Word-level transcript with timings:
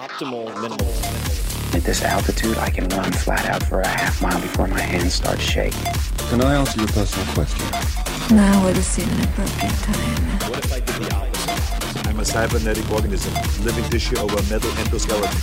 optimal 0.00 0.46
minimal. 0.62 0.88
At 1.76 1.82
this 1.84 2.02
altitude, 2.02 2.56
I 2.56 2.70
can 2.70 2.88
run 2.88 3.12
flat 3.12 3.44
out 3.50 3.62
for 3.62 3.82
a 3.82 3.86
half 3.86 4.22
mile 4.22 4.40
before 4.40 4.66
my 4.66 4.80
hands 4.80 5.12
start 5.12 5.38
shaking. 5.38 5.92
Can 6.30 6.40
I 6.40 6.54
answer 6.54 6.78
your 6.80 6.88
personal 6.88 7.26
question? 7.34 7.66
Now 8.34 8.64
would 8.64 8.76
seem 8.78 9.08
an 9.10 9.24
appropriate 9.24 9.74
time. 9.74 10.50
What 10.50 10.64
if 10.64 10.72
I 10.72 10.80
did 10.80 10.94
the 10.96 11.14
opposite? 11.14 12.06
I'm 12.08 12.18
a 12.18 12.24
cybernetic 12.24 12.90
organism, 12.90 13.34
living 13.62 13.84
tissue 13.90 14.16
over 14.16 14.36
a 14.38 14.42
metal 14.44 14.70
endoskeleton. 14.70 15.36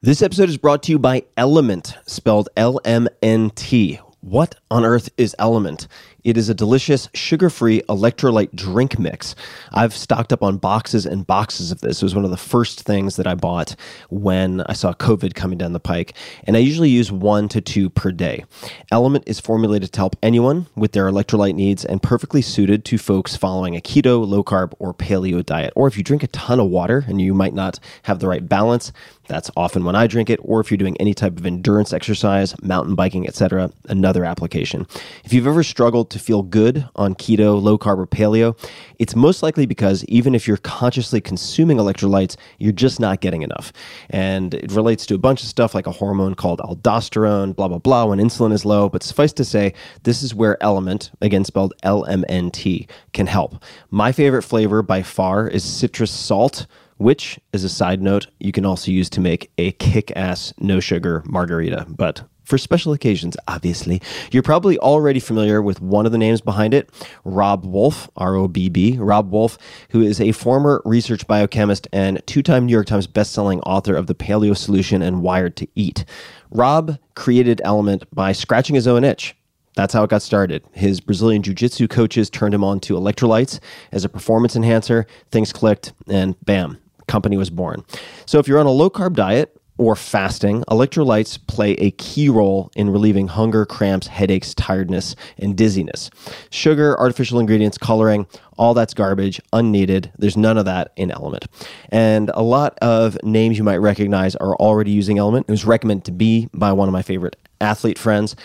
This 0.00 0.22
episode 0.22 0.48
is 0.48 0.56
brought 0.56 0.82
to 0.84 0.92
you 0.92 0.98
by 0.98 1.24
Element, 1.36 1.96
spelled 2.06 2.48
L 2.56 2.80
M 2.86 3.06
N 3.22 3.50
T. 3.50 4.00
What 4.24 4.54
on 4.70 4.86
earth 4.86 5.10
is 5.18 5.36
Element? 5.38 5.86
It 6.24 6.38
is 6.38 6.48
a 6.48 6.54
delicious, 6.54 7.10
sugar 7.12 7.50
free 7.50 7.82
electrolyte 7.82 8.54
drink 8.54 8.98
mix. 8.98 9.34
I've 9.72 9.94
stocked 9.94 10.32
up 10.32 10.42
on 10.42 10.56
boxes 10.56 11.04
and 11.04 11.26
boxes 11.26 11.70
of 11.70 11.82
this. 11.82 12.00
It 12.00 12.04
was 12.06 12.14
one 12.14 12.24
of 12.24 12.30
the 12.30 12.38
first 12.38 12.80
things 12.80 13.16
that 13.16 13.26
I 13.26 13.34
bought 13.34 13.76
when 14.08 14.62
I 14.62 14.72
saw 14.72 14.94
COVID 14.94 15.34
coming 15.34 15.58
down 15.58 15.74
the 15.74 15.80
pike. 15.80 16.14
And 16.44 16.56
I 16.56 16.60
usually 16.60 16.88
use 16.88 17.12
one 17.12 17.50
to 17.50 17.60
two 17.60 17.90
per 17.90 18.10
day. 18.10 18.46
Element 18.90 19.24
is 19.26 19.38
formulated 19.38 19.92
to 19.92 20.00
help 20.00 20.16
anyone 20.22 20.66
with 20.74 20.92
their 20.92 21.10
electrolyte 21.10 21.56
needs 21.56 21.84
and 21.84 22.02
perfectly 22.02 22.40
suited 22.40 22.86
to 22.86 22.96
folks 22.96 23.36
following 23.36 23.76
a 23.76 23.82
keto, 23.82 24.26
low 24.26 24.42
carb, 24.42 24.72
or 24.78 24.94
paleo 24.94 25.44
diet. 25.44 25.74
Or 25.76 25.88
if 25.88 25.98
you 25.98 26.02
drink 26.02 26.22
a 26.22 26.28
ton 26.28 26.58
of 26.58 26.70
water 26.70 27.04
and 27.06 27.20
you 27.20 27.34
might 27.34 27.52
not 27.52 27.78
have 28.04 28.20
the 28.20 28.28
right 28.28 28.48
balance, 28.48 28.92
that's 29.26 29.50
often 29.56 29.84
when 29.84 29.96
I 29.96 30.06
drink 30.06 30.30
it, 30.30 30.40
or 30.42 30.60
if 30.60 30.70
you're 30.70 30.78
doing 30.78 30.96
any 30.98 31.14
type 31.14 31.38
of 31.38 31.46
endurance 31.46 31.92
exercise, 31.92 32.54
mountain 32.62 32.94
biking, 32.94 33.26
etc., 33.26 33.70
another 33.88 34.24
application. 34.24 34.86
If 35.24 35.32
you've 35.32 35.46
ever 35.46 35.62
struggled 35.62 36.10
to 36.14 36.18
feel 36.18 36.42
good 36.42 36.88
on 36.96 37.14
keto, 37.14 37.60
low 37.60 37.76
carb, 37.76 37.98
or 37.98 38.06
paleo, 38.06 38.56
it's 38.98 39.14
most 39.14 39.42
likely 39.42 39.66
because 39.66 40.04
even 40.06 40.34
if 40.34 40.48
you're 40.48 40.56
consciously 40.56 41.20
consuming 41.20 41.76
electrolytes, 41.76 42.36
you're 42.58 42.72
just 42.72 42.98
not 42.98 43.20
getting 43.20 43.42
enough. 43.42 43.72
And 44.08 44.54
it 44.54 44.72
relates 44.72 45.04
to 45.06 45.14
a 45.14 45.18
bunch 45.18 45.42
of 45.42 45.48
stuff 45.48 45.74
like 45.74 45.86
a 45.86 45.92
hormone 45.92 46.34
called 46.34 46.60
aldosterone, 46.60 47.54
blah, 47.54 47.68
blah, 47.68 47.78
blah, 47.78 48.06
when 48.06 48.18
insulin 48.18 48.52
is 48.52 48.64
low. 48.64 48.88
But 48.88 49.02
suffice 49.02 49.32
to 49.34 49.44
say, 49.44 49.74
this 50.04 50.22
is 50.22 50.34
where 50.34 50.62
Element, 50.62 51.10
again 51.20 51.44
spelled 51.44 51.74
L 51.82 52.06
M 52.06 52.24
N 52.28 52.50
T, 52.50 52.86
can 53.12 53.26
help. 53.26 53.62
My 53.90 54.12
favorite 54.12 54.42
flavor 54.42 54.82
by 54.82 55.02
far 55.02 55.46
is 55.46 55.62
citrus 55.62 56.10
salt 56.10 56.66
which, 56.96 57.40
as 57.52 57.64
a 57.64 57.68
side 57.68 58.00
note, 58.00 58.28
you 58.38 58.52
can 58.52 58.64
also 58.64 58.92
use 58.92 59.10
to 59.10 59.20
make 59.20 59.50
a 59.58 59.72
kick 59.72 60.12
ass 60.16 60.54
no 60.58 60.78
sugar 60.78 61.24
margarita. 61.26 61.86
But 61.88 62.22
for 62.44 62.58
special 62.58 62.92
occasions, 62.92 63.36
obviously. 63.48 64.00
You're 64.30 64.42
probably 64.42 64.78
already 64.78 65.20
familiar 65.20 65.60
with 65.62 65.80
one 65.80 66.06
of 66.06 66.12
the 66.12 66.18
names 66.18 66.40
behind 66.40 66.74
it, 66.74 66.90
Robb 67.24 67.64
Wolf, 67.64 68.08
R 68.16 68.36
O 68.36 68.48
B 68.48 68.68
B. 68.68 68.96
Robb 68.98 69.30
Wolf, 69.30 69.58
who 69.90 70.02
is 70.02 70.20
a 70.20 70.32
former 70.32 70.82
research 70.84 71.26
biochemist 71.26 71.88
and 71.92 72.22
two 72.26 72.42
time 72.42 72.66
New 72.66 72.72
York 72.72 72.86
Times 72.86 73.06
bestselling 73.06 73.60
author 73.66 73.96
of 73.96 74.06
The 74.06 74.14
Paleo 74.14 74.56
Solution 74.56 75.02
and 75.02 75.22
Wired 75.22 75.56
to 75.56 75.68
Eat. 75.74 76.04
Rob 76.50 76.98
created 77.14 77.60
Element 77.64 78.04
by 78.14 78.32
scratching 78.32 78.74
his 78.76 78.86
own 78.86 79.02
itch. 79.04 79.34
That's 79.74 79.92
how 79.92 80.04
it 80.04 80.10
got 80.10 80.22
started. 80.22 80.64
His 80.72 81.00
Brazilian 81.00 81.42
Jiu 81.42 81.52
Jitsu 81.52 81.88
coaches 81.88 82.30
turned 82.30 82.54
him 82.54 82.62
on 82.62 82.78
to 82.80 82.94
electrolytes 82.94 83.58
as 83.90 84.04
a 84.04 84.08
performance 84.08 84.54
enhancer. 84.54 85.06
Things 85.32 85.52
clicked, 85.52 85.92
and 86.08 86.36
bam, 86.44 86.78
company 87.08 87.36
was 87.36 87.50
born. 87.50 87.84
So 88.24 88.38
if 88.38 88.46
you're 88.46 88.60
on 88.60 88.66
a 88.66 88.70
low 88.70 88.88
carb 88.88 89.14
diet 89.14 89.60
or 89.76 89.96
fasting, 89.96 90.62
electrolytes 90.70 91.38
play 91.46 91.72
a 91.72 91.90
key 91.92 92.28
role 92.28 92.70
in 92.76 92.90
relieving 92.90 93.28
hunger, 93.28 93.66
cramps, 93.66 94.06
headaches, 94.06 94.54
tiredness, 94.54 95.16
and 95.38 95.56
dizziness. 95.56 96.10
Sugar, 96.50 96.98
artificial 96.98 97.40
ingredients, 97.40 97.76
coloring, 97.76 98.26
all 98.56 98.74
that's 98.74 98.94
garbage, 98.94 99.40
unneeded. 99.52 100.12
There's 100.16 100.36
none 100.36 100.58
of 100.58 100.64
that 100.66 100.92
in 100.96 101.10
Element. 101.10 101.46
And 101.88 102.30
a 102.34 102.42
lot 102.42 102.78
of 102.80 103.18
names 103.24 103.58
you 103.58 103.64
might 103.64 103.78
recognize 103.78 104.36
are 104.36 104.54
already 104.56 104.92
using 104.92 105.18
Element. 105.18 105.46
It 105.48 105.52
was 105.52 105.64
recommended 105.64 106.04
to 106.04 106.12
be 106.12 106.48
by 106.54 106.72
one 106.72 106.88
of 106.88 106.92
my 106.92 107.02
favorite 107.02 107.36
athlete 107.60 107.98
friends. 107.98 108.36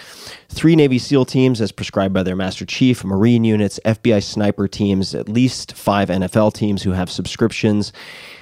Three 0.50 0.76
Navy 0.76 0.98
SEAL 0.98 1.26
teams, 1.26 1.62
as 1.62 1.72
prescribed 1.72 2.14
by 2.14 2.24
their 2.24 2.36
Master 2.36 2.66
Chief, 2.66 3.04
Marine 3.04 3.44
units, 3.44 3.80
FBI 3.86 4.24
sniper 4.24 4.68
teams, 4.68 5.14
at 5.14 5.30
least 5.30 5.74
five 5.74 6.10
NFL 6.10 6.54
teams 6.54 6.82
who 6.84 6.92
have 6.92 7.12
subscriptions. 7.12 7.92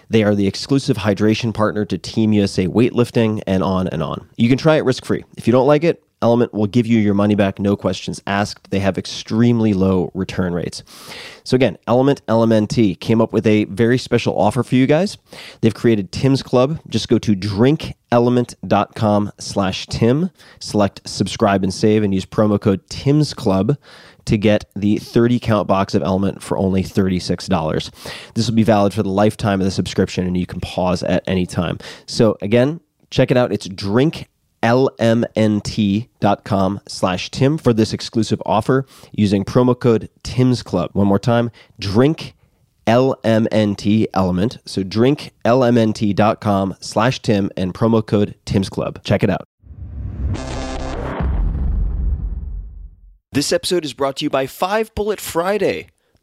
They 0.10 0.24
are 0.24 0.36
the 0.36 0.48
exclusive 0.48 0.98
hydration 0.98 1.54
partner 1.54 1.86
to 1.86 1.98
Team 1.98 2.34
USA 2.34 2.68
weightlifting, 2.68 3.42
and 3.46 3.64
on 3.64 3.88
and 3.88 4.02
on. 4.02 4.28
You 4.38 4.50
can 4.50 4.58
try 4.58 4.76
it 4.76 4.86
risk 4.86 5.06
free. 5.06 5.24
If 5.38 5.48
you 5.48 5.52
don't 5.52 5.68
like 5.68 5.84
it, 5.84 6.04
Element 6.22 6.52
will 6.54 6.66
give 6.66 6.88
you 6.88 6.98
your 6.98 7.14
money 7.14 7.36
back, 7.36 7.60
no 7.60 7.76
questions 7.76 8.24
asked. 8.26 8.72
They 8.72 8.80
have 8.80 8.98
extremely 8.98 9.74
low 9.74 10.10
return 10.16 10.54
rates. 10.54 10.82
So 11.44 11.54
again, 11.56 11.78
Element 11.86 12.26
LMNT 12.26 13.00
came 13.00 13.22
up 13.22 13.34
with 13.34 13.46
a 13.46 13.66
very 13.66 14.00
special 14.00 14.36
offer 14.36 14.64
for 14.64 14.74
you 14.74 14.88
guys. 14.88 15.20
They've 15.62 15.76
created 15.76 16.12
Tim's 16.12 16.42
Club. 16.42 16.80
Just 16.90 17.08
go 17.08 17.20
to 17.20 17.36
drinkelement.com 17.36 19.32
slash 19.38 19.86
Tim, 19.88 20.32
select 20.60 21.08
subscribe 21.08 21.64
and 21.64 21.72
save, 21.74 22.02
and 22.02 22.16
use 22.16 22.26
promo 22.26 22.60
code 22.60 22.90
Tim's 22.90 23.36
Club 23.36 23.78
to 24.28 24.38
get 24.38 24.66
the 24.76 24.98
30 24.98 25.40
count 25.40 25.68
box 25.68 25.94
of 25.94 26.04
Element 26.04 26.42
for 26.44 26.58
only 26.58 26.84
$36. 26.84 27.92
This 28.36 28.48
will 28.48 28.56
be 28.56 28.64
valid 28.64 28.94
for 28.94 29.04
the 29.04 29.10
lifetime 29.10 29.60
of 29.60 29.66
the 29.66 29.72
subscription, 29.72 30.28
and 30.28 30.38
you 30.38 30.46
can 30.46 30.60
pause 30.60 31.04
at 31.04 31.24
any 31.28 31.46
time. 31.46 31.80
So 32.06 32.38
again, 32.42 32.80
check 33.10 33.32
it 33.32 33.38
out. 33.38 33.52
It's 33.52 33.68
drink 33.68 34.28
lmnt.com 34.64 36.10
slash 36.88 37.30
tim 37.30 37.58
for 37.58 37.74
this 37.74 37.94
exclusive 37.94 38.42
offer 38.46 38.86
using 39.12 39.46
promo 39.46 39.80
code 39.80 40.10
tim's 40.24 40.64
club 40.64 40.90
one 40.94 41.06
more 41.06 41.20
time 41.20 41.52
drink 41.80 42.34
lmnt 42.88 44.08
element 44.16 44.58
so 44.66 44.82
drink 44.82 45.32
lmnt.com 45.46 46.76
slash 46.80 47.22
tim 47.22 47.52
and 47.56 47.76
promo 47.76 48.04
code 48.04 48.34
tim's 48.46 48.68
club 48.68 49.00
check 49.04 49.22
it 49.24 49.30
out 49.30 49.48
this 53.38 53.54
episode 53.54 53.86
is 53.86 53.94
brought 53.94 54.16
to 54.18 54.26
you 54.26 54.32
by 54.32 54.48
five 54.48 54.96
bullet 54.96 55.22
friday 55.22 55.86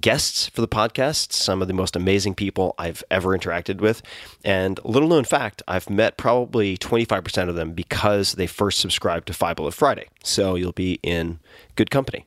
guests 0.00 0.46
for 0.48 0.60
the 0.60 0.68
podcast, 0.68 1.32
some 1.32 1.62
of 1.62 1.68
the 1.68 1.74
most 1.74 1.96
amazing 1.96 2.34
people 2.34 2.74
I've 2.78 3.04
ever 3.10 3.36
interacted 3.36 3.80
with. 3.80 4.02
And 4.44 4.80
little 4.84 5.08
known 5.08 5.24
fact, 5.24 5.62
I've 5.68 5.90
met 5.90 6.16
probably 6.16 6.76
25% 6.78 7.48
of 7.48 7.54
them 7.54 7.72
because 7.72 8.32
they 8.34 8.46
first 8.46 8.78
subscribed 8.78 9.26
to 9.26 9.34
Five 9.34 9.56
Bullet 9.56 9.74
Friday. 9.74 10.08
So 10.22 10.54
you'll 10.54 10.72
be 10.72 10.98
in 11.02 11.40
good 11.76 11.90
company. 11.90 12.26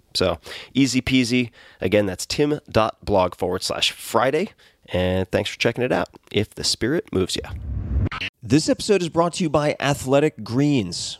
So 0.13 0.39
easy 0.73 1.01
peasy. 1.01 1.51
Again, 1.79 2.05
that's 2.05 2.25
tim.blog 2.25 3.35
forward 3.35 3.63
slash 3.63 3.91
Friday. 3.91 4.51
And 4.87 5.29
thanks 5.31 5.49
for 5.49 5.57
checking 5.57 5.83
it 5.83 5.91
out 5.91 6.09
if 6.31 6.53
the 6.53 6.63
spirit 6.63 7.11
moves 7.13 7.35
you. 7.35 7.43
This 8.43 8.67
episode 8.67 9.01
is 9.01 9.09
brought 9.09 9.33
to 9.35 9.43
you 9.43 9.49
by 9.49 9.75
Athletic 9.79 10.43
Greens. 10.43 11.19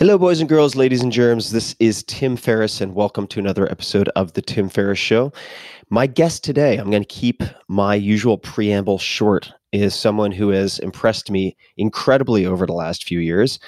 Hello, 0.00 0.16
boys 0.16 0.40
and 0.40 0.48
girls, 0.48 0.76
ladies 0.76 1.02
and 1.02 1.12
germs. 1.12 1.50
This 1.50 1.76
is 1.78 2.02
Tim 2.04 2.34
Ferriss, 2.34 2.80
and 2.80 2.94
welcome 2.94 3.26
to 3.26 3.38
another 3.38 3.70
episode 3.70 4.08
of 4.16 4.32
The 4.32 4.40
Tim 4.40 4.70
Ferriss 4.70 4.98
Show. 4.98 5.30
My 5.90 6.06
guest 6.06 6.42
today, 6.42 6.78
I'm 6.78 6.88
going 6.90 7.02
to 7.02 7.06
keep 7.06 7.42
my 7.68 7.96
usual 7.96 8.38
preamble 8.38 8.96
short, 8.96 9.52
is 9.72 9.94
someone 9.94 10.32
who 10.32 10.48
has 10.48 10.78
impressed 10.78 11.30
me 11.30 11.54
incredibly 11.76 12.46
over 12.46 12.64
the 12.64 12.72
last 12.72 13.04
few 13.04 13.18
years, 13.18 13.60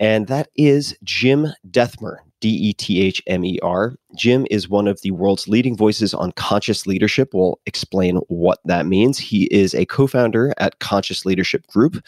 and 0.00 0.26
that 0.26 0.48
is 0.56 0.98
Jim 1.04 1.46
Dethmer. 1.70 2.16
D 2.40 2.48
E 2.48 2.72
T 2.72 3.00
H 3.00 3.22
M 3.26 3.44
E 3.44 3.58
R. 3.62 3.94
Jim 4.16 4.46
is 4.50 4.70
one 4.70 4.88
of 4.88 5.00
the 5.02 5.10
world's 5.10 5.48
leading 5.48 5.76
voices 5.76 6.14
on 6.14 6.32
conscious 6.32 6.86
leadership. 6.86 7.34
We'll 7.34 7.60
explain 7.66 8.16
what 8.28 8.58
that 8.64 8.86
means. 8.86 9.18
He 9.18 9.44
is 9.46 9.74
a 9.74 9.84
co 9.84 10.06
founder 10.06 10.54
at 10.56 10.78
Conscious 10.78 11.26
Leadership 11.26 11.66
Group, 11.66 12.02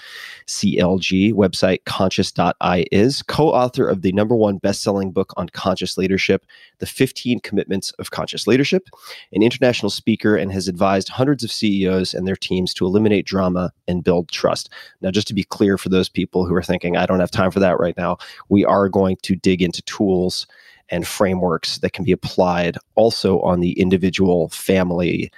CLG, 0.46 1.34
website 1.34 1.84
conscious.is, 1.84 3.22
co 3.22 3.48
author 3.48 3.86
of 3.86 4.00
the 4.00 4.12
number 4.12 4.34
one 4.34 4.56
best 4.56 4.82
selling 4.82 5.12
book 5.12 5.34
on 5.36 5.50
conscious 5.50 5.98
leadership, 5.98 6.46
The 6.78 6.86
15 6.86 7.40
Commitments 7.40 7.90
of 7.92 8.10
Conscious 8.10 8.46
Leadership, 8.46 8.88
an 9.32 9.42
international 9.42 9.90
speaker, 9.90 10.36
and 10.36 10.50
has 10.52 10.68
advised 10.68 11.10
hundreds 11.10 11.44
of 11.44 11.52
CEOs 11.52 12.14
and 12.14 12.26
their 12.26 12.36
teams 12.36 12.72
to 12.74 12.86
eliminate 12.86 13.26
drama 13.26 13.72
and 13.86 14.02
build 14.02 14.30
trust. 14.30 14.70
Now, 15.02 15.10
just 15.10 15.28
to 15.28 15.34
be 15.34 15.44
clear 15.44 15.76
for 15.76 15.90
those 15.90 16.08
people 16.08 16.46
who 16.46 16.54
are 16.54 16.62
thinking, 16.62 16.96
I 16.96 17.04
don't 17.04 17.20
have 17.20 17.30
time 17.30 17.50
for 17.50 17.60
that 17.60 17.78
right 17.78 17.96
now, 17.98 18.16
we 18.48 18.64
are 18.64 18.88
going 18.88 19.18
to 19.22 19.36
dig 19.36 19.60
into 19.60 19.82
tools 19.82 20.46
and 20.90 21.06
frameworks 21.06 21.78
that 21.78 21.92
can 21.92 22.04
be 22.04 22.12
applied 22.12 22.76
also 22.94 23.40
on 23.40 23.60
the 23.60 23.72
individual, 23.72 24.48
family, 24.48 25.30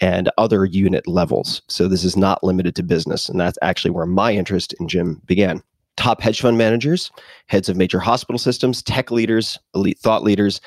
and 0.00 0.30
other 0.38 0.64
unit 0.64 1.06
levels. 1.06 1.62
So 1.68 1.86
this 1.86 2.04
is 2.04 2.16
not 2.16 2.42
limited 2.42 2.74
to 2.76 2.82
business. 2.82 3.28
And 3.28 3.38
that's 3.38 3.58
actually 3.62 3.90
where 3.90 4.06
my 4.06 4.32
interest 4.32 4.74
in 4.80 4.88
Jim 4.88 5.20
began. 5.26 5.62
Top 6.00 6.22
hedge 6.22 6.40
fund 6.40 6.56
managers, 6.56 7.10
heads 7.48 7.68
of 7.68 7.76
major 7.76 7.98
hospital 7.98 8.38
systems, 8.38 8.82
tech 8.82 9.10
leaders, 9.10 9.58
elite 9.74 9.98
thought 9.98 10.22
leaders, 10.22 10.58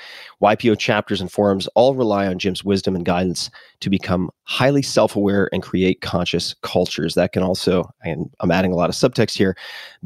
YPO 0.44 0.78
chapters 0.78 1.20
and 1.20 1.32
forums 1.32 1.66
all 1.74 1.96
rely 1.96 2.28
on 2.28 2.38
Jim's 2.38 2.64
wisdom 2.64 2.96
and 2.96 3.04
guidance 3.04 3.50
to 3.80 3.90
become 3.90 4.30
highly 4.44 4.84
self 4.84 5.16
aware 5.16 5.50
and 5.52 5.64
create 5.64 6.02
conscious 6.02 6.54
cultures. 6.62 7.16
That 7.16 7.32
can 7.32 7.42
also, 7.42 7.92
and 8.04 8.30
I'm 8.42 8.52
adding 8.52 8.72
a 8.72 8.76
lot 8.76 8.90
of 8.90 8.96
subtext 8.96 9.36
here, 9.36 9.58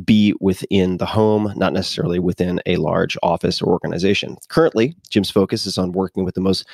be 0.06 0.33
within 0.39 0.95
the 0.95 1.06
home, 1.06 1.51
not 1.57 1.73
necessarily 1.73 2.19
within 2.19 2.62
a 2.65 2.77
large 2.77 3.18
office 3.21 3.62
or 3.62 3.73
organization. 3.73 4.38
Currently, 4.47 4.95
Jim's 5.09 5.30
focus 5.30 5.65
is 5.65 5.77
on 5.77 5.91
working 5.91 6.23
with 6.23 6.35
the 6.35 6.42
most 6.42 6.66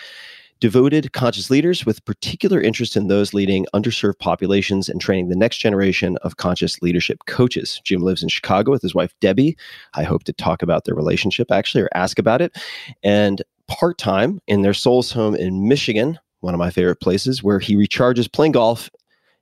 devoted 0.60 1.12
conscious 1.13 1.50
leaders 1.50 1.86
with 1.86 2.03
particular 2.05 2.62
interest 2.62 2.95
in 2.95 3.07
those 3.07 3.33
leading 3.33 3.65
underserved 3.74 4.19
populations 4.19 4.88
and 4.88 5.01
training 5.01 5.29
the 5.29 5.36
next 5.36 5.57
generation 5.57 6.17
of 6.22 6.38
conscious 6.38 6.81
leadership 6.81 7.19
coaches. 7.27 7.81
Jim 7.83 8.01
lives 8.01 8.24
in 8.24 8.29
Chicago 8.29 8.72
with 8.72 8.81
his 8.81 8.95
wife, 8.95 9.13
Debbie. 9.19 9.57
I 9.93 10.03
hope 10.03 10.24
to 10.24 10.33
talk 10.33 10.62
about 10.62 10.86
their 10.86 10.95
relationship 10.95 11.51
actually 11.51 11.83
or 11.83 11.89
ask 11.93 12.17
about 12.19 12.41
it. 12.41 12.55
And 13.03 13.41
part 13.67 13.98
time 13.98 14.39
in 14.48 14.62
their 14.62 14.74
Souls 14.74 15.12
home 15.12 15.36
in 15.36 15.67
Michigan, 15.67 16.19
one 16.41 16.53
of 16.53 16.60
my 16.60 16.69
favorite 16.69 17.01
places, 17.01 17.43
where 17.43 17.60
he 17.60 17.75
recharges 17.75 18.31
playing 18.31 18.53
golf 18.53 18.89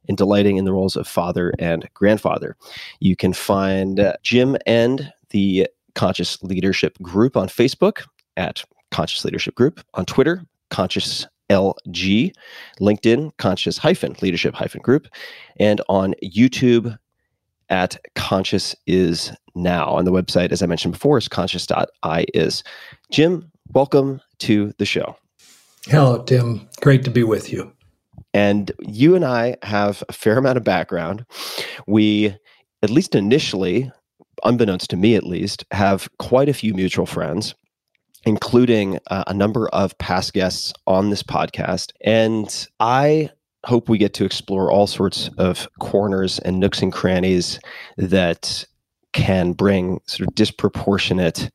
and 0.07 0.17
delighting 0.17 0.57
in 0.57 0.65
the 0.65 0.73
roles 0.73 0.95
of 0.95 1.07
father 1.07 1.53
and 1.59 1.87
grandfather. 1.93 2.55
You 2.99 3.15
can 3.15 3.33
find 3.33 3.99
uh, 3.99 4.13
Jim 4.23 4.57
and 4.65 5.11
the 5.29 5.67
Conscious 5.95 6.41
Leadership 6.41 6.97
Group 7.01 7.37
on 7.37 7.47
Facebook 7.47 8.03
at 8.37 8.63
Conscious 8.91 9.23
Leadership 9.23 9.55
Group, 9.55 9.81
on 9.93 10.05
Twitter, 10.05 10.43
Conscious 10.71 11.27
LG, 11.51 12.33
LinkedIn, 12.79 13.31
Conscious 13.37 13.77
hyphen 13.77 14.15
Leadership 14.21 14.55
hyphen 14.55 14.81
Group, 14.81 15.07
and 15.59 15.81
on 15.89 16.15
YouTube 16.23 16.97
at 17.69 17.97
Conscious 18.15 18.75
is 18.87 19.31
now. 19.53 19.97
And 19.97 20.07
the 20.07 20.11
website, 20.11 20.51
as 20.51 20.63
I 20.63 20.65
mentioned 20.65 20.93
before, 20.93 21.17
is 21.17 21.27
conscious.is. 21.27 22.63
Jim, 23.11 23.51
welcome 23.73 24.21
to 24.39 24.73
the 24.77 24.85
show. 24.85 25.15
Hello, 25.87 26.23
Tim. 26.23 26.67
Great 26.79 27.03
to 27.03 27.11
be 27.11 27.23
with 27.23 27.51
you. 27.51 27.71
And 28.33 28.71
you 28.79 29.15
and 29.15 29.25
I 29.25 29.57
have 29.63 30.03
a 30.07 30.13
fair 30.13 30.37
amount 30.37 30.57
of 30.57 30.63
background. 30.63 31.25
We, 31.85 32.35
at 32.81 32.89
least 32.89 33.13
initially, 33.13 33.91
unbeknownst 34.45 34.89
to 34.91 34.97
me 34.97 35.15
at 35.15 35.25
least, 35.25 35.65
have 35.71 36.09
quite 36.17 36.47
a 36.47 36.53
few 36.53 36.73
mutual 36.73 37.05
friends 37.05 37.55
including 38.25 38.99
uh, 39.07 39.23
a 39.27 39.33
number 39.33 39.67
of 39.69 39.97
past 39.97 40.33
guests 40.33 40.73
on 40.87 41.09
this 41.09 41.23
podcast. 41.23 41.91
And 42.01 42.67
I 42.79 43.29
hope 43.65 43.89
we 43.89 43.97
get 43.97 44.13
to 44.15 44.25
explore 44.25 44.71
all 44.71 44.87
sorts 44.87 45.29
of 45.37 45.67
corners 45.79 46.39
and 46.39 46.59
nooks 46.59 46.81
and 46.81 46.91
crannies 46.91 47.59
that 47.97 48.65
can 49.13 49.53
bring 49.53 49.99
sort 50.07 50.27
of 50.27 50.35
disproportionate 50.35 51.51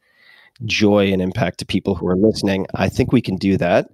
joy 0.64 1.12
and 1.12 1.20
impact 1.20 1.58
to 1.58 1.66
people 1.66 1.94
who 1.94 2.06
are 2.06 2.16
listening. 2.16 2.66
I 2.74 2.88
think 2.88 3.12
we 3.12 3.20
can 3.20 3.36
do 3.36 3.56
that. 3.56 3.88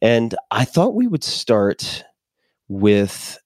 And 0.00 0.34
I 0.50 0.64
thought 0.64 0.94
we 0.94 1.06
would 1.06 1.24
start 1.24 2.04
with 2.68 3.38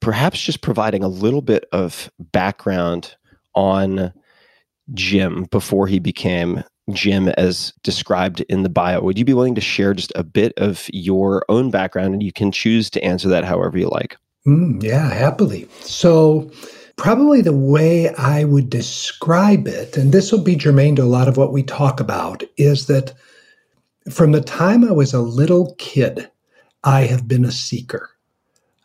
perhaps 0.00 0.40
just 0.40 0.62
providing 0.62 1.02
a 1.02 1.08
little 1.08 1.42
bit 1.42 1.66
of 1.72 2.10
background 2.18 3.14
on 3.54 4.12
Jim 4.94 5.44
before 5.50 5.86
he 5.86 5.98
became 5.98 6.64
Jim 6.94 7.28
as 7.28 7.72
described 7.82 8.40
in 8.42 8.62
the 8.62 8.68
bio. 8.68 9.00
Would 9.00 9.18
you 9.18 9.24
be 9.24 9.34
willing 9.34 9.54
to 9.54 9.60
share 9.60 9.94
just 9.94 10.12
a 10.14 10.24
bit 10.24 10.52
of 10.56 10.88
your 10.92 11.44
own 11.48 11.70
background? 11.70 12.14
And 12.14 12.22
you 12.22 12.32
can 12.32 12.52
choose 12.52 12.90
to 12.90 13.02
answer 13.02 13.28
that 13.28 13.44
however 13.44 13.78
you 13.78 13.88
like. 13.88 14.16
Mm, 14.46 14.82
yeah, 14.82 15.12
happily. 15.12 15.68
So, 15.80 16.50
probably 16.96 17.42
the 17.42 17.56
way 17.56 18.08
I 18.14 18.44
would 18.44 18.70
describe 18.70 19.66
it, 19.66 19.96
and 19.96 20.12
this 20.12 20.32
will 20.32 20.42
be 20.42 20.56
germane 20.56 20.96
to 20.96 21.02
a 21.02 21.04
lot 21.04 21.28
of 21.28 21.36
what 21.36 21.52
we 21.52 21.62
talk 21.62 22.00
about, 22.00 22.42
is 22.56 22.86
that 22.86 23.12
from 24.10 24.32
the 24.32 24.40
time 24.40 24.84
I 24.84 24.92
was 24.92 25.12
a 25.12 25.20
little 25.20 25.74
kid, 25.78 26.30
I 26.84 27.02
have 27.02 27.28
been 27.28 27.44
a 27.44 27.52
seeker. 27.52 28.10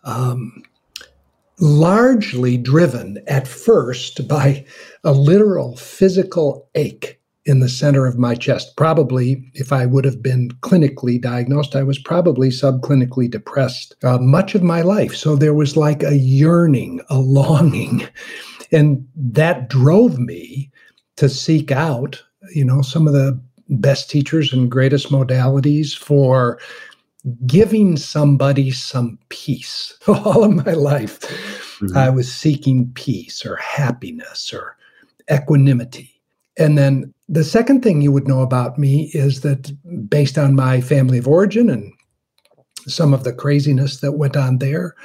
Um, 0.03 0.63
largely 1.59 2.57
driven 2.57 3.23
at 3.27 3.47
first 3.47 4.27
by 4.27 4.65
a 5.03 5.13
literal 5.13 5.77
physical 5.77 6.69
ache 6.75 7.19
in 7.45 7.59
the 7.59 7.69
center 7.69 8.05
of 8.05 8.17
my 8.17 8.33
chest. 8.35 8.75
Probably, 8.75 9.49
if 9.53 9.71
I 9.71 9.85
would 9.85 10.03
have 10.03 10.21
been 10.21 10.49
clinically 10.61 11.21
diagnosed, 11.21 11.75
I 11.75 11.83
was 11.83 11.99
probably 11.99 12.49
subclinically 12.49 13.29
depressed 13.29 13.95
uh, 14.03 14.17
much 14.17 14.55
of 14.55 14.63
my 14.63 14.81
life. 14.81 15.15
So 15.15 15.35
there 15.35 15.53
was 15.53 15.77
like 15.77 16.03
a 16.03 16.17
yearning, 16.17 17.01
a 17.09 17.17
longing. 17.19 18.07
And 18.71 19.07
that 19.15 19.69
drove 19.69 20.17
me 20.17 20.71
to 21.17 21.29
seek 21.29 21.71
out, 21.71 22.21
you 22.53 22.65
know, 22.65 22.81
some 22.81 23.07
of 23.07 23.13
the 23.13 23.39
best 23.69 24.09
teachers 24.09 24.51
and 24.51 24.69
greatest 24.69 25.09
modalities 25.09 25.95
for 25.95 26.59
giving 27.45 27.97
somebody 27.97 28.71
some 28.71 29.17
peace. 29.29 29.97
All 30.07 30.43
of 30.43 30.65
my 30.65 30.73
life, 30.73 31.19
mm-hmm. 31.79 31.95
I 31.95 32.09
was 32.09 32.31
seeking 32.31 32.91
peace 32.93 33.45
or 33.45 33.55
happiness 33.57 34.51
or 34.51 34.75
equanimity. 35.31 36.11
And 36.57 36.77
then 36.77 37.13
the 37.27 37.43
second 37.43 37.81
thing 37.81 38.01
you 38.01 38.11
would 38.11 38.27
know 38.27 38.41
about 38.41 38.77
me 38.77 39.09
is 39.13 39.41
that 39.41 39.71
based 40.09 40.37
on 40.37 40.55
my 40.55 40.81
family 40.81 41.17
of 41.17 41.27
origin 41.27 41.69
and 41.69 41.91
some 42.87 43.13
of 43.13 43.23
the 43.23 43.33
craziness 43.33 43.99
that 44.01 44.13
went 44.13 44.37
on 44.37 44.59
there, 44.59 44.95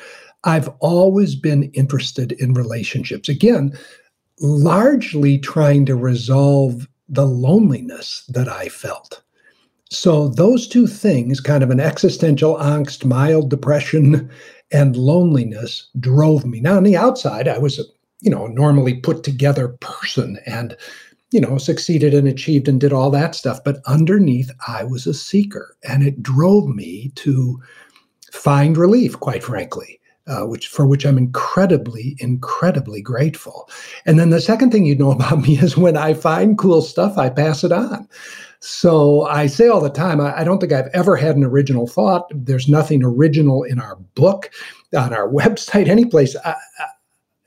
I've 0.45 0.69
always 0.81 1.35
been 1.35 1.71
interested 1.73 2.33
in 2.33 2.55
relationships. 2.55 3.29
Again, 3.29 3.73
largely 4.41 5.39
trying 5.39 5.87
to 5.87 5.97
resolve 5.97 6.89
the 7.09 7.27
loneliness 7.27 8.25
that 8.29 8.49
I 8.49 8.69
felt. 8.69 9.23
So, 9.93 10.29
those 10.29 10.69
two 10.69 10.87
things, 10.87 11.41
kind 11.41 11.65
of 11.65 11.71
an 11.71 11.81
existential 11.81 12.57
angst, 12.57 13.05
mild 13.05 13.51
depression, 13.51 14.31
and 14.71 14.95
loneliness, 14.95 15.89
drove 15.99 16.47
me. 16.47 16.61
Now, 16.61 16.77
on 16.77 16.85
the 16.85 16.97
outside, 16.97 17.49
I 17.49 17.59
was 17.59 17.79
a 17.79 17.83
you 18.21 18.31
know 18.31 18.47
normally 18.47 18.95
put 18.95 19.25
together 19.25 19.69
person 19.81 20.39
and 20.47 20.77
you 21.31 21.41
know, 21.41 21.59
succeeded 21.59 22.13
and 22.13 22.27
achieved 22.27 22.69
and 22.69 22.81
did 22.81 22.93
all 22.93 23.11
that 23.11 23.35
stuff. 23.35 23.63
But 23.65 23.81
underneath, 23.87 24.51
I 24.67 24.85
was 24.85 25.07
a 25.07 25.15
seeker, 25.15 25.77
and 25.89 26.03
it 26.03 26.23
drove 26.23 26.69
me 26.69 27.13
to 27.17 27.61
find 28.33 28.77
relief, 28.77 29.19
quite 29.21 29.43
frankly, 29.43 30.01
uh, 30.27 30.47
which 30.47 30.69
for 30.69 30.87
which 30.87 31.05
I'm 31.05 31.19
incredibly, 31.19 32.17
incredibly 32.19 33.01
grateful. 33.01 33.69
And 34.07 34.19
then 34.19 34.31
the 34.31 34.41
second 34.41 34.71
thing 34.71 34.87
you 34.87 34.97
know 34.97 35.11
about 35.13 35.43
me 35.43 35.59
is 35.59 35.77
when 35.77 35.97
I 35.97 36.15
find 36.15 36.59
cool 36.59 36.83
stuff, 36.83 37.17
I 37.19 37.31
pass 37.31 37.65
it 37.65 37.73
on. 37.73 38.09
So 38.63 39.23
I 39.23 39.47
say 39.47 39.69
all 39.69 39.81
the 39.81 39.89
time, 39.89 40.21
I, 40.21 40.41
I 40.41 40.45
don't 40.45 40.59
think 40.59 40.73
I've 40.73 40.91
ever 40.93 41.17
had 41.17 41.35
an 41.37 41.45
original 41.45 41.87
thought. 41.87 42.31
There's 42.35 42.69
nothing 42.69 43.03
original 43.03 43.63
in 43.63 43.81
our 43.81 43.97
book, 44.15 44.51
on 44.95 45.15
our 45.15 45.29
website, 45.33 45.89
any 45.89 46.05
place. 46.05 46.37
I, 46.45 46.57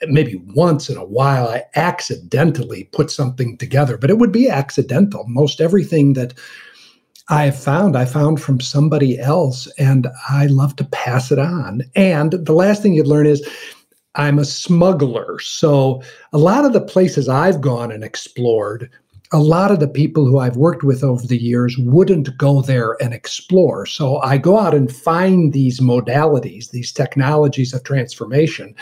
maybe 0.07 0.41
once 0.55 0.89
in 0.89 0.97
a 0.97 1.05
while 1.05 1.47
I 1.47 1.63
accidentally 1.75 2.85
put 2.85 3.11
something 3.11 3.57
together, 3.57 3.97
but 3.97 4.09
it 4.09 4.17
would 4.17 4.31
be 4.31 4.49
accidental. 4.49 5.25
Most 5.27 5.61
everything 5.61 6.13
that 6.13 6.33
I 7.29 7.45
have 7.45 7.59
found, 7.59 7.95
I 7.95 8.05
found 8.05 8.41
from 8.41 8.59
somebody 8.59 9.17
else, 9.17 9.67
and 9.77 10.07
I 10.29 10.47
love 10.47 10.75
to 10.77 10.83
pass 10.83 11.31
it 11.31 11.39
on. 11.39 11.81
And 11.95 12.33
the 12.33 12.53
last 12.53 12.81
thing 12.81 12.93
you'd 12.93 13.07
learn 13.07 13.27
is 13.27 13.47
I'm 14.15 14.39
a 14.39 14.45
smuggler. 14.45 15.39
So 15.39 16.03
a 16.33 16.37
lot 16.37 16.65
of 16.65 16.73
the 16.73 16.81
places 16.81 17.29
I've 17.29 17.61
gone 17.61 17.91
and 17.91 18.03
explored, 18.03 18.89
a 19.31 19.39
lot 19.39 19.71
of 19.71 19.79
the 19.79 19.87
people 19.87 20.25
who 20.25 20.37
I've 20.37 20.57
worked 20.57 20.83
with 20.83 21.03
over 21.03 21.25
the 21.25 21.41
years 21.41 21.75
wouldn't 21.79 22.37
go 22.37 22.61
there 22.61 22.95
and 23.01 23.13
explore. 23.13 23.87
So 23.87 24.17
I 24.17 24.37
go 24.37 24.59
out 24.59 24.75
and 24.75 24.93
find 24.93 25.53
these 25.53 25.79
modalities, 25.79 26.69
these 26.69 26.91
technologies 26.91 27.73
of 27.73 27.83
transformation. 27.83 28.75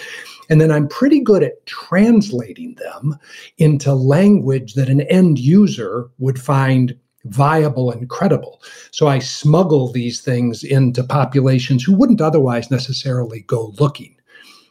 And 0.51 0.60
then 0.60 0.70
I'm 0.70 0.89
pretty 0.89 1.22
good 1.22 1.43
at 1.43 1.65
translating 1.65 2.75
them 2.75 3.17
into 3.58 3.93
language 3.93 4.74
that 4.74 4.89
an 4.89 5.00
end 5.01 5.39
user 5.39 6.10
would 6.20 6.41
find 6.41 6.93
viable 7.24 7.89
and 7.89 8.10
credible. 8.10 8.62
So 8.91 9.08
I 9.08 9.20
smuggle 9.20 9.93
these 9.93 10.20
things 10.20 10.62
into 10.65 11.05
populations 11.05 11.86
who 11.86 11.96
wouldn't 11.96 12.20
otherwise 12.20 12.70
necessarily 12.70 13.41
go 13.48 13.74
looking. 13.79 14.13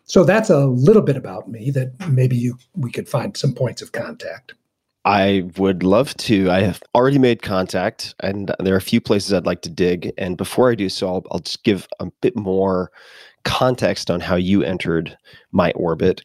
So 0.04 0.22
that's 0.22 0.50
a 0.50 0.66
little 0.66 1.02
bit 1.02 1.16
about 1.16 1.48
me 1.48 1.70
that 1.70 1.92
maybe 2.10 2.36
you 2.36 2.58
we 2.74 2.92
could 2.92 3.08
find 3.08 3.34
some 3.34 3.54
points 3.54 3.80
of 3.80 3.92
contact. 3.92 4.52
I 5.06 5.44
would 5.56 5.82
love 5.82 6.14
to. 6.18 6.50
I 6.50 6.60
have 6.60 6.82
already 6.94 7.18
made 7.18 7.40
contact, 7.40 8.14
and 8.20 8.54
there 8.58 8.74
are 8.74 8.78
a 8.78 8.82
few 8.82 9.00
places 9.00 9.32
I'd 9.32 9.46
like 9.46 9.62
to 9.62 9.70
dig. 9.70 10.12
And 10.18 10.36
before 10.36 10.70
I 10.70 10.74
do 10.74 10.90
so, 10.90 11.08
I'll, 11.08 11.24
I'll 11.30 11.38
just 11.38 11.64
give 11.64 11.88
a 12.00 12.06
bit 12.20 12.36
more 12.36 12.90
context 13.50 14.10
on 14.10 14.20
how 14.20 14.36
you 14.36 14.62
entered 14.62 15.16
my 15.50 15.72
orbit. 15.72 16.22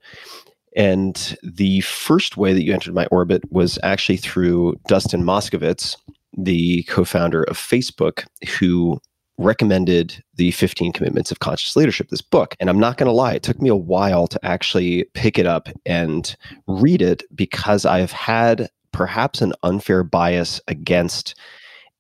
And 0.75 1.38
the 1.44 1.82
first 1.82 2.38
way 2.38 2.53
that 2.53 2.63
you 2.63 2.74
entered 2.74 2.94
my 2.94 3.08
orbit 3.08 3.41
was 3.51 3.79
actually 3.82 4.17
through 4.17 4.75
Dustin 4.88 5.24
Moskovitz, 5.24 5.98
the 6.38 6.84
co 6.84 7.03
founder 7.03 7.44
of 7.44 7.58
Facebook, 7.58 8.25
who 8.60 9.00
recommended 9.38 10.24
the 10.36 10.51
15 10.51 10.94
commitments 10.94 11.32
of 11.32 11.39
conscious 11.39 11.75
leadership 11.75 12.08
this 12.08 12.22
book 12.22 12.55
and 12.62 12.70
i'm 12.70 12.79
not 12.79 12.96
going 12.96 13.05
to 13.05 13.12
lie 13.12 13.34
it 13.34 13.44
took 13.44 13.62
me 13.62 13.67
a 13.67 13.75
while 13.75 14.27
to 14.27 14.39
actually 14.46 15.03
pick 15.13 15.38
it 15.38 15.46
up 15.46 15.67
and 15.86 16.38
read 16.67 17.01
it 17.01 17.22
because 17.36 17.86
i've 17.86 18.13
had 18.13 18.70
perhaps 18.94 19.41
an 19.41 19.51
unfair 19.62 20.05
bias 20.05 20.62
against 20.70 21.36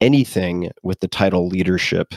anything 0.01 0.71
with 0.83 0.99
the 0.99 1.07
title 1.07 1.47
leadership 1.47 2.13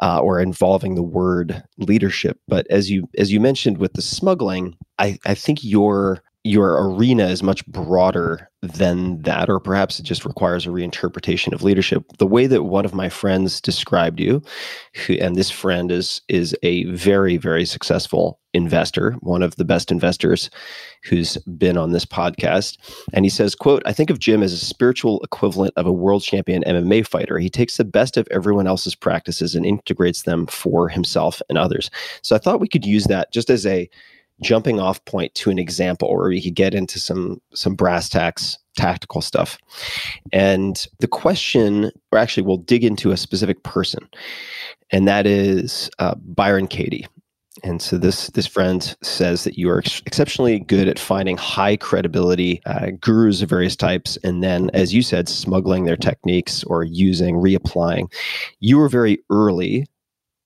uh, 0.00 0.20
or 0.20 0.40
involving 0.40 0.94
the 0.94 1.02
word 1.02 1.62
leadership. 1.78 2.38
But 2.48 2.66
as 2.70 2.90
you 2.90 3.08
as 3.18 3.32
you 3.32 3.40
mentioned 3.40 3.78
with 3.78 3.94
the 3.94 4.02
smuggling, 4.02 4.76
I, 4.98 5.18
I 5.26 5.34
think 5.34 5.62
your 5.62 6.22
your 6.44 6.82
arena 6.88 7.26
is 7.26 7.42
much 7.42 7.66
broader 7.66 8.47
than 8.62 9.22
that, 9.22 9.48
or 9.48 9.60
perhaps 9.60 10.00
it 10.00 10.02
just 10.02 10.24
requires 10.24 10.66
a 10.66 10.70
reinterpretation 10.70 11.52
of 11.52 11.62
leadership. 11.62 12.04
The 12.18 12.26
way 12.26 12.46
that 12.48 12.64
one 12.64 12.84
of 12.84 12.92
my 12.92 13.08
friends 13.08 13.60
described 13.60 14.18
you, 14.18 14.42
who, 14.94 15.14
and 15.14 15.36
this 15.36 15.50
friend 15.50 15.92
is 15.92 16.20
is 16.28 16.56
a 16.62 16.84
very 16.86 17.36
very 17.36 17.64
successful 17.64 18.40
investor, 18.54 19.12
one 19.20 19.42
of 19.42 19.54
the 19.56 19.64
best 19.64 19.92
investors 19.92 20.50
who's 21.04 21.36
been 21.56 21.76
on 21.76 21.92
this 21.92 22.04
podcast, 22.04 22.78
and 23.12 23.24
he 23.24 23.28
says, 23.28 23.54
"quote 23.54 23.82
I 23.86 23.92
think 23.92 24.10
of 24.10 24.18
Jim 24.18 24.42
as 24.42 24.52
a 24.52 24.56
spiritual 24.58 25.20
equivalent 25.22 25.72
of 25.76 25.86
a 25.86 25.92
world 25.92 26.22
champion 26.24 26.64
MMA 26.64 27.06
fighter. 27.06 27.38
He 27.38 27.50
takes 27.50 27.76
the 27.76 27.84
best 27.84 28.16
of 28.16 28.26
everyone 28.32 28.66
else's 28.66 28.96
practices 28.96 29.54
and 29.54 29.64
integrates 29.64 30.22
them 30.22 30.46
for 30.46 30.88
himself 30.88 31.40
and 31.48 31.56
others." 31.56 31.90
So 32.22 32.34
I 32.34 32.40
thought 32.40 32.60
we 32.60 32.68
could 32.68 32.84
use 32.84 33.04
that 33.04 33.32
just 33.32 33.50
as 33.50 33.64
a 33.66 33.88
jumping 34.42 34.80
off 34.80 35.04
point 35.04 35.34
to 35.34 35.50
an 35.50 35.58
example 35.58 36.14
where 36.14 36.28
we 36.28 36.42
could 36.42 36.54
get 36.54 36.74
into 36.74 36.98
some 36.98 37.40
some 37.54 37.74
brass 37.74 38.08
tacks 38.08 38.58
tactical 38.76 39.20
stuff 39.20 39.58
and 40.32 40.86
the 41.00 41.08
question 41.08 41.90
or 42.12 42.18
actually 42.18 42.44
we'll 42.44 42.58
dig 42.58 42.84
into 42.84 43.10
a 43.10 43.16
specific 43.16 43.62
person 43.64 44.08
and 44.90 45.08
that 45.08 45.26
is 45.26 45.90
uh, 45.98 46.14
byron 46.16 46.68
katie 46.68 47.06
and 47.64 47.82
so 47.82 47.98
this 47.98 48.28
this 48.28 48.46
friend 48.46 48.96
says 49.02 49.44
that 49.44 49.58
you 49.58 49.70
are 49.70 49.78
ex- 49.78 50.02
exceptionally 50.06 50.60
good 50.60 50.88
at 50.88 50.98
finding 50.98 51.36
high 51.36 51.76
credibility 51.76 52.60
uh, 52.66 52.90
gurus 53.00 53.42
of 53.42 53.48
various 53.48 53.76
types, 53.76 54.16
and 54.22 54.42
then, 54.42 54.70
as 54.74 54.94
you 54.94 55.02
said, 55.02 55.28
smuggling 55.28 55.84
their 55.84 55.96
techniques 55.96 56.62
or 56.64 56.84
using 56.84 57.36
reapplying. 57.36 58.12
You 58.60 58.78
were 58.78 58.88
very 58.88 59.18
early, 59.30 59.86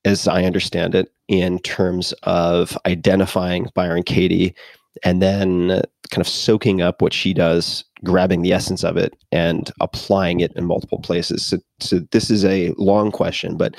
as 0.04 0.26
I 0.26 0.44
understand 0.44 0.94
it, 0.94 1.12
in 1.32 1.58
terms 1.60 2.12
of 2.24 2.76
identifying 2.84 3.66
Byron 3.74 4.02
Katie 4.02 4.54
and 5.02 5.22
then 5.22 5.80
kind 6.10 6.20
of 6.20 6.28
soaking 6.28 6.82
up 6.82 7.00
what 7.00 7.14
she 7.14 7.32
does, 7.32 7.84
grabbing 8.04 8.42
the 8.42 8.52
essence 8.52 8.84
of 8.84 8.98
it 8.98 9.16
and 9.32 9.72
applying 9.80 10.40
it 10.40 10.52
in 10.56 10.66
multiple 10.66 11.00
places. 11.00 11.46
So, 11.46 11.56
so 11.80 12.00
this 12.10 12.30
is 12.30 12.44
a 12.44 12.74
long 12.76 13.10
question, 13.10 13.56
but 13.56 13.74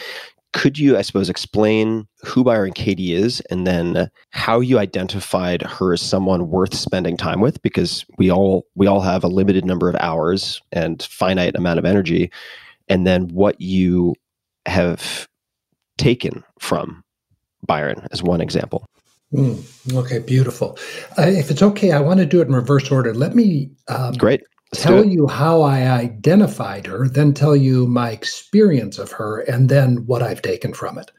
could 0.51 0.79
you, 0.79 0.97
I 0.97 1.03
suppose, 1.03 1.29
explain 1.29 2.07
who 2.23 2.43
Byron 2.43 2.73
Katie 2.73 3.13
is 3.13 3.39
and 3.51 3.67
then 3.67 4.09
how 4.31 4.59
you 4.59 4.79
identified 4.79 5.61
her 5.61 5.93
as 5.93 6.01
someone 6.01 6.49
worth 6.49 6.73
spending 6.73 7.17
time 7.17 7.39
with? 7.39 7.61
Because 7.61 8.03
we 8.17 8.31
all 8.31 8.65
we 8.73 8.87
all 8.87 9.01
have 9.01 9.23
a 9.23 9.27
limited 9.27 9.63
number 9.63 9.89
of 9.89 9.95
hours 9.99 10.59
and 10.71 11.03
finite 11.03 11.55
amount 11.55 11.79
of 11.79 11.85
energy, 11.85 12.31
and 12.87 13.05
then 13.05 13.27
what 13.29 13.61
you 13.61 14.15
have 14.65 15.27
taken 15.97 16.43
from 16.59 17.03
Byron 17.65 18.07
as 18.11 18.21
one 18.23 18.41
example. 18.41 18.85
Mm, 19.33 19.95
okay, 19.95 20.19
beautiful. 20.19 20.77
Uh, 21.17 21.23
if 21.23 21.49
it's 21.49 21.61
okay, 21.61 21.91
I 21.91 21.99
want 21.99 22.19
to 22.19 22.25
do 22.25 22.41
it 22.41 22.47
in 22.47 22.53
reverse 22.53 22.91
order. 22.91 23.13
Let 23.13 23.35
me 23.35 23.71
um, 23.87 24.13
great. 24.13 24.43
tell 24.73 25.03
you 25.03 25.27
how 25.27 25.61
I 25.61 25.81
identified 25.89 26.85
her, 26.85 27.07
then 27.07 27.33
tell 27.33 27.55
you 27.55 27.87
my 27.87 28.11
experience 28.11 28.99
of 28.99 29.11
her, 29.13 29.39
and 29.41 29.69
then 29.69 30.05
what 30.05 30.21
I've 30.21 30.43
taken 30.43 30.73
from 30.73 30.99
it. 30.99 31.09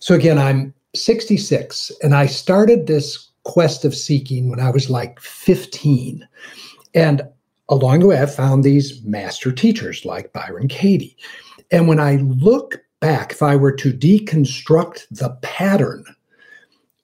So, 0.00 0.16
again, 0.16 0.36
I'm 0.36 0.74
66, 0.96 1.92
and 2.02 2.14
I 2.14 2.26
started 2.26 2.86
this 2.88 3.30
quest 3.44 3.84
of 3.84 3.94
seeking 3.94 4.50
when 4.50 4.58
I 4.58 4.70
was 4.70 4.90
like 4.90 5.20
15. 5.20 6.26
And 6.94 7.22
along 7.68 8.00
the 8.00 8.06
way, 8.06 8.20
I 8.20 8.26
found 8.26 8.64
these 8.64 9.02
master 9.04 9.52
teachers 9.52 10.04
like 10.04 10.32
Byron 10.32 10.68
Katie. 10.68 11.16
And 11.70 11.88
when 11.88 12.00
I 12.00 12.16
look 12.16 12.82
back, 13.02 13.32
if 13.32 13.42
I 13.42 13.56
were 13.56 13.72
to 13.72 13.92
deconstruct 13.92 15.06
the 15.10 15.36
pattern, 15.42 16.06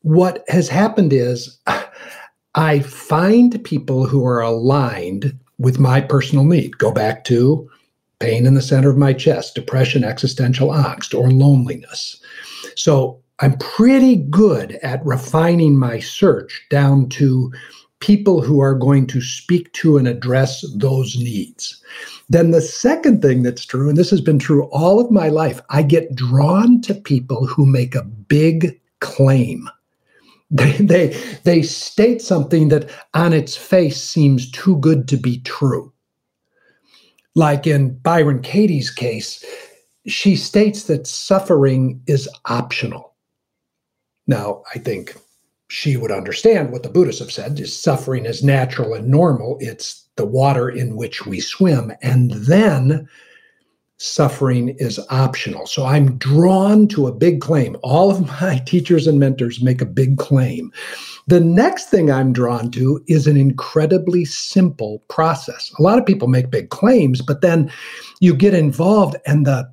what 0.02 0.44
has 0.48 0.68
happened 0.68 1.12
is 1.12 1.58
I 2.54 2.80
find 2.80 3.62
people 3.64 4.06
who 4.06 4.24
are 4.24 4.40
aligned 4.40 5.38
with 5.58 5.78
my 5.78 6.00
personal 6.00 6.44
need. 6.44 6.78
Go 6.78 6.92
back 6.92 7.24
to 7.24 7.68
pain 8.20 8.46
in 8.46 8.54
the 8.54 8.62
center 8.62 8.88
of 8.88 8.96
my 8.96 9.12
chest, 9.12 9.54
depression, 9.54 10.04
existential 10.04 10.70
angst, 10.70 11.16
or 11.18 11.30
loneliness. 11.30 12.20
So 12.74 13.20
I'm 13.40 13.58
pretty 13.58 14.16
good 14.16 14.72
at 14.82 15.04
refining 15.04 15.76
my 15.76 16.00
search 16.00 16.64
down 16.70 17.08
to 17.10 17.52
people 18.00 18.40
who 18.40 18.60
are 18.60 18.74
going 18.74 19.06
to 19.08 19.20
speak 19.20 19.72
to 19.74 19.98
and 19.98 20.08
address 20.08 20.64
those 20.74 21.16
needs. 21.16 21.82
Then 22.28 22.50
the 22.50 22.60
second 22.60 23.22
thing 23.22 23.42
that's 23.42 23.64
true, 23.64 23.88
and 23.88 23.96
this 23.96 24.10
has 24.10 24.20
been 24.20 24.38
true 24.38 24.64
all 24.64 25.00
of 25.00 25.10
my 25.10 25.28
life, 25.28 25.60
I 25.70 25.82
get 25.82 26.14
drawn 26.14 26.80
to 26.82 26.94
people 26.94 27.46
who 27.46 27.64
make 27.64 27.94
a 27.94 28.02
big 28.04 28.80
claim. 29.00 29.68
They, 30.50 30.72
they, 30.78 31.08
they 31.44 31.60
state 31.60 32.22
something 32.22 32.68
that 32.68 32.88
on 33.12 33.34
its 33.34 33.54
face 33.54 34.02
seems 34.02 34.50
too 34.50 34.78
good 34.78 35.06
to 35.08 35.18
be 35.18 35.40
true. 35.40 35.92
Like 37.34 37.66
in 37.66 37.98
Byron 37.98 38.40
Katie's 38.40 38.90
case, 38.90 39.44
she 40.06 40.36
states 40.36 40.84
that 40.84 41.06
suffering 41.06 42.00
is 42.06 42.30
optional. 42.46 43.14
Now, 44.26 44.62
I 44.74 44.78
think 44.78 45.18
she 45.68 45.98
would 45.98 46.10
understand 46.10 46.72
what 46.72 46.82
the 46.82 46.88
Buddhists 46.88 47.20
have 47.20 47.30
said 47.30 47.60
is 47.60 47.78
suffering 47.78 48.24
is 48.24 48.42
natural 48.42 48.94
and 48.94 49.08
normal. 49.08 49.58
It's 49.60 50.07
the 50.18 50.26
water 50.26 50.68
in 50.68 50.96
which 50.96 51.24
we 51.24 51.40
swim. 51.40 51.92
And 52.02 52.32
then 52.32 53.08
suffering 53.96 54.70
is 54.78 55.00
optional. 55.10 55.66
So 55.66 55.84
I'm 55.84 56.18
drawn 56.18 56.86
to 56.88 57.06
a 57.06 57.12
big 57.12 57.40
claim. 57.40 57.76
All 57.82 58.10
of 58.10 58.26
my 58.26 58.58
teachers 58.66 59.06
and 59.06 59.18
mentors 59.18 59.62
make 59.62 59.80
a 59.80 59.86
big 59.86 60.18
claim. 60.18 60.72
The 61.26 61.40
next 61.40 61.86
thing 61.86 62.10
I'm 62.10 62.32
drawn 62.32 62.70
to 62.72 63.02
is 63.06 63.26
an 63.26 63.36
incredibly 63.36 64.24
simple 64.24 65.02
process. 65.08 65.72
A 65.78 65.82
lot 65.82 65.98
of 65.98 66.06
people 66.06 66.28
make 66.28 66.50
big 66.50 66.70
claims, 66.70 67.20
but 67.22 67.40
then 67.40 67.70
you 68.20 68.34
get 68.34 68.54
involved 68.54 69.16
and 69.26 69.46
the 69.46 69.70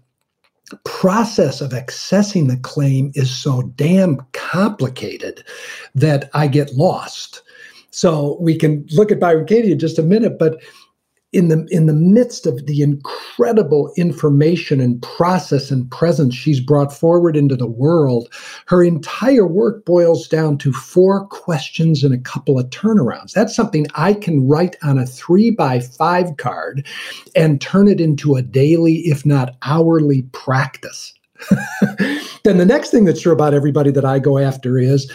process 0.84 1.62
of 1.62 1.72
accessing 1.72 2.48
the 2.48 2.58
claim 2.58 3.12
is 3.14 3.30
so 3.30 3.62
damn 3.76 4.18
complicated 4.34 5.44
that 5.94 6.30
I 6.34 6.48
get 6.48 6.74
lost. 6.74 7.44
So 7.96 8.38
we 8.42 8.58
can 8.58 8.86
look 8.92 9.10
at 9.10 9.22
Byron 9.22 9.46
Katie 9.46 9.72
in 9.72 9.80
just 9.80 9.98
a 9.98 10.04
minute, 10.04 10.38
but 10.38 10.62
in 11.32 11.48
the 11.48 11.66
in 11.72 11.86
the 11.86 11.94
midst 11.94 12.46
of 12.46 12.66
the 12.66 12.82
incredible 12.82 13.94
information 13.96 14.82
and 14.82 15.02
process 15.02 15.72
and 15.72 15.90
presence 15.92 16.36
she's 16.36 16.60
brought 16.60 16.94
forward 16.94 17.36
into 17.36 17.58
the 17.58 17.68
world 17.68 18.30
her 18.68 18.82
entire 18.82 19.46
work 19.46 19.84
boils 19.84 20.30
down 20.30 20.58
to 20.58 20.72
four 20.72 21.26
questions 21.28 22.06
and 22.06 22.14
a 22.14 22.20
couple 22.20 22.58
of 22.58 22.70
turnarounds. 22.70 23.34
That's 23.34 23.56
something 23.56 23.86
i 23.96 24.14
can 24.14 24.48
write 24.48 24.78
on 24.82 24.98
a 24.98 25.06
three 25.06 25.52
by 25.52 25.80
five 25.82 26.38
card 26.38 26.86
and 27.36 27.60
turn 27.60 27.90
it 27.90 28.00
into 28.00 28.36
a 28.36 28.42
daily 28.42 29.00
if 29.00 29.26
not 29.26 29.56
hourly 29.64 30.22
practice. 30.32 31.14
Then 32.46 32.60
the 32.60 32.66
next 32.66 32.92
thing 32.92 33.06
that's 33.06 33.22
true 33.22 33.34
about 33.34 33.56
everybody 33.56 33.90
that 33.92 34.06
i 34.06 34.20
go 34.20 34.38
after 34.38 34.78
is 34.78 35.12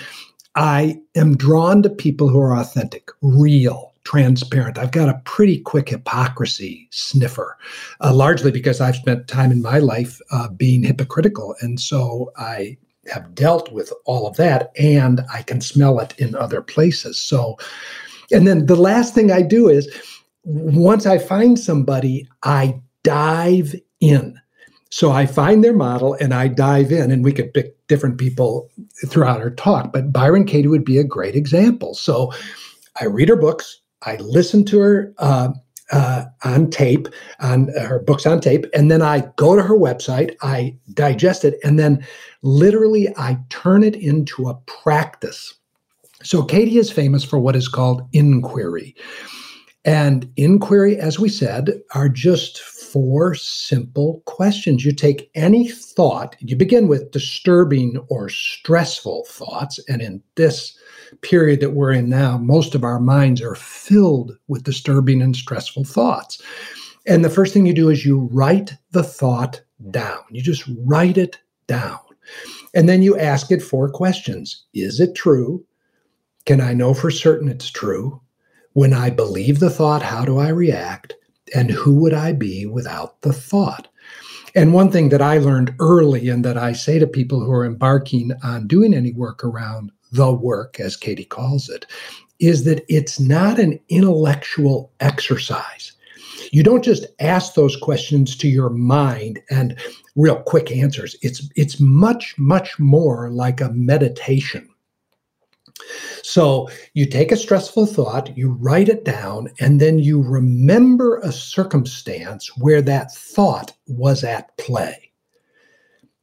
i 0.55 0.99
am 1.15 1.37
drawn 1.37 1.83
to 1.83 1.91
people 1.91 2.29
who 2.29 2.39
are 2.39 2.57
authentic 2.57 3.11
real 3.23 3.91
transparent. 4.05 4.77
I've 4.77 4.91
got 4.91 5.09
a 5.09 5.21
pretty 5.25 5.61
quick 5.61 5.91
hypocrisy 5.91 6.89
sniffer, 6.91 7.57
uh, 8.01 8.13
largely 8.13 8.51
because 8.51 8.81
I've 8.81 8.97
spent 8.97 9.29
time 9.29 9.53
in 9.53 9.63
my 9.63 9.79
life 9.79 10.21
uh, 10.33 10.49
being 10.49 10.83
hypocritical. 10.83 11.55
And 11.61 11.79
so 11.79 12.33
I 12.37 12.77
have 13.13 13.35
dealt 13.35 13.73
with 13.73 13.93
all 14.07 14.27
of 14.27 14.37
that 14.37 14.73
and 14.77 15.21
I 15.33 15.43
can 15.43 15.61
smell 15.61 16.01
it 16.01 16.15
in 16.19 16.35
other 16.35 16.61
places. 16.61 17.19
So, 17.19 17.57
and 18.33 18.49
then 18.49 18.67
the 18.67 18.75
last 18.75 19.15
thing 19.15 19.31
I 19.31 19.43
do 19.43 19.69
is 19.69 19.89
once 20.43 21.07
I 21.07 21.19
find 21.19 21.59
somebody, 21.59 22.29
I 22.43 22.81
dive 23.05 23.75
in. 24.01 24.41
So 24.91 25.13
I 25.13 25.25
find 25.25 25.63
their 25.63 25.73
model 25.73 26.15
and 26.15 26.35
I 26.35 26.49
dive 26.49 26.91
in, 26.91 27.11
and 27.11 27.25
we 27.25 27.33
could 27.33 27.55
pick 27.55 27.87
different 27.87 28.19
people 28.19 28.69
throughout 29.07 29.41
our 29.41 29.51
talk, 29.51 29.93
but 29.93 30.13
Byron 30.13 30.45
Katie 30.45 30.69
would 30.69 30.85
be 30.85 30.99
a 30.99 31.05
great 31.05 31.37
example. 31.37 31.95
So 31.95 32.33
I 33.01 33.07
read 33.07 33.29
her 33.29 33.37
books, 33.37 33.81
I 34.03 34.17
listen 34.17 34.65
to 34.67 34.81
her 34.81 35.15
uh, 35.19 35.51
uh, 35.93 36.25
on 36.45 36.71
tape, 36.71 37.09
on 37.41 37.69
her 37.69 38.01
books 38.01 38.27
on 38.27 38.41
tape, 38.41 38.67
and 38.75 38.91
then 38.91 39.03
I 39.03 39.21
go 39.37 39.57
to 39.57 39.63
her 39.63 39.77
website, 39.77 40.35
I 40.43 40.77
digest 40.95 41.45
it, 41.45 41.59
and 41.65 41.79
then 41.79 42.05
literally 42.43 43.09
I 43.17 43.39
turn 43.49 43.83
it 43.83 43.97
into 43.97 44.49
a 44.49 44.55
practice. 44.67 45.55
So 46.23 46.43
Katie 46.43 46.79
is 46.79 46.91
famous 46.91 47.25
for 47.25 47.39
what 47.39 47.57
is 47.57 47.69
called 47.69 48.03
inquiry. 48.13 48.95
And 49.85 50.31
inquiry, 50.37 50.99
as 50.99 51.19
we 51.19 51.29
said, 51.29 51.81
are 51.95 52.09
just 52.09 52.61
four 52.93 53.35
simple 53.35 54.23
questions. 54.27 54.85
You 54.85 54.93
take 54.93 55.31
any 55.35 55.69
thought, 55.69 56.37
you 56.41 56.57
begin 56.57 56.89
with 56.89 57.11
disturbing 57.11 57.99
or 58.09 58.29
stressful 58.29 59.25
thoughts. 59.29 59.79
And 59.89 60.03
in 60.03 60.23
this 60.35 60.77
period 61.23 61.61
that 61.61 61.75
we're 61.75 61.93
in 61.93 62.09
now, 62.09 62.39
most 62.39 62.75
of 62.75 62.85
our 62.85 63.01
minds 63.01 63.43
are 63.43 63.55
filled 63.55 64.37
with 64.49 64.65
disturbing 64.65 65.23
and 65.23 65.37
stressful 65.37 65.85
thoughts. 65.85 66.43
And 67.07 67.25
the 67.25 67.31
first 67.31 67.55
thing 67.55 67.67
you 67.67 67.75
do 67.75 67.89
is 67.89 68.05
you 68.05 68.29
write 68.33 68.75
the 68.91 69.03
thought 69.03 69.61
down. 69.91 70.21
You 70.31 70.43
just 70.43 70.65
write 70.85 71.17
it 71.17 71.39
down. 71.67 71.99
And 72.75 72.89
then 72.89 73.03
you 73.03 73.19
ask 73.19 73.51
it 73.51 73.63
four 73.63 73.89
questions 73.89 74.65
Is 74.75 75.01
it 75.01 75.15
true? 75.15 75.65
Can 76.47 76.61
I 76.61 76.73
know 76.73 76.95
for 76.95 77.11
certain 77.11 77.49
it's 77.49 77.71
true? 77.71 78.21
When 78.73 78.93
I 78.93 79.11
believe 79.11 79.59
the 79.59 79.71
thought, 79.71 80.03
how 80.03 80.25
do 80.25 80.39
I 80.39 80.49
react? 80.49 81.15
And 81.55 81.71
who 81.71 81.95
would 81.97 82.15
I 82.15 82.33
be 82.33 82.67
without 82.67 83.21
the 83.23 83.33
thought? 83.33 83.89
And 84.55 84.75
one 84.75 84.91
thing 84.91 85.11
that 85.11 85.23
I 85.23 85.39
learned 85.39 85.75
early 85.79 86.29
and 86.29 86.45
that 86.45 86.59
I 86.59 86.73
say 86.73 86.99
to 86.99 87.07
people 87.07 87.41
who 87.41 87.53
are 87.53 87.65
embarking 87.65 88.33
on 88.43 88.67
doing 88.67 88.95
any 88.95 89.13
work 89.13 89.45
around 89.45 89.93
the 90.13 90.33
work, 90.33 90.81
as 90.81 90.97
Katie 90.97 91.25
calls 91.25 91.69
it, 91.69 91.87
is 92.41 92.65
that 92.65 92.85
it's 92.89 93.21
not 93.21 93.59
an 93.59 93.79
intellectual 93.89 94.91
exercise. 95.01 95.93
You 96.53 96.63
don't 96.65 96.83
just 96.83 97.07
ask 97.21 97.55
those 97.55 97.77
questions 97.77 98.35
to 98.39 98.49
your 98.49 98.71
mind 98.71 99.41
and 99.51 99.79
real 100.17 100.37
quick 100.43 100.73
answers. 100.73 101.15
It's 101.23 101.49
it's 101.55 101.79
much 101.79 102.35
much 102.39 102.79
more 102.79 103.31
like 103.31 103.61
a 103.61 103.73
meditation. 103.73 104.69
So 106.23 106.69
you 106.95 107.07
take 107.07 107.33
a 107.33 107.37
stressful 107.37 107.87
thought, 107.87 108.37
you 108.37 108.53
write 108.53 108.89
it 108.89 109.05
down, 109.05 109.49
and 109.61 109.81
then 109.81 109.99
you 109.99 110.23
remember 110.23 111.19
a 111.19 111.33
circumstance 111.33 112.51
where 112.59 112.83
that 112.83 113.13
thought 113.13 113.73
was 113.87 114.25
at 114.25 114.57
play. 114.57 115.11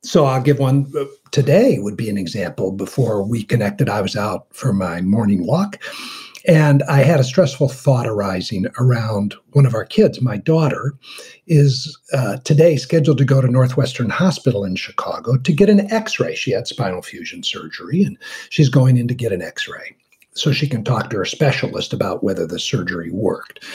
So 0.04 0.26
I'll 0.26 0.42
give 0.42 0.60
one 0.60 0.92
uh, 0.98 1.06
today 1.32 1.80
would 1.80 1.98
be 1.98 2.10
an 2.10 2.18
example. 2.18 2.72
Before 2.72 3.24
we 3.24 3.44
connected, 3.44 3.90
I 3.90 4.02
was 4.02 4.16
out 4.16 4.48
for 4.54 4.72
my 4.72 5.02
morning 5.02 5.46
walk 5.46 5.82
and 6.48 6.82
I 6.84 7.00
had 7.00 7.20
a 7.20 7.26
stressful 7.26 7.68
thought 7.68 8.08
arising 8.08 8.68
around 8.80 9.36
one 9.52 9.66
of 9.66 9.76
our 9.76 9.84
kids. 9.84 10.22
My 10.22 10.38
daughter 10.38 10.94
is 11.46 11.98
uh, 12.14 12.38
today 12.38 12.78
scheduled 12.78 13.18
to 13.18 13.26
go 13.26 13.42
to 13.42 13.48
Northwestern 13.50 14.10
Hospital 14.10 14.64
in 14.64 14.78
Chicago 14.78 15.38
to 15.38 15.54
get 15.54 15.70
an 15.70 15.92
x 15.92 16.20
ray. 16.20 16.36
She 16.36 16.52
had 16.52 16.66
spinal 16.66 17.02
fusion 17.02 17.44
surgery 17.44 18.02
and 18.02 18.18
she's 18.50 18.70
going 18.70 18.96
in 18.96 19.10
to 19.10 19.14
get 19.14 19.34
an 19.34 19.42
x 19.42 19.68
ray 19.68 19.96
so 20.34 20.54
she 20.54 20.68
can 20.68 20.84
talk 20.84 21.10
to 21.10 21.18
her 21.18 21.26
specialist 21.26 21.92
about 21.92 22.24
whether 22.24 22.48
the 22.48 22.60
surgery 22.60 23.12
worked. 23.12 23.66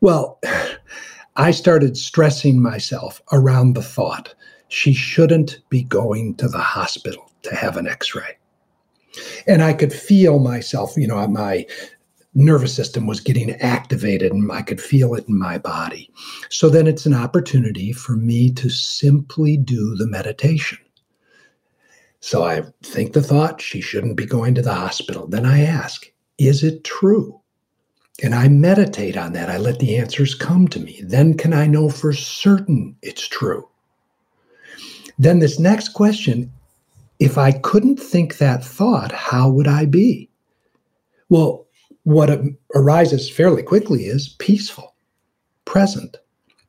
Well, 0.00 0.40
I 1.36 1.50
started 1.50 1.96
stressing 1.96 2.60
myself 2.60 3.22
around 3.32 3.72
the 3.72 3.82
thought 3.82 4.34
she 4.68 4.92
shouldn't 4.92 5.60
be 5.70 5.82
going 5.82 6.34
to 6.36 6.46
the 6.46 6.58
hospital 6.58 7.30
to 7.42 7.54
have 7.54 7.76
an 7.76 7.88
x 7.88 8.14
ray. 8.14 8.36
And 9.46 9.62
I 9.62 9.72
could 9.72 9.92
feel 9.92 10.38
myself, 10.38 10.94
you 10.96 11.06
know, 11.06 11.26
my 11.26 11.66
nervous 12.34 12.74
system 12.74 13.06
was 13.06 13.20
getting 13.20 13.50
activated 13.56 14.32
and 14.32 14.50
I 14.50 14.62
could 14.62 14.80
feel 14.80 15.14
it 15.14 15.28
in 15.28 15.38
my 15.38 15.58
body. 15.58 16.10
So 16.48 16.68
then 16.68 16.86
it's 16.86 17.06
an 17.06 17.14
opportunity 17.14 17.92
for 17.92 18.16
me 18.16 18.50
to 18.52 18.70
simply 18.70 19.56
do 19.56 19.94
the 19.96 20.06
meditation. 20.06 20.78
So 22.20 22.44
I 22.44 22.62
think 22.82 23.12
the 23.12 23.22
thought 23.22 23.60
she 23.60 23.80
shouldn't 23.80 24.16
be 24.16 24.26
going 24.26 24.54
to 24.54 24.62
the 24.62 24.74
hospital. 24.74 25.26
Then 25.26 25.44
I 25.44 25.62
ask, 25.62 26.10
is 26.38 26.62
it 26.62 26.84
true? 26.84 27.40
And 28.22 28.34
I 28.34 28.48
meditate 28.48 29.16
on 29.16 29.32
that. 29.32 29.50
I 29.50 29.56
let 29.56 29.78
the 29.80 29.96
answers 29.96 30.34
come 30.34 30.68
to 30.68 30.80
me. 30.80 31.00
Then 31.02 31.36
can 31.36 31.52
I 31.52 31.66
know 31.66 31.88
for 31.88 32.12
certain 32.12 32.96
it's 33.02 33.26
true? 33.26 33.68
Then, 35.18 35.38
this 35.38 35.58
next 35.58 35.90
question 35.90 36.52
if 37.18 37.38
I 37.38 37.52
couldn't 37.52 37.98
think 37.98 38.38
that 38.38 38.64
thought, 38.64 39.12
how 39.12 39.48
would 39.48 39.68
I 39.68 39.84
be? 39.84 40.28
Well, 41.28 41.66
what 42.04 42.40
arises 42.74 43.30
fairly 43.30 43.62
quickly 43.62 44.04
is 44.04 44.30
peaceful, 44.38 44.94
present, 45.64 46.16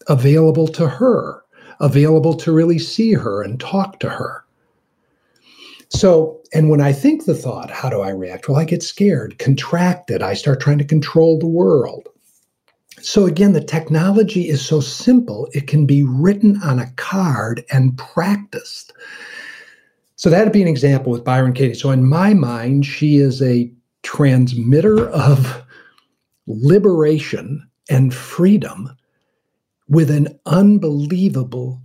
available 0.07 0.67
to 0.67 0.87
her, 0.87 1.43
available 1.79 2.35
to 2.35 2.51
really 2.51 2.79
see 2.79 3.13
her 3.13 3.41
and 3.41 3.59
talk 3.59 3.99
to 3.99 4.09
her. 4.09 4.43
So, 5.89 6.41
and 6.53 6.69
when 6.69 6.81
I 6.81 6.91
think 6.91 7.25
the 7.25 7.35
thought, 7.35 7.69
how 7.69 7.89
do 7.89 8.01
I 8.01 8.09
react? 8.09 8.49
Well, 8.49 8.57
I 8.57 8.65
get 8.65 8.81
scared, 8.81 9.37
contracted. 9.37 10.23
I 10.23 10.33
start 10.33 10.59
trying 10.59 10.79
to 10.79 10.85
control 10.85 11.37
the 11.37 11.47
world. 11.47 12.09
So, 13.01 13.25
again, 13.25 13.53
the 13.53 13.63
technology 13.63 14.47
is 14.47 14.65
so 14.65 14.79
simple, 14.79 15.49
it 15.53 15.67
can 15.67 15.85
be 15.85 16.03
written 16.03 16.59
on 16.63 16.79
a 16.79 16.89
card 16.95 17.63
and 17.71 17.97
practiced. 17.97 18.93
So, 20.15 20.29
that'd 20.29 20.53
be 20.53 20.61
an 20.61 20.67
example 20.67 21.11
with 21.11 21.25
Byron 21.25 21.53
Katie. 21.53 21.73
So, 21.73 21.91
in 21.91 22.05
my 22.05 22.33
mind, 22.33 22.85
she 22.85 23.17
is 23.17 23.41
a 23.41 23.71
transmitter 24.03 25.09
of 25.09 25.63
liberation 26.47 27.67
and 27.89 28.13
freedom 28.13 28.95
with 29.87 30.09
an 30.09 30.39
unbelievably 30.45 31.79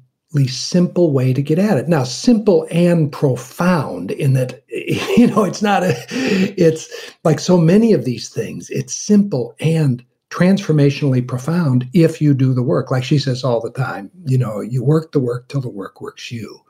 simple 0.46 1.12
way 1.12 1.32
to 1.32 1.42
get 1.42 1.58
at 1.58 1.78
it. 1.78 1.88
Now, 1.88 2.04
simple 2.04 2.66
and 2.70 3.10
profound 3.10 4.10
in 4.10 4.34
that, 4.34 4.62
you 4.68 5.26
know, 5.26 5.44
it's 5.44 5.62
not 5.62 5.82
a, 5.82 5.94
it's 6.10 6.88
like 7.24 7.40
so 7.40 7.58
many 7.58 7.92
of 7.92 8.04
these 8.04 8.28
things, 8.28 8.70
it's 8.70 8.94
simple 8.94 9.54
and 9.60 10.04
transformationally 10.30 11.26
profound 11.26 11.88
if 11.94 12.20
you 12.20 12.34
do 12.34 12.52
the 12.52 12.62
work. 12.62 12.90
Like 12.90 13.04
she 13.04 13.18
says 13.18 13.42
all 13.42 13.60
the 13.60 13.70
time, 13.70 14.10
you 14.26 14.36
know, 14.36 14.60
you 14.60 14.84
work 14.84 15.12
the 15.12 15.20
work 15.20 15.48
till 15.48 15.60
the 15.60 15.70
work 15.70 16.00
works 16.00 16.30
you. 16.30 16.60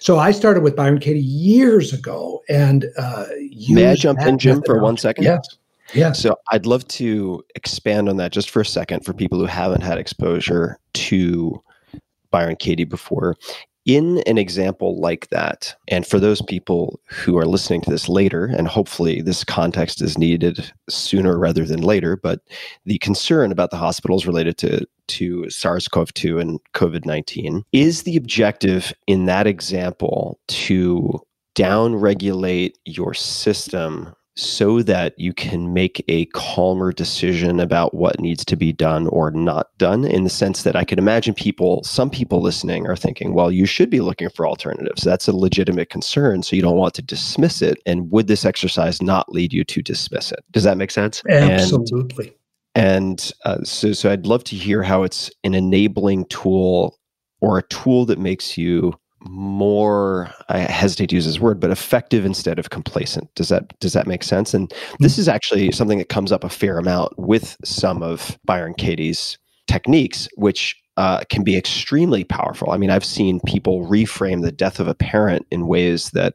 So 0.00 0.18
I 0.18 0.30
started 0.30 0.62
with 0.62 0.76
Byron 0.76 1.00
Katie 1.00 1.20
years 1.20 1.92
ago, 1.92 2.42
and 2.48 2.86
uh, 2.96 3.26
may 3.68 3.86
I 3.86 3.94
jump 3.94 4.20
in, 4.20 4.38
Jim, 4.38 4.62
for 4.64 4.80
one 4.80 4.96
second? 4.96 5.24
Yes. 5.24 5.58
Yeah. 5.94 6.12
So 6.12 6.36
I'd 6.50 6.66
love 6.66 6.86
to 6.88 7.44
expand 7.54 8.08
on 8.08 8.16
that 8.16 8.32
just 8.32 8.50
for 8.50 8.60
a 8.60 8.66
second 8.66 9.04
for 9.04 9.12
people 9.12 9.38
who 9.38 9.46
haven't 9.46 9.82
had 9.82 9.98
exposure 9.98 10.78
to 10.94 11.62
Byron 12.30 12.56
Katie 12.56 12.84
before 12.84 13.36
in 13.86 14.18
an 14.26 14.36
example 14.36 15.00
like 15.00 15.28
that, 15.28 15.74
and 15.86 16.04
for 16.04 16.18
those 16.18 16.42
people 16.42 17.00
who 17.08 17.38
are 17.38 17.46
listening 17.46 17.80
to 17.82 17.90
this 17.90 18.08
later, 18.08 18.46
and 18.46 18.66
hopefully 18.66 19.22
this 19.22 19.44
context 19.44 20.02
is 20.02 20.18
needed 20.18 20.72
sooner 20.88 21.38
rather 21.38 21.64
than 21.64 21.80
later, 21.80 22.16
but 22.16 22.40
the 22.84 22.98
concern 22.98 23.52
about 23.52 23.70
the 23.70 23.76
hospitals 23.76 24.26
related 24.26 24.58
to, 24.58 24.84
to 25.06 25.48
SARS 25.48 25.86
CoV 25.86 26.12
2 26.14 26.38
and 26.40 26.60
COVID 26.74 27.06
19 27.06 27.64
is 27.72 28.02
the 28.02 28.16
objective 28.16 28.92
in 29.06 29.26
that 29.26 29.46
example 29.46 30.40
to 30.48 31.20
downregulate 31.54 32.72
your 32.84 33.14
system 33.14 34.14
so 34.36 34.82
that 34.82 35.18
you 35.18 35.32
can 35.32 35.72
make 35.72 36.04
a 36.08 36.26
calmer 36.26 36.92
decision 36.92 37.58
about 37.58 37.94
what 37.94 38.20
needs 38.20 38.44
to 38.44 38.54
be 38.54 38.70
done 38.70 39.06
or 39.08 39.30
not 39.30 39.76
done 39.78 40.04
in 40.04 40.24
the 40.24 40.30
sense 40.30 40.62
that 40.62 40.76
I 40.76 40.84
could 40.84 40.98
imagine 40.98 41.32
people 41.32 41.82
some 41.84 42.10
people 42.10 42.42
listening 42.42 42.86
are 42.86 42.96
thinking 42.96 43.32
well 43.32 43.50
you 43.50 43.64
should 43.64 43.88
be 43.88 44.00
looking 44.00 44.28
for 44.28 44.46
alternatives. 44.46 45.02
That's 45.02 45.26
a 45.26 45.34
legitimate 45.34 45.88
concern 45.88 46.42
so 46.42 46.54
you 46.54 46.62
don't 46.62 46.76
want 46.76 46.94
to 46.94 47.02
dismiss 47.02 47.62
it. 47.62 47.78
And 47.86 48.10
would 48.10 48.26
this 48.26 48.44
exercise 48.44 49.00
not 49.00 49.32
lead 49.32 49.52
you 49.52 49.64
to 49.64 49.82
dismiss 49.82 50.32
it? 50.32 50.44
Does 50.50 50.64
that 50.64 50.76
make 50.76 50.90
sense? 50.90 51.22
Absolutely. 51.28 52.34
and, 52.74 52.84
and 52.84 53.32
uh, 53.44 53.64
so 53.64 53.92
so 53.92 54.10
I'd 54.10 54.26
love 54.26 54.44
to 54.44 54.56
hear 54.56 54.82
how 54.82 55.02
it's 55.02 55.30
an 55.44 55.54
enabling 55.54 56.26
tool 56.26 56.98
or 57.40 57.58
a 57.58 57.62
tool 57.68 58.04
that 58.06 58.18
makes 58.18 58.58
you 58.58 58.92
more 59.30 60.32
i 60.48 60.58
hesitate 60.58 61.08
to 61.08 61.14
use 61.14 61.26
this 61.26 61.40
word 61.40 61.60
but 61.60 61.70
effective 61.70 62.24
instead 62.24 62.58
of 62.58 62.70
complacent. 62.70 63.34
Does 63.34 63.48
that 63.48 63.78
does 63.80 63.92
that 63.92 64.06
make 64.06 64.22
sense? 64.22 64.54
And 64.54 64.72
this 65.00 65.18
is 65.18 65.28
actually 65.28 65.72
something 65.72 65.98
that 65.98 66.08
comes 66.08 66.32
up 66.32 66.44
a 66.44 66.48
fair 66.48 66.78
amount 66.78 67.18
with 67.18 67.56
some 67.64 68.02
of 68.02 68.38
byron 68.44 68.74
katie's 68.74 69.38
techniques 69.66 70.28
which 70.36 70.76
uh, 70.96 71.20
can 71.28 71.44
be 71.44 71.56
extremely 71.56 72.24
powerful. 72.24 72.70
I 72.70 72.78
mean 72.78 72.90
i've 72.90 73.04
seen 73.04 73.40
people 73.46 73.86
reframe 73.86 74.42
the 74.42 74.52
death 74.52 74.80
of 74.80 74.88
a 74.88 74.94
parent 74.94 75.46
in 75.50 75.66
ways 75.66 76.10
that 76.10 76.34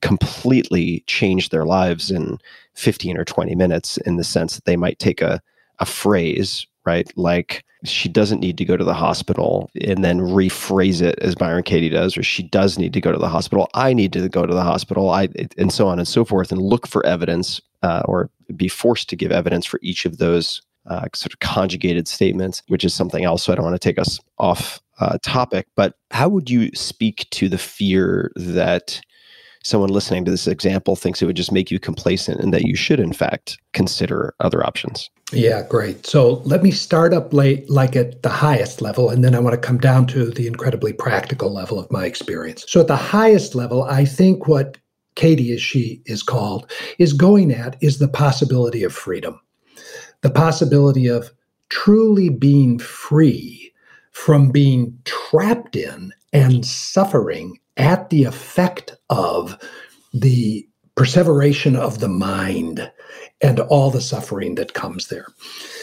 completely 0.00 1.04
change 1.06 1.48
their 1.48 1.64
lives 1.64 2.10
in 2.10 2.38
15 2.74 3.16
or 3.16 3.24
20 3.24 3.54
minutes 3.54 3.96
in 3.98 4.16
the 4.16 4.24
sense 4.24 4.56
that 4.56 4.64
they 4.64 4.76
might 4.76 4.98
take 4.98 5.22
a, 5.22 5.40
a 5.78 5.86
phrase 5.86 6.66
right 6.84 7.10
like 7.16 7.64
she 7.84 8.08
doesn't 8.08 8.40
need 8.40 8.58
to 8.58 8.64
go 8.64 8.76
to 8.76 8.84
the 8.84 8.94
hospital 8.94 9.68
and 9.80 10.04
then 10.04 10.20
rephrase 10.20 11.02
it 11.02 11.18
as 11.18 11.34
Byron 11.34 11.64
Katie 11.64 11.88
does, 11.88 12.16
or 12.16 12.22
she 12.22 12.42
does 12.44 12.78
need 12.78 12.92
to 12.92 13.00
go 13.00 13.10
to 13.10 13.18
the 13.18 13.28
hospital. 13.28 13.68
I 13.74 13.92
need 13.92 14.12
to 14.12 14.28
go 14.28 14.46
to 14.46 14.54
the 14.54 14.62
hospital, 14.62 15.10
I 15.10 15.28
and 15.58 15.72
so 15.72 15.88
on 15.88 15.98
and 15.98 16.06
so 16.06 16.24
forth, 16.24 16.52
and 16.52 16.62
look 16.62 16.86
for 16.86 17.04
evidence 17.04 17.60
uh, 17.82 18.02
or 18.04 18.30
be 18.54 18.68
forced 18.68 19.08
to 19.10 19.16
give 19.16 19.32
evidence 19.32 19.66
for 19.66 19.80
each 19.82 20.04
of 20.04 20.18
those 20.18 20.62
uh, 20.86 21.06
sort 21.14 21.32
of 21.32 21.40
conjugated 21.40 22.08
statements, 22.08 22.62
which 22.68 22.84
is 22.84 22.94
something 22.94 23.24
else. 23.24 23.42
So 23.42 23.52
I 23.52 23.56
don't 23.56 23.64
want 23.64 23.80
to 23.80 23.88
take 23.88 23.98
us 23.98 24.20
off 24.38 24.80
uh, 25.00 25.18
topic, 25.22 25.66
but 25.74 25.94
how 26.10 26.28
would 26.28 26.50
you 26.50 26.70
speak 26.74 27.26
to 27.30 27.48
the 27.48 27.58
fear 27.58 28.30
that 28.36 29.00
someone 29.64 29.90
listening 29.90 30.24
to 30.24 30.30
this 30.30 30.46
example 30.46 30.96
thinks 30.96 31.22
it 31.22 31.26
would 31.26 31.36
just 31.36 31.52
make 31.52 31.70
you 31.70 31.78
complacent 31.78 32.40
and 32.40 32.52
that 32.52 32.62
you 32.62 32.76
should, 32.76 33.00
in 33.00 33.12
fact, 33.12 33.58
consider 33.72 34.34
other 34.40 34.64
options? 34.64 35.10
Yeah, 35.32 35.62
great. 35.66 36.06
So 36.06 36.42
let 36.44 36.62
me 36.62 36.70
start 36.70 37.14
up 37.14 37.32
late, 37.32 37.68
like 37.70 37.96
at 37.96 38.22
the 38.22 38.28
highest 38.28 38.82
level, 38.82 39.08
and 39.08 39.24
then 39.24 39.34
I 39.34 39.38
want 39.40 39.54
to 39.54 39.66
come 39.66 39.78
down 39.78 40.06
to 40.08 40.30
the 40.30 40.46
incredibly 40.46 40.92
practical 40.92 41.52
level 41.52 41.78
of 41.78 41.90
my 41.90 42.04
experience. 42.04 42.64
So 42.68 42.80
at 42.80 42.86
the 42.86 42.96
highest 42.96 43.54
level, 43.54 43.82
I 43.84 44.04
think 44.04 44.46
what 44.46 44.76
Katie, 45.14 45.52
as 45.52 45.62
she 45.62 46.02
is 46.06 46.22
called, 46.22 46.70
is 46.98 47.12
going 47.12 47.52
at 47.52 47.76
is 47.80 47.98
the 47.98 48.08
possibility 48.08 48.82
of 48.82 48.92
freedom, 48.92 49.40
the 50.20 50.30
possibility 50.30 51.06
of 51.06 51.30
truly 51.68 52.28
being 52.28 52.78
free 52.78 53.72
from 54.10 54.50
being 54.50 54.98
trapped 55.04 55.76
in 55.76 56.12
and 56.32 56.64
suffering 56.64 57.58
at 57.78 58.10
the 58.10 58.24
effect 58.24 58.94
of 59.08 59.58
the 60.12 60.66
perseveration 60.94 61.74
of 61.74 62.00
the 62.00 62.08
mind 62.08 62.90
and 63.42 63.60
all 63.60 63.90
the 63.90 64.00
suffering 64.00 64.54
that 64.54 64.74
comes 64.74 65.08
there. 65.08 65.26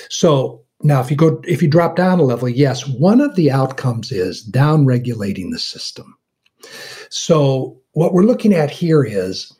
So 0.09 0.63
now 0.81 1.01
if 1.01 1.11
you 1.11 1.17
go 1.17 1.41
if 1.43 1.61
you 1.61 1.67
drop 1.67 1.95
down 1.95 2.19
a 2.19 2.23
level, 2.23 2.49
yes, 2.49 2.87
one 2.87 3.21
of 3.21 3.35
the 3.35 3.51
outcomes 3.51 4.11
is 4.11 4.41
down 4.41 4.85
regulating 4.85 5.51
the 5.51 5.59
system. 5.59 6.17
So 7.09 7.79
what 7.93 8.13
we're 8.13 8.23
looking 8.23 8.53
at 8.53 8.71
here 8.71 9.03
is 9.03 9.53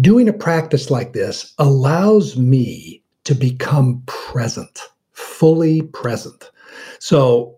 doing 0.00 0.28
a 0.28 0.32
practice 0.32 0.90
like 0.90 1.12
this 1.12 1.54
allows 1.58 2.36
me 2.36 3.02
to 3.24 3.34
become 3.34 4.02
present, 4.06 4.80
fully 5.12 5.82
present. 5.82 6.50
So 6.98 7.56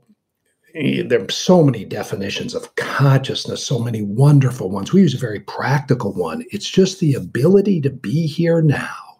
there 0.75 1.23
are 1.23 1.31
so 1.31 1.62
many 1.62 1.85
definitions 1.85 2.55
of 2.55 2.75
consciousness, 2.77 3.64
so 3.64 3.79
many 3.79 4.01
wonderful 4.01 4.71
ones. 4.71 4.92
We 4.92 5.03
use 5.03 5.14
a 5.14 5.18
very 5.18 5.40
practical 5.40 6.14
one. 6.14 6.45
It's 6.51 6.68
just 6.68 6.99
the 6.99 7.14
ability 7.14 7.83
to 7.83 7.90
be 7.90 8.27
here 8.27 8.62
now 8.62 9.12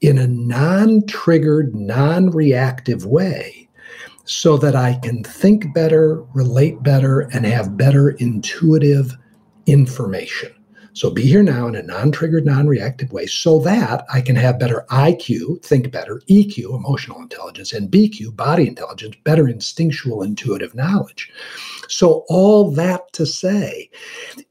in 0.00 0.18
a 0.18 0.26
non 0.26 1.06
triggered, 1.06 1.74
non 1.74 2.30
reactive 2.30 3.06
way 3.06 3.68
so 4.24 4.56
that 4.56 4.74
I 4.74 4.94
can 5.02 5.22
think 5.22 5.74
better, 5.74 6.22
relate 6.34 6.82
better, 6.82 7.20
and 7.32 7.44
have 7.44 7.76
better 7.76 8.10
intuitive 8.10 9.16
information. 9.66 10.50
So 10.94 11.10
be 11.10 11.22
here 11.22 11.42
now 11.42 11.66
in 11.66 11.74
a 11.74 11.82
non 11.82 12.12
triggered, 12.12 12.46
non 12.46 12.68
reactive 12.68 13.12
way 13.12 13.26
so 13.26 13.58
that 13.60 14.04
I 14.12 14.20
can 14.20 14.36
have 14.36 14.60
better 14.60 14.86
IQ, 14.90 15.62
think 15.64 15.90
better, 15.90 16.22
EQ, 16.30 16.76
emotional 16.76 17.20
intelligence, 17.20 17.72
and 17.72 17.90
BQ, 17.90 18.36
body 18.36 18.68
intelligence, 18.68 19.16
better 19.24 19.48
instinctual, 19.48 20.22
intuitive 20.22 20.74
knowledge. 20.74 21.32
So, 21.88 22.24
all 22.28 22.70
that 22.72 23.12
to 23.14 23.26
say, 23.26 23.90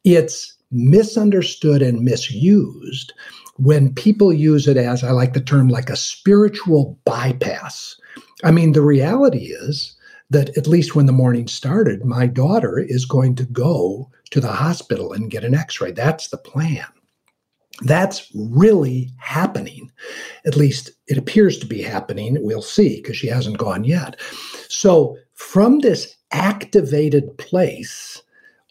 it's 0.03 0.57
misunderstood 0.69 1.81
and 1.81 2.01
misused 2.01 3.13
when 3.57 3.93
people 3.93 4.33
use 4.33 4.67
it 4.67 4.77
as, 4.77 5.03
I 5.03 5.11
like 5.11 5.33
the 5.33 5.41
term, 5.41 5.69
like 5.69 5.89
a 5.89 5.95
spiritual 5.95 6.99
bypass. 7.05 7.95
I 8.43 8.51
mean, 8.51 8.71
the 8.71 8.81
reality 8.81 9.53
is 9.53 9.95
that 10.29 10.57
at 10.57 10.67
least 10.67 10.95
when 10.95 11.05
the 11.05 11.11
morning 11.11 11.47
started, 11.47 12.05
my 12.05 12.25
daughter 12.25 12.79
is 12.79 13.05
going 13.05 13.35
to 13.35 13.45
go 13.45 14.09
to 14.31 14.41
the 14.41 14.51
hospital 14.51 15.13
and 15.13 15.29
get 15.29 15.43
an 15.43 15.53
x 15.53 15.79
ray. 15.79 15.91
That's 15.91 16.29
the 16.29 16.37
plan. 16.37 16.85
That's 17.81 18.31
really 18.35 19.11
happening. 19.17 19.91
At 20.45 20.55
least 20.55 20.91
it 21.07 21.17
appears 21.17 21.57
to 21.59 21.65
be 21.65 21.81
happening. 21.81 22.37
We'll 22.41 22.61
see 22.61 22.97
because 22.97 23.17
she 23.17 23.27
hasn't 23.27 23.57
gone 23.57 23.83
yet. 23.83 24.19
So, 24.69 25.17
from 25.33 25.79
this 25.79 26.15
activated 26.31 27.37
place, 27.37 28.21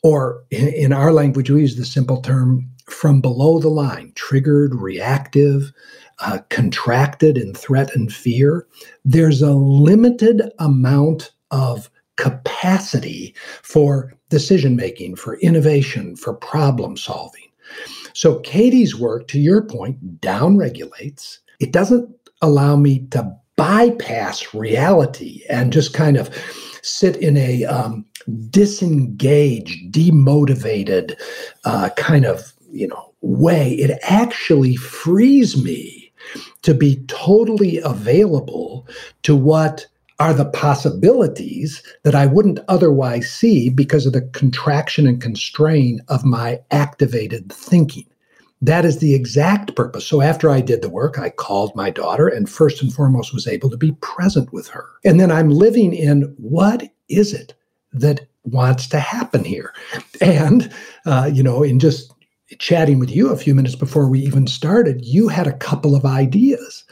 or 0.03 0.43
in, 0.51 0.69
in, 0.69 0.93
our 0.93 1.13
language, 1.13 1.51
we 1.51 1.61
use 1.61 1.77
the 1.77 1.85
simple 1.85 2.21
term 2.23 2.69
from 2.89 3.21
below 3.21 3.59
the 3.59 3.69
line, 3.69 4.13
triggered, 4.15 4.75
reactive, 4.75 5.73
uh, 6.21 6.39
contracted 6.51 7.37
in 7.37 7.55
threat 7.55 7.95
and 7.95 8.13
fear, 8.13 8.67
there's 9.05 9.43
a 9.43 9.53
limited 9.53 10.51
amount 10.59 11.33
of 11.51 11.91
capacity 12.17 13.35
for 13.63 14.13
decision 14.29 14.77
making, 14.77 15.17
for 15.17 15.39
innovation, 15.39 16.17
for 16.17 16.35
problem 16.35 16.97
solving. 16.97 17.43
So 18.13 18.41
Katie's 18.41 18.99
work, 18.99 19.29
to 19.29 19.41
your 19.41 19.63
point, 19.63 20.21
downregulates. 20.21 21.39
It 21.61 21.73
doesn't 21.73 22.09
allow 22.43 22.77
me 22.77 23.07
to 23.11 23.35
bypass 23.57 24.55
reality 24.55 25.43
and 25.49 25.73
just 25.73 25.95
kind 25.95 26.17
of 26.17 26.31
sit 26.83 27.17
in 27.17 27.37
a 27.37 27.65
um, 27.65 28.05
disengaged, 28.51 29.93
demotivated 29.93 31.15
uh, 31.65 31.91
kind 31.97 32.25
of 32.25 32.52
you 32.73 32.89
know 32.89 33.15
way. 33.21 33.73
It 33.75 33.99
actually 34.03 34.77
frees 34.77 35.63
me 35.63 36.13
to 36.63 36.75
be 36.75 36.97
totally 37.07 37.79
available 37.79 38.87
to 39.23 39.37
what 39.37 39.87
are 40.19 40.33
the 40.33 40.45
possibilities 40.45 41.83
that 42.05 42.15
I 42.15 42.27
wouldn't 42.27 42.61
otherwise 42.69 43.31
see 43.31 43.71
because 43.71 44.07
of 44.07 44.13
the 44.13 44.23
contraction 44.23 45.07
and 45.07 45.21
constraint 45.21 46.01
of 46.09 46.25
my 46.25 46.61
activated 46.71 47.53
thinking. 47.53 48.07
That 48.61 48.85
is 48.85 48.99
the 48.99 49.15
exact 49.15 49.75
purpose. 49.75 50.07
So 50.07 50.23
after 50.23 50.49
I 50.49 50.61
did 50.61 50.83
the 50.83 50.89
work, 50.89 51.19
I 51.19 51.31
called 51.31 51.75
my 51.75 51.91
daughter 51.91 52.29
and 52.29 52.49
first 52.49 52.81
and 52.81 52.95
foremost 52.95 53.35
was 53.35 53.49
able 53.49 53.69
to 53.71 53.77
be 53.77 53.93
present 54.01 54.53
with 54.53 54.69
her. 54.69 54.87
And 55.05 55.19
then 55.19 55.33
I'm 55.33 55.51
living 55.51 55.93
in 55.93 56.33
what 56.39 56.89
is 57.09 57.35
it 57.35 57.55
that 57.93 58.21
wants 58.45 58.87
to 58.89 59.01
happen 59.01 59.43
here? 59.43 59.75
And, 60.21 60.73
uh, 61.05 61.29
you 61.33 61.43
know, 61.43 61.65
in 61.65 61.81
just 61.81 62.13
chatting 62.59 62.99
with 62.99 63.11
you 63.11 63.31
a 63.31 63.37
few 63.37 63.55
minutes 63.55 63.75
before 63.75 64.09
we 64.09 64.21
even 64.21 64.47
started, 64.47 65.05
you 65.05 65.29
had 65.29 65.47
a 65.47 65.57
couple 65.57 65.95
of 65.95 66.05
ideas 66.05 66.85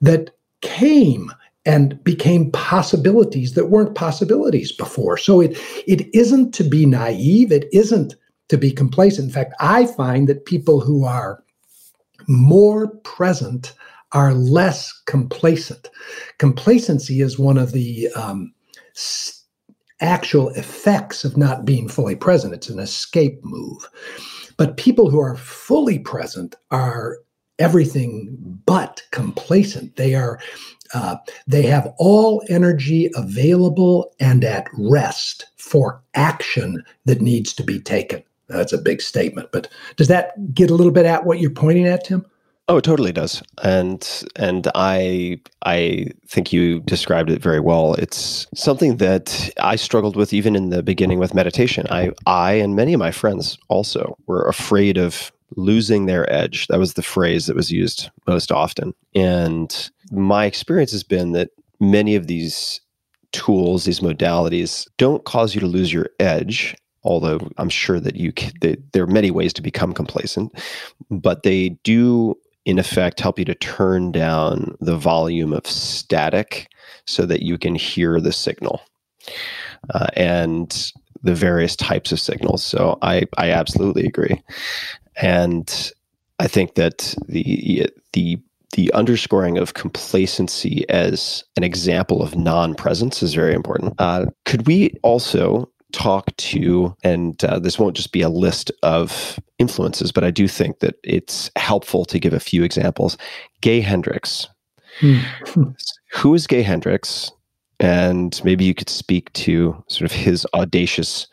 that 0.00 0.30
came 0.60 1.32
and 1.64 2.02
became 2.02 2.50
possibilities 2.52 3.54
that 3.54 3.66
weren't 3.66 3.94
possibilities 3.94 4.72
before. 4.72 5.16
So 5.16 5.40
it 5.40 5.58
it 5.86 6.12
isn't 6.14 6.54
to 6.54 6.64
be 6.64 6.86
naive, 6.86 7.52
it 7.52 7.68
isn't 7.72 8.14
to 8.48 8.56
be 8.56 8.70
complacent. 8.70 9.26
In 9.28 9.34
fact, 9.34 9.54
I 9.60 9.86
find 9.86 10.28
that 10.28 10.46
people 10.46 10.80
who 10.80 11.04
are 11.04 11.42
more 12.26 12.88
present 12.98 13.74
are 14.12 14.32
less 14.32 14.92
complacent. 15.06 15.90
Complacency 16.38 17.20
is 17.20 17.38
one 17.38 17.58
of 17.58 17.72
the 17.72 18.08
um, 18.16 18.54
actual 20.00 20.48
effects 20.50 21.24
of 21.24 21.36
not 21.36 21.64
being 21.64 21.88
fully 21.88 22.16
present. 22.16 22.54
It's 22.54 22.70
an 22.70 22.78
escape 22.78 23.40
move. 23.42 23.88
But 24.58 24.76
people 24.76 25.08
who 25.08 25.20
are 25.20 25.36
fully 25.36 25.98
present 25.98 26.56
are 26.70 27.18
everything 27.58 28.36
but 28.66 29.02
complacent. 29.10 29.96
They 29.96 30.14
are 30.14 30.38
uh, 30.94 31.16
they 31.46 31.62
have 31.62 31.92
all 31.98 32.42
energy 32.48 33.10
available 33.14 34.14
and 34.20 34.44
at 34.44 34.68
rest 34.72 35.46
for 35.56 36.02
action 36.14 36.82
that 37.04 37.20
needs 37.20 37.52
to 37.54 37.62
be 37.62 37.78
taken. 37.78 38.22
That's 38.48 38.72
a 38.72 38.78
big 38.78 39.02
statement, 39.02 39.50
but 39.52 39.68
does 39.96 40.08
that 40.08 40.54
get 40.54 40.70
a 40.70 40.74
little 40.74 40.92
bit 40.92 41.04
at 41.04 41.26
what 41.26 41.40
you're 41.40 41.50
pointing 41.50 41.86
at, 41.86 42.04
Tim? 42.04 42.24
Oh, 42.70 42.76
it 42.76 42.84
totally 42.84 43.12
does, 43.12 43.42
and 43.62 44.06
and 44.36 44.68
I 44.74 45.40
I 45.64 46.08
think 46.26 46.52
you 46.52 46.80
described 46.80 47.30
it 47.30 47.40
very 47.42 47.60
well. 47.60 47.94
It's 47.94 48.46
something 48.54 48.98
that 48.98 49.50
I 49.58 49.76
struggled 49.76 50.16
with 50.16 50.34
even 50.34 50.54
in 50.54 50.68
the 50.68 50.82
beginning 50.82 51.18
with 51.18 51.32
meditation. 51.32 51.86
I 51.90 52.10
I 52.26 52.52
and 52.52 52.76
many 52.76 52.92
of 52.92 52.98
my 53.00 53.10
friends 53.10 53.56
also 53.68 54.18
were 54.26 54.46
afraid 54.46 54.98
of 54.98 55.32
losing 55.56 56.04
their 56.06 56.30
edge. 56.30 56.66
That 56.66 56.78
was 56.78 56.94
the 56.94 57.02
phrase 57.02 57.46
that 57.46 57.56
was 57.56 57.70
used 57.72 58.10
most 58.26 58.52
often. 58.52 58.94
And 59.14 59.90
my 60.10 60.44
experience 60.44 60.92
has 60.92 61.02
been 61.02 61.32
that 61.32 61.50
many 61.80 62.16
of 62.16 62.26
these 62.26 62.80
tools, 63.32 63.84
these 63.84 64.00
modalities, 64.00 64.86
don't 64.98 65.24
cause 65.24 65.54
you 65.54 65.60
to 65.60 65.66
lose 65.66 65.92
your 65.92 66.10
edge. 66.20 66.74
Although 67.04 67.48
I'm 67.56 67.68
sure 67.70 68.00
that 68.00 68.16
you 68.16 68.32
can, 68.32 68.52
they, 68.60 68.76
there 68.92 69.04
are 69.04 69.06
many 69.06 69.30
ways 69.30 69.52
to 69.54 69.62
become 69.62 69.94
complacent, 69.94 70.52
but 71.10 71.44
they 71.44 71.70
do, 71.82 72.36
in 72.68 72.78
effect, 72.78 73.18
help 73.18 73.38
you 73.38 73.46
to 73.46 73.54
turn 73.54 74.12
down 74.12 74.76
the 74.78 74.94
volume 74.94 75.54
of 75.54 75.66
static 75.66 76.68
so 77.06 77.24
that 77.24 77.42
you 77.42 77.56
can 77.56 77.74
hear 77.74 78.20
the 78.20 78.30
signal. 78.30 78.82
Uh, 79.94 80.08
and 80.14 80.92
the 81.22 81.34
various 81.34 81.74
types 81.74 82.12
of 82.12 82.20
signals. 82.20 82.62
So 82.62 82.98
I, 83.00 83.24
I 83.38 83.50
absolutely 83.50 84.04
agree. 84.04 84.42
And 85.16 85.92
I 86.38 86.46
think 86.46 86.74
that 86.74 87.14
the 87.26 87.88
the 88.12 88.38
the 88.74 88.92
underscoring 88.92 89.56
of 89.56 89.74
complacency 89.74 90.88
as 90.90 91.42
an 91.56 91.64
example 91.64 92.22
of 92.22 92.36
non-presence 92.36 93.22
is 93.22 93.34
very 93.34 93.54
important. 93.54 93.94
Uh, 93.98 94.26
could 94.44 94.66
we 94.66 94.92
also 95.02 95.68
talk 95.92 96.34
to, 96.36 96.94
and 97.02 97.42
uh, 97.44 97.58
this 97.58 97.78
won't 97.78 97.96
just 97.96 98.12
be 98.12 98.20
a 98.20 98.28
list 98.28 98.70
of 98.82 99.38
influences, 99.58 100.12
but 100.12 100.24
I 100.24 100.30
do 100.30 100.48
think 100.48 100.80
that 100.80 100.96
it's 101.02 101.50
helpful 101.56 102.04
to 102.06 102.18
give 102.18 102.32
a 102.32 102.40
few 102.40 102.62
examples. 102.62 103.16
Gay 103.60 103.80
Hendricks. 103.80 104.48
Hmm. 105.00 105.18
Who 106.12 106.34
is 106.34 106.46
Gay 106.46 106.62
Hendricks? 106.62 107.30
And 107.80 108.40
maybe 108.44 108.64
you 108.64 108.74
could 108.74 108.88
speak 108.88 109.32
to 109.34 109.82
sort 109.88 110.10
of 110.10 110.16
his 110.16 110.46
audacious 110.54 111.28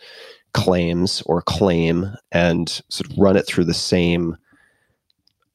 claims 0.54 1.22
or 1.26 1.41
claim 1.41 2.15
and 2.32 2.70
sort 2.89 3.12
of 3.12 3.18
run 3.18 3.36
it 3.36 3.48
through 3.48 3.65
the 3.65 3.74
same 3.74 4.38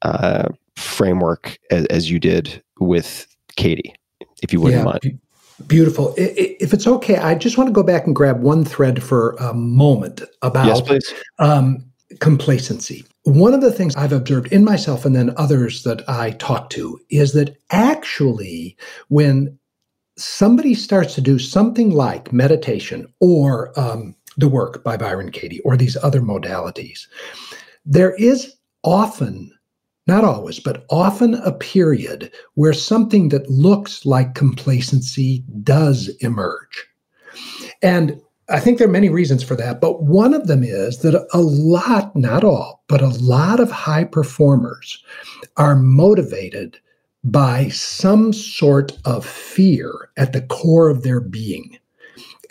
uh, 0.02 0.48
framework 0.76 1.58
as, 1.70 1.86
as, 1.86 2.10
you 2.10 2.18
did 2.18 2.62
with 2.80 3.26
Katie, 3.56 3.94
if 4.42 4.52
you 4.52 4.60
wouldn't 4.60 4.80
yeah, 4.80 4.84
mind. 4.84 5.20
Beautiful. 5.66 6.14
If 6.16 6.72
it's 6.72 6.86
okay, 6.86 7.16
I 7.16 7.34
just 7.34 7.58
want 7.58 7.68
to 7.68 7.72
go 7.72 7.82
back 7.82 8.06
and 8.06 8.14
grab 8.14 8.40
one 8.40 8.64
thread 8.64 9.02
for 9.02 9.32
a 9.38 9.52
moment 9.54 10.22
about 10.42 10.88
yes, 10.88 11.14
um, 11.38 11.84
complacency. 12.18 13.04
One 13.24 13.52
of 13.54 13.60
the 13.60 13.72
things 13.72 13.94
I've 13.96 14.12
observed 14.12 14.52
in 14.52 14.64
myself 14.64 15.04
and 15.04 15.14
then 15.14 15.34
others 15.36 15.82
that 15.82 16.08
I 16.08 16.32
talk 16.32 16.70
to 16.70 16.98
is 17.10 17.32
that 17.34 17.56
actually, 17.70 18.76
when 19.08 19.58
somebody 20.16 20.74
starts 20.74 21.14
to 21.14 21.20
do 21.20 21.38
something 21.38 21.90
like 21.90 22.32
meditation 22.32 23.06
or 23.20 23.78
um, 23.78 24.14
the 24.36 24.48
work 24.48 24.82
by 24.82 24.96
Byron 24.96 25.30
Katie 25.30 25.60
or 25.60 25.76
these 25.76 25.96
other 26.02 26.20
modalities, 26.20 27.06
there 27.84 28.14
is 28.16 28.54
often, 28.82 29.52
not 30.10 30.24
always, 30.24 30.58
but 30.58 30.84
often 30.90 31.34
a 31.34 31.52
period 31.52 32.32
where 32.54 32.72
something 32.72 33.28
that 33.28 33.48
looks 33.48 34.04
like 34.04 34.34
complacency 34.34 35.44
does 35.62 36.08
emerge. 36.20 36.84
And 37.80 38.20
I 38.48 38.58
think 38.58 38.78
there 38.78 38.88
are 38.88 38.90
many 38.90 39.08
reasons 39.08 39.44
for 39.44 39.54
that, 39.54 39.80
but 39.80 40.02
one 40.02 40.34
of 40.34 40.48
them 40.48 40.64
is 40.64 40.98
that 40.98 41.14
a 41.32 41.40
lot, 41.40 42.16
not 42.16 42.42
all, 42.42 42.82
but 42.88 43.00
a 43.00 43.08
lot 43.08 43.60
of 43.60 43.70
high 43.70 44.02
performers 44.02 45.00
are 45.56 45.76
motivated 45.76 46.76
by 47.22 47.68
some 47.68 48.32
sort 48.32 48.98
of 49.04 49.24
fear 49.24 49.92
at 50.16 50.32
the 50.32 50.42
core 50.42 50.88
of 50.88 51.04
their 51.04 51.20
being. 51.20 51.78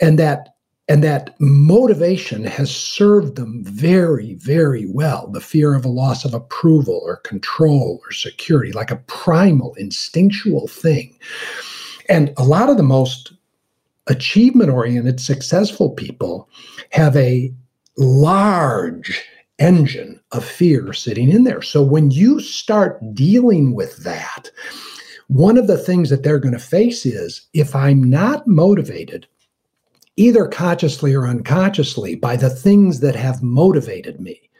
And 0.00 0.18
that 0.18 0.54
and 0.90 1.04
that 1.04 1.36
motivation 1.38 2.42
has 2.42 2.74
served 2.74 3.36
them 3.36 3.62
very, 3.62 4.34
very 4.34 4.86
well. 4.86 5.28
The 5.28 5.40
fear 5.40 5.76
of 5.76 5.84
a 5.84 5.88
loss 5.88 6.24
of 6.24 6.34
approval 6.34 7.00
or 7.04 7.18
control 7.18 8.00
or 8.04 8.10
security, 8.10 8.72
like 8.72 8.90
a 8.90 8.96
primal, 9.06 9.72
instinctual 9.74 10.66
thing. 10.66 11.16
And 12.08 12.34
a 12.36 12.42
lot 12.42 12.68
of 12.68 12.76
the 12.76 12.82
most 12.82 13.32
achievement 14.08 14.68
oriented, 14.68 15.20
successful 15.20 15.90
people 15.90 16.48
have 16.90 17.16
a 17.16 17.54
large 17.96 19.22
engine 19.60 20.20
of 20.32 20.44
fear 20.44 20.92
sitting 20.92 21.30
in 21.30 21.44
there. 21.44 21.62
So 21.62 21.84
when 21.84 22.10
you 22.10 22.40
start 22.40 22.98
dealing 23.14 23.76
with 23.76 23.98
that, 23.98 24.50
one 25.28 25.56
of 25.56 25.68
the 25.68 25.78
things 25.78 26.10
that 26.10 26.24
they're 26.24 26.40
going 26.40 26.54
to 26.54 26.58
face 26.58 27.06
is 27.06 27.42
if 27.52 27.76
I'm 27.76 28.02
not 28.02 28.48
motivated 28.48 29.28
either 30.20 30.46
consciously 30.46 31.14
or 31.14 31.26
unconsciously, 31.26 32.14
by 32.14 32.36
the 32.36 32.50
things 32.50 33.00
that 33.00 33.16
have 33.16 33.42
motivated 33.42 34.20
me, 34.20 34.50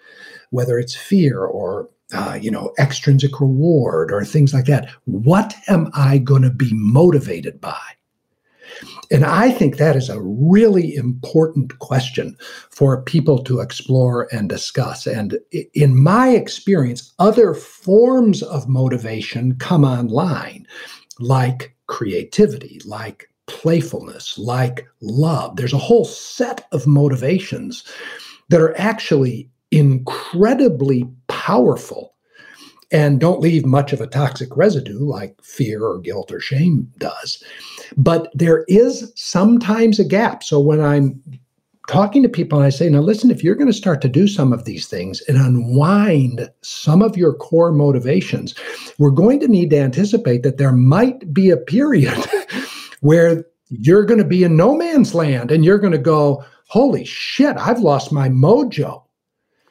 whether 0.49 0.79
it's 0.79 0.97
fear 0.97 1.45
or 1.45 1.91
uh, 2.15 2.39
you 2.41 2.51
know 2.51 2.73
extrinsic 2.79 3.41
reward 3.41 4.11
or 4.11 4.25
things 4.25 4.55
like 4.55 4.65
that. 4.65 4.89
What 5.05 5.55
am 5.69 5.91
I 5.95 6.19
going 6.19 6.43
to 6.43 6.51
be 6.51 6.71
motivated 6.73 7.61
by? 7.61 7.81
And 9.11 9.25
I 9.25 9.51
think 9.51 9.77
that 9.77 9.97
is 9.97 10.09
a 10.09 10.21
really 10.21 10.95
important 10.95 11.79
question 11.81 12.37
for 12.71 13.03
people 13.03 13.43
to 13.45 13.61
explore 13.61 14.29
and 14.33 14.49
discuss. 14.49 15.07
And 15.07 15.39
in 15.75 16.01
my 16.01 16.31
experience, 16.31 17.13
other 17.19 17.53
forms 17.53 18.43
of 18.43 18.69
motivation 18.69 19.57
come 19.57 19.85
online, 19.85 20.67
like 21.19 21.77
creativity, 21.87 22.81
like 22.87 23.30
playfulness, 23.51 24.39
like 24.39 24.87
love. 25.01 25.57
There's 25.57 25.73
a 25.73 25.79
whole 25.79 26.05
set 26.05 26.67
of 26.73 26.87
motivations 26.87 27.85
that 28.49 28.61
are 28.61 28.79
actually 28.79 29.49
incredibly 29.71 31.09
powerful 31.29 32.15
and 32.93 33.21
don't 33.21 33.41
leave 33.41 33.65
much 33.65 33.93
of 33.93 34.01
a 34.01 34.07
toxic 34.07 34.57
residue 34.57 34.99
like 34.99 35.41
fear 35.43 35.85
or 35.85 36.01
guilt 36.01 36.33
or 36.33 36.41
shame 36.41 36.91
does. 36.99 37.43
But 37.97 38.31
there 38.35 38.65
is 38.67 39.13
sometimes 39.15 40.01
a 40.01 40.05
gap. 40.05 40.43
So 40.43 40.59
when 40.59 40.81
I'm 40.81 41.21
talking 41.87 42.23
to 42.23 42.29
people 42.29 42.59
and 42.59 42.67
I 42.67 42.71
say, 42.71 42.89
now 42.89 43.01
listen, 43.01 43.31
if 43.31 43.43
you're 43.43 43.55
going 43.55 43.71
to 43.71 43.73
start 43.73 44.01
to 44.03 44.09
do 44.09 44.29
some 44.29 44.53
of 44.53 44.65
these 44.65 44.87
things 44.87 45.21
and 45.23 45.37
unwind 45.37 46.49
some 46.63 47.03
of 47.03 47.17
your 47.17 47.35
core 47.35 47.73
motivations, 47.73 48.55
we're 48.99 49.11
going 49.11 49.41
to 49.41 49.49
need 49.49 49.71
to 49.71 49.79
anticipate 49.79 50.43
that 50.43 50.57
there 50.57 50.73
might 50.73 51.33
be 51.33 51.51
a 51.51 51.57
period 51.57 52.15
where 53.01 53.45
you're 53.69 54.05
going 54.05 54.19
to 54.19 54.25
be 54.25 54.45
in 54.45 54.57
no 54.57 54.77
man's 54.77 55.15
land 55.15 55.51
and 55.51 55.65
you're 55.65 55.79
going 55.79 55.93
to 55.93 55.99
go, 55.99 56.45
holy 56.69 57.05
shit, 57.05 57.57
I've 57.57 57.81
lost 57.81 58.13
my 58.13 58.29
mojo. 58.29 59.03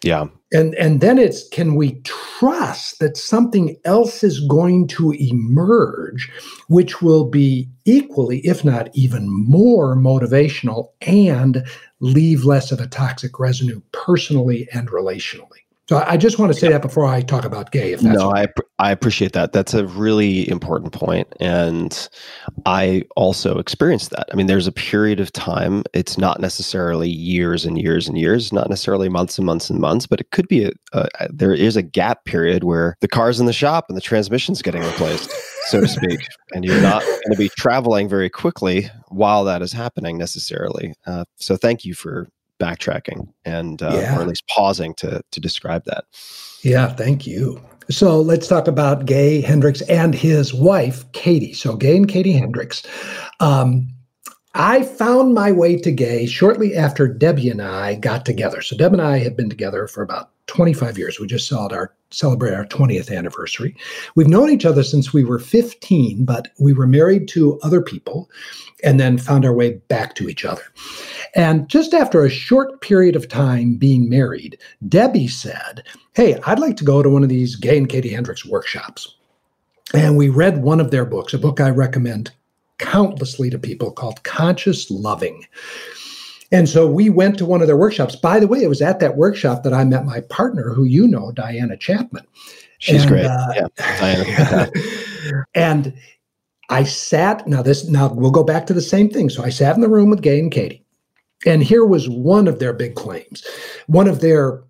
Yeah. 0.04 0.28
And 0.52 0.74
and 0.76 1.02
then 1.02 1.20
it's 1.20 1.48
can 1.50 1.76
we 1.76 2.02
trust 2.02 3.00
that 3.00 3.18
something 3.18 3.76
else 3.86 4.24
is 4.24 4.40
going 4.40 4.88
to 4.88 5.12
emerge 5.12 6.32
which 6.68 7.02
will 7.02 7.26
be 7.26 7.70
equally 7.86 8.40
if 8.40 8.66
not 8.66 8.90
even 8.94 9.30
more 9.30 9.96
motivational 9.96 10.88
and 11.02 11.68
leave 12.00 12.46
less 12.46 12.72
of 12.72 12.80
a 12.80 12.88
toxic 12.88 13.40
residue 13.40 13.82
personally 13.92 14.68
and 14.74 14.90
relationally. 14.90 15.64
So 15.90 16.04
I 16.06 16.18
just 16.18 16.38
want 16.38 16.54
to 16.54 16.60
say 16.60 16.70
that 16.70 16.84
before 16.84 17.08
I 17.08 17.22
talk 17.22 17.46
about 17.46 17.72
gay. 17.72 17.94
If 17.94 18.02
that's 18.02 18.16
no, 18.16 18.30
okay. 18.30 18.46
I 18.78 18.90
I 18.90 18.92
appreciate 18.92 19.34
that. 19.34 19.54
That's 19.54 19.74
a 19.74 19.88
really 19.88 20.48
important 20.48 20.94
point, 20.94 21.28
and 21.40 22.08
I 22.68 23.06
also 23.16 23.58
experienced 23.58 24.12
that. 24.12 24.28
I 24.32 24.36
mean, 24.36 24.46
there's 24.46 24.68
a 24.68 24.72
period 24.72 25.20
of 25.20 25.34
time. 25.34 25.82
It's 25.96 26.16
not 26.16 26.40
necessarily 26.40 27.10
years 27.10 27.66
and 27.66 27.82
years 27.82 28.08
and 28.08 28.20
years, 28.20 28.54
not 28.54 28.70
necessarily 28.70 29.10
months 29.10 29.40
and 29.40 29.48
months 29.48 29.72
and 29.72 29.80
months, 29.80 30.06
but 30.06 30.22
it 30.22 30.30
could 30.30 30.48
be 30.48 30.66
a, 30.66 30.72
a 30.94 31.28
there 31.34 31.56
is 31.56 31.76
a 31.76 31.82
gap 31.82 32.24
period 32.24 32.64
where 32.64 32.96
the 33.02 33.08
car's 33.08 33.40
in 33.40 33.48
the 33.48 33.52
shop 33.52 33.86
and 33.90 33.98
the 33.98 34.02
transmission's 34.02 34.62
getting 34.62 34.84
replaced, 34.84 35.32
so 35.70 35.82
to 35.82 35.88
speak, 35.88 36.20
and 36.54 36.64
you're 36.64 36.84
not 36.84 37.02
going 37.02 37.32
to 37.32 37.36
be 37.36 37.50
traveling 37.58 38.08
very 38.08 38.30
quickly 38.30 38.88
while 39.08 39.44
that 39.44 39.64
is 39.64 39.74
happening 39.74 40.20
necessarily. 40.20 40.94
Uh, 41.08 41.26
so, 41.38 41.58
thank 41.58 41.84
you 41.84 41.96
for 41.96 42.28
backtracking 42.60 43.28
and 43.46 43.82
uh, 43.82 43.92
Yeah. 43.94 44.18
or 44.18 44.22
at 44.22 44.28
least 44.28 44.48
pausing 44.48 44.94
to 44.96 45.22
to 45.32 45.40
describe 45.40 45.86
that. 45.86 46.06
Yeah, 46.64 46.88
thank 46.90 47.26
you. 47.26 47.62
So 47.90 48.22
let's 48.22 48.48
talk 48.48 48.68
about 48.68 49.06
Gay 49.06 49.42
Hendricks 49.42 49.82
and 49.84 50.14
his 50.14 50.54
wife, 50.54 51.12
Katie. 51.12 51.54
So 51.54 51.76
Gay 51.76 51.98
and 51.98 52.08
Katie 52.08 52.34
Hendricks. 52.34 52.84
Um, 53.40 53.88
I 54.54 54.84
found 54.84 55.34
my 55.34 55.52
way 55.52 55.78
to 55.78 55.92
Gay 55.92 56.26
shortly 56.26 56.76
after 56.76 57.08
Debbie 57.08 57.50
and 57.50 57.62
I 57.62 57.96
got 57.96 58.26
together. 58.26 58.62
So 58.62 58.76
Deb 58.76 58.94
and 58.94 59.02
I 59.02 59.20
have 59.20 59.38
been 59.38 59.50
together 59.50 59.88
for 59.88 60.02
about 60.02 60.32
25 60.48 60.98
years. 60.98 61.20
We 61.20 61.28
just 61.28 61.48
celebrated 61.48 61.78
our 61.78 61.94
celebrate 62.12 62.56
our 62.56 62.66
20th 62.66 63.16
anniversary. 63.16 63.76
We've 64.16 64.28
known 64.28 64.50
each 64.50 64.66
other 64.66 64.82
since 64.82 65.14
we 65.14 65.24
were 65.24 65.38
15, 65.38 66.26
but 66.26 66.48
we 66.60 66.74
were 66.74 66.88
married 66.88 67.28
to 67.30 67.60
other 67.62 67.82
people 67.82 68.30
and 68.84 69.00
then 69.00 69.20
found 69.20 69.46
our 69.46 69.54
way 69.54 69.74
back 69.90 70.16
to 70.16 70.28
each 70.28 70.44
other. 70.44 70.64
And 71.36 71.68
just 71.70 71.94
after 71.94 72.24
a 72.24 72.30
short 72.30 72.82
period 72.82 73.16
of 73.16 73.28
time 73.28 73.76
being 73.76 74.10
married, 74.10 74.58
Debbie 74.88 75.28
said, 75.28 75.84
Hey, 76.14 76.40
I'd 76.46 76.60
like 76.60 76.78
to 76.78 76.84
go 76.84 77.04
to 77.04 77.10
one 77.10 77.24
of 77.24 77.30
these 77.30 77.56
Gay 77.56 77.78
and 77.78 77.88
Katie 77.90 78.10
Hendricks 78.10 78.46
workshops. 78.46 79.16
And 79.94 80.18
we 80.18 80.30
read 80.30 80.62
one 80.64 80.80
of 80.80 80.92
their 80.92 81.06
books, 81.06 81.34
a 81.34 81.38
book 81.40 81.60
I 81.60 81.70
recommend 81.70 82.32
countlessly 82.78 83.50
to 83.50 83.60
people 83.60 83.92
called 83.92 84.24
Conscious 84.24 84.90
Loving. 84.90 85.46
And 86.52 86.68
so 86.68 86.88
we 86.88 87.10
went 87.10 87.38
to 87.38 87.46
one 87.46 87.62
of 87.62 87.68
their 87.68 87.78
workshops. 87.78 88.16
By 88.16 88.40
the 88.40 88.48
way, 88.48 88.64
it 88.64 88.70
was 88.70 88.82
at 88.82 89.00
that 89.00 89.18
workshop 89.18 89.64
that 89.64 89.74
I 89.74 89.84
met 89.84 90.06
my 90.06 90.22
partner, 90.22 90.74
who 90.74 90.84
you 90.84 91.08
know, 91.08 91.32
Diana 91.32 91.78
Chapman. 91.78 92.26
She's 92.80 93.04
And, 93.04 93.12
great. 93.12 93.26
uh, 93.26 93.54
yeah, 93.56 93.68
Diana. 94.00 94.72
and 95.54 95.94
I 96.70 96.84
sat, 96.84 97.46
now 97.48 97.62
this, 97.62 97.88
now 97.88 98.12
we'll 98.14 98.32
go 98.32 98.44
back 98.44 98.66
to 98.68 98.74
the 98.74 98.82
same 98.82 99.10
thing. 99.10 99.30
So 99.30 99.44
I 99.44 99.50
sat 99.50 99.76
in 99.76 99.82
the 99.82 99.90
room 99.90 100.10
with 100.10 100.22
Gay 100.22 100.40
and 100.40 100.52
Katie. 100.52 100.84
And 101.46 101.64
here 101.64 101.86
was 101.86 102.10
one 102.10 102.48
of 102.48 102.60
their 102.60 102.74
big 102.74 102.96
claims. 102.96 103.46
One 103.88 104.08
of 104.08 104.22
their 104.22 104.64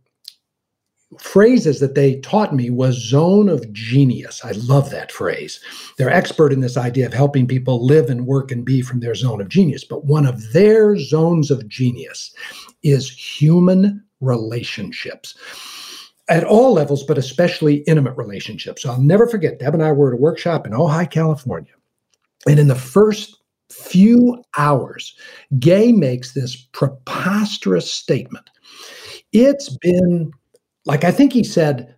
phrases 1.17 1.79
that 1.79 1.95
they 1.95 2.19
taught 2.19 2.53
me 2.53 2.69
was 2.69 3.09
zone 3.09 3.49
of 3.49 3.71
genius. 3.73 4.45
I 4.45 4.51
love 4.51 4.91
that 4.91 5.11
phrase. 5.11 5.59
They're 5.97 6.11
expert 6.11 6.53
in 6.53 6.61
this 6.61 6.77
idea 6.77 7.07
of 7.07 7.13
helping 7.13 7.47
people 7.47 7.83
live 7.83 8.09
and 8.09 8.27
work 8.27 8.51
and 8.51 8.63
be 8.63 8.81
from 8.81 8.99
their 8.99 9.15
zone 9.15 9.41
of 9.41 9.49
genius. 9.49 9.83
But 9.83 10.05
one 10.05 10.27
of 10.27 10.53
their 10.53 10.97
zones 10.97 11.49
of 11.49 11.67
genius 11.67 12.31
is 12.83 13.09
human 13.09 14.03
relationships 14.21 15.35
at 16.29 16.43
all 16.43 16.73
levels, 16.73 17.03
but 17.03 17.17
especially 17.17 17.77
intimate 17.87 18.15
relationships. 18.15 18.83
So 18.83 18.91
I'll 18.91 19.01
never 19.01 19.27
forget, 19.27 19.57
Deb 19.57 19.73
and 19.73 19.83
I 19.83 19.91
were 19.91 20.13
at 20.13 20.19
a 20.19 20.21
workshop 20.21 20.67
in 20.67 20.73
Ojai, 20.73 21.09
California. 21.09 21.73
And 22.47 22.59
in 22.59 22.67
the 22.67 22.75
first 22.75 23.38
few 23.71 24.43
hours, 24.57 25.15
Gay 25.59 25.91
makes 25.91 26.33
this 26.33 26.55
preposterous 26.55 27.91
statement. 27.91 28.49
It's 29.31 29.69
been, 29.77 30.31
like 30.85 31.03
I 31.03 31.11
think 31.11 31.33
he 31.33 31.43
said, 31.43 31.95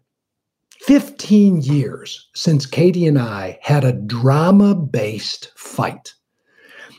15 0.82 1.62
years 1.62 2.30
since 2.34 2.66
Katie 2.66 3.06
and 3.06 3.20
I 3.20 3.60
had 3.62 3.84
a 3.84 3.94
drama 3.94 4.76
based 4.76 5.52
fight. 5.56 6.14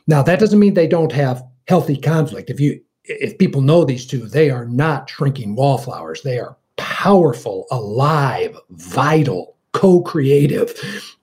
Now, 0.06 0.22
that 0.22 0.38
doesn't 0.38 0.58
mean 0.58 0.74
they 0.74 0.86
don't 0.86 1.12
have 1.12 1.42
healthy 1.68 1.96
conflict. 1.96 2.50
If 2.50 2.60
you 2.60 2.80
if 3.04 3.36
people 3.38 3.60
know 3.60 3.84
these 3.84 4.06
two, 4.06 4.28
they 4.28 4.50
are 4.50 4.64
not 4.66 5.10
shrinking 5.10 5.56
wallflowers. 5.56 6.22
They 6.22 6.38
are 6.38 6.56
powerful, 6.76 7.66
alive, 7.70 8.56
vital, 8.70 9.56
co-creative 9.72 10.72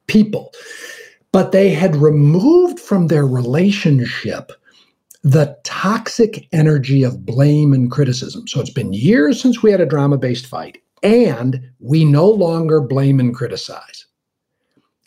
people. 0.08 0.52
But 1.32 1.52
they 1.52 1.70
had 1.70 1.96
removed 1.96 2.80
from 2.80 3.08
their 3.08 3.26
relationship 3.26 4.52
the 5.24 5.58
toxic 5.64 6.48
energy 6.54 7.04
of 7.04 7.26
blame 7.26 7.74
and 7.74 7.92
criticism. 7.92 8.48
So 8.48 8.62
it's 8.62 8.70
been 8.70 8.94
years 8.94 9.42
since 9.42 9.62
we 9.62 9.72
had 9.72 9.82
a 9.82 9.86
drama 9.86 10.18
based 10.18 10.48
fight, 10.48 10.78
and 11.04 11.62
we 11.80 12.06
no 12.06 12.28
longer 12.28 12.82
blame 12.82 13.20
and 13.20 13.36
criticize. 13.36 14.06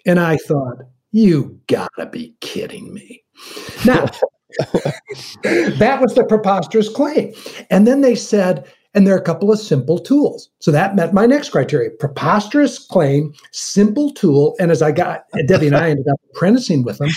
And 0.04 0.20
I 0.20 0.36
thought, 0.36 0.78
you 1.12 1.60
gotta 1.66 2.06
be 2.06 2.34
kidding 2.40 2.92
me. 2.92 3.22
Now, 3.86 4.06
that 5.42 5.98
was 6.00 6.14
the 6.14 6.24
preposterous 6.24 6.88
claim. 6.88 7.32
And 7.70 7.86
then 7.86 8.00
they 8.00 8.14
said, 8.14 8.66
and 8.94 9.06
there 9.06 9.14
are 9.14 9.18
a 9.18 9.24
couple 9.24 9.50
of 9.52 9.58
simple 9.58 9.98
tools. 9.98 10.50
So 10.60 10.70
that 10.70 10.96
met 10.96 11.14
my 11.14 11.26
next 11.26 11.50
criteria 11.50 11.90
preposterous 11.90 12.78
claim, 12.78 13.32
simple 13.50 14.12
tool. 14.12 14.54
And 14.58 14.70
as 14.70 14.82
I 14.82 14.92
got, 14.92 15.24
Debbie 15.46 15.68
and 15.68 15.76
I 15.76 15.90
ended 15.90 16.08
up 16.08 16.20
apprenticing 16.34 16.84
with 16.84 16.98
them, 16.98 17.10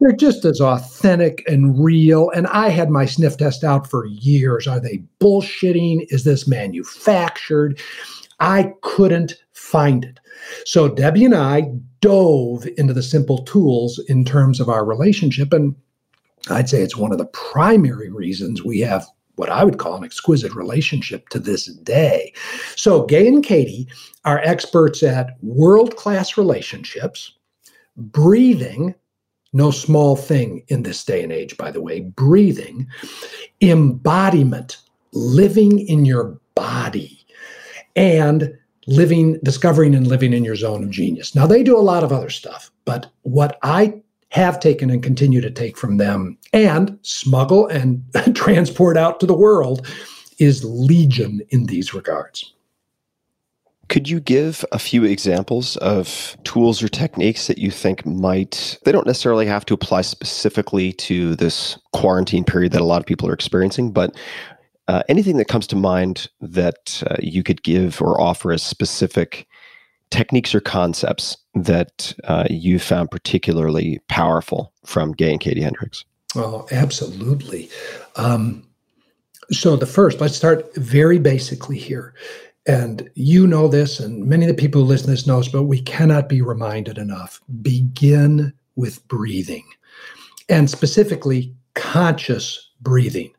they're 0.00 0.12
just 0.12 0.44
as 0.44 0.60
authentic 0.60 1.42
and 1.46 1.82
real. 1.82 2.30
And 2.30 2.46
I 2.48 2.68
had 2.68 2.90
my 2.90 3.06
sniff 3.06 3.36
test 3.36 3.64
out 3.64 3.88
for 3.88 4.06
years. 4.06 4.66
Are 4.66 4.80
they 4.80 5.02
bullshitting? 5.20 6.06
Is 6.10 6.24
this 6.24 6.46
manufactured? 6.46 7.80
I 8.38 8.74
couldn't 8.82 9.34
find 9.52 10.04
it. 10.04 10.20
So 10.64 10.88
Debbie 10.88 11.24
and 11.24 11.34
I 11.34 11.72
dove 12.00 12.66
into 12.76 12.92
the 12.92 13.02
simple 13.02 13.38
tools 13.44 13.98
in 14.06 14.24
terms 14.24 14.60
of 14.60 14.68
our 14.68 14.84
relationship. 14.84 15.52
And 15.52 15.74
I'd 16.50 16.68
say 16.68 16.82
it's 16.82 16.96
one 16.96 17.10
of 17.10 17.18
the 17.18 17.26
primary 17.26 18.10
reasons 18.10 18.62
we 18.62 18.80
have 18.80 19.06
what 19.36 19.48
I 19.50 19.64
would 19.64 19.78
call 19.78 19.96
an 19.96 20.04
exquisite 20.04 20.54
relationship 20.54 21.28
to 21.30 21.38
this 21.38 21.66
day. 21.66 22.32
So, 22.74 23.04
Gay 23.04 23.28
and 23.28 23.44
Katie 23.44 23.88
are 24.24 24.40
experts 24.40 25.02
at 25.02 25.36
world 25.42 25.96
class 25.96 26.36
relationships, 26.36 27.32
breathing, 27.96 28.94
no 29.52 29.70
small 29.70 30.16
thing 30.16 30.64
in 30.68 30.82
this 30.82 31.04
day 31.04 31.22
and 31.22 31.32
age, 31.32 31.56
by 31.56 31.70
the 31.70 31.80
way, 31.80 32.00
breathing, 32.00 32.88
embodiment, 33.60 34.78
living 35.12 35.78
in 35.86 36.04
your 36.04 36.38
body, 36.54 37.24
and 37.94 38.52
living, 38.86 39.38
discovering 39.42 39.94
and 39.94 40.06
living 40.06 40.32
in 40.32 40.44
your 40.44 40.56
zone 40.56 40.84
of 40.84 40.90
genius. 40.90 41.34
Now, 41.34 41.46
they 41.46 41.62
do 41.62 41.76
a 41.76 41.80
lot 41.80 42.04
of 42.04 42.12
other 42.12 42.30
stuff, 42.30 42.70
but 42.84 43.10
what 43.22 43.58
I 43.62 44.02
have 44.36 44.60
taken 44.60 44.90
and 44.90 45.02
continue 45.02 45.40
to 45.40 45.50
take 45.50 45.78
from 45.78 45.96
them 45.96 46.36
and 46.52 46.98
smuggle 47.00 47.66
and 47.68 48.04
transport 48.34 48.98
out 48.98 49.18
to 49.18 49.24
the 49.24 49.34
world 49.34 49.86
is 50.38 50.62
legion 50.62 51.40
in 51.48 51.64
these 51.64 51.94
regards. 51.94 52.52
Could 53.88 54.10
you 54.10 54.20
give 54.20 54.62
a 54.72 54.78
few 54.78 55.04
examples 55.04 55.78
of 55.78 56.36
tools 56.44 56.82
or 56.82 56.88
techniques 56.88 57.46
that 57.46 57.56
you 57.56 57.70
think 57.70 58.04
might, 58.04 58.78
they 58.84 58.92
don't 58.92 59.06
necessarily 59.06 59.46
have 59.46 59.64
to 59.66 59.74
apply 59.74 60.02
specifically 60.02 60.92
to 60.92 61.34
this 61.36 61.78
quarantine 61.94 62.44
period 62.44 62.72
that 62.72 62.82
a 62.82 62.84
lot 62.84 63.00
of 63.00 63.06
people 63.06 63.30
are 63.30 63.34
experiencing, 63.34 63.90
but 63.90 64.14
uh, 64.86 65.02
anything 65.08 65.38
that 65.38 65.48
comes 65.48 65.66
to 65.68 65.76
mind 65.76 66.28
that 66.42 67.02
uh, 67.06 67.16
you 67.20 67.42
could 67.42 67.62
give 67.62 68.02
or 68.02 68.20
offer 68.20 68.52
as 68.52 68.62
specific 68.62 69.46
techniques 70.10 70.54
or 70.54 70.60
concepts 70.60 71.36
that 71.54 72.14
uh, 72.24 72.44
you 72.50 72.78
found 72.78 73.10
particularly 73.10 74.00
powerful 74.08 74.72
from 74.84 75.12
Gay 75.12 75.32
and 75.32 75.40
Katie 75.40 75.62
Hendricks? 75.62 76.04
Oh, 76.34 76.66
absolutely. 76.70 77.70
Um, 78.16 78.66
so, 79.50 79.76
the 79.76 79.86
first, 79.86 80.20
let's 80.20 80.36
start 80.36 80.74
very 80.74 81.18
basically 81.18 81.78
here. 81.78 82.14
and 82.66 83.08
you 83.14 83.46
know 83.46 83.68
this, 83.68 84.00
and 84.00 84.26
many 84.26 84.44
of 84.44 84.48
the 84.48 84.60
people 84.60 84.82
who 84.82 84.88
listen 84.88 85.06
to 85.06 85.12
this 85.12 85.26
knows, 85.26 85.48
but 85.48 85.64
we 85.64 85.80
cannot 85.80 86.28
be 86.28 86.42
reminded 86.42 86.98
enough. 86.98 87.40
Begin 87.62 88.52
with 88.74 89.06
breathing, 89.08 89.64
and 90.48 90.68
specifically 90.68 91.54
conscious 91.74 92.70
breathing. 92.80 93.32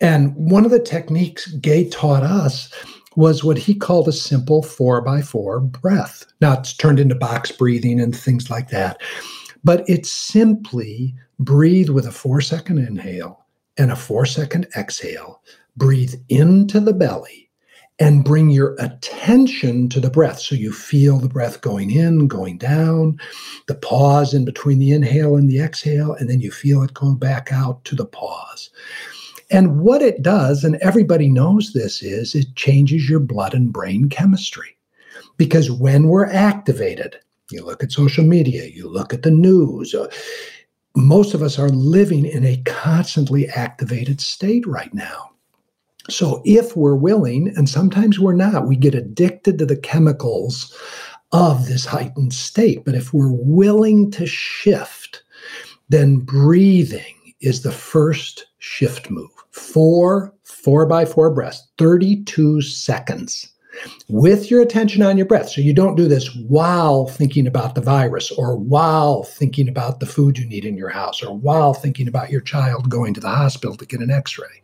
And 0.00 0.34
one 0.34 0.64
of 0.64 0.70
the 0.70 0.80
techniques 0.80 1.46
Gay 1.52 1.88
taught 1.88 2.22
us 2.22 2.72
was 3.16 3.42
what 3.42 3.58
he 3.58 3.74
called 3.74 4.06
a 4.08 4.12
simple 4.12 4.62
four 4.62 5.00
by 5.00 5.22
four 5.22 5.60
breath. 5.60 6.26
Now 6.40 6.58
it's 6.58 6.74
turned 6.74 7.00
into 7.00 7.14
box 7.14 7.50
breathing 7.50 8.00
and 8.00 8.16
things 8.16 8.50
like 8.50 8.68
that. 8.68 9.00
But 9.64 9.88
it's 9.88 10.12
simply 10.12 11.14
breathe 11.38 11.88
with 11.88 12.06
a 12.06 12.12
four 12.12 12.40
second 12.40 12.78
inhale 12.78 13.44
and 13.76 13.90
a 13.90 13.96
four 13.96 14.26
second 14.26 14.68
exhale. 14.76 15.42
Breathe 15.76 16.14
into 16.28 16.78
the 16.78 16.92
belly 16.92 17.46
and 17.98 18.24
bring 18.24 18.50
your 18.50 18.76
attention 18.78 19.88
to 19.88 20.00
the 20.00 20.10
breath. 20.10 20.38
So 20.38 20.54
you 20.54 20.72
feel 20.72 21.18
the 21.18 21.28
breath 21.28 21.62
going 21.62 21.90
in, 21.90 22.28
going 22.28 22.58
down, 22.58 23.18
the 23.68 23.74
pause 23.74 24.34
in 24.34 24.44
between 24.44 24.78
the 24.78 24.92
inhale 24.92 25.36
and 25.36 25.48
the 25.48 25.60
exhale, 25.60 26.12
and 26.12 26.28
then 26.28 26.40
you 26.40 26.50
feel 26.50 26.82
it 26.82 26.92
go 26.92 27.14
back 27.14 27.50
out 27.52 27.84
to 27.86 27.94
the 27.94 28.04
pause. 28.04 28.70
And 29.50 29.80
what 29.80 30.02
it 30.02 30.22
does, 30.22 30.64
and 30.64 30.76
everybody 30.76 31.28
knows 31.28 31.72
this, 31.72 32.02
is 32.02 32.34
it 32.34 32.56
changes 32.56 33.08
your 33.08 33.20
blood 33.20 33.54
and 33.54 33.72
brain 33.72 34.08
chemistry. 34.08 34.76
Because 35.36 35.70
when 35.70 36.08
we're 36.08 36.26
activated, 36.26 37.16
you 37.50 37.64
look 37.64 37.82
at 37.82 37.92
social 37.92 38.24
media, 38.24 38.64
you 38.66 38.88
look 38.88 39.14
at 39.14 39.22
the 39.22 39.30
news, 39.30 39.94
uh, 39.94 40.08
most 40.96 41.34
of 41.34 41.42
us 41.42 41.58
are 41.58 41.68
living 41.68 42.24
in 42.24 42.44
a 42.44 42.62
constantly 42.64 43.46
activated 43.48 44.20
state 44.20 44.66
right 44.66 44.92
now. 44.94 45.30
So 46.08 46.40
if 46.44 46.76
we're 46.76 46.96
willing, 46.96 47.52
and 47.56 47.68
sometimes 47.68 48.18
we're 48.18 48.32
not, 48.32 48.66
we 48.66 48.76
get 48.76 48.94
addicted 48.94 49.58
to 49.58 49.66
the 49.66 49.76
chemicals 49.76 50.74
of 51.32 51.66
this 51.66 51.84
heightened 51.84 52.32
state. 52.32 52.84
But 52.84 52.94
if 52.94 53.12
we're 53.12 53.32
willing 53.32 54.10
to 54.12 54.26
shift, 54.26 55.22
then 55.88 56.18
breathing 56.18 57.34
is 57.40 57.62
the 57.62 57.72
first 57.72 58.46
shift 58.58 59.10
move. 59.10 59.30
Four, 59.56 60.34
four 60.44 60.84
by 60.84 61.06
four 61.06 61.30
breaths, 61.30 61.66
32 61.78 62.60
seconds 62.60 63.52
with 64.08 64.50
your 64.50 64.60
attention 64.60 65.02
on 65.02 65.16
your 65.16 65.26
breath. 65.26 65.48
So 65.48 65.60
you 65.60 65.72
don't 65.72 65.96
do 65.96 66.08
this 66.08 66.34
while 66.36 67.06
thinking 67.06 67.46
about 67.46 67.74
the 67.74 67.80
virus 67.80 68.30
or 68.30 68.56
while 68.56 69.22
thinking 69.22 69.68
about 69.68 70.00
the 70.00 70.06
food 70.06 70.38
you 70.38 70.46
need 70.46 70.64
in 70.64 70.76
your 70.76 70.90
house 70.90 71.22
or 71.22 71.34
while 71.34 71.74
thinking 71.74 72.06
about 72.06 72.30
your 72.30 72.40
child 72.42 72.90
going 72.90 73.14
to 73.14 73.20
the 73.20 73.28
hospital 73.28 73.76
to 73.76 73.86
get 73.86 74.00
an 74.00 74.10
x 74.10 74.38
ray. 74.38 74.62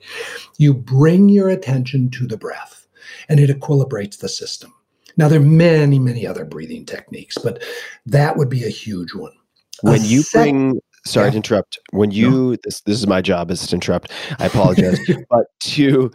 You 0.59 0.74
bring 0.74 1.28
your 1.28 1.49
attention 1.49 2.11
to 2.11 2.26
the 2.26 2.36
breath 2.36 2.86
and 3.28 3.40
it 3.40 3.51
equilibrates 3.51 4.18
the 4.18 4.28
system. 4.28 4.74
Now, 5.16 5.28
there 5.28 5.40
are 5.40 5.45
many, 5.45 5.99
many 5.99 6.26
other 6.26 6.45
breathing 6.45 6.86
techniques, 6.86 7.36
but 7.36 7.62
that 8.07 8.36
would 8.36 8.49
be 8.49 8.64
a 8.64 8.70
huge 8.70 9.14
one. 9.14 9.32
When 9.82 10.01
a 10.01 10.05
you 10.05 10.22
sec- 10.22 10.45
bring 10.45 10.80
sorry 11.05 11.26
yeah. 11.26 11.30
to 11.30 11.36
interrupt 11.36 11.78
when 11.90 12.11
you 12.11 12.30
no. 12.30 12.57
this 12.64 12.80
this 12.82 12.98
is 12.98 13.07
my 13.07 13.20
job 13.20 13.50
is 13.50 13.66
to 13.66 13.74
interrupt 13.74 14.11
i 14.38 14.46
apologize 14.46 15.00
but 15.30 15.46
to 15.61 16.11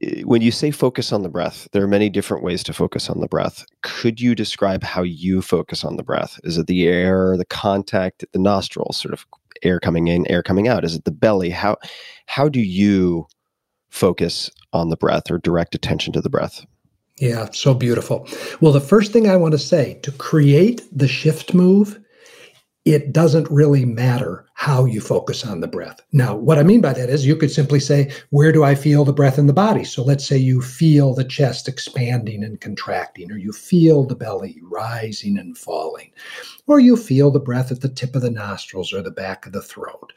Eh, 0.00 0.22
when 0.22 0.42
you 0.42 0.50
say 0.50 0.70
focus 0.70 1.12
on 1.12 1.22
the 1.22 1.28
breath, 1.28 1.68
there 1.72 1.82
are 1.82 1.88
many 1.88 2.08
different 2.08 2.42
ways 2.42 2.62
to 2.64 2.72
focus 2.72 3.10
on 3.10 3.20
the 3.20 3.28
breath. 3.28 3.64
Could 3.82 4.20
you 4.20 4.34
describe 4.34 4.82
how 4.82 5.02
you 5.02 5.42
focus 5.42 5.84
on 5.84 5.96
the 5.96 6.02
breath? 6.02 6.40
Is 6.44 6.58
it 6.58 6.66
the 6.66 6.86
air, 6.86 7.36
the 7.36 7.44
contact 7.44 8.24
the 8.32 8.38
nostrils, 8.38 8.96
sort 8.96 9.12
of 9.12 9.26
air 9.62 9.78
coming 9.80 10.08
in, 10.08 10.30
air 10.30 10.42
coming 10.42 10.68
out? 10.68 10.84
Is 10.84 10.94
it 10.94 11.04
the 11.04 11.10
belly? 11.10 11.50
How 11.50 11.76
how 12.26 12.48
do 12.48 12.60
you 12.60 13.26
focus 13.90 14.50
on 14.72 14.88
the 14.88 14.96
breath 14.96 15.30
or 15.30 15.38
direct 15.38 15.74
attention 15.74 16.12
to 16.14 16.20
the 16.20 16.30
breath? 16.30 16.64
Yeah, 17.18 17.50
so 17.52 17.74
beautiful. 17.74 18.26
Well, 18.60 18.72
the 18.72 18.80
first 18.80 19.12
thing 19.12 19.28
I 19.28 19.36
want 19.36 19.52
to 19.52 19.58
say 19.58 20.00
to 20.02 20.10
create 20.12 20.82
the 20.90 21.06
shift 21.06 21.52
move, 21.52 22.00
it 22.84 23.12
doesn't 23.12 23.50
really 23.50 23.84
matter 23.84 24.44
how 24.54 24.84
you 24.84 25.00
focus 25.00 25.46
on 25.46 25.60
the 25.60 25.68
breath. 25.68 26.00
Now, 26.12 26.34
what 26.34 26.58
I 26.58 26.64
mean 26.64 26.80
by 26.80 26.92
that 26.94 27.08
is 27.08 27.26
you 27.26 27.36
could 27.36 27.50
simply 27.50 27.78
say, 27.78 28.10
Where 28.30 28.50
do 28.50 28.64
I 28.64 28.74
feel 28.74 29.04
the 29.04 29.12
breath 29.12 29.38
in 29.38 29.46
the 29.46 29.52
body? 29.52 29.84
So 29.84 30.02
let's 30.02 30.26
say 30.26 30.36
you 30.36 30.60
feel 30.60 31.14
the 31.14 31.24
chest 31.24 31.68
expanding 31.68 32.42
and 32.42 32.60
contracting, 32.60 33.30
or 33.30 33.36
you 33.36 33.52
feel 33.52 34.04
the 34.04 34.16
belly 34.16 34.58
rising 34.62 35.38
and 35.38 35.56
falling, 35.56 36.10
or 36.66 36.80
you 36.80 36.96
feel 36.96 37.30
the 37.30 37.40
breath 37.40 37.70
at 37.70 37.82
the 37.82 37.88
tip 37.88 38.16
of 38.16 38.22
the 38.22 38.30
nostrils 38.30 38.92
or 38.92 39.00
the 39.00 39.10
back 39.10 39.46
of 39.46 39.52
the 39.52 39.62
throat. 39.62 40.12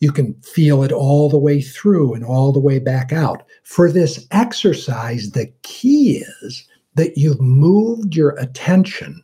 You 0.00 0.12
can 0.12 0.34
feel 0.42 0.82
it 0.82 0.92
all 0.92 1.28
the 1.28 1.38
way 1.38 1.60
through 1.60 2.14
and 2.14 2.24
all 2.24 2.52
the 2.52 2.60
way 2.60 2.78
back 2.78 3.12
out. 3.12 3.42
For 3.64 3.90
this 3.90 4.26
exercise, 4.30 5.30
the 5.30 5.52
key 5.62 6.24
is 6.42 6.66
that 6.94 7.16
you've 7.16 7.40
moved 7.40 8.16
your 8.16 8.30
attention 8.38 9.22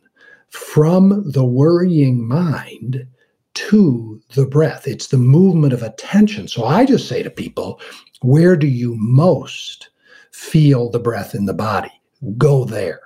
from 0.49 1.29
the 1.31 1.45
worrying 1.45 2.27
mind 2.27 3.07
to 3.53 4.21
the 4.35 4.45
breath. 4.45 4.87
It's 4.87 5.07
the 5.07 5.17
movement 5.17 5.73
of 5.73 5.81
attention. 5.81 6.47
So 6.47 6.65
I 6.65 6.85
just 6.85 7.07
say 7.07 7.23
to 7.23 7.29
people, 7.29 7.81
where 8.21 8.55
do 8.55 8.67
you 8.67 8.95
most 8.97 9.89
feel 10.31 10.89
the 10.89 10.99
breath 10.99 11.33
in 11.33 11.45
the 11.45 11.53
body? 11.53 11.91
Go 12.37 12.65
there. 12.65 13.01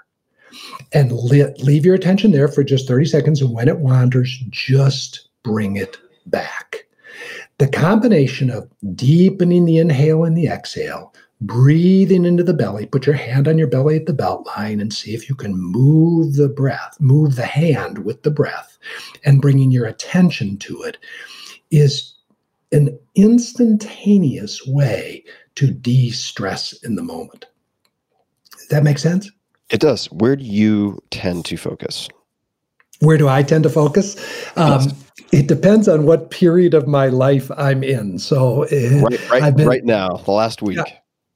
And 0.91 1.11
leave 1.13 1.85
your 1.85 1.95
attention 1.95 2.31
there 2.31 2.49
for 2.49 2.63
just 2.63 2.87
30 2.87 3.05
seconds. 3.05 3.41
And 3.41 3.53
when 3.53 3.69
it 3.69 3.79
wanders, 3.79 4.37
just 4.49 5.29
bring 5.43 5.77
it 5.77 5.97
back. 6.25 6.85
The 7.57 7.67
combination 7.67 8.49
of 8.49 8.69
deepening 8.95 9.65
the 9.65 9.77
inhale 9.77 10.25
and 10.25 10.35
the 10.35 10.47
exhale 10.47 11.13
breathing 11.41 12.23
into 12.25 12.43
the 12.43 12.53
belly. 12.53 12.85
Put 12.85 13.05
your 13.05 13.15
hand 13.15 13.47
on 13.47 13.57
your 13.57 13.67
belly 13.67 13.97
at 13.97 14.05
the 14.05 14.13
belt 14.13 14.47
line 14.55 14.79
and 14.79 14.93
see 14.93 15.13
if 15.13 15.27
you 15.27 15.35
can 15.35 15.53
move 15.55 16.35
the 16.35 16.47
breath, 16.47 16.97
move 16.99 17.35
the 17.35 17.45
hand 17.45 18.05
with 18.05 18.23
the 18.23 18.31
breath, 18.31 18.77
and 19.25 19.41
bringing 19.41 19.71
your 19.71 19.85
attention 19.85 20.57
to 20.59 20.83
it 20.83 20.97
is 21.71 22.13
an 22.71 22.97
instantaneous 23.15 24.65
way 24.65 25.23
to 25.55 25.71
de 25.71 26.11
stress 26.11 26.73
in 26.83 26.95
the 26.95 27.03
moment. 27.03 27.45
Does 28.51 28.67
that 28.67 28.83
make 28.83 28.99
sense? 28.99 29.29
It 29.69 29.79
does. 29.79 30.05
Where 30.07 30.35
do 30.35 30.43
you 30.43 31.01
tend 31.09 31.45
to 31.45 31.57
focus? 31.57 32.07
Where 32.99 33.17
do 33.17 33.27
I 33.27 33.41
tend 33.41 33.63
to 33.63 33.69
focus? 33.69 34.15
Um, 34.55 34.81
yes. 34.83 34.93
It 35.31 35.47
depends 35.47 35.87
on 35.87 36.05
what 36.05 36.29
period 36.29 36.73
of 36.73 36.87
my 36.87 37.07
life 37.07 37.49
I'm 37.57 37.83
in. 37.83 38.19
So, 38.19 38.65
uh, 38.65 39.01
right, 39.01 39.29
right, 39.29 39.55
been, 39.55 39.67
right 39.67 39.83
now, 39.83 40.17
the 40.17 40.31
last 40.31 40.61
week. 40.61 40.77
Yeah, 40.77 40.83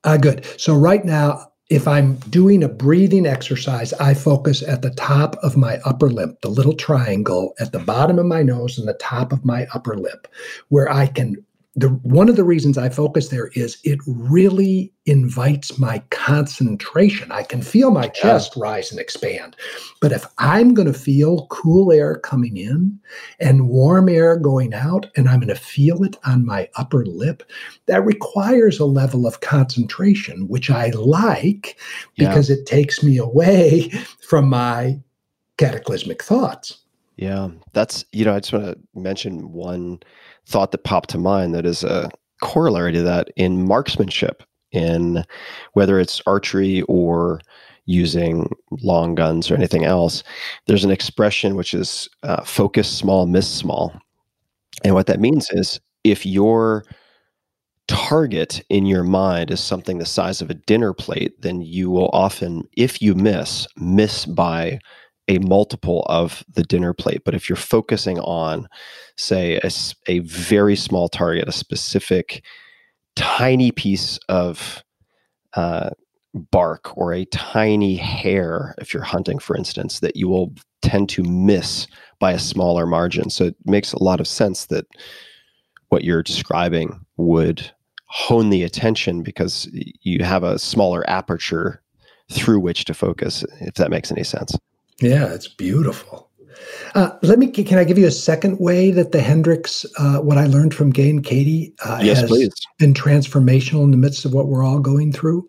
uh, 0.06 0.18
good. 0.18 0.46
So 0.58 0.76
right 0.76 1.04
now, 1.04 1.52
if 1.70 1.88
I'm 1.88 2.16
doing 2.30 2.64
a 2.64 2.70
breathing 2.70 3.26
exercise, 3.26 3.92
I 3.94 4.14
focus 4.14 4.62
at 4.62 4.84
the 4.84 4.92
top 4.92 5.36
of 5.42 5.58
my 5.58 5.80
upper 5.84 6.10
lip, 6.10 6.42
the 6.42 6.50
little 6.50 6.76
triangle 6.76 7.56
at 7.60 7.72
the 7.72 7.80
bottom 7.80 8.20
of 8.20 8.28
my 8.28 8.44
nose 8.44 8.78
and 8.78 8.88
the 8.88 8.94
top 8.94 9.34
of 9.34 9.44
my 9.44 9.66
upper 9.74 9.98
lip, 9.98 10.28
where 10.70 10.92
I 10.92 11.08
can 11.08 11.45
the 11.78 11.90
one 11.90 12.30
of 12.30 12.38
the 12.38 12.44
reasons 12.44 12.78
I 12.78 12.88
focus 12.88 13.28
there 13.28 13.48
is 13.48 13.78
it 13.84 14.00
really 14.08 14.94
invites 15.06 15.78
my 15.78 16.00
concentration. 16.10 17.32
I 17.34 17.44
can 17.44 17.62
feel 17.62 17.92
my 17.92 18.08
chest 18.08 18.54
yeah. 18.56 18.64
rise 18.64 18.92
and 18.92 19.00
expand. 19.00 19.58
But 20.00 20.14
if 20.14 20.26
I'm 20.38 20.74
going 20.74 20.92
to 20.92 20.98
feel 20.98 21.48
cool 21.48 21.92
air 21.92 22.16
coming 22.16 22.56
in 22.56 22.98
and 23.42 23.68
warm 23.68 24.08
air 24.08 24.38
going 24.38 24.74
out, 24.74 25.08
and 25.18 25.28
I'm 25.28 25.40
going 25.40 25.50
to 25.50 25.56
feel 25.56 26.02
it 26.04 26.16
on 26.24 26.46
my 26.46 26.70
upper 26.76 27.06
lip, 27.06 27.44
that 27.88 28.06
requires 28.06 28.80
a 28.80 28.86
level 28.86 29.28
of 29.28 29.42
concentration, 29.42 30.48
which 30.48 30.70
I 30.70 30.92
like 30.92 31.78
because 32.18 32.50
it 32.50 32.66
takes 32.66 33.04
me 33.04 33.18
away 33.18 33.90
from 34.22 34.48
my 34.48 34.98
cataclysmic 35.58 36.24
thoughts. 36.24 36.80
Yeah, 37.18 37.50
that's, 37.74 38.06
you 38.12 38.26
know, 38.26 38.34
I 38.34 38.40
just 38.40 38.54
want 38.54 38.66
to 38.66 39.00
mention 39.00 39.52
one 39.52 40.00
thought 40.48 40.72
that 40.72 40.84
popped 40.84 41.10
to 41.12 41.18
mind 41.18 41.54
that 41.56 41.66
is 41.66 41.84
a 41.84 42.10
corollary 42.42 42.92
to 42.94 43.02
that 43.02 43.30
in 43.36 43.68
marksmanship, 43.68 44.44
in 44.72 45.24
whether 45.74 46.00
it's 46.00 46.22
archery 46.26 46.82
or 46.84 47.42
using 47.86 48.50
long 48.82 49.16
guns 49.16 49.50
or 49.50 49.56
anything 49.56 49.86
else. 49.86 50.24
There's 50.66 50.84
an 50.84 50.92
expression 50.92 51.56
which 51.56 51.74
is 51.74 52.10
uh, 52.24 52.44
focus 52.44 52.90
small, 52.90 53.26
miss 53.26 53.48
small. 53.48 53.94
And 54.84 54.94
what 54.94 55.08
that 55.08 55.20
means 55.20 55.50
is 55.52 55.80
if 56.04 56.26
your 56.26 56.86
target 57.88 58.64
in 58.70 58.86
your 58.86 59.04
mind 59.04 59.52
is 59.52 59.60
something 59.60 60.00
the 60.00 60.06
size 60.06 60.42
of 60.42 60.50
a 60.50 60.56
dinner 60.56 60.94
plate, 60.94 61.42
then 61.42 61.62
you 61.62 61.90
will 61.90 62.10
often, 62.14 62.68
if 62.76 63.02
you 63.02 63.14
miss, 63.14 63.68
miss 63.78 64.26
by 64.26 64.80
a 65.28 65.40
multiple 65.40 66.06
of 66.08 66.44
the 66.54 66.64
dinner 66.64 66.94
plate. 66.94 67.22
But 67.26 67.34
if 67.34 67.50
you're 67.50 67.56
focusing 67.56 68.20
on, 68.20 68.68
say, 69.18 69.60
a, 69.64 69.72
a 70.08 70.20
very 70.20 70.76
small 70.76 71.10
target, 71.10 71.48
a 71.48 71.52
specific 71.52 72.44
tiny 73.16 73.72
piece 73.72 74.20
of 74.30 74.84
uh, 75.54 75.92
bark 76.52 76.96
or 76.98 77.14
a 77.14 77.26
tiny 77.26 77.96
hair, 77.96 78.76
if 78.78 78.94
you're 78.94 79.04
hunting, 79.04 79.40
for 79.40 79.56
instance, 79.56 80.00
that 80.02 80.16
you 80.16 80.28
will 80.28 80.54
tend 80.82 81.10
to 81.10 81.24
miss 81.24 81.88
by 82.20 82.34
a 82.34 82.40
smaller 82.40 82.86
margin. 82.86 83.30
So 83.30 83.46
it 83.46 83.56
makes 83.66 83.94
a 83.94 84.04
lot 84.04 84.20
of 84.20 84.28
sense 84.28 84.66
that 84.68 84.86
what 85.90 86.04
you're 86.04 86.24
describing 86.24 87.06
would 87.18 87.72
hone 88.08 88.50
the 88.50 88.64
attention 88.64 89.24
because 89.24 89.70
you 90.02 90.24
have 90.24 90.44
a 90.44 90.60
smaller 90.60 91.10
aperture 91.10 91.82
through 92.32 92.60
which 92.60 92.86
to 92.86 92.94
focus, 92.94 93.44
if 93.62 93.76
that 93.76 93.92
makes 93.92 94.12
any 94.12 94.24
sense. 94.24 94.58
Yeah, 95.00 95.34
it's 95.34 95.48
beautiful. 95.48 96.30
Uh, 96.94 97.12
let 97.22 97.38
me. 97.38 97.48
Can 97.48 97.78
I 97.78 97.84
give 97.84 97.98
you 97.98 98.08
a 98.08 98.12
second 98.12 98.60
way 98.60 98.92
that 98.92 99.12
the 99.12 99.22
Hendricks, 99.22 99.86
uh, 99.98 100.20
what 100.20 100.38
I 100.38 100.46
learned 100.46 100.74
from 100.74 100.92
Gay 100.92 101.10
and 101.10 101.24
Katie, 101.24 101.74
uh, 101.84 102.00
yes, 102.02 102.22
has 102.22 102.30
please. 102.30 102.54
been 102.80 102.94
transformational 102.94 103.84
in 103.84 103.92
the 103.92 103.98
midst 103.98 104.24
of 104.26 104.34
what 104.34 104.48
we're 104.48 104.64
all 104.64 104.80
going 104.80 105.12
through? 105.12 105.48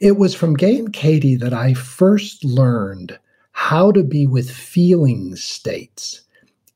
It 0.00 0.16
was 0.16 0.34
from 0.34 0.54
Gay 0.54 0.76
and 0.78 0.92
Katie 0.92 1.36
that 1.36 1.52
I 1.52 1.74
first 1.74 2.44
learned 2.44 3.18
how 3.52 3.92
to 3.92 4.02
be 4.02 4.26
with 4.26 4.50
feeling 4.50 5.36
states 5.36 6.22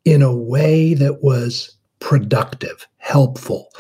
in 0.05 0.23
a 0.23 0.35
way 0.35 0.95
that 0.95 1.23
was 1.23 1.75
productive, 2.01 2.87
helpful, 2.99 3.71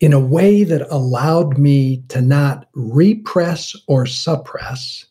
in 0.00 0.12
a 0.12 0.20
way 0.20 0.64
that 0.64 0.88
allowed 0.90 1.58
me 1.58 2.02
to 2.08 2.20
not 2.20 2.66
repress 2.74 3.76
or 3.86 4.06
suppress 4.06 5.04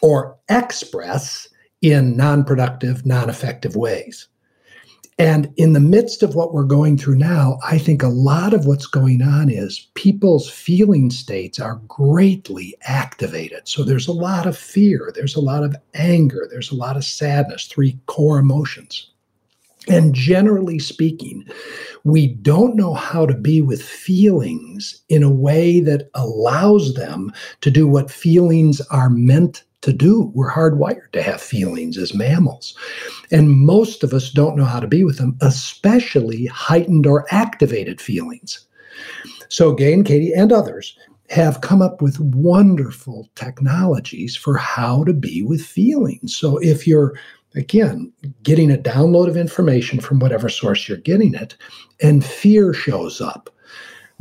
or 0.00 0.36
express 0.48 1.48
in 1.82 2.16
non 2.16 2.44
productive, 2.44 3.04
non 3.04 3.28
effective 3.28 3.76
ways. 3.76 4.28
And 5.18 5.52
in 5.56 5.74
the 5.74 5.80
midst 5.80 6.22
of 6.22 6.34
what 6.34 6.54
we're 6.54 6.64
going 6.64 6.96
through 6.96 7.16
now, 7.16 7.58
I 7.64 7.76
think 7.78 8.02
a 8.02 8.08
lot 8.08 8.54
of 8.54 8.64
what's 8.64 8.86
going 8.86 9.20
on 9.20 9.50
is 9.50 9.90
people's 9.94 10.48
feeling 10.48 11.10
states 11.10 11.60
are 11.60 11.80
greatly 11.86 12.74
activated. 12.84 13.68
So 13.68 13.84
there's 13.84 14.08
a 14.08 14.12
lot 14.12 14.46
of 14.46 14.56
fear, 14.56 15.12
there's 15.14 15.36
a 15.36 15.40
lot 15.40 15.64
of 15.64 15.76
anger, 15.94 16.48
there's 16.50 16.70
a 16.70 16.76
lot 16.76 16.96
of 16.96 17.04
sadness, 17.04 17.66
three 17.66 18.00
core 18.06 18.38
emotions. 18.38 19.10
And 19.88 20.14
generally 20.14 20.78
speaking, 20.78 21.44
we 22.04 22.28
don't 22.28 22.76
know 22.76 22.94
how 22.94 23.26
to 23.26 23.34
be 23.34 23.60
with 23.60 23.82
feelings 23.82 25.02
in 25.08 25.22
a 25.22 25.30
way 25.30 25.80
that 25.80 26.08
allows 26.14 26.94
them 26.94 27.32
to 27.60 27.70
do 27.70 27.86
what 27.86 28.10
feelings 28.10 28.80
are 28.90 29.10
meant 29.10 29.64
to 29.82 29.92
do. 29.92 30.32
We're 30.34 30.50
hardwired 30.50 31.12
to 31.12 31.22
have 31.22 31.40
feelings 31.40 31.98
as 31.98 32.14
mammals. 32.14 32.76
And 33.30 33.50
most 33.50 34.02
of 34.02 34.12
us 34.12 34.30
don't 34.30 34.56
know 34.56 34.64
how 34.64 34.80
to 34.80 34.86
be 34.86 35.04
with 35.04 35.18
them, 35.18 35.36
especially 35.40 36.46
heightened 36.46 37.06
or 37.06 37.26
activated 37.30 38.00
feelings. 38.00 38.66
So, 39.48 39.74
Gay 39.74 39.92
and 39.92 40.06
Katie 40.06 40.32
and 40.32 40.50
others 40.50 40.96
have 41.28 41.60
come 41.60 41.82
up 41.82 42.02
with 42.02 42.20
wonderful 42.20 43.28
technologies 43.34 44.36
for 44.36 44.56
how 44.56 45.04
to 45.04 45.12
be 45.12 45.42
with 45.42 45.62
feelings. 45.62 46.36
So, 46.36 46.58
if 46.58 46.86
you're 46.86 47.14
again, 47.54 48.12
getting 48.42 48.70
a 48.70 48.78
download 48.78 49.28
of 49.28 49.36
information 49.36 50.00
from 50.00 50.18
whatever 50.18 50.48
source 50.48 50.88
you're 50.88 50.98
getting 50.98 51.34
it, 51.34 51.56
and 52.00 52.24
fear 52.24 52.72
shows 52.72 53.20
up. 53.20 53.50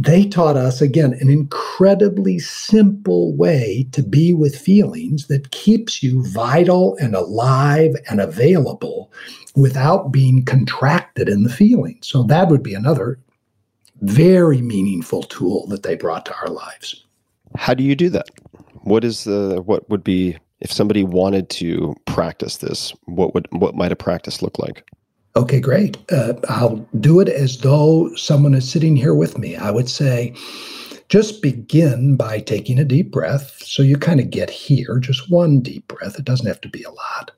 They 0.04 0.26
taught 0.26 0.58
us, 0.58 0.82
again, 0.82 1.14
an 1.14 1.30
incredibly 1.30 2.40
simple 2.40 3.36
way 3.36 3.88
to 3.92 4.02
be 4.02 4.34
with 4.34 4.56
feelings 4.56 5.28
that 5.28 5.52
keeps 5.52 6.02
you 6.02 6.26
vital 6.26 6.98
and 7.00 7.14
alive 7.14 7.96
and 8.10 8.20
available 8.20 9.12
without 9.56 10.12
being 10.12 10.44
contracted 10.44 11.30
in 11.30 11.44
the 11.44 11.50
feeling. 11.50 12.00
So, 12.02 12.24
that 12.24 12.48
would 12.48 12.64
be 12.64 12.74
another 12.74 13.20
very 14.02 14.62
meaningful 14.62 15.22
tool 15.24 15.68
that 15.68 15.84
they 15.84 15.96
brought 15.96 16.26
to 16.26 16.36
our 16.36 16.48
lives. 16.48 17.06
How 17.56 17.76
do 17.76 17.84
you 17.84 17.96
do 17.96 18.10
that? 18.10 18.30
What 18.84 19.04
is 19.04 19.26
the 19.26 19.62
what 19.64 19.88
would 19.90 20.04
be 20.04 20.38
if 20.62 20.72
somebody 20.72 21.04
wanted 21.04 21.50
to 21.52 21.96
practice 22.06 22.58
this, 22.58 22.94
what 23.06 23.36
would 23.36 23.48
what 23.52 23.76
might 23.76 23.92
a 23.92 23.96
practice 23.96 24.42
look 24.42 24.58
like? 24.58 24.90
Okay, 25.36 25.60
great. 25.60 25.98
Uh, 26.12 26.34
I'll 26.50 26.86
do 27.00 27.20
it 27.20 27.30
as 27.30 27.60
though 27.60 28.14
someone 28.16 28.54
is 28.54 28.70
sitting 28.70 28.96
here 28.96 29.16
with 29.16 29.38
me. 29.38 29.56
I 29.56 29.72
would 29.72 29.90
say, 29.90 30.36
just 31.08 31.42
begin 31.42 32.16
by 32.16 32.40
taking 32.40 32.80
a 32.80 32.86
deep 32.86 33.12
breath. 33.12 33.62
So 33.64 33.84
you 33.84 33.98
kind 33.98 34.20
of 34.20 34.30
get 34.30 34.50
here, 34.50 34.98
just 35.00 35.30
one 35.30 35.62
deep 35.62 35.88
breath. 35.88 36.18
It 36.18 36.26
doesn't 36.26 36.48
have 36.48 36.62
to 36.62 36.70
be 36.70 36.84
a 36.84 36.92
lot. 36.92 37.32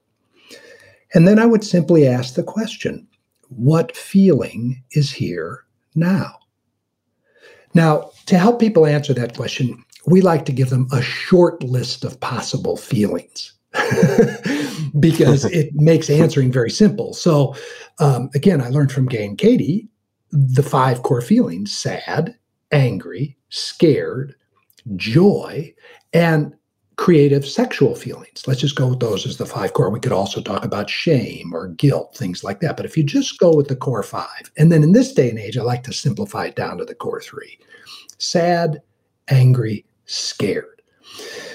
And 1.13 1.27
then 1.27 1.39
I 1.39 1.45
would 1.45 1.63
simply 1.63 2.07
ask 2.07 2.35
the 2.35 2.43
question 2.43 3.07
what 3.49 3.95
feeling 3.95 4.83
is 4.91 5.11
here 5.11 5.63
now? 5.95 6.35
Now, 7.73 8.11
to 8.27 8.37
help 8.37 8.59
people 8.59 8.85
answer 8.85 9.13
that 9.13 9.35
question, 9.35 9.83
we 10.05 10.21
like 10.21 10.45
to 10.45 10.51
give 10.51 10.69
them 10.69 10.87
a 10.91 11.01
short 11.01 11.63
list 11.63 12.03
of 12.03 12.19
possible 12.19 12.77
feelings 12.77 13.53
because 14.99 15.45
it 15.51 15.73
makes 15.73 16.09
answering 16.09 16.51
very 16.51 16.69
simple. 16.69 17.13
So, 17.13 17.55
um, 17.99 18.29
again, 18.35 18.61
I 18.61 18.69
learned 18.69 18.91
from 18.91 19.07
Gay 19.07 19.25
and 19.25 19.37
Katie 19.37 19.87
the 20.31 20.63
five 20.63 21.03
core 21.03 21.21
feelings 21.21 21.75
sad, 21.75 22.35
angry, 22.71 23.37
scared, 23.49 24.35
joy, 24.95 25.73
and 26.11 26.53
creative 26.95 27.45
sexual 27.45 27.95
feelings. 27.95 28.47
Let's 28.47 28.61
just 28.61 28.75
go 28.75 28.87
with 28.87 28.99
those 28.99 29.25
as 29.25 29.37
the 29.37 29.45
five 29.45 29.73
core. 29.73 29.89
We 29.89 29.99
could 29.99 30.11
also 30.11 30.41
talk 30.41 30.63
about 30.63 30.89
shame 30.89 31.51
or 31.53 31.69
guilt, 31.69 32.15
things 32.15 32.43
like 32.43 32.59
that. 32.61 32.77
But 32.77 32.85
if 32.85 32.95
you 32.97 33.03
just 33.03 33.39
go 33.39 33.55
with 33.55 33.67
the 33.67 33.75
core 33.75 34.03
five, 34.03 34.51
and 34.57 34.71
then 34.71 34.83
in 34.83 34.91
this 34.91 35.13
day 35.13 35.29
and 35.29 35.39
age, 35.39 35.57
I 35.57 35.63
like 35.63 35.83
to 35.83 35.93
simplify 35.93 36.45
it 36.45 36.55
down 36.55 36.77
to 36.77 36.85
the 36.85 36.95
core 36.95 37.21
three 37.21 37.57
sad, 38.19 38.81
angry, 39.27 39.85
scared. 40.05 40.81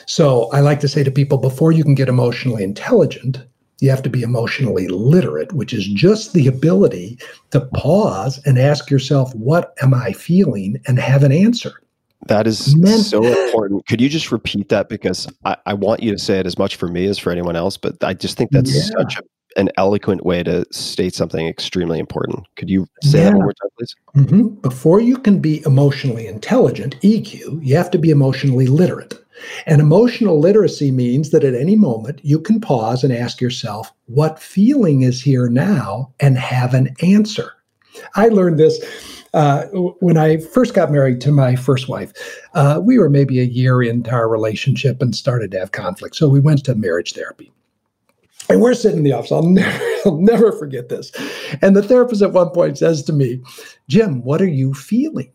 So 0.07 0.51
I 0.53 0.61
like 0.61 0.80
to 0.80 0.89
say 0.89 1.03
to 1.03 1.11
people 1.11 1.39
before 1.39 1.72
you 1.72 1.82
can 1.82 1.95
get 1.95 2.09
emotionally 2.09 2.62
intelligent, 2.62 3.39
you 3.80 3.90
have 3.90 4.02
to 4.02 4.10
be 4.10 4.22
emotionally 4.22 4.88
literate, 4.88 5.52
which 5.52 5.72
is 5.72 5.86
just 5.86 6.32
the 6.32 6.46
ability 6.46 7.18
to 7.50 7.60
pause 7.60 8.40
and 8.44 8.58
ask 8.58 8.90
yourself, 8.90 9.34
what 9.34 9.74
am 9.82 9.94
I 9.94 10.12
feeling? 10.12 10.80
and 10.86 10.98
have 10.98 11.22
an 11.22 11.32
answer. 11.32 11.80
That 12.26 12.46
is 12.46 12.76
Men- 12.76 12.98
so 12.98 13.24
important. 13.24 13.86
Could 13.86 14.00
you 14.00 14.08
just 14.08 14.32
repeat 14.32 14.68
that? 14.70 14.88
Because 14.88 15.28
I, 15.44 15.56
I, 15.66 15.74
want 15.74 16.02
you 16.02 16.10
to 16.10 16.18
say 16.18 16.38
it 16.38 16.46
as 16.46 16.58
much 16.58 16.76
for 16.76 16.88
me 16.88 17.06
as 17.06 17.18
for 17.18 17.30
anyone 17.30 17.56
else, 17.56 17.76
but 17.76 18.02
I 18.02 18.14
just 18.14 18.36
think 18.36 18.50
that's 18.50 18.74
yeah. 18.74 18.98
such 18.98 19.18
a, 19.18 19.60
an 19.60 19.70
eloquent 19.76 20.24
way 20.24 20.42
to 20.42 20.64
state 20.72 21.14
something 21.14 21.46
extremely 21.46 21.98
important. 21.98 22.44
Could 22.56 22.68
you 22.68 22.86
say 23.02 23.18
yeah. 23.18 23.24
that 23.24 23.36
one 23.36 23.42
more 23.42 23.52
time, 23.52 23.70
please? 23.78 23.94
Mm-hmm. 24.16 24.48
Before 24.60 25.00
you 25.00 25.16
can 25.16 25.38
be 25.38 25.62
emotionally 25.64 26.26
intelligent, 26.26 27.00
EQ, 27.02 27.64
you 27.64 27.76
have 27.76 27.90
to 27.92 27.98
be 27.98 28.10
emotionally 28.10 28.66
literate. 28.66 29.14
And 29.66 29.80
emotional 29.80 30.39
literacy 30.39 30.91
means 30.91 31.30
that 31.30 31.45
at 31.45 31.55
any 31.55 31.76
moment 31.76 32.20
you 32.22 32.41
can 32.41 32.61
pause 32.61 33.05
and 33.05 33.12
ask 33.12 33.41
yourself, 33.41 33.93
what 34.07 34.39
feeling 34.39 35.03
is 35.03 35.22
here 35.22 35.49
now, 35.49 36.12
and 36.20 36.39
have 36.39 36.74
an 36.74 36.95
answer. 37.03 37.53
I 38.14 38.28
learned 38.28 38.59
this 38.59 38.78
uh, 39.34 39.64
when 40.01 40.16
I 40.16 40.39
first 40.39 40.74
got 40.74 40.91
married 40.91 41.20
to 41.22 41.32
my 41.32 41.57
first 41.57 41.89
wife. 41.89 42.12
Uh, 42.55 42.80
we 42.82 42.99
were 42.99 43.11
maybe 43.11 43.41
a 43.41 43.45
year 43.45 43.82
into 43.82 44.11
our 44.11 44.28
relationship 44.28 45.03
and 45.03 45.14
started 45.14 45.51
to 45.53 45.59
have 45.59 45.72
conflict. 45.72 46.16
So 46.16 46.28
we 46.28 46.41
went 46.41 46.64
to 46.64 46.74
marriage 46.74 47.12
therapy. 47.12 47.53
And 48.49 48.62
we're 48.62 48.74
sitting 48.74 48.99
in 48.99 49.05
the 49.05 49.12
office. 49.12 49.32
I'll 49.32 49.43
never, 49.49 49.84
I'll 50.07 50.20
never 50.20 50.53
forget 50.53 50.89
this. 50.89 51.12
And 51.61 51.76
the 51.76 51.82
therapist 51.82 52.22
at 52.22 52.32
one 52.32 52.51
point 52.51 52.78
says 52.78 53.03
to 53.05 53.12
me, 53.12 53.43
Jim, 53.89 54.22
what 54.22 54.41
are 54.41 54.49
you 54.49 54.74
feeling? 54.74 55.30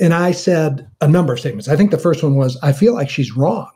And 0.00 0.14
I 0.14 0.32
said 0.32 0.88
a 1.00 1.08
number 1.08 1.34
of 1.34 1.40
statements. 1.40 1.68
I 1.68 1.76
think 1.76 1.90
the 1.90 1.98
first 1.98 2.22
one 2.22 2.34
was, 2.34 2.56
I 2.62 2.72
feel 2.72 2.94
like 2.94 3.10
she's 3.10 3.36
wrong. 3.36 3.70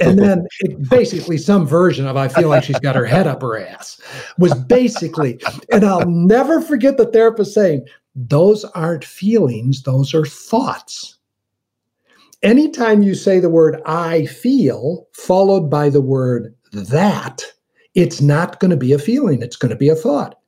and 0.00 0.18
then 0.18 0.46
it, 0.60 0.88
basically 0.88 1.36
some 1.36 1.66
version 1.66 2.06
of 2.06 2.16
I 2.16 2.28
feel 2.28 2.48
like 2.48 2.62
she's 2.62 2.78
got 2.78 2.94
her 2.94 3.04
head 3.04 3.26
up 3.26 3.42
her 3.42 3.58
ass 3.58 4.00
was 4.38 4.54
basically, 4.54 5.40
and 5.72 5.84
I'll 5.84 6.08
never 6.08 6.60
forget 6.60 6.96
the 6.96 7.06
therapist 7.06 7.52
saying, 7.52 7.84
those 8.14 8.64
aren't 8.64 9.04
feelings, 9.04 9.82
those 9.82 10.14
are 10.14 10.24
thoughts. 10.24 11.18
Anytime 12.42 13.02
you 13.02 13.14
say 13.14 13.40
the 13.40 13.50
word 13.50 13.80
I 13.86 14.26
feel 14.26 15.08
followed 15.12 15.68
by 15.68 15.88
the 15.88 16.02
word 16.02 16.54
that, 16.72 17.42
it's 17.94 18.20
not 18.20 18.60
going 18.60 18.70
to 18.70 18.76
be 18.76 18.92
a 18.92 18.98
feeling, 18.98 19.42
it's 19.42 19.56
going 19.56 19.70
to 19.70 19.76
be 19.76 19.88
a 19.88 19.96
thought. 19.96 20.38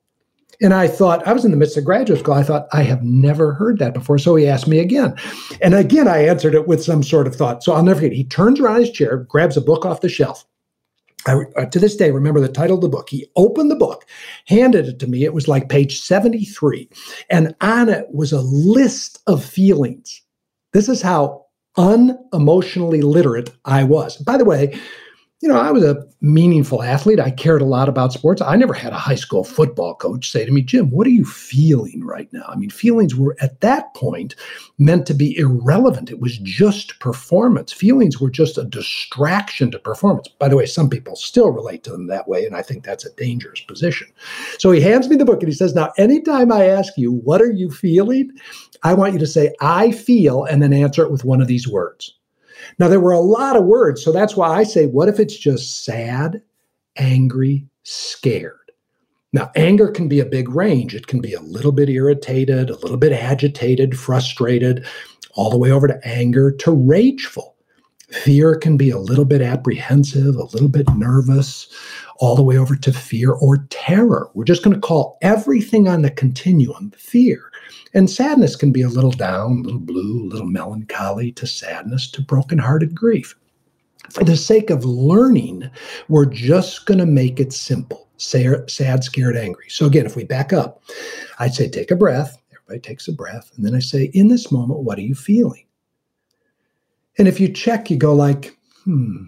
And 0.61 0.73
I 0.73 0.89
thought, 0.89 1.27
I 1.27 1.33
was 1.33 1.45
in 1.45 1.51
the 1.51 1.57
midst 1.57 1.77
of 1.77 1.85
graduate 1.85 2.21
school. 2.21 2.35
I 2.35 2.43
thought, 2.43 2.67
I 2.73 2.83
have 2.83 3.03
never 3.03 3.53
heard 3.53 3.79
that 3.79 3.95
before. 3.95 4.19
So 4.19 4.37
he 4.37 4.47
asked 4.47 4.69
me 4.69 4.79
again. 4.79 5.15
And 5.61 5.75
again, 5.75 6.09
I 6.09 6.27
answered 6.27 6.55
it 6.55 6.67
with 6.67 6.83
some 6.83 7.03
sort 7.03 7.27
of 7.27 7.37
thought. 7.37 7.63
So 7.63 7.73
I'll 7.73 7.83
never 7.83 8.01
forget. 8.01 8.13
He 8.13 8.25
turns 8.25 8.61
around 8.61 8.81
his 8.81 8.91
chair, 8.91 9.19
grabs 9.19 9.57
a 9.57 9.61
book 9.61 9.85
off 9.85 10.01
the 10.01 10.09
shelf. 10.09 10.47
I, 11.27 11.43
uh, 11.57 11.67
to 11.67 11.79
this 11.79 11.97
day, 11.97 12.11
remember 12.11 12.41
the 12.41 12.49
title 12.49 12.77
of 12.77 12.83
the 12.83 12.89
book. 12.89 13.09
He 13.11 13.27
opened 13.37 13.71
the 13.71 13.77
book, 13.77 14.05
handed 14.47 14.87
it 14.87 14.99
to 15.01 15.07
me. 15.07 15.25
It 15.25 15.35
was 15.35 15.49
like 15.49 15.69
page 15.69 16.01
73. 16.01 16.89
And 17.31 17.55
on 17.61 17.89
it 17.89 18.07
was 18.13 18.33
a 18.33 18.41
list 18.43 19.21
of 19.27 19.45
feelings. 19.45 20.23
This 20.73 20.89
is 20.89 21.03
how 21.03 21.47
unemotionally 21.77 23.03
literate 23.03 23.51
I 23.65 23.85
was. 23.85 24.17
By 24.19 24.37
the 24.37 24.45
way, 24.45 24.79
you 25.41 25.51
know, 25.51 25.59
I 25.59 25.71
was 25.71 25.85
a 25.85 26.03
meaningful 26.23 26.83
athlete. 26.83 27.21
I 27.21 27.31
cared 27.31 27.61
a 27.61 27.67
lot 27.67 27.91
about 27.91 28.13
sports. 28.13 28.41
I 28.41 28.57
never 28.57 28.73
had 28.73 28.95
a 28.95 28.99
high 28.99 29.17
school 29.17 29.45
football 29.45 29.95
coach 29.95 30.31
say 30.31 30.47
to 30.47 30.51
me, 30.51 30.63
Jim, 30.63 30.91
what 30.91 31.07
are 31.07 31.11
you 31.11 31.27
feeling 31.27 32.03
right 32.03 32.33
now? 32.33 32.47
I 32.49 32.57
mean, 32.57 32.71
feelings 32.71 33.15
were 33.15 33.37
at 33.41 33.61
that 33.61 33.93
point 33.95 34.35
meant 34.79 35.07
to 35.07 35.15
be 35.15 35.37
irrelevant. 35.37 36.11
It 36.11 36.21
was 36.21 36.39
just 36.39 36.99
performance. 37.01 37.71
Feelings 37.71 38.19
were 38.19 38.31
just 38.31 38.57
a 38.57 38.65
distraction 38.65 39.71
to 39.73 39.79
performance. 39.79 40.27
By 40.29 40.49
the 40.49 40.57
way, 40.57 40.65
some 40.65 40.89
people 40.89 41.17
still 41.17 41.51
relate 41.51 41.85
to 41.85 41.91
them 41.91 42.07
that 42.07 42.29
way, 42.29 42.47
and 42.47 42.57
I 42.57 42.63
think 42.63 42.83
that's 42.83 43.05
a 43.05 43.15
dangerous 43.17 43.61
position. 43.61 44.09
So 44.59 44.71
he 44.71 44.81
hands 44.81 45.07
me 45.09 45.17
the 45.17 45.27
book 45.27 45.43
and 45.43 45.53
he 45.53 45.55
says, 45.55 45.75
Now, 45.75 45.93
anytime 45.99 46.51
I 46.51 46.65
ask 46.65 46.95
you, 46.97 47.13
what 47.13 47.43
are 47.43 47.53
you 47.53 47.71
feeling? 47.71 48.31
I 48.85 48.95
want 48.95 49.13
you 49.13 49.19
to 49.19 49.27
say, 49.27 49.55
I 49.61 49.93
feel, 49.93 50.45
and 50.45 50.63
then 50.63 50.73
answer 50.73 51.03
it 51.05 51.11
with 51.11 51.25
one 51.25 51.43
of 51.43 51.47
these 51.47 51.69
words. 51.69 52.15
Now, 52.79 52.89
there 52.89 53.01
were 53.01 53.13
a 53.13 53.21
lot 53.21 53.57
of 53.57 53.65
words, 53.65 54.05
so 54.05 54.13
that's 54.13 54.37
why 54.37 54.49
I 54.49 54.63
say, 54.65 54.87
what 54.87 55.09
if 55.09 55.19
it's 55.19 55.37
just 55.37 55.85
sad, 55.85 56.43
angry, 56.97 57.67
scared? 57.85 58.59
Now, 59.33 59.51
anger 59.57 59.89
can 59.89 60.09
be 60.09 60.21
a 60.21 60.27
big 60.27 60.49
range. 60.49 60.95
It 60.95 61.07
can 61.07 61.21
be 61.21 61.35
a 61.35 61.41
little 61.41 61.73
bit 61.73 61.89
irritated, 61.89 62.71
a 62.71 62.79
little 62.79 62.97
bit 62.97 63.13
agitated, 63.13 63.99
frustrated, 63.99 64.87
all 65.35 65.51
the 65.51 65.59
way 65.59 65.71
over 65.71 65.87
to 65.87 66.01
anger 66.07 66.51
to 66.53 66.71
rageful. 66.71 67.57
Fear 68.11 68.57
can 68.57 68.77
be 68.77 68.91
a 68.91 68.99
little 68.99 69.25
bit 69.25 69.43
apprehensive, 69.43 70.37
a 70.37 70.45
little 70.45 70.69
bit 70.69 70.87
nervous, 70.95 71.69
all 72.19 72.37
the 72.37 72.43
way 72.43 72.57
over 72.57 72.77
to 72.77 72.93
fear 72.93 73.33
or 73.33 73.67
terror. 73.69 74.31
We're 74.35 74.45
just 74.45 74.63
going 74.63 74.75
to 74.75 74.81
call 74.81 75.19
everything 75.23 75.89
on 75.89 76.03
the 76.03 76.11
continuum 76.11 76.93
fear. 76.97 77.51
And 77.95 78.11
sadness 78.11 78.57
can 78.57 78.73
be 78.73 78.83
a 78.83 78.89
little 78.89 79.11
down, 79.11 79.59
a 79.59 79.63
little 79.63 79.81
blue, 79.81 80.25
a 80.25 80.29
little 80.29 80.47
melancholy 80.47 81.33
to 81.33 81.47
sadness 81.47 82.11
to 82.13 82.23
brokenhearted 82.23 82.95
grief. 82.95 83.35
For 84.11 84.25
the 84.25 84.37
sake 84.37 84.71
of 84.71 84.85
learning, 84.85 85.69
we're 86.09 86.27
just 86.27 86.87
going 86.87 86.99
to 86.99 87.07
make 87.07 87.41
it 87.41 87.53
simple 87.53 88.07
sad, 88.19 89.05
scared, 89.05 89.37
angry. 89.37 89.67
So, 89.69 89.87
again, 89.87 90.07
if 90.07 90.17
we 90.17 90.25
back 90.25 90.53
up, 90.53 90.83
I'd 91.39 91.55
say 91.55 91.69
take 91.69 91.91
a 91.91 91.97
breath. 91.97 92.39
Everybody 92.53 92.81
takes 92.81 93.09
a 93.09 93.13
breath. 93.13 93.53
And 93.57 93.65
then 93.65 93.75
I 93.75 93.81
say, 93.81 94.11
in 94.15 94.29
this 94.29 94.51
moment, 94.51 94.81
what 94.81 94.99
are 94.99 95.03
you 95.03 95.15
feeling? 95.15 95.67
And 97.19 97.29
if 97.29 97.41
you 97.41 97.49
check, 97.49 97.91
you 97.91 97.97
go 97.97 98.15
like, 98.15 98.57
hmm, 98.85 99.25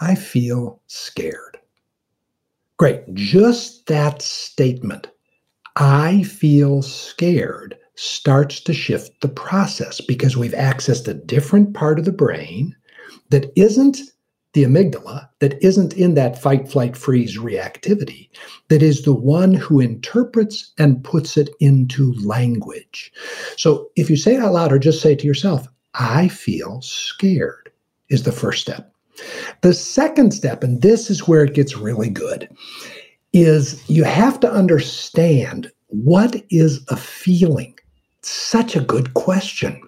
I 0.00 0.14
feel 0.14 0.80
scared. 0.86 1.58
Great. 2.76 3.12
Just 3.14 3.86
that 3.86 4.22
statement, 4.22 5.08
I 5.78 6.24
feel 6.24 6.82
scared, 6.82 7.78
starts 7.94 8.58
to 8.60 8.74
shift 8.74 9.20
the 9.20 9.28
process 9.28 10.00
because 10.00 10.36
we've 10.36 10.52
accessed 10.52 11.06
a 11.06 11.14
different 11.14 11.72
part 11.72 12.00
of 12.00 12.04
the 12.04 12.12
brain 12.12 12.74
that 13.30 13.52
isn't 13.54 13.98
the 14.54 14.64
amygdala, 14.64 15.28
that 15.38 15.62
isn't 15.62 15.92
in 15.92 16.14
that 16.14 16.40
fight, 16.40 16.68
flight, 16.68 16.96
freeze 16.96 17.38
reactivity, 17.38 18.28
that 18.68 18.82
is 18.82 19.02
the 19.02 19.14
one 19.14 19.54
who 19.54 19.78
interprets 19.78 20.72
and 20.78 21.04
puts 21.04 21.36
it 21.36 21.50
into 21.60 22.12
language. 22.14 23.12
So 23.56 23.88
if 23.94 24.10
you 24.10 24.16
say 24.16 24.34
it 24.34 24.40
out 24.40 24.54
loud 24.54 24.72
or 24.72 24.80
just 24.80 25.00
say 25.00 25.14
to 25.14 25.26
yourself, 25.26 25.68
I 25.94 26.26
feel 26.26 26.80
scared, 26.82 27.70
is 28.08 28.24
the 28.24 28.32
first 28.32 28.62
step. 28.62 28.92
The 29.60 29.74
second 29.74 30.32
step, 30.32 30.64
and 30.64 30.82
this 30.82 31.10
is 31.10 31.28
where 31.28 31.44
it 31.44 31.54
gets 31.54 31.76
really 31.76 32.10
good, 32.10 32.48
is 33.32 33.88
you 33.88 34.04
have 34.04 34.40
to 34.40 34.50
understand 34.50 35.70
what 35.88 36.42
is 36.50 36.84
a 36.88 36.96
feeling. 36.96 37.74
Such 38.22 38.76
a 38.76 38.80
good 38.80 39.14
question. 39.14 39.80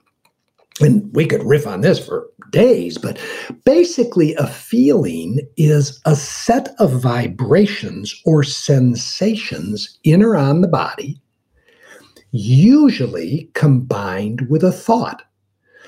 And 0.81 1.15
we 1.15 1.27
could 1.27 1.43
riff 1.45 1.67
on 1.67 1.83
this 1.83 2.05
for 2.05 2.27
days, 2.51 2.97
but 2.97 3.19
basically, 3.65 4.35
a 4.35 4.47
feeling 4.47 5.41
is 5.57 6.01
a 6.07 6.17
set 6.17 6.75
of 6.79 7.03
vibrations 7.03 8.19
or 8.25 8.43
sensations 8.43 9.99
in 10.05 10.23
or 10.23 10.37
on 10.37 10.63
the 10.63 10.69
body, 10.69 11.21
usually 12.33 13.51
combined 13.55 14.49
with 14.49 14.65
a 14.65 14.73
thought. 14.73 15.23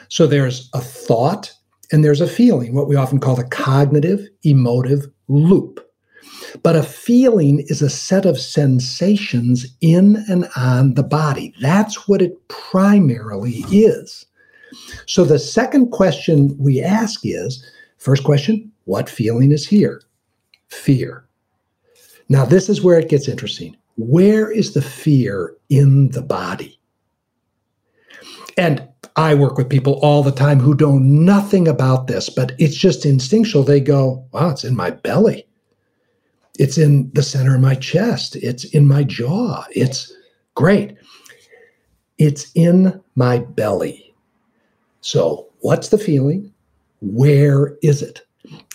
So 0.08 0.26
there's 0.26 0.68
a 0.74 0.80
thought 0.80 1.54
and 1.90 2.04
there's 2.04 2.20
a 2.20 2.26
feeling, 2.26 2.74
what 2.74 2.88
we 2.88 2.96
often 2.96 3.18
call 3.18 3.36
the 3.36 3.44
cognitive 3.44 4.28
emotive 4.42 5.06
loop. 5.28 5.80
But 6.62 6.76
a 6.76 6.82
feeling 6.82 7.64
is 7.68 7.82
a 7.82 7.90
set 7.90 8.26
of 8.26 8.38
sensations 8.38 9.66
in 9.80 10.24
and 10.28 10.48
on 10.56 10.94
the 10.94 11.02
body. 11.02 11.54
That's 11.60 12.08
what 12.08 12.22
it 12.22 12.48
primarily 12.48 13.64
is. 13.70 14.26
So 15.06 15.24
the 15.24 15.38
second 15.38 15.90
question 15.90 16.56
we 16.58 16.82
ask 16.82 17.20
is 17.24 17.64
first 17.98 18.24
question, 18.24 18.70
what 18.84 19.08
feeling 19.08 19.52
is 19.52 19.66
here? 19.66 20.02
Fear. 20.68 21.24
Now, 22.28 22.44
this 22.44 22.68
is 22.68 22.82
where 22.82 22.98
it 22.98 23.08
gets 23.08 23.28
interesting. 23.28 23.76
Where 23.96 24.50
is 24.50 24.72
the 24.72 24.82
fear 24.82 25.54
in 25.68 26.10
the 26.10 26.22
body? 26.22 26.78
And 28.56 28.88
I 29.16 29.34
work 29.34 29.58
with 29.58 29.68
people 29.68 30.00
all 30.02 30.22
the 30.22 30.32
time 30.32 30.58
who 30.58 30.74
know 30.74 30.98
nothing 30.98 31.68
about 31.68 32.06
this, 32.06 32.30
but 32.30 32.52
it's 32.58 32.76
just 32.76 33.04
instinctual. 33.04 33.62
They 33.62 33.80
go, 33.80 34.26
wow, 34.32 34.50
it's 34.50 34.64
in 34.64 34.74
my 34.74 34.90
belly. 34.90 35.46
It's 36.58 36.78
in 36.78 37.10
the 37.14 37.22
center 37.22 37.54
of 37.54 37.60
my 37.60 37.74
chest. 37.74 38.36
It's 38.36 38.64
in 38.64 38.86
my 38.86 39.04
jaw. 39.04 39.64
It's 39.74 40.12
great. 40.54 40.96
It's 42.18 42.50
in 42.54 43.00
my 43.14 43.38
belly. 43.38 44.14
So, 45.00 45.48
what's 45.60 45.88
the 45.88 45.98
feeling? 45.98 46.52
Where 47.00 47.76
is 47.82 48.02
it? 48.02 48.24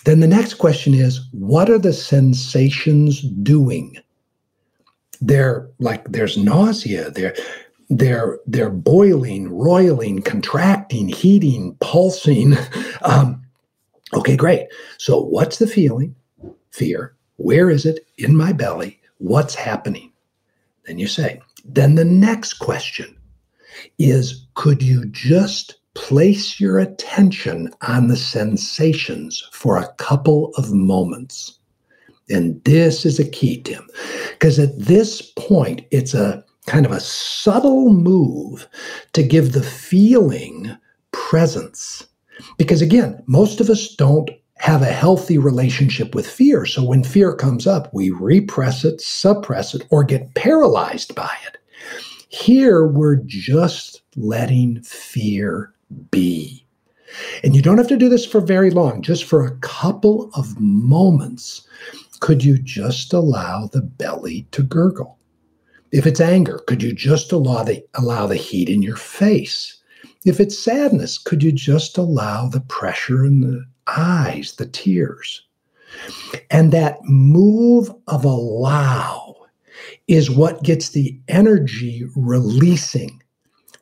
Then 0.04 0.20
the 0.20 0.26
next 0.26 0.54
question 0.54 0.94
is 0.94 1.20
what 1.32 1.70
are 1.70 1.78
the 1.78 1.92
sensations 1.92 3.22
doing? 3.22 3.96
They're 5.20 5.68
like 5.78 6.04
there's 6.04 6.36
nausea, 6.36 7.10
there 7.10 7.34
they're 7.90 8.38
they're 8.46 8.70
boiling, 8.70 9.48
roiling, 9.50 10.22
contracting, 10.22 11.08
heating, 11.08 11.76
pulsing. 11.80 12.56
Um, 13.02 13.42
okay, 14.12 14.36
great. 14.36 14.66
So 14.98 15.20
what's 15.20 15.58
the 15.58 15.68
feeling? 15.68 16.16
Fear. 16.72 17.14
Where 17.38 17.70
is 17.70 17.86
it 17.86 18.06
in 18.18 18.36
my 18.36 18.52
belly? 18.52 19.00
What's 19.18 19.54
happening? 19.54 20.12
Then 20.86 20.98
you 20.98 21.06
say. 21.06 21.40
Then 21.64 21.94
the 21.94 22.04
next 22.04 22.54
question 22.54 23.16
is: 23.98 24.46
Could 24.54 24.82
you 24.82 25.04
just 25.06 25.76
place 25.94 26.60
your 26.60 26.78
attention 26.78 27.70
on 27.82 28.08
the 28.08 28.16
sensations 28.16 29.48
for 29.52 29.76
a 29.76 29.92
couple 29.94 30.52
of 30.56 30.72
moments? 30.72 31.58
And 32.28 32.62
this 32.64 33.06
is 33.06 33.18
a 33.18 33.28
key, 33.28 33.62
Tim, 33.62 33.88
because 34.30 34.58
at 34.58 34.78
this 34.78 35.22
point, 35.36 35.82
it's 35.90 36.14
a 36.14 36.44
kind 36.66 36.84
of 36.84 36.92
a 36.92 37.00
subtle 37.00 37.92
move 37.92 38.68
to 39.14 39.22
give 39.22 39.52
the 39.52 39.62
feeling 39.62 40.76
presence. 41.12 42.06
Because 42.56 42.82
again, 42.82 43.22
most 43.26 43.60
of 43.60 43.70
us 43.70 43.94
don't 43.94 44.30
have 44.58 44.82
a 44.82 44.86
healthy 44.86 45.38
relationship 45.38 46.14
with 46.14 46.28
fear. 46.28 46.66
So 46.66 46.82
when 46.82 47.04
fear 47.04 47.34
comes 47.34 47.66
up, 47.66 47.92
we 47.94 48.10
repress 48.10 48.84
it, 48.84 49.00
suppress 49.00 49.74
it, 49.74 49.86
or 49.90 50.04
get 50.04 50.34
paralyzed 50.34 51.14
by 51.14 51.30
it. 51.46 51.58
Here, 52.28 52.86
we're 52.86 53.16
just 53.16 54.02
letting 54.16 54.82
fear 54.82 55.72
be. 56.10 56.66
And 57.42 57.56
you 57.56 57.62
don't 57.62 57.78
have 57.78 57.88
to 57.88 57.96
do 57.96 58.08
this 58.08 58.26
for 58.26 58.40
very 58.40 58.70
long, 58.70 59.00
just 59.00 59.24
for 59.24 59.44
a 59.44 59.56
couple 59.58 60.30
of 60.34 60.60
moments. 60.60 61.66
Could 62.20 62.44
you 62.44 62.58
just 62.58 63.12
allow 63.12 63.68
the 63.72 63.80
belly 63.80 64.46
to 64.50 64.62
gurgle? 64.62 65.18
If 65.92 66.06
it's 66.06 66.20
anger, 66.20 66.60
could 66.66 66.82
you 66.82 66.92
just 66.92 67.32
allow 67.32 67.62
the, 67.62 67.82
allow 67.94 68.26
the 68.26 68.36
heat 68.36 68.68
in 68.68 68.82
your 68.82 68.96
face? 68.96 69.80
If 70.26 70.40
it's 70.40 70.58
sadness, 70.58 71.16
could 71.16 71.42
you 71.42 71.52
just 71.52 71.96
allow 71.96 72.48
the 72.48 72.60
pressure 72.60 73.24
in 73.24 73.40
the 73.40 73.64
eyes, 73.96 74.54
the 74.56 74.66
tears? 74.66 75.42
And 76.50 76.72
that 76.72 76.98
move 77.04 77.90
of 78.08 78.24
allow 78.24 79.36
is 80.06 80.30
what 80.30 80.62
gets 80.62 80.90
the 80.90 81.18
energy 81.28 82.04
releasing. 82.16 83.22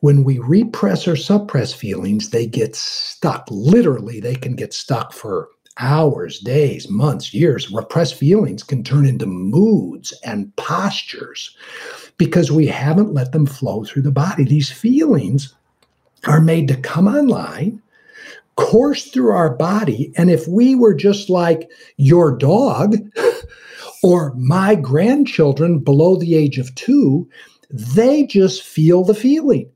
When 0.01 0.23
we 0.23 0.39
repress 0.39 1.07
or 1.07 1.15
suppress 1.15 1.73
feelings, 1.73 2.29
they 2.29 2.45
get 2.45 2.75
stuck. 2.75 3.47
Literally, 3.49 4.19
they 4.19 4.35
can 4.35 4.55
get 4.55 4.73
stuck 4.73 5.11
for 5.11 5.49
hours, 5.79 6.39
days, 6.39 6.89
months, 6.89 7.33
years. 7.33 7.71
Repressed 7.71 8.15
feelings 8.15 8.63
can 8.63 8.83
turn 8.83 9.05
into 9.05 9.25
moods 9.25 10.13
and 10.23 10.55
postures 10.55 11.55
because 12.17 12.51
we 12.51 12.67
haven't 12.67 13.13
let 13.13 13.31
them 13.31 13.45
flow 13.45 13.83
through 13.83 14.01
the 14.03 14.11
body. 14.11 14.43
These 14.43 14.71
feelings 14.71 15.53
are 16.25 16.41
made 16.41 16.67
to 16.67 16.77
come 16.77 17.07
online, 17.07 17.81
course 18.57 19.05
through 19.05 19.31
our 19.31 19.55
body. 19.55 20.11
And 20.17 20.29
if 20.29 20.47
we 20.47 20.75
were 20.75 20.93
just 20.93 21.29
like 21.29 21.69
your 21.95 22.35
dog 22.35 22.95
or 24.03 24.33
my 24.35 24.75
grandchildren 24.75 25.79
below 25.79 26.17
the 26.17 26.35
age 26.35 26.57
of 26.57 26.75
two, 26.75 27.29
they 27.69 28.25
just 28.25 28.63
feel 28.63 29.03
the 29.03 29.15
feeling. 29.15 29.71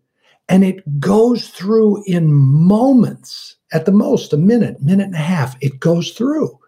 And 0.49 0.65
it 0.65 0.99
goes 0.99 1.47
through 1.47 2.03
in 2.05 2.33
moments 2.33 3.55
at 3.71 3.85
the 3.85 3.91
most 3.91 4.33
a 4.33 4.37
minute, 4.37 4.81
minute 4.81 5.05
and 5.05 5.15
a 5.15 5.19
half, 5.19 5.55
it 5.61 5.79
goes 5.79 6.11
through. 6.11 6.59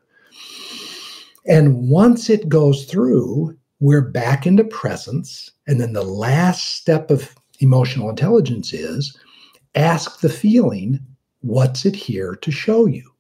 And 1.45 1.89
once 1.89 2.30
it 2.30 2.47
goes 2.47 2.86
through, 2.86 3.57
we're 3.82 4.01
back 4.01 4.47
into 4.47 4.64
presence. 4.64 5.51
And 5.68 5.82
then 5.82 5.91
the 5.91 6.03
last 6.03 6.76
step 6.78 7.11
of 7.11 7.36
emotional 7.59 8.09
intelligence 8.09 8.72
is 8.72 9.18
ask 9.76 10.22
the 10.22 10.30
feeling, 10.30 10.99
what's 11.44 11.86
it 11.86 11.96
here 11.96 12.36
to 12.36 12.52
show 12.52 12.86
you? 12.88 13.12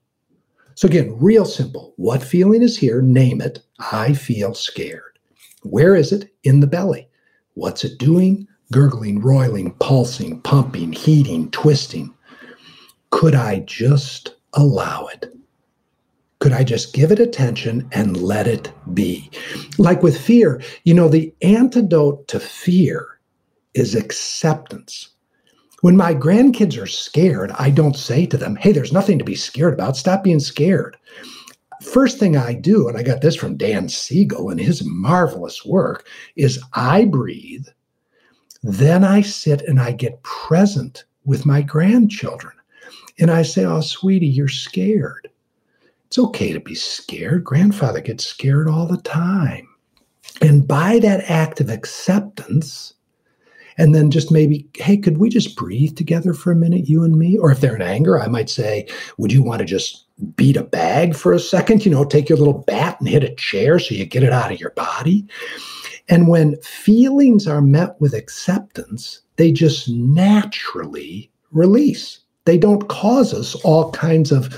So, 0.75 0.87
again, 0.87 1.15
real 1.19 1.45
simple. 1.45 1.93
What 1.97 2.23
feeling 2.23 2.63
is 2.63 2.77
here? 2.77 3.01
Name 3.01 3.41
it. 3.41 3.59
I 3.79 4.13
feel 4.13 4.55
scared. 4.55 5.19
Where 5.61 5.95
is 5.95 6.11
it? 6.11 6.33
In 6.43 6.59
the 6.59 6.67
belly. 6.67 7.07
What's 7.53 7.83
it 7.83 7.99
doing? 7.99 8.47
Gurgling, 8.71 9.21
roiling, 9.21 9.73
pulsing, 9.75 10.41
pumping, 10.41 10.93
heating, 10.93 11.51
twisting. 11.51 12.13
could 13.11 13.35
I 13.35 13.59
just 13.59 14.33
allow 14.53 15.05
it? 15.07 15.31
Could 16.39 16.51
I 16.51 16.63
just 16.63 16.93
give 16.93 17.11
it 17.11 17.19
attention 17.19 17.87
and 17.91 18.17
let 18.17 18.47
it 18.47 18.71
be? 18.93 19.29
Like 19.77 20.01
with 20.01 20.19
fear, 20.19 20.61
you 20.83 20.93
know, 20.93 21.07
the 21.07 21.33
antidote 21.41 22.27
to 22.29 22.39
fear 22.39 23.19
is 23.75 23.95
acceptance. 23.95 25.12
When 25.83 25.97
my 25.97 26.15
grandkids 26.15 26.81
are 26.81 26.87
scared, 26.87 27.51
I 27.59 27.69
don't 27.69 27.97
say 27.97 28.25
to 28.27 28.37
them, 28.37 28.55
hey, 28.55 28.71
there's 28.71 28.93
nothing 28.93 29.19
to 29.19 29.25
be 29.25 29.35
scared 29.35 29.73
about. 29.73 29.97
Stop 29.97 30.23
being 30.23 30.39
scared. 30.39 30.95
First 31.81 32.19
thing 32.19 32.37
I 32.37 32.53
do, 32.53 32.87
and 32.87 32.97
I 32.97 33.03
got 33.03 33.19
this 33.19 33.35
from 33.35 33.57
Dan 33.57 33.89
Siegel 33.89 34.49
in 34.49 34.57
his 34.57 34.85
marvelous 34.85 35.65
work, 35.65 36.07
is 36.37 36.63
I 36.71 37.03
breathe. 37.03 37.67
Then 38.61 39.03
I 39.03 39.19
sit 39.23 39.61
and 39.63 39.77
I 39.77 39.91
get 39.91 40.23
present 40.23 41.03
with 41.25 41.45
my 41.45 41.61
grandchildren. 41.61 42.53
And 43.19 43.29
I 43.29 43.41
say, 43.41 43.65
oh, 43.65 43.81
sweetie, 43.81 44.25
you're 44.25 44.47
scared. 44.47 45.29
It's 46.05 46.17
okay 46.17 46.53
to 46.53 46.61
be 46.61 46.75
scared. 46.75 47.43
Grandfather 47.43 47.99
gets 47.99 48.25
scared 48.25 48.69
all 48.69 48.87
the 48.87 49.01
time. 49.01 49.67
And 50.41 50.65
by 50.65 50.99
that 50.99 51.29
act 51.29 51.59
of 51.59 51.69
acceptance, 51.69 52.92
and 53.77 53.93
then 53.93 54.11
just 54.11 54.31
maybe, 54.31 54.67
hey, 54.75 54.97
could 54.97 55.17
we 55.17 55.29
just 55.29 55.55
breathe 55.55 55.95
together 55.95 56.33
for 56.33 56.51
a 56.51 56.55
minute, 56.55 56.89
you 56.89 57.03
and 57.03 57.17
me? 57.17 57.37
Or 57.37 57.51
if 57.51 57.61
they're 57.61 57.75
in 57.75 57.81
anger, 57.81 58.19
I 58.19 58.27
might 58.27 58.49
say, 58.49 58.87
would 59.17 59.31
you 59.31 59.43
want 59.43 59.59
to 59.59 59.65
just 59.65 60.05
beat 60.35 60.57
a 60.57 60.63
bag 60.63 61.15
for 61.15 61.33
a 61.33 61.39
second? 61.39 61.85
You 61.85 61.91
know, 61.91 62.05
take 62.05 62.29
your 62.29 62.37
little 62.37 62.63
bat 62.67 62.97
and 62.99 63.09
hit 63.09 63.23
a 63.23 63.35
chair 63.35 63.79
so 63.79 63.95
you 63.95 64.05
get 64.05 64.23
it 64.23 64.33
out 64.33 64.51
of 64.51 64.59
your 64.59 64.71
body. 64.71 65.25
And 66.09 66.27
when 66.27 66.57
feelings 66.61 67.47
are 67.47 67.61
met 67.61 67.99
with 67.99 68.13
acceptance, 68.13 69.21
they 69.37 69.51
just 69.51 69.89
naturally 69.89 71.31
release. 71.51 72.19
They 72.45 72.57
don't 72.57 72.89
cause 72.89 73.33
us 73.33 73.55
all 73.63 73.91
kinds 73.91 74.31
of 74.31 74.53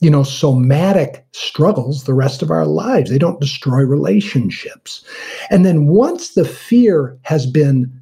you 0.00 0.10
know, 0.10 0.22
somatic 0.22 1.26
struggles 1.32 2.04
the 2.04 2.14
rest 2.14 2.40
of 2.42 2.50
our 2.50 2.66
lives. 2.66 3.10
They 3.10 3.18
don't 3.18 3.40
destroy 3.40 3.80
relationships. 3.82 5.04
And 5.50 5.66
then 5.66 5.88
once 5.88 6.34
the 6.34 6.44
fear 6.44 7.18
has 7.22 7.46
been, 7.46 7.97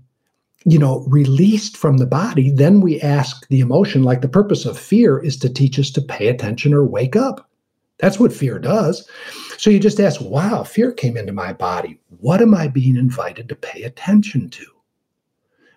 you 0.69 0.81
know, 0.81 1.05
released 1.07 1.77
from 1.77 1.99
the 1.99 2.07
body, 2.07 2.51
then 2.51 2.81
we 2.81 3.01
ask 3.01 3.47
the 3.49 3.61
emotion, 3.61 4.03
like 4.03 4.21
the 4.21 4.29
purpose 4.29 4.67
of 4.67 4.77
fear 4.77 5.17
is 5.17 5.37
to 5.37 5.49
teach 5.49 5.79
us 5.79 5.91
to 5.93 6.03
pay 6.03 6.27
attention 6.27 6.75
or 6.75 6.85
wake 6.85 7.15
up. 7.15 7.49
That's 7.99 8.19
what 8.19 8.33
fear 8.33 8.59
does. 8.59 9.09
So 9.59 9.71
you 9.71 9.79
just 9.79 10.01
ask, 10.01 10.21
wow, 10.21 10.65
fear 10.65 10.91
came 10.91 11.17
into 11.17 11.33
my 11.33 11.53
body. 11.53 12.01
What 12.19 12.43
am 12.43 12.53
I 12.53 12.67
being 12.67 12.97
invited 12.97 13.49
to 13.49 13.55
pay 13.55 13.85
attention 13.85 14.51
to? 14.51 14.67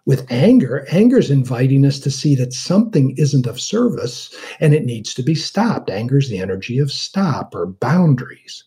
With 0.08 0.26
anger, 0.32 0.88
anger 0.92 1.20
is 1.20 1.30
inviting 1.30 1.86
us 1.86 2.00
to 2.00 2.10
see 2.10 2.34
that 2.36 2.52
something 2.52 3.14
isn't 3.16 3.46
of 3.46 3.62
service 3.62 4.36
and 4.60 4.74
it 4.74 4.86
needs 4.86 5.14
to 5.14 5.22
be 5.22 5.36
stopped. 5.36 5.92
Anger 5.92 6.18
is 6.18 6.30
the 6.30 6.40
energy 6.40 6.80
of 6.80 6.92
stop 6.92 7.54
or 7.54 7.68
boundaries. 7.68 8.64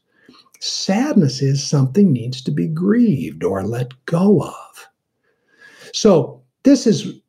Sadness 0.60 1.42
is 1.42 1.64
something 1.64 2.12
needs 2.12 2.40
to 2.42 2.52
be 2.52 2.68
grieved 2.68 3.42
or 3.42 3.64
let 3.64 3.92
go 4.06 4.44
of. 4.44 4.61
So, 5.92 6.42
this 6.64 6.86
is, 6.86 7.20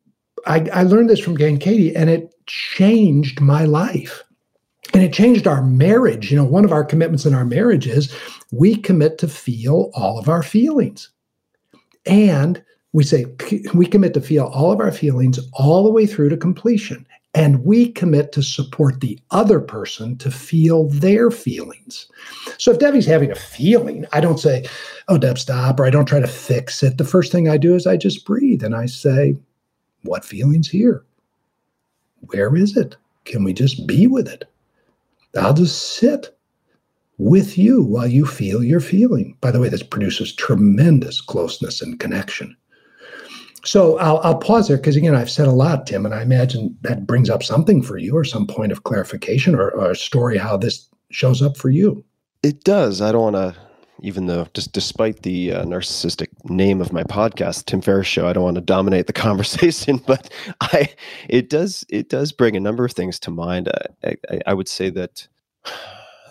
I, 0.46 0.68
I 0.74 0.84
learned 0.84 1.10
this 1.10 1.20
from 1.20 1.36
Gay 1.36 1.56
Katie, 1.58 1.96
and 1.96 2.10
it 2.10 2.34
changed 2.46 3.42
my 3.42 3.66
life. 3.66 4.24
And 4.94 5.02
it 5.02 5.14
changed 5.14 5.48
our 5.48 5.64
marriage. 5.64 6.30
You 6.30 6.38
know, 6.38 6.44
one 6.44 6.66
of 6.66 6.72
our 6.72 6.84
commitments 6.84 7.26
in 7.26 7.34
our 7.34 7.46
marriage 7.46 7.88
is 7.88 8.14
we 8.52 8.76
commit 8.76 9.18
to 9.20 9.28
feel 9.28 9.90
all 9.96 10.20
of 10.20 10.30
our 10.30 10.44
feelings. 10.44 11.10
And 12.06 12.64
we 12.92 13.04
say 13.04 13.26
we 13.74 13.88
commit 13.88 14.14
to 14.14 14.22
feel 14.22 14.46
all 14.46 14.72
of 14.72 14.80
our 14.80 14.92
feelings 14.92 15.40
all 15.54 15.84
the 15.84 15.90
way 15.90 16.06
through 16.06 16.30
to 16.30 16.38
completion 16.38 17.08
and 17.36 17.64
we 17.64 17.92
commit 17.92 18.32
to 18.32 18.44
support 18.44 19.02
the 19.02 19.20
other 19.32 19.60
person 19.60 20.18
to 20.18 20.30
feel 20.30 20.88
their 20.90 21.32
feelings. 21.32 22.08
So 22.58 22.72
if 22.72 22.80
Debbie's 22.80 23.06
having 23.06 23.32
a 23.32 23.36
feeling, 23.36 24.06
I 24.14 24.20
don't 24.20 24.40
say, 24.40 24.66
"Oh, 25.08 25.18
Deb, 25.18 25.40
stop," 25.40 25.80
or 25.80 25.86
I 25.86 25.90
don't 25.90 26.06
try 26.06 26.20
to 26.20 26.28
fix 26.28 26.84
it. 26.84 26.98
The 26.98 27.04
first 27.04 27.32
thing 27.32 27.50
I 27.50 27.58
do 27.58 27.76
is 27.76 27.88
I 27.88 27.98
just 27.98 28.26
breathe 28.26 28.64
and 28.64 28.76
I 28.76 28.86
say, 28.86 29.36
"What 30.04 30.26
feelings 30.26 30.70
here? 30.70 31.04
Where 32.28 32.56
is 32.56 32.78
it? 32.78 32.96
Can 33.26 33.44
we 33.44 33.54
just 33.54 33.88
be 33.88 34.06
with 34.08 34.28
it?" 34.28 34.46
I'll 35.36 35.56
just 35.56 35.98
sit 35.98 36.38
with 37.18 37.58
you 37.58 37.82
while 37.82 38.08
you 38.08 38.26
feel 38.26 38.64
your 38.64 38.80
feeling. 38.80 39.36
By 39.42 39.50
the 39.50 39.60
way, 39.60 39.70
this 39.70 39.82
produces 39.82 40.34
tremendous 40.34 41.22
closeness 41.22 41.82
and 41.82 42.00
connection. 42.00 42.56
So 43.66 43.98
I'll, 44.00 44.20
I'll 44.20 44.38
pause 44.38 44.68
there 44.68 44.78
because 44.78 44.96
again, 44.96 45.16
I've 45.16 45.30
said 45.30 45.48
a 45.48 45.52
lot, 45.52 45.88
Tim, 45.88 46.06
and 46.06 46.14
I 46.14 46.22
imagine 46.22 46.78
that 46.82 47.08
brings 47.08 47.30
up 47.30 47.44
something 47.44 47.82
for 47.82 47.98
you 47.98 48.16
or 48.16 48.24
some 48.24 48.46
point 48.46 48.72
of 48.72 48.84
clarification 48.84 49.56
or, 49.56 49.72
or 49.72 49.92
a 49.92 49.96
story 49.96 50.38
how 50.38 50.58
this 50.58 50.90
shows 51.12 51.42
up 51.42 51.56
for 51.56 51.70
you. 51.70 52.04
It 52.42 52.64
does. 52.66 53.02
I 53.02 53.14
don't 53.14 53.34
want 53.34 53.36
to, 53.36 53.56
even 54.02 54.26
though 54.26 54.48
just 54.54 54.74
despite 54.74 55.22
the 55.22 55.54
uh, 55.54 55.64
narcissistic 55.64 56.28
name 56.50 56.82
of 56.82 56.92
my 56.92 57.04
podcast, 57.04 57.66
Tim 57.66 57.82
Ferriss 57.82 58.08
Show, 58.08 58.28
I 58.28 58.34
don't 58.34 58.44
want 58.44 58.56
to 58.56 58.62
dominate 58.62 59.08
the 59.08 59.14
conversation, 59.14 60.02
but 60.06 60.30
I, 60.60 60.90
it 61.30 61.50
does, 61.50 61.86
it 61.88 62.10
does 62.10 62.34
bring 62.34 62.58
a 62.58 62.60
number 62.60 62.84
of 62.84 62.92
things 62.92 63.18
to 63.22 63.32
mind. 63.32 63.70
I, 64.04 64.16
I, 64.30 64.42
I 64.48 64.54
would 64.54 64.68
say 64.68 64.90
that 64.90 65.28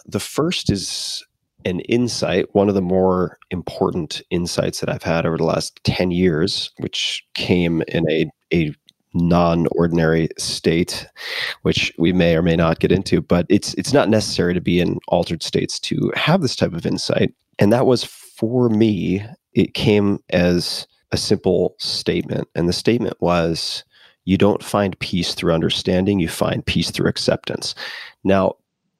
the 0.04 0.20
first 0.20 0.70
is 0.70 1.24
an 1.64 1.80
insight, 1.80 2.54
one 2.54 2.68
of 2.68 2.74
the 2.74 2.82
more 2.82 3.38
important 3.50 4.22
insights 4.30 4.80
that 4.80 4.88
I've 4.88 5.02
had 5.02 5.26
over 5.26 5.36
the 5.36 5.44
last 5.44 5.82
10 5.84 6.10
years, 6.10 6.70
which 6.78 7.24
came 7.34 7.82
in 7.88 8.08
a, 8.10 8.30
a 8.52 8.74
non 9.14 9.66
ordinary 9.72 10.28
state, 10.38 11.06
which 11.62 11.92
we 11.98 12.12
may 12.12 12.36
or 12.36 12.42
may 12.42 12.56
not 12.56 12.80
get 12.80 12.92
into, 12.92 13.20
but 13.20 13.46
it's 13.48 13.74
it's 13.74 13.92
not 13.92 14.08
necessary 14.08 14.54
to 14.54 14.60
be 14.60 14.80
in 14.80 14.98
altered 15.08 15.42
states 15.42 15.78
to 15.80 16.10
have 16.14 16.40
this 16.40 16.56
type 16.56 16.72
of 16.72 16.86
insight. 16.86 17.34
And 17.58 17.72
that 17.72 17.86
was 17.86 18.04
for 18.04 18.68
me, 18.68 19.24
it 19.52 19.74
came 19.74 20.18
as 20.30 20.86
a 21.12 21.16
simple 21.16 21.74
statement. 21.78 22.48
And 22.54 22.68
the 22.68 22.72
statement 22.72 23.20
was 23.20 23.84
you 24.24 24.38
don't 24.38 24.62
find 24.62 24.98
peace 25.00 25.34
through 25.34 25.52
understanding, 25.52 26.20
you 26.20 26.28
find 26.28 26.64
peace 26.64 26.90
through 26.90 27.08
acceptance. 27.08 27.74
Now, 28.24 28.54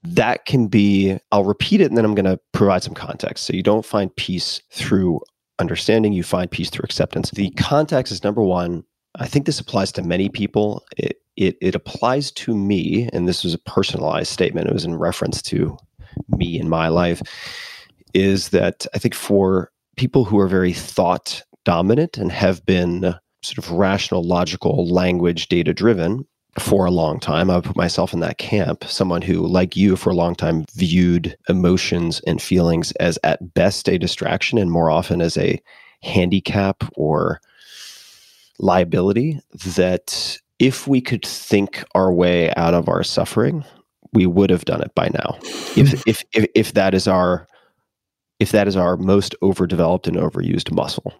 that 0.05 0.47
can 0.47 0.67
be, 0.67 1.19
I'll 1.31 1.45
repeat 1.45 1.81
it 1.81 1.87
and 1.87 1.97
then 1.97 2.05
I'm 2.05 2.15
going 2.15 2.25
to 2.25 2.41
provide 2.53 2.83
some 2.83 2.95
context. 2.95 3.45
So 3.45 3.53
you 3.53 3.63
don't 3.63 3.87
find 3.87 4.15
peace 4.17 4.61
through 4.73 5.21
understanding, 5.59 6.13
you 6.13 6.23
find 6.23 6.51
peace 6.51 6.71
through 6.71 6.85
acceptance. 6.85 7.31
The 7.31 7.51
context 7.53 8.13
is 8.13 8.25
number 8.25 8.43
one. 8.43 8.85
I 9.17 9.27
think 9.27 9.47
this 9.47 9.61
applies 9.61 9.93
to 9.93 10.03
many 10.03 10.29
people. 10.29 10.85
It, 10.97 11.19
it, 11.37 11.57
it 11.61 11.75
applies 11.75 12.31
to 12.33 12.55
me, 12.57 13.09
and 13.13 13.29
this 13.29 13.45
was 13.45 13.55
a 13.55 13.59
personalized 13.59 14.33
statement. 14.33 14.69
It 14.69 14.73
was 14.73 14.85
in 14.85 14.97
reference 14.97 15.41
to 15.43 15.77
me 16.29 16.59
in 16.59 16.69
my 16.69 16.89
life. 16.89 17.23
Is 18.15 18.51
that 18.51 18.87
I 18.95 18.99
think 18.99 19.15
for 19.15 19.71
people 19.97 20.25
who 20.25 20.39
are 20.39 20.49
very 20.49 20.73
thought 20.73 21.43
dominant 21.65 22.19
and 22.19 22.33
have 22.33 22.65
been 22.67 23.15
sort 23.43 23.59
of 23.59 23.71
rational, 23.71 24.23
logical, 24.23 24.87
language 24.89 25.49
data 25.49 25.73
driven, 25.73 26.27
for 26.59 26.85
a 26.85 26.91
long 26.91 27.19
time. 27.19 27.51
I 27.51 27.61
put 27.61 27.77
myself 27.77 28.13
in 28.13 28.21
that 28.21 28.39
camp. 28.39 28.85
Someone 28.85 29.23
who, 29.23 29.47
like 29.47 29.77
you, 29.77 29.97
for 29.97 30.11
a 30.11 30.15
long 30.15 30.35
time 30.35 30.67
viewed 30.75 31.37
emotions 31.49 32.21
and 32.27 32.43
feelings 32.43 32.93
as 32.93 33.19
at 33.25 33.55
best 33.55 33.89
a 33.89 33.99
distraction 33.99 34.59
and 34.59 34.71
more 34.71 34.91
often 34.91 35.21
as 35.23 35.37
a 35.37 35.61
handicap 36.03 36.85
or 36.95 37.41
liability. 38.59 39.41
That 39.77 40.39
if 40.59 40.87
we 40.87 41.01
could 41.01 41.25
think 41.25 41.85
our 41.95 42.13
way 42.13 42.53
out 42.55 42.75
of 42.75 42.89
our 42.89 43.03
suffering, 43.03 43.65
we 44.13 44.27
would 44.27 44.51
have 44.51 44.67
done 44.67 44.83
it 44.83 44.95
by 44.95 45.09
now. 45.09 45.39
If 45.77 45.91
hmm. 45.91 46.01
if 46.07 46.25
if, 46.35 46.47
if 46.55 46.75
that 46.75 46.95
is 46.95 47.09
our 47.09 47.49
if 48.43 48.51
that 48.51 48.67
is 48.67 48.77
our 48.77 48.97
most 48.97 49.37
overdeveloped 49.41 50.09
and 50.09 50.17
overused 50.17 50.73
muscle. 50.73 51.15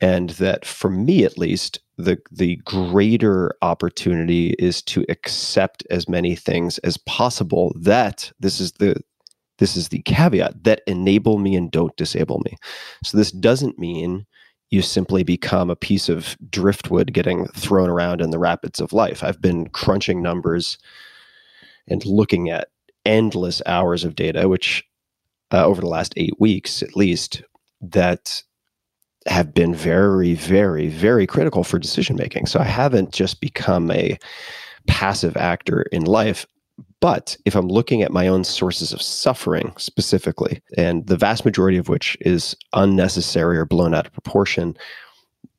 And 0.00 0.30
that 0.30 0.64
for 0.64 0.90
me 0.90 1.24
at 1.24 1.36
least, 1.36 1.80
the 1.98 2.18
the 2.30 2.56
greater 2.64 3.52
opportunity 3.62 4.54
is 4.60 4.80
to 4.82 5.04
accept 5.08 5.84
as 5.90 6.08
many 6.08 6.36
things 6.36 6.78
as 6.78 6.96
possible 6.98 7.74
that 7.80 8.32
this 8.38 8.60
is 8.60 8.72
the 8.72 8.94
this 9.58 9.76
is 9.76 9.88
the 9.88 10.02
caveat 10.02 10.62
that 10.62 10.82
enable 10.86 11.38
me 11.38 11.56
and 11.56 11.70
don't 11.70 11.96
disable 11.96 12.40
me. 12.44 12.56
So 13.04 13.18
this 13.18 13.32
doesn't 13.32 13.78
mean 13.78 14.24
you 14.70 14.82
simply 14.82 15.24
become 15.24 15.68
a 15.68 15.76
piece 15.76 16.08
of 16.08 16.36
driftwood 16.48 17.12
getting 17.12 17.46
thrown 17.48 17.90
around 17.90 18.20
in 18.20 18.30
the 18.30 18.38
rapids 18.38 18.80
of 18.80 18.92
life. 18.92 19.22
I've 19.22 19.42
been 19.42 19.68
crunching 19.68 20.22
numbers 20.22 20.78
and 21.88 22.06
looking 22.06 22.50
at 22.50 22.68
endless 23.04 23.60
hours 23.66 24.04
of 24.04 24.14
data, 24.14 24.48
which 24.48 24.84
uh, 25.52 25.64
over 25.64 25.80
the 25.80 25.88
last 25.88 26.14
eight 26.16 26.38
weeks 26.40 26.82
at 26.82 26.96
least 26.96 27.42
that 27.80 28.42
have 29.26 29.54
been 29.54 29.74
very, 29.74 30.34
very, 30.34 30.88
very 30.88 31.26
critical 31.26 31.64
for 31.64 31.78
decision 31.78 32.16
making. 32.16 32.46
So 32.46 32.58
I 32.58 32.64
haven't 32.64 33.12
just 33.12 33.40
become 33.40 33.90
a 33.90 34.18
passive 34.86 35.36
actor 35.36 35.82
in 35.92 36.04
life. 36.04 36.46
But 37.00 37.36
if 37.44 37.54
I'm 37.54 37.68
looking 37.68 38.02
at 38.02 38.12
my 38.12 38.28
own 38.28 38.44
sources 38.44 38.92
of 38.92 39.02
suffering 39.02 39.72
specifically, 39.76 40.62
and 40.76 41.06
the 41.06 41.16
vast 41.16 41.44
majority 41.44 41.76
of 41.76 41.88
which 41.88 42.16
is 42.20 42.56
unnecessary 42.72 43.58
or 43.58 43.64
blown 43.64 43.94
out 43.94 44.06
of 44.06 44.12
proportion, 44.12 44.76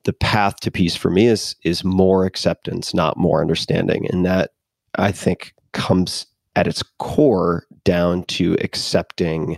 the 0.04 0.14
path 0.14 0.60
to 0.62 0.72
peace 0.72 0.96
for 0.96 1.10
me 1.10 1.28
is 1.28 1.56
is 1.64 1.84
more 1.84 2.26
acceptance, 2.26 2.94
not 2.94 3.18
more 3.18 3.42
understanding. 3.42 4.08
And 4.10 4.26
that 4.26 4.52
I 4.96 5.12
think 5.12 5.54
comes 5.72 6.26
at 6.56 6.68
its 6.68 6.84
core 7.00 7.66
down 7.84 8.24
to 8.24 8.56
accepting 8.62 9.58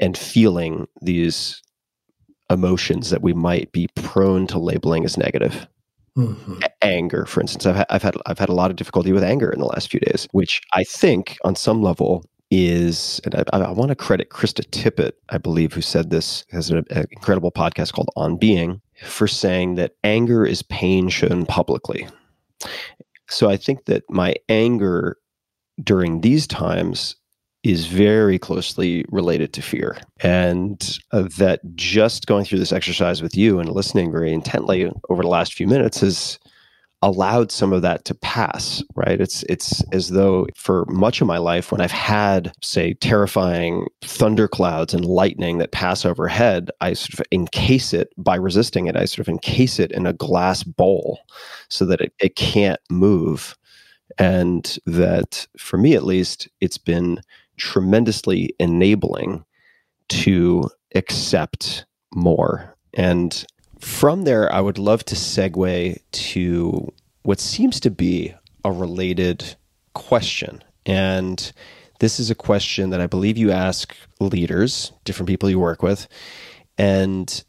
and 0.00 0.16
feeling 0.18 0.88
these 1.02 1.62
emotions 2.50 3.10
that 3.10 3.22
we 3.22 3.32
might 3.32 3.70
be 3.70 3.86
prone 3.94 4.46
to 4.48 4.58
labeling 4.58 5.04
as 5.04 5.16
negative. 5.16 5.68
Mhm. 6.18 6.60
Anger, 6.82 7.24
for 7.24 7.40
instance, 7.40 7.66
I've, 7.66 7.76
ha- 7.76 7.86
I've 7.90 8.02
had 8.02 8.16
I've 8.26 8.38
had 8.38 8.48
a 8.48 8.54
lot 8.54 8.70
of 8.70 8.76
difficulty 8.76 9.12
with 9.12 9.22
anger 9.22 9.50
in 9.50 9.60
the 9.60 9.66
last 9.66 9.90
few 9.90 10.00
days, 10.00 10.26
which 10.32 10.60
I 10.72 10.82
think 10.82 11.38
on 11.44 11.54
some 11.54 11.82
level 11.82 12.24
is, 12.50 13.20
and 13.24 13.36
I, 13.36 13.44
I 13.52 13.70
want 13.70 13.90
to 13.90 13.94
credit 13.94 14.30
Krista 14.30 14.68
Tippett, 14.70 15.12
I 15.28 15.38
believe, 15.38 15.72
who 15.72 15.80
said 15.80 16.10
this 16.10 16.44
has 16.50 16.68
an, 16.70 16.84
an 16.90 17.06
incredible 17.12 17.52
podcast 17.52 17.92
called 17.92 18.10
On 18.16 18.36
Being, 18.36 18.80
for 19.04 19.28
saying 19.28 19.76
that 19.76 19.92
anger 20.02 20.44
is 20.44 20.62
pain 20.62 21.08
shown 21.08 21.46
publicly. 21.46 22.08
So 23.28 23.48
I 23.48 23.56
think 23.56 23.84
that 23.84 24.02
my 24.10 24.34
anger 24.48 25.16
during 25.82 26.22
these 26.22 26.48
times 26.48 27.14
is 27.62 27.86
very 27.86 28.38
closely 28.38 29.04
related 29.08 29.52
to 29.52 29.62
fear. 29.62 29.98
And 30.20 30.98
uh, 31.12 31.28
that 31.38 31.60
just 31.74 32.26
going 32.26 32.44
through 32.44 32.58
this 32.58 32.72
exercise 32.72 33.22
with 33.22 33.36
you 33.36 33.58
and 33.58 33.68
listening 33.68 34.10
very 34.10 34.32
intently 34.32 34.90
over 35.08 35.22
the 35.22 35.28
last 35.28 35.54
few 35.54 35.66
minutes 35.66 36.00
has 36.00 36.38
allowed 37.02 37.50
some 37.50 37.72
of 37.72 37.82
that 37.82 38.04
to 38.04 38.14
pass, 38.14 38.82
right? 38.94 39.20
It's 39.20 39.42
it's 39.44 39.82
as 39.92 40.10
though 40.10 40.46
for 40.54 40.84
much 40.86 41.20
of 41.20 41.26
my 41.26 41.38
life 41.38 41.72
when 41.72 41.80
I've 41.80 41.90
had 41.90 42.52
say 42.62 42.94
terrifying 42.94 43.86
thunderclouds 44.02 44.92
and 44.92 45.04
lightning 45.04 45.58
that 45.58 45.72
pass 45.72 46.04
overhead, 46.04 46.70
I 46.80 46.92
sort 46.92 47.20
of 47.20 47.26
encase 47.30 47.94
it 47.94 48.12
by 48.18 48.36
resisting 48.36 48.86
it. 48.86 48.96
I 48.96 49.06
sort 49.06 49.26
of 49.26 49.28
encase 49.28 49.78
it 49.78 49.92
in 49.92 50.06
a 50.06 50.12
glass 50.12 50.62
bowl 50.62 51.20
so 51.68 51.86
that 51.86 52.00
it, 52.00 52.12
it 52.20 52.36
can't 52.36 52.80
move. 52.90 53.56
And 54.18 54.76
that 54.86 55.46
for 55.56 55.78
me 55.78 55.94
at 55.94 56.04
least, 56.04 56.48
it's 56.60 56.78
been 56.78 57.20
tremendously 57.60 58.54
enabling 58.58 59.44
to 60.08 60.68
accept 60.94 61.84
more. 62.14 62.76
And 62.94 63.44
from 63.78 64.22
there, 64.22 64.52
I 64.52 64.60
would 64.60 64.78
love 64.78 65.04
to 65.06 65.14
segue 65.14 65.98
to 66.10 66.92
what 67.22 67.38
seems 67.38 67.78
to 67.80 67.90
be 67.90 68.34
a 68.64 68.72
related 68.72 69.56
question. 69.94 70.64
And 70.86 71.52
this 72.00 72.18
is 72.18 72.30
a 72.30 72.34
question 72.34 72.90
that 72.90 73.00
I 73.00 73.06
believe 73.06 73.36
you 73.36 73.52
ask 73.52 73.94
leaders, 74.18 74.92
different 75.04 75.28
people 75.28 75.50
you 75.50 75.60
work 75.60 75.82
with. 75.82 76.08
And 76.78 77.44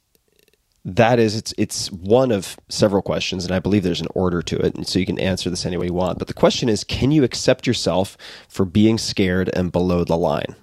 that 0.84 1.20
is 1.20 1.36
it's 1.36 1.54
it's 1.58 1.92
one 1.92 2.32
of 2.32 2.58
several 2.68 3.04
questions 3.04 3.46
and 3.46 3.54
i 3.54 3.60
believe 3.60 3.84
there's 3.84 4.02
an 4.02 4.08
order 4.16 4.42
to 4.42 4.58
it 4.58 4.74
and 4.74 4.88
so 4.88 4.98
you 4.98 5.06
can 5.06 5.20
answer 5.20 5.50
this 5.50 5.66
any 5.66 5.78
way 5.78 5.86
you 5.86 5.94
want. 5.94 6.18
But 6.18 6.28
the 6.28 6.34
question 6.34 6.70
is 6.70 6.84
can 6.84 7.12
you 7.12 7.24
accept 7.24 7.68
yourself 7.68 8.18
for 8.50 8.66
being 8.66 8.98
scared 8.98 9.50
and 9.54 9.72
below 9.72 10.04
the 10.04 10.18
line? 10.18 10.56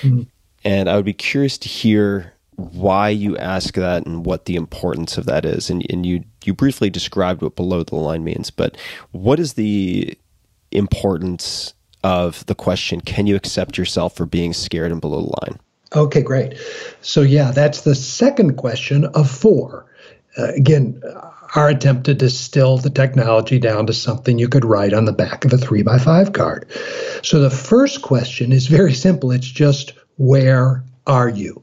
Mm-hmm. 0.00 0.22
And 0.64 0.88
i 0.88 0.96
would 0.96 1.04
be 1.04 1.12
curious 1.12 1.58
to 1.58 1.68
hear 1.68 2.32
why 2.56 3.08
you 3.08 3.36
ask 3.38 3.74
that 3.74 4.06
and 4.06 4.24
what 4.26 4.44
the 4.44 4.56
importance 4.56 5.16
of 5.16 5.24
that 5.26 5.46
is. 5.46 5.70
And, 5.70 5.84
and 5.90 6.04
you 6.04 6.24
you 6.44 6.54
briefly 6.54 6.90
described 6.90 7.42
what 7.42 7.56
below 7.56 7.82
the 7.82 7.96
line 7.96 8.24
means 8.24 8.50
but 8.50 8.76
what 9.12 9.38
is 9.38 9.54
the 9.54 10.16
importance 10.72 11.74
of 12.02 12.46
the 12.46 12.54
question 12.54 13.00
can 13.02 13.26
you 13.26 13.36
accept 13.36 13.76
yourself 13.76 14.16
for 14.16 14.24
being 14.24 14.54
scared 14.54 14.90
and 14.90 15.00
below 15.02 15.20
the 15.20 15.46
line 15.46 15.60
Okay, 15.94 16.22
great. 16.22 16.54
So, 17.00 17.22
yeah, 17.22 17.50
that's 17.50 17.80
the 17.82 17.94
second 17.94 18.56
question 18.56 19.06
of 19.06 19.28
four. 19.30 19.86
Uh, 20.38 20.52
again, 20.52 21.02
our 21.56 21.68
attempt 21.68 22.04
to 22.04 22.14
distill 22.14 22.78
the 22.78 22.90
technology 22.90 23.58
down 23.58 23.86
to 23.88 23.92
something 23.92 24.38
you 24.38 24.48
could 24.48 24.64
write 24.64 24.92
on 24.92 25.04
the 25.04 25.12
back 25.12 25.44
of 25.44 25.52
a 25.52 25.58
three 25.58 25.82
by 25.82 25.98
five 25.98 26.32
card. 26.32 26.70
So, 27.22 27.40
the 27.40 27.50
first 27.50 28.02
question 28.02 28.52
is 28.52 28.68
very 28.68 28.94
simple 28.94 29.32
it's 29.32 29.48
just, 29.48 29.94
where 30.16 30.84
are 31.08 31.28
you? 31.28 31.62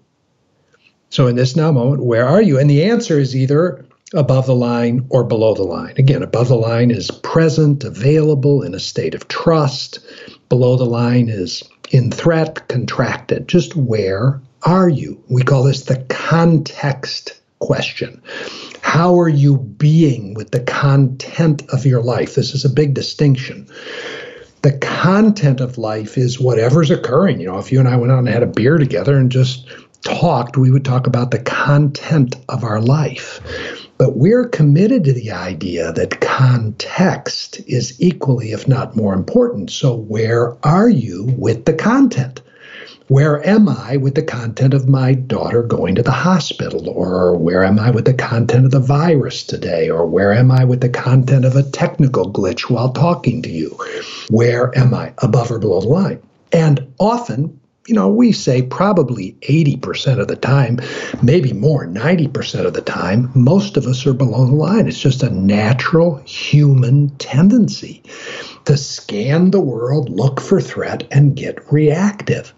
So, 1.09 1.27
in 1.27 1.37
this 1.37 1.55
now 1.55 1.71
moment, 1.71 2.03
where 2.03 2.27
are 2.27 2.41
you? 2.41 2.59
And 2.59 2.69
the 2.69 2.83
answer 2.83 3.17
is 3.17 3.33
either 3.33 3.85
above 4.13 4.45
the 4.45 4.55
line 4.55 5.05
or 5.09 5.23
below 5.23 5.53
the 5.53 5.63
line. 5.63 5.93
Again, 5.97 6.21
above 6.21 6.49
the 6.49 6.57
line 6.57 6.91
is 6.91 7.11
present, 7.11 7.85
available, 7.85 8.61
in 8.61 8.73
a 8.73 8.79
state 8.79 9.15
of 9.15 9.27
trust. 9.29 9.99
Below 10.49 10.75
the 10.75 10.85
line 10.85 11.29
is 11.29 11.63
in 11.89 12.11
threat, 12.11 12.67
contracted. 12.67 13.47
Just 13.47 13.75
where 13.75 14.41
are 14.63 14.89
you? 14.89 15.23
We 15.29 15.43
call 15.43 15.63
this 15.63 15.83
the 15.83 16.03
context 16.09 17.39
question. 17.59 18.21
How 18.81 19.19
are 19.19 19.29
you 19.29 19.57
being 19.57 20.33
with 20.33 20.51
the 20.51 20.59
content 20.61 21.63
of 21.69 21.85
your 21.85 22.01
life? 22.01 22.35
This 22.35 22.53
is 22.53 22.65
a 22.65 22.69
big 22.69 22.93
distinction. 22.93 23.67
The 24.61 24.77
content 24.79 25.61
of 25.61 25.77
life 25.77 26.17
is 26.17 26.39
whatever's 26.39 26.91
occurring. 26.91 27.39
You 27.39 27.47
know, 27.47 27.57
if 27.57 27.71
you 27.71 27.79
and 27.79 27.87
I 27.87 27.95
went 27.95 28.11
out 28.11 28.19
and 28.19 28.27
had 28.27 28.43
a 28.43 28.47
beer 28.47 28.77
together 28.77 29.17
and 29.17 29.31
just 29.31 29.67
talked, 30.03 30.57
we 30.57 30.71
would 30.71 30.85
talk 30.85 31.07
about 31.07 31.31
the 31.31 31.39
content 31.39 32.35
of 32.49 32.63
our 32.63 32.81
life. 32.81 33.39
But 33.97 34.15
we're 34.15 34.47
committed 34.47 35.03
to 35.05 35.13
the 35.13 35.31
idea 35.31 35.91
that 35.91 36.21
context 36.21 37.59
is 37.67 37.99
equally, 37.99 38.51
if 38.51 38.67
not 38.67 38.95
more 38.95 39.13
important. 39.13 39.71
So, 39.71 39.95
where 39.95 40.55
are 40.63 40.89
you 40.89 41.33
with 41.37 41.65
the 41.65 41.73
content? 41.73 42.41
Where 43.07 43.45
am 43.47 43.69
I 43.69 43.95
with 43.97 44.15
the 44.15 44.21
content 44.21 44.73
of 44.73 44.89
my 44.89 45.13
daughter 45.13 45.63
going 45.63 45.95
to 45.95 46.03
the 46.03 46.11
hospital? 46.11 46.89
Or 46.89 47.37
where 47.37 47.63
am 47.63 47.79
I 47.79 47.89
with 47.89 48.03
the 48.03 48.13
content 48.13 48.65
of 48.65 48.71
the 48.71 48.81
virus 48.81 49.43
today? 49.43 49.89
Or 49.89 50.05
where 50.05 50.33
am 50.33 50.51
I 50.51 50.65
with 50.65 50.81
the 50.81 50.89
content 50.89 51.45
of 51.45 51.55
a 51.55 51.63
technical 51.63 52.31
glitch 52.31 52.69
while 52.69 52.91
talking 52.91 53.41
to 53.43 53.49
you? 53.49 53.79
Where 54.29 54.77
am 54.77 54.93
I, 54.93 55.13
above 55.19 55.51
or 55.51 55.57
below 55.59 55.79
the 55.79 55.87
line? 55.87 56.21
And 56.51 56.93
often, 56.99 57.59
you 57.87 57.95
know, 57.95 58.09
we 58.09 58.33
say 58.33 58.61
probably 58.61 59.37
80% 59.43 60.19
of 60.19 60.27
the 60.27 60.35
time, 60.35 60.79
maybe 61.23 61.53
more, 61.53 61.87
90% 61.87 62.65
of 62.65 62.73
the 62.73 62.81
time, 62.81 63.31
most 63.33 63.77
of 63.77 63.85
us 63.87 64.05
are 64.05 64.13
below 64.13 64.45
the 64.45 64.55
line. 64.55 64.87
It's 64.87 64.99
just 64.99 65.23
a 65.23 65.29
natural 65.29 66.17
human 66.25 67.09
tendency 67.11 68.03
to 68.65 68.75
scan 68.75 69.51
the 69.51 69.61
world, 69.61 70.09
look 70.09 70.41
for 70.41 70.59
threat, 70.59 71.07
and 71.11 71.37
get 71.37 71.71
reactive. 71.71 72.53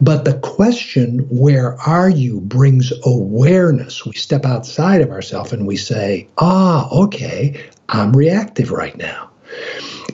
But 0.00 0.24
the 0.24 0.38
question, 0.38 1.26
where 1.28 1.74
are 1.80 2.08
you, 2.08 2.40
brings 2.40 2.92
awareness. 3.04 4.06
We 4.06 4.12
step 4.12 4.44
outside 4.44 5.00
of 5.00 5.10
ourselves 5.10 5.52
and 5.52 5.66
we 5.66 5.76
say, 5.76 6.28
ah, 6.38 6.88
okay, 6.92 7.60
I'm 7.88 8.12
reactive 8.12 8.70
right 8.70 8.96
now. 8.96 9.30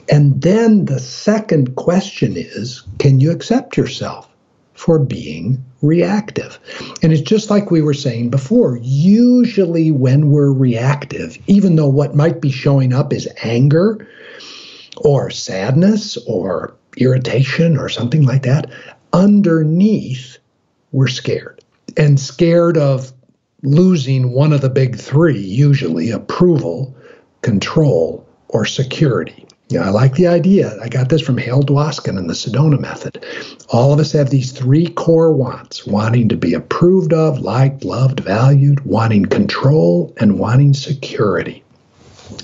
And 0.09 0.41
then 0.41 0.85
the 0.85 0.99
second 0.99 1.75
question 1.75 2.33
is, 2.35 2.81
can 2.97 3.19
you 3.19 3.31
accept 3.31 3.77
yourself? 3.77 4.27
For 4.75 4.99
being 4.99 5.63
reactive. 5.81 6.59
And 7.01 7.11
it's 7.11 7.21
just 7.21 7.49
like 7.49 7.71
we 7.71 7.81
were 7.81 7.93
saying 7.93 8.29
before. 8.29 8.77
Usually, 8.81 9.91
when 9.91 10.29
we're 10.29 10.51
reactive, 10.51 11.37
even 11.47 11.75
though 11.75 11.89
what 11.89 12.15
might 12.15 12.41
be 12.41 12.51
showing 12.51 12.93
up 12.93 13.11
is 13.11 13.27
anger 13.43 14.07
or 14.97 15.29
sadness 15.29 16.17
or 16.27 16.75
irritation 16.97 17.77
or 17.77 17.89
something 17.89 18.23
like 18.23 18.43
that, 18.43 18.69
underneath, 19.13 20.37
we're 20.91 21.07
scared. 21.07 21.61
And 21.97 22.19
scared 22.19 22.77
of 22.77 23.13
losing 23.63 24.31
one 24.31 24.53
of 24.53 24.61
the 24.61 24.69
big 24.69 24.97
three, 24.97 25.39
usually 25.39 26.11
approval, 26.11 26.95
control, 27.41 28.27
or 28.49 28.65
security. 28.65 29.45
Yeah, 29.69 29.87
I 29.87 29.89
like 29.89 30.13
the 30.13 30.27
idea. 30.27 30.77
I 30.79 30.89
got 30.89 31.09
this 31.09 31.23
from 31.23 31.39
Hale 31.39 31.63
Dwoskin 31.63 32.19
and 32.19 32.29
the 32.29 32.35
Sedona 32.35 32.79
method. 32.79 33.25
All 33.69 33.91
of 33.91 33.99
us 33.99 34.11
have 34.11 34.29
these 34.29 34.51
three 34.51 34.87
core 34.87 35.33
wants 35.33 35.87
wanting 35.87 36.29
to 36.29 36.37
be 36.37 36.53
approved 36.53 37.13
of, 37.13 37.39
liked, 37.39 37.83
loved, 37.83 38.19
valued, 38.19 38.85
wanting 38.85 39.25
control, 39.25 40.13
and 40.17 40.37
wanting 40.37 40.75
security. 40.75 41.63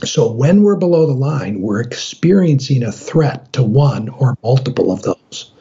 So 0.04 0.32
when 0.32 0.64
we're 0.64 0.78
below 0.78 1.06
the 1.06 1.14
line, 1.14 1.62
we're 1.62 1.82
experiencing 1.82 2.82
a 2.82 2.92
threat 2.92 3.54
to 3.54 3.62
one 3.62 4.10
or 4.10 4.36
multiple 4.44 4.92
of 4.92 5.04
those. 5.04 5.52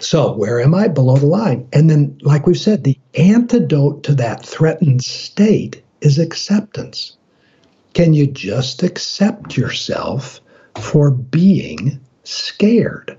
So 0.00 0.32
where 0.32 0.60
am 0.60 0.74
I? 0.74 0.88
Below 0.88 1.16
the 1.16 1.26
line. 1.26 1.68
And 1.72 1.88
then, 1.88 2.18
like 2.22 2.46
we've 2.46 2.58
said, 2.58 2.82
the 2.82 2.98
antidote 3.14 4.02
to 4.04 4.14
that 4.16 4.44
threatened 4.44 5.04
state 5.04 5.80
is 6.00 6.18
acceptance. 6.18 7.16
Can 7.94 8.14
you 8.14 8.26
just 8.26 8.82
accept 8.82 9.56
yourself? 9.56 10.40
For 10.80 11.10
being 11.10 12.00
scared? 12.24 13.18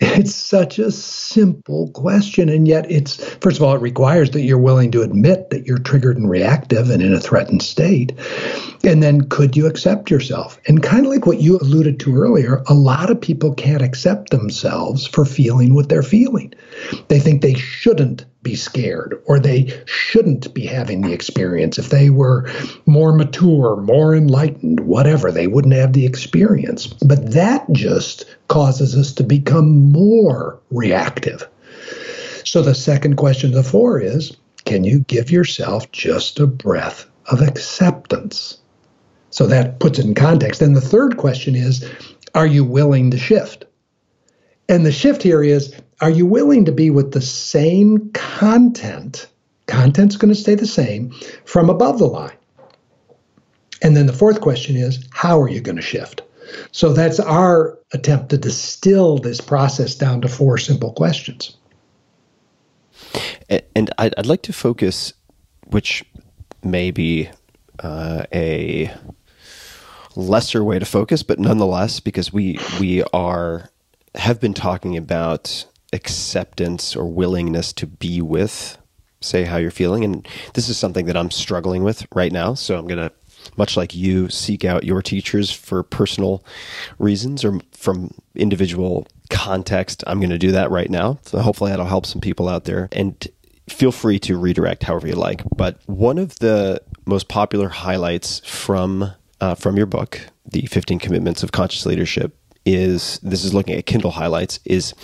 It's 0.00 0.34
such 0.34 0.78
a 0.78 0.92
simple 0.92 1.90
question. 1.90 2.48
And 2.48 2.68
yet, 2.68 2.88
it's 2.90 3.16
first 3.36 3.56
of 3.56 3.64
all, 3.64 3.74
it 3.74 3.80
requires 3.80 4.30
that 4.30 4.42
you're 4.42 4.58
willing 4.58 4.92
to 4.92 5.02
admit 5.02 5.50
that 5.50 5.66
you're 5.66 5.78
triggered 5.78 6.16
and 6.16 6.30
reactive 6.30 6.88
and 6.90 7.02
in 7.02 7.12
a 7.12 7.20
threatened 7.20 7.62
state. 7.62 8.12
And 8.84 9.02
then, 9.02 9.28
could 9.28 9.56
you 9.56 9.66
accept 9.66 10.08
yourself? 10.10 10.60
And 10.68 10.84
kind 10.84 11.04
of 11.04 11.10
like 11.10 11.26
what 11.26 11.40
you 11.40 11.58
alluded 11.58 11.98
to 12.00 12.16
earlier, 12.16 12.62
a 12.68 12.74
lot 12.74 13.10
of 13.10 13.20
people 13.20 13.52
can't 13.54 13.82
accept 13.82 14.30
themselves 14.30 15.04
for 15.04 15.24
feeling 15.24 15.74
what 15.74 15.88
they're 15.88 16.02
feeling. 16.04 16.54
They 17.08 17.18
think 17.18 17.42
they 17.42 17.54
shouldn't 17.54 18.24
be 18.42 18.54
scared 18.54 19.20
or 19.26 19.38
they 19.38 19.82
shouldn't 19.86 20.54
be 20.54 20.64
having 20.66 21.02
the 21.02 21.12
experience. 21.12 21.78
If 21.78 21.90
they 21.90 22.10
were 22.10 22.50
more 22.86 23.12
mature, 23.12 23.76
more 23.76 24.14
enlightened, 24.14 24.80
whatever, 24.80 25.30
they 25.30 25.46
wouldn't 25.46 25.74
have 25.74 25.92
the 25.92 26.06
experience. 26.06 26.86
But 26.86 27.32
that 27.32 27.70
just 27.72 28.24
causes 28.48 28.96
us 28.96 29.12
to 29.14 29.22
become 29.22 29.92
more 29.92 30.58
reactive. 30.70 31.48
So 32.44 32.62
the 32.62 32.74
second 32.74 33.16
question 33.16 33.50
of 33.50 33.56
the 33.56 33.70
four 33.70 34.00
is 34.00 34.36
can 34.64 34.84
you 34.84 35.00
give 35.00 35.30
yourself 35.30 35.90
just 35.92 36.38
a 36.40 36.46
breath 36.46 37.06
of 37.30 37.40
acceptance? 37.40 38.58
So 39.30 39.46
that 39.46 39.80
puts 39.80 39.98
it 39.98 40.06
in 40.06 40.14
context. 40.14 40.62
And 40.62 40.76
the 40.76 40.80
third 40.80 41.16
question 41.16 41.54
is 41.54 41.86
are 42.34 42.46
you 42.46 42.64
willing 42.64 43.10
to 43.10 43.18
shift? 43.18 43.64
And 44.68 44.84
the 44.84 44.92
shift 44.92 45.22
here 45.22 45.42
is 45.42 45.74
are 46.00 46.10
you 46.10 46.26
willing 46.26 46.64
to 46.64 46.72
be 46.72 46.90
with 46.90 47.12
the 47.12 47.20
same 47.20 48.10
content? 48.12 49.26
Content's 49.66 50.16
going 50.16 50.32
to 50.32 50.40
stay 50.40 50.54
the 50.54 50.66
same 50.66 51.10
from 51.44 51.68
above 51.68 51.98
the 51.98 52.06
line. 52.06 52.36
And 53.82 53.96
then 53.96 54.06
the 54.06 54.12
fourth 54.12 54.40
question 54.40 54.76
is 54.76 55.06
how 55.12 55.40
are 55.40 55.48
you 55.48 55.60
going 55.60 55.76
to 55.76 55.82
shift? 55.82 56.22
So 56.72 56.92
that's 56.92 57.20
our 57.20 57.78
attempt 57.92 58.30
to 58.30 58.38
distill 58.38 59.18
this 59.18 59.40
process 59.40 59.94
down 59.94 60.20
to 60.22 60.28
four 60.28 60.58
simple 60.58 60.92
questions. 60.92 61.56
And 63.74 63.90
I'd, 63.98 64.26
like 64.26 64.42
to 64.42 64.52
focus, 64.52 65.12
which 65.68 66.04
may 66.62 66.90
be 66.90 67.30
uh, 67.78 68.24
a 68.34 68.92
lesser 70.16 70.64
way 70.64 70.78
to 70.78 70.84
focus, 70.84 71.22
but 71.22 71.38
nonetheless, 71.38 72.00
because 72.00 72.32
we 72.32 72.58
we 72.78 73.02
are 73.04 73.70
have 74.18 74.40
been 74.40 74.54
talking 74.54 74.96
about 74.96 75.64
acceptance 75.92 76.94
or 76.94 77.06
willingness 77.06 77.72
to 77.74 77.86
be 77.86 78.20
with, 78.20 78.78
say 79.20 79.44
how 79.44 79.56
you're 79.56 79.70
feeling, 79.70 80.04
and 80.04 80.28
this 80.54 80.68
is 80.68 80.76
something 80.76 81.06
that 81.06 81.16
I'm 81.16 81.30
struggling 81.30 81.82
with 81.82 82.06
right 82.14 82.32
now. 82.32 82.54
So 82.54 82.78
I'm 82.78 82.86
gonna, 82.86 83.10
much 83.56 83.76
like 83.76 83.94
you, 83.94 84.28
seek 84.28 84.64
out 84.64 84.84
your 84.84 85.02
teachers 85.02 85.50
for 85.50 85.82
personal 85.82 86.44
reasons 86.98 87.44
or 87.44 87.60
from 87.72 88.12
individual 88.34 89.06
context. 89.30 90.04
I'm 90.06 90.20
going 90.20 90.30
to 90.30 90.38
do 90.38 90.52
that 90.52 90.70
right 90.70 90.90
now. 90.90 91.18
So 91.22 91.38
hopefully 91.40 91.70
that'll 91.70 91.86
help 91.86 92.06
some 92.06 92.20
people 92.20 92.48
out 92.48 92.64
there. 92.64 92.88
And 92.92 93.26
feel 93.68 93.92
free 93.92 94.18
to 94.20 94.38
redirect 94.38 94.84
however 94.84 95.06
you 95.08 95.14
like. 95.14 95.42
But 95.56 95.78
one 95.86 96.18
of 96.18 96.38
the 96.38 96.80
most 97.06 97.28
popular 97.28 97.68
highlights 97.68 98.40
from 98.40 99.12
uh, 99.40 99.54
from 99.54 99.76
your 99.76 99.86
book, 99.86 100.20
the 100.46 100.66
15 100.66 100.98
Commitments 100.98 101.44
of 101.44 101.52
Conscious 101.52 101.86
Leadership, 101.86 102.36
is 102.68 103.18
this 103.22 103.44
is 103.44 103.54
looking 103.54 103.76
at 103.76 103.86
Kindle 103.86 104.10
highlights 104.10 104.60
is 104.64 104.94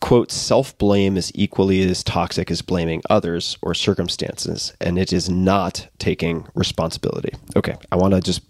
quote 0.00 0.30
self 0.30 0.76
blame 0.78 1.16
is 1.16 1.32
equally 1.34 1.82
as 1.88 2.04
toxic 2.04 2.50
as 2.50 2.62
blaming 2.62 3.02
others 3.10 3.56
or 3.62 3.74
circumstances, 3.74 4.72
and 4.80 4.98
it 4.98 5.12
is 5.12 5.28
not 5.28 5.88
taking 5.98 6.46
responsibility. 6.54 7.32
Okay, 7.56 7.76
I 7.90 7.96
want 7.96 8.14
to 8.14 8.20
just 8.20 8.42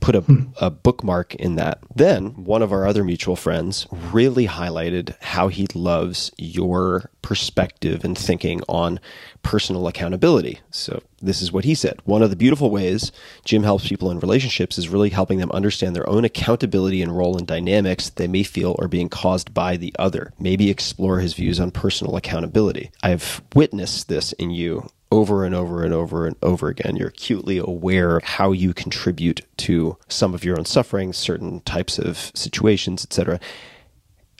put 0.00 0.16
a, 0.16 0.20
hmm. 0.20 0.44
a 0.60 0.70
bookmark 0.70 1.34
in 1.34 1.56
that. 1.56 1.78
Then 1.94 2.44
one 2.44 2.62
of 2.62 2.72
our 2.72 2.86
other 2.86 3.04
mutual 3.04 3.36
friends 3.36 3.86
really 4.12 4.46
highlighted 4.46 5.14
how 5.20 5.48
he 5.48 5.66
loves 5.74 6.32
your 6.38 7.10
perspective 7.22 8.04
and 8.04 8.16
thinking 8.16 8.62
on 8.68 8.98
personal 9.42 9.86
accountability. 9.86 10.60
So 10.70 11.02
this 11.20 11.42
is 11.42 11.52
what 11.52 11.64
he 11.64 11.74
said. 11.74 12.00
One 12.04 12.22
of 12.22 12.30
the 12.30 12.36
beautiful 12.36 12.70
ways 12.70 13.12
Jim 13.44 13.62
helps 13.62 13.88
people 13.88 14.10
in 14.10 14.20
relationships 14.20 14.78
is 14.78 14.88
really 14.88 15.10
helping 15.10 15.38
them 15.38 15.50
understand 15.52 15.94
their 15.94 16.08
own 16.08 16.24
accountability 16.24 17.02
and 17.02 17.16
role 17.16 17.36
in 17.36 17.44
dynamics 17.44 18.08
they 18.08 18.28
may 18.28 18.42
feel 18.42 18.76
are 18.78 18.88
being 18.88 19.08
caused 19.08 19.52
by 19.52 19.76
the 19.76 19.94
other. 19.98 20.32
Maybe 20.38 20.70
explore 20.70 21.20
his 21.20 21.34
views 21.34 21.60
on 21.60 21.70
personal 21.70 22.16
accountability. 22.16 22.90
I've 23.02 23.42
witnessed 23.54 24.08
this 24.08 24.32
in 24.32 24.50
you 24.50 24.88
over 25.10 25.44
and 25.44 25.54
over 25.54 25.82
and 25.82 25.92
over 25.92 26.26
and 26.26 26.36
over 26.42 26.68
again. 26.68 26.96
You're 26.96 27.08
acutely 27.08 27.58
aware 27.58 28.18
of 28.18 28.24
how 28.24 28.52
you 28.52 28.72
contribute 28.72 29.42
to 29.58 29.96
some 30.08 30.34
of 30.34 30.44
your 30.44 30.58
own 30.58 30.64
suffering, 30.64 31.12
certain 31.12 31.60
types 31.60 31.98
of 31.98 32.30
situations, 32.34 33.04
etc. 33.04 33.40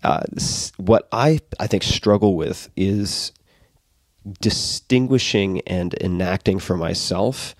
Uh, 0.02 0.22
what 0.76 1.08
I 1.12 1.40
I 1.58 1.66
think 1.66 1.82
struggle 1.82 2.36
with 2.36 2.70
is 2.76 3.32
distinguishing 4.40 5.60
and 5.66 5.94
enacting 6.00 6.58
for 6.58 6.76
myself 6.76 7.54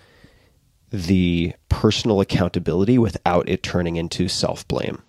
the 0.91 1.53
personal 1.69 2.21
accountability 2.21 2.97
without 2.97 3.47
it 3.47 3.63
turning 3.63 3.95
into 3.95 4.27
self 4.27 4.67
blame. 4.67 5.01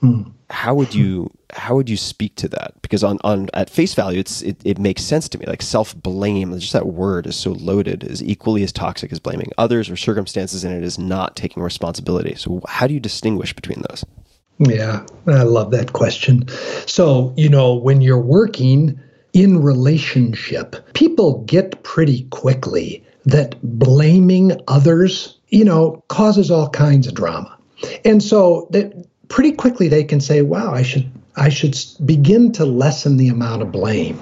Hmm. 0.00 0.22
How 0.48 0.74
would 0.74 0.94
you 0.94 1.30
how 1.52 1.74
would 1.76 1.88
you 1.88 1.96
speak 1.96 2.36
to 2.36 2.48
that? 2.48 2.74
Because 2.82 3.02
on, 3.04 3.18
on 3.22 3.48
at 3.54 3.70
face 3.70 3.94
value, 3.94 4.20
it's 4.20 4.42
it, 4.42 4.60
it 4.64 4.78
makes 4.78 5.02
sense 5.02 5.28
to 5.30 5.38
me. 5.38 5.46
Like 5.46 5.62
self 5.62 5.94
blame, 5.94 6.58
just 6.58 6.72
that 6.72 6.86
word 6.86 7.26
is 7.26 7.36
so 7.36 7.52
loaded, 7.52 8.04
is 8.04 8.22
equally 8.22 8.62
as 8.62 8.72
toxic 8.72 9.12
as 9.12 9.18
blaming 9.18 9.50
others 9.58 9.90
or 9.90 9.96
circumstances, 9.96 10.64
and 10.64 10.74
it 10.74 10.84
is 10.84 10.98
not 10.98 11.36
taking 11.36 11.62
responsibility. 11.62 12.34
So 12.34 12.60
how 12.68 12.86
do 12.86 12.94
you 12.94 13.00
distinguish 13.00 13.54
between 13.54 13.82
those? 13.88 14.04
Yeah, 14.58 15.06
I 15.26 15.42
love 15.42 15.70
that 15.70 15.92
question. 15.92 16.46
So 16.86 17.32
you 17.36 17.48
know, 17.48 17.74
when 17.74 18.00
you're 18.00 18.20
working 18.20 18.98
in 19.32 19.62
relationship, 19.62 20.76
people 20.94 21.42
get 21.44 21.82
pretty 21.82 22.24
quickly 22.30 23.04
that 23.26 23.60
blaming 23.62 24.52
others, 24.68 25.38
you 25.48 25.64
know, 25.64 26.02
causes 26.08 26.50
all 26.50 26.68
kinds 26.70 27.06
of 27.06 27.14
drama. 27.14 27.56
And 28.04 28.22
so 28.22 28.68
that 28.70 29.06
pretty 29.28 29.52
quickly 29.52 29.88
they 29.88 30.04
can 30.04 30.20
say, 30.20 30.42
wow, 30.42 30.72
I 30.72 30.82
should 30.82 31.10
I 31.40 31.48
should 31.48 31.74
begin 32.04 32.52
to 32.52 32.66
lessen 32.66 33.16
the 33.16 33.28
amount 33.28 33.62
of 33.62 33.72
blame. 33.72 34.20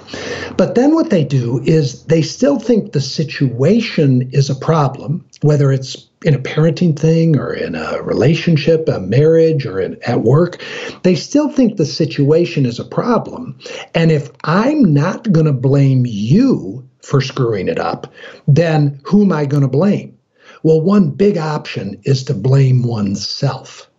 But 0.55 0.75
then 0.75 0.95
what 0.95 1.09
they 1.09 1.25
do 1.25 1.61
is 1.65 2.05
they 2.05 2.21
still 2.21 2.59
think 2.59 2.93
the 2.93 3.01
situation 3.01 4.29
is 4.31 4.49
a 4.49 4.55
problem, 4.55 5.25
whether 5.41 5.69
it's 5.69 6.07
in 6.23 6.33
a 6.33 6.39
parenting 6.39 6.97
thing 6.97 7.37
or 7.37 7.53
in 7.53 7.75
a 7.75 8.01
relationship, 8.01 8.87
a 8.87 9.01
marriage, 9.01 9.65
or 9.65 9.81
in, 9.81 9.97
at 10.03 10.21
work. 10.21 10.63
They 11.03 11.15
still 11.15 11.49
think 11.49 11.75
the 11.75 11.85
situation 11.85 12.65
is 12.65 12.79
a 12.79 12.85
problem. 12.85 13.59
And 13.93 14.11
if 14.11 14.31
I'm 14.45 14.93
not 14.93 15.29
going 15.29 15.45
to 15.45 15.53
blame 15.53 16.05
you 16.05 16.87
for 17.01 17.19
screwing 17.19 17.67
it 17.67 17.79
up, 17.79 18.13
then 18.47 19.01
who 19.03 19.23
am 19.23 19.33
I 19.33 19.45
going 19.45 19.63
to 19.63 19.67
blame? 19.67 20.17
Well, 20.63 20.79
one 20.79 21.11
big 21.11 21.37
option 21.37 21.99
is 22.03 22.23
to 22.25 22.33
blame 22.33 22.83
oneself. 22.83 23.89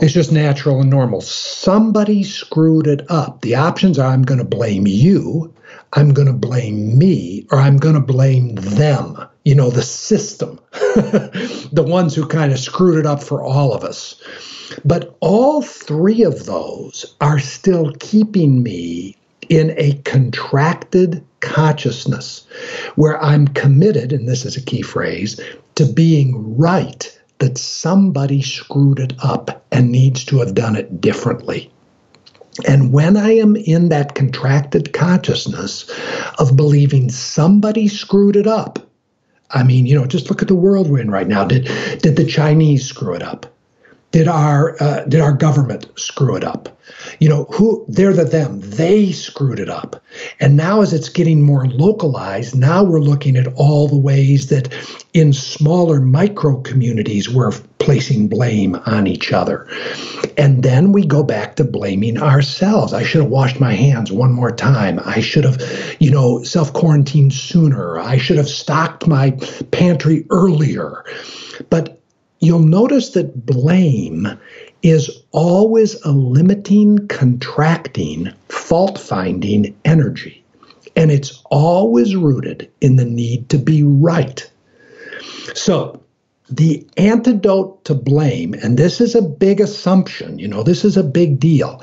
It's 0.00 0.12
just 0.12 0.32
natural 0.32 0.80
and 0.80 0.90
normal. 0.90 1.20
Somebody 1.20 2.24
screwed 2.24 2.86
it 2.86 3.08
up. 3.10 3.40
The 3.42 3.54
options 3.54 3.98
are 3.98 4.10
I'm 4.10 4.22
going 4.22 4.38
to 4.38 4.44
blame 4.44 4.86
you, 4.86 5.54
I'm 5.92 6.12
going 6.12 6.26
to 6.26 6.32
blame 6.32 6.98
me, 6.98 7.46
or 7.50 7.58
I'm 7.58 7.76
going 7.76 7.94
to 7.94 8.00
blame 8.00 8.56
them. 8.56 9.16
You 9.44 9.54
know, 9.54 9.70
the 9.70 9.82
system, 9.82 10.58
the 10.72 11.84
ones 11.86 12.14
who 12.14 12.26
kind 12.26 12.52
of 12.52 12.58
screwed 12.58 12.98
it 12.98 13.06
up 13.06 13.22
for 13.22 13.42
all 13.42 13.72
of 13.72 13.84
us. 13.84 14.20
But 14.84 15.16
all 15.20 15.62
three 15.62 16.22
of 16.22 16.46
those 16.46 17.14
are 17.20 17.38
still 17.38 17.92
keeping 18.00 18.62
me 18.62 19.16
in 19.48 19.74
a 19.76 19.94
contracted 20.04 21.24
consciousness 21.40 22.46
where 22.96 23.22
I'm 23.22 23.48
committed, 23.48 24.12
and 24.12 24.26
this 24.26 24.44
is 24.44 24.56
a 24.56 24.64
key 24.64 24.82
phrase, 24.82 25.38
to 25.76 25.84
being 25.84 26.56
right 26.56 27.13
that 27.44 27.58
somebody 27.58 28.40
screwed 28.40 28.98
it 28.98 29.12
up 29.22 29.66
and 29.70 29.92
needs 29.92 30.24
to 30.24 30.38
have 30.38 30.54
done 30.54 30.74
it 30.76 30.98
differently. 31.02 31.70
And 32.66 32.90
when 32.90 33.18
I 33.18 33.32
am 33.32 33.54
in 33.54 33.90
that 33.90 34.14
contracted 34.14 34.94
consciousness 34.94 35.90
of 36.38 36.56
believing 36.56 37.10
somebody 37.10 37.86
screwed 37.86 38.36
it 38.36 38.46
up, 38.46 38.78
I 39.50 39.62
mean, 39.62 39.84
you 39.84 39.94
know, 39.94 40.06
just 40.06 40.30
look 40.30 40.40
at 40.40 40.48
the 40.48 40.54
world 40.54 40.90
we're 40.90 41.00
in 41.00 41.10
right 41.10 41.28
now. 41.28 41.44
Did 41.44 41.64
did 41.98 42.16
the 42.16 42.24
Chinese 42.24 42.86
screw 42.86 43.12
it 43.12 43.22
up? 43.22 43.53
Did 44.14 44.28
our 44.28 44.80
uh, 44.80 45.04
did 45.06 45.20
our 45.20 45.32
government 45.32 45.88
screw 45.96 46.36
it 46.36 46.44
up? 46.44 46.68
You 47.18 47.28
know, 47.28 47.46
who 47.46 47.84
they're 47.88 48.12
the 48.12 48.24
them. 48.24 48.60
They 48.60 49.10
screwed 49.10 49.58
it 49.58 49.68
up. 49.68 50.00
And 50.38 50.56
now 50.56 50.82
as 50.82 50.92
it's 50.92 51.08
getting 51.08 51.42
more 51.42 51.66
localized, 51.66 52.54
now 52.54 52.84
we're 52.84 53.00
looking 53.00 53.36
at 53.36 53.52
all 53.56 53.88
the 53.88 53.98
ways 53.98 54.50
that 54.50 54.72
in 55.14 55.32
smaller 55.32 56.00
micro 56.00 56.60
communities 56.60 57.28
we're 57.28 57.50
placing 57.80 58.28
blame 58.28 58.76
on 58.86 59.08
each 59.08 59.32
other. 59.32 59.66
And 60.38 60.62
then 60.62 60.92
we 60.92 61.04
go 61.04 61.24
back 61.24 61.56
to 61.56 61.64
blaming 61.64 62.22
ourselves. 62.22 62.92
I 62.92 63.02
should 63.02 63.22
have 63.22 63.32
washed 63.32 63.58
my 63.58 63.72
hands 63.72 64.12
one 64.12 64.30
more 64.30 64.52
time. 64.52 65.00
I 65.04 65.18
should 65.22 65.42
have, 65.42 65.60
you 65.98 66.12
know, 66.12 66.44
self 66.44 66.72
quarantined 66.72 67.32
sooner. 67.32 67.98
I 67.98 68.18
should 68.18 68.36
have 68.36 68.48
stocked 68.48 69.08
my 69.08 69.32
pantry 69.72 70.24
earlier. 70.30 71.04
But 71.68 72.00
you'll 72.40 72.60
notice 72.60 73.10
that 73.10 73.46
blame 73.46 74.28
is 74.82 75.22
always 75.32 75.94
a 76.02 76.12
limiting, 76.12 77.08
contracting, 77.08 78.32
fault 78.48 78.98
finding 78.98 79.74
energy. 79.84 80.44
And 80.96 81.10
it's 81.10 81.42
always 81.50 82.14
rooted 82.14 82.70
in 82.80 82.96
the 82.96 83.04
need 83.04 83.48
to 83.48 83.58
be 83.58 83.82
right. 83.82 84.48
So, 85.54 86.00
the 86.50 86.86
antidote 86.98 87.84
to 87.86 87.94
blame, 87.94 88.54
and 88.54 88.76
this 88.76 89.00
is 89.00 89.14
a 89.14 89.22
big 89.22 89.60
assumption, 89.60 90.38
you 90.38 90.46
know, 90.46 90.62
this 90.62 90.84
is 90.84 90.96
a 90.96 91.02
big 91.02 91.40
deal. 91.40 91.82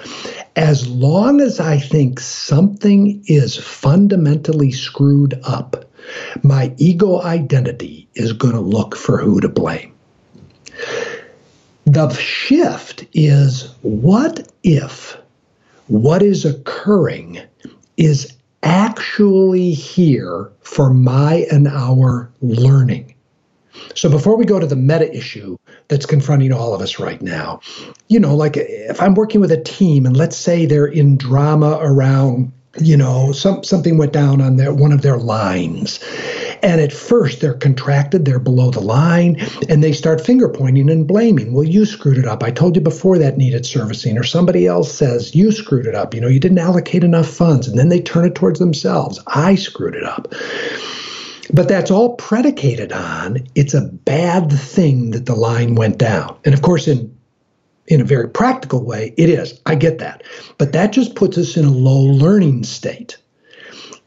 As 0.56 0.88
long 0.88 1.42
as 1.42 1.60
I 1.60 1.78
think 1.80 2.20
something 2.20 3.24
is 3.26 3.58
fundamentally 3.58 4.72
screwed 4.72 5.40
up, 5.44 5.86
my 6.44 6.74
ego 6.78 7.22
identity 7.22 8.08
is 8.14 8.34
going 8.34 8.54
to 8.54 8.60
look 8.60 8.96
for 8.96 9.18
who 9.18 9.42
to 9.42 9.50
blame. 9.50 9.91
The 11.86 12.10
shift 12.14 13.06
is 13.14 13.74
what 13.82 14.52
if 14.64 15.18
what 15.88 16.22
is 16.22 16.46
occurring 16.46 17.42
is 17.98 18.38
actually 18.64 19.72
here 19.72 20.52
for 20.62 20.94
my 20.94 21.46
and 21.52 21.68
our 21.68 22.32
learning? 22.42 23.14
So 23.96 24.10
before 24.10 24.38
we 24.38 24.46
go 24.46 24.60
to 24.60 24.68
the 24.68 24.76
meta 24.76 25.14
issue 25.14 25.58
that's 25.88 26.06
confronting 26.06 26.54
all 26.54 26.74
of 26.74 26.82
us 26.82 27.00
right 27.00 27.22
now, 27.22 27.62
you 28.08 28.20
know, 28.20 28.36
like 28.36 28.56
if 28.58 29.02
I'm 29.02 29.16
working 29.16 29.42
with 29.42 29.52
a 29.52 29.62
team 29.62 30.06
and 30.06 30.16
let's 30.16 30.38
say 30.38 30.66
they're 30.66 30.86
in 30.86 31.18
drama 31.18 31.80
around, 31.82 32.52
you 32.80 32.96
know, 32.96 33.32
some 33.32 33.64
something 33.64 33.98
went 33.98 34.14
down 34.14 34.40
on 34.40 34.58
their 34.58 34.74
one 34.74 34.92
of 34.92 35.02
their 35.02 35.18
lines. 35.18 36.00
And 36.64 36.80
at 36.82 36.94
first 36.94 37.42
they're 37.42 37.54
contracted, 37.54 38.26
they're 38.26 38.40
below 38.40 38.72
the 38.72 38.82
line, 38.82 39.38
and 39.70 39.84
they 39.84 39.94
start 39.94 40.26
finger 40.26 40.48
pointing 40.50 40.90
and 40.90 41.08
blaming. 41.08 41.54
Well, 41.54 41.64
you 41.64 41.86
screwed 41.86 42.18
it 42.18 42.26
up. 42.26 42.44
I 42.44 42.52
told 42.52 42.76
you 42.76 42.82
before 42.82 43.18
that 43.18 43.38
needed 43.38 43.66
servicing. 43.66 44.18
Or 44.18 44.24
somebody 44.24 44.68
else 44.68 44.94
says, 44.94 45.36
you 45.36 45.52
screwed 45.52 45.88
it 45.88 45.96
up. 45.96 46.14
You 46.14 46.22
know, 46.22 46.28
you 46.28 46.40
didn't 46.40 46.60
allocate 46.60 47.04
enough 47.04 47.28
funds. 47.28 47.68
And 47.68 47.78
then 47.78 47.90
they 47.90 48.02
turn 48.02 48.26
it 48.26 48.36
towards 48.36 48.60
themselves. 48.60 49.20
I 49.28 49.56
screwed 49.56 49.96
it 49.96 50.04
up. 50.04 50.34
But 51.54 51.68
that's 51.68 51.92
all 51.92 52.16
predicated 52.16 52.94
on 52.94 53.46
it's 53.56 53.74
a 53.74 53.82
bad 53.82 54.52
thing 54.52 55.12
that 55.12 55.26
the 55.26 55.36
line 55.36 55.76
went 55.76 55.98
down. 55.98 56.38
And 56.46 56.54
of 56.54 56.62
course, 56.62 56.88
in 56.88 57.16
in 57.88 58.00
a 58.00 58.06
very 58.06 58.30
practical 58.30 58.86
way, 58.86 59.14
it 59.18 59.30
is. 59.30 59.60
I 59.66 59.76
get 59.76 59.98
that. 60.00 60.24
But 60.58 60.72
that 60.72 60.94
just 60.94 61.16
puts 61.16 61.38
us 61.38 61.58
in 61.58 61.66
a 61.66 61.72
low 61.72 62.02
learning 62.02 62.64
state. 62.64 63.18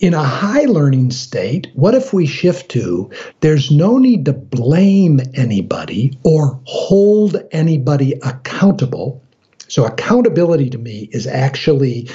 In 0.01 0.13
a 0.13 0.23
high 0.23 0.65
learning 0.65 1.13
state, 1.13 1.69
what 1.75 1.95
if 1.95 2.13
we 2.13 2.27
shift 2.27 2.71
to 2.73 3.11
there's 3.41 3.71
no 3.71 3.97
need 3.99 4.25
to 4.25 4.33
blame 4.33 5.21
anybody 5.35 6.19
or 6.25 6.61
hold 6.65 7.43
anybody 7.53 8.15
accountable? 8.23 9.23
So, 9.69 9.85
accountability 9.85 10.69
to 10.71 10.79
me 10.79 11.09
is 11.13 11.27
actually 11.27 12.09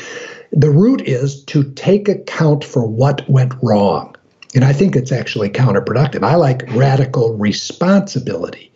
the 0.52 0.70
root 0.70 1.02
is 1.02 1.44
to 1.46 1.64
take 1.74 2.10
account 2.10 2.64
for 2.64 2.86
what 2.86 3.28
went 3.30 3.54
wrong. 3.62 4.16
And 4.56 4.66
I 4.66 4.74
think 4.74 4.96
it's 4.96 5.12
actually 5.12 5.50
counterproductive. 5.50 6.24
I 6.24 6.36
like 6.36 6.64
radical 6.74 7.38
responsibility. 7.38 8.72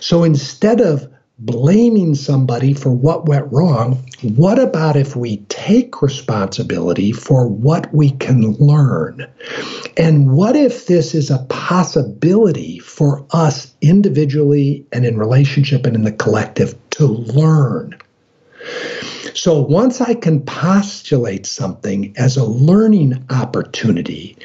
So 0.00 0.24
instead 0.24 0.80
of 0.80 1.08
blaming 1.38 2.14
somebody 2.14 2.72
for 2.72 2.90
what 2.90 3.26
went 3.26 3.52
wrong, 3.52 4.02
what 4.22 4.58
about 4.58 4.96
if 4.96 5.14
we 5.14 5.38
take 5.48 6.00
responsibility 6.00 7.12
for 7.12 7.46
what 7.46 7.92
we 7.92 8.10
can 8.12 8.52
learn? 8.54 9.26
And 9.96 10.32
what 10.32 10.56
if 10.56 10.86
this 10.86 11.14
is 11.14 11.30
a 11.30 11.44
possibility 11.50 12.78
for 12.78 13.26
us 13.32 13.74
individually 13.82 14.86
and 14.92 15.04
in 15.04 15.18
relationship 15.18 15.84
and 15.84 15.94
in 15.94 16.04
the 16.04 16.12
collective 16.12 16.74
to 16.90 17.06
learn? 17.06 17.98
So 19.34 19.60
once 19.60 20.00
I 20.00 20.14
can 20.14 20.40
postulate 20.40 21.44
something 21.44 22.14
as 22.16 22.38
a 22.38 22.44
learning 22.44 23.22
opportunity, 23.28 24.38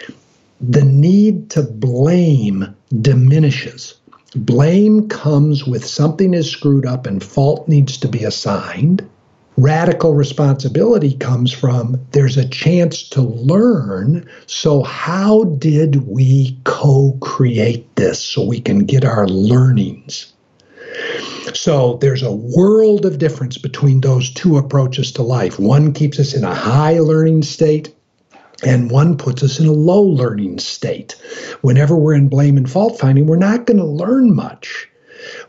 the 0.60 0.84
need 0.84 1.50
to 1.52 1.64
blame 1.64 2.76
diminishes. 3.02 3.96
Blame 4.36 5.09
comes 5.09 5.67
with 5.67 5.86
something 5.86 6.34
is 6.34 6.49
screwed 6.49 6.86
up 6.86 7.05
and 7.05 7.21
fault 7.21 7.67
needs 7.67 7.97
to 7.97 8.07
be 8.07 8.23
assigned. 8.23 9.07
Radical 9.57 10.13
responsibility 10.13 11.15
comes 11.15 11.51
from 11.51 11.99
there's 12.11 12.38
a 12.38 12.47
chance 12.47 13.07
to 13.09 13.21
learn. 13.21 14.25
So, 14.45 14.84
how 14.84 15.43
did 15.43 16.07
we 16.07 16.57
co 16.63 17.17
create 17.19 17.93
this 17.97 18.23
so 18.23 18.45
we 18.45 18.61
can 18.61 18.86
get 18.86 19.03
our 19.03 19.27
learnings? 19.27 20.32
So, 21.53 21.97
there's 21.97 22.23
a 22.23 22.32
world 22.32 23.05
of 23.05 23.17
difference 23.17 23.57
between 23.57 23.99
those 23.99 24.29
two 24.29 24.57
approaches 24.57 25.11
to 25.13 25.23
life. 25.23 25.59
One 25.59 25.91
keeps 25.91 26.17
us 26.19 26.34
in 26.34 26.45
a 26.45 26.55
high 26.55 26.99
learning 26.99 27.43
state, 27.43 27.93
and 28.64 28.91
one 28.91 29.18
puts 29.18 29.43
us 29.43 29.59
in 29.59 29.68
a 29.68 29.72
low 29.72 30.01
learning 30.01 30.59
state. 30.59 31.14
Whenever 31.62 31.95
we're 31.95 32.14
in 32.14 32.30
blame 32.30 32.57
and 32.57 32.70
fault 32.70 32.99
finding, 32.99 33.26
we're 33.26 33.38
not 33.38 33.66
going 33.66 33.78
to 33.78 33.86
learn 33.86 34.36
much. 34.36 34.88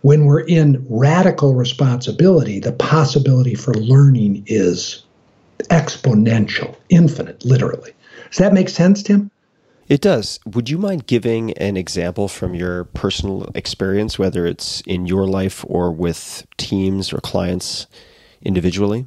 When 0.03 0.27
we're 0.27 0.41
in 0.41 0.85
radical 0.89 1.55
responsibility, 1.55 2.59
the 2.59 2.73
possibility 2.73 3.55
for 3.55 3.75
learning 3.75 4.45
is 4.47 5.03
exponential, 5.71 6.77
infinite, 6.89 7.45
literally. 7.45 7.93
Does 8.29 8.39
that 8.39 8.53
make 8.53 8.69
sense, 8.69 9.03
Tim? 9.03 9.31
It 9.89 10.01
does. 10.01 10.41
Would 10.47 10.71
you 10.71 10.79
mind 10.79 11.07
giving 11.07 11.53
an 11.55 11.77
example 11.77 12.29
from 12.29 12.55
your 12.55 12.85
personal 12.85 13.51
experience, 13.55 14.19
whether 14.19 14.47
it's 14.47 14.81
in 14.83 15.07
your 15.07 15.27
life 15.27 15.65
or 15.69 15.91
with 15.91 16.47
teams 16.57 17.13
or 17.13 17.19
clients 17.19 17.87
individually? 18.43 19.07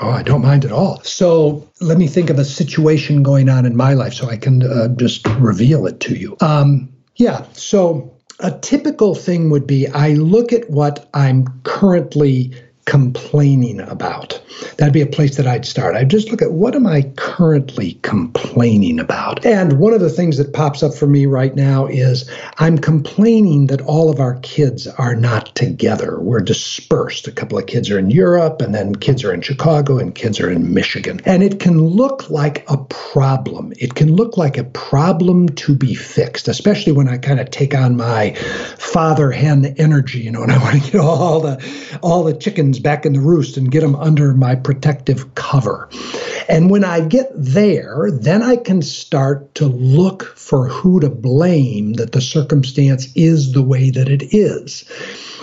Oh, 0.00 0.10
I 0.10 0.22
don't 0.22 0.42
mind 0.42 0.64
at 0.64 0.72
all. 0.72 1.00
So 1.02 1.68
let 1.80 1.98
me 1.98 2.06
think 2.06 2.30
of 2.30 2.38
a 2.38 2.44
situation 2.44 3.22
going 3.22 3.48
on 3.48 3.64
in 3.64 3.76
my 3.76 3.94
life 3.94 4.14
so 4.14 4.28
I 4.28 4.36
can 4.36 4.62
uh, 4.62 4.88
just 4.88 5.26
reveal 5.38 5.86
it 5.86 6.00
to 6.00 6.16
you. 6.16 6.36
Um, 6.40 6.88
yeah. 7.16 7.46
So 7.52 8.14
a 8.40 8.50
typical 8.50 9.14
thing 9.14 9.50
would 9.50 9.66
be 9.66 9.88
I 9.88 10.10
look 10.14 10.52
at 10.52 10.68
what 10.70 11.08
I'm 11.14 11.46
currently 11.62 12.54
complaining 12.86 13.80
about. 13.80 14.40
That'd 14.78 14.94
be 14.94 15.02
a 15.02 15.06
place 15.06 15.36
that 15.36 15.46
I'd 15.46 15.66
start. 15.66 15.96
I'd 15.96 16.08
just 16.08 16.30
look 16.30 16.40
at 16.40 16.52
what 16.52 16.74
am 16.74 16.86
I 16.86 17.02
currently 17.16 17.98
complaining 18.02 18.98
about? 19.00 19.44
And 19.44 19.78
one 19.78 19.92
of 19.92 20.00
the 20.00 20.08
things 20.08 20.38
that 20.38 20.54
pops 20.54 20.82
up 20.82 20.94
for 20.94 21.06
me 21.06 21.26
right 21.26 21.54
now 21.54 21.86
is 21.86 22.30
I'm 22.58 22.78
complaining 22.78 23.66
that 23.66 23.82
all 23.82 24.08
of 24.08 24.20
our 24.20 24.38
kids 24.40 24.86
are 24.86 25.14
not 25.14 25.54
together. 25.54 26.18
We're 26.20 26.40
dispersed. 26.40 27.28
A 27.28 27.32
couple 27.32 27.58
of 27.58 27.66
kids 27.66 27.90
are 27.90 27.98
in 27.98 28.10
Europe, 28.10 28.62
and 28.62 28.74
then 28.74 28.94
kids 28.94 29.24
are 29.24 29.34
in 29.34 29.42
Chicago, 29.42 29.98
and 29.98 30.14
kids 30.14 30.40
are 30.40 30.50
in 30.50 30.72
Michigan. 30.72 31.20
And 31.24 31.42
it 31.42 31.60
can 31.60 31.82
look 31.82 32.30
like 32.30 32.64
a 32.70 32.78
problem. 32.78 33.72
It 33.78 33.94
can 33.94 34.14
look 34.14 34.36
like 34.36 34.56
a 34.56 34.64
problem 34.64 35.48
to 35.50 35.74
be 35.74 35.94
fixed, 35.94 36.48
especially 36.48 36.92
when 36.92 37.08
I 37.08 37.18
kind 37.18 37.40
of 37.40 37.50
take 37.50 37.74
on 37.74 37.96
my 37.96 38.34
father 38.78 39.32
hen 39.32 39.74
energy, 39.78 40.20
you 40.20 40.30
know, 40.30 40.42
and 40.42 40.52
I 40.52 40.58
want 40.58 40.82
to 40.82 40.92
get 40.92 41.00
all 41.00 41.40
the 41.40 41.98
all 42.02 42.22
the 42.22 42.34
chickens 42.34 42.75
back 42.78 43.06
in 43.06 43.12
the 43.12 43.20
roost 43.20 43.56
and 43.56 43.70
get 43.70 43.80
them 43.80 43.94
under 43.96 44.34
my 44.34 44.54
protective 44.54 45.34
cover. 45.34 45.88
And 46.48 46.70
when 46.70 46.84
I 46.84 47.00
get 47.00 47.30
there, 47.34 48.08
then 48.12 48.42
I 48.42 48.56
can 48.56 48.82
start 48.82 49.54
to 49.56 49.66
look 49.66 50.24
for 50.36 50.68
who 50.68 51.00
to 51.00 51.10
blame 51.10 51.94
that 51.94 52.12
the 52.12 52.20
circumstance 52.20 53.08
is 53.14 53.52
the 53.52 53.62
way 53.62 53.90
that 53.90 54.08
it 54.08 54.34
is. 54.34 54.84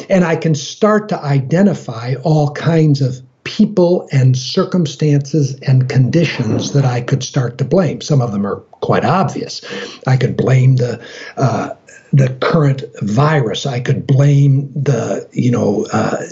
And 0.10 0.24
I 0.24 0.36
can 0.36 0.56
start 0.56 1.10
to 1.10 1.22
identify 1.22 2.16
all 2.24 2.52
kinds 2.52 3.02
of 3.02 3.22
people 3.44 4.08
and 4.12 4.38
circumstances 4.38 5.60
and 5.62 5.90
conditions 5.90 6.74
that 6.74 6.86
I 6.86 7.02
could 7.02 7.24
start 7.24 7.57
to 7.57 7.66
blame. 7.66 8.02
Some 8.02 8.22
of 8.22 8.32
them 8.32 8.45
are 8.45 8.57
quite 8.82 9.06
obvious. 9.06 9.62
I 10.07 10.18
could 10.18 10.38
blame 10.38 10.78
the 10.78 11.06
uh, 11.38 11.76
the 12.14 12.30
current 12.41 12.84
virus. 13.02 13.66
I 13.66 13.80
could 13.80 14.07
blame 14.07 14.72
the 14.74 15.28
you 15.32 15.52
know. 15.52 15.86
Uh, 15.91 16.24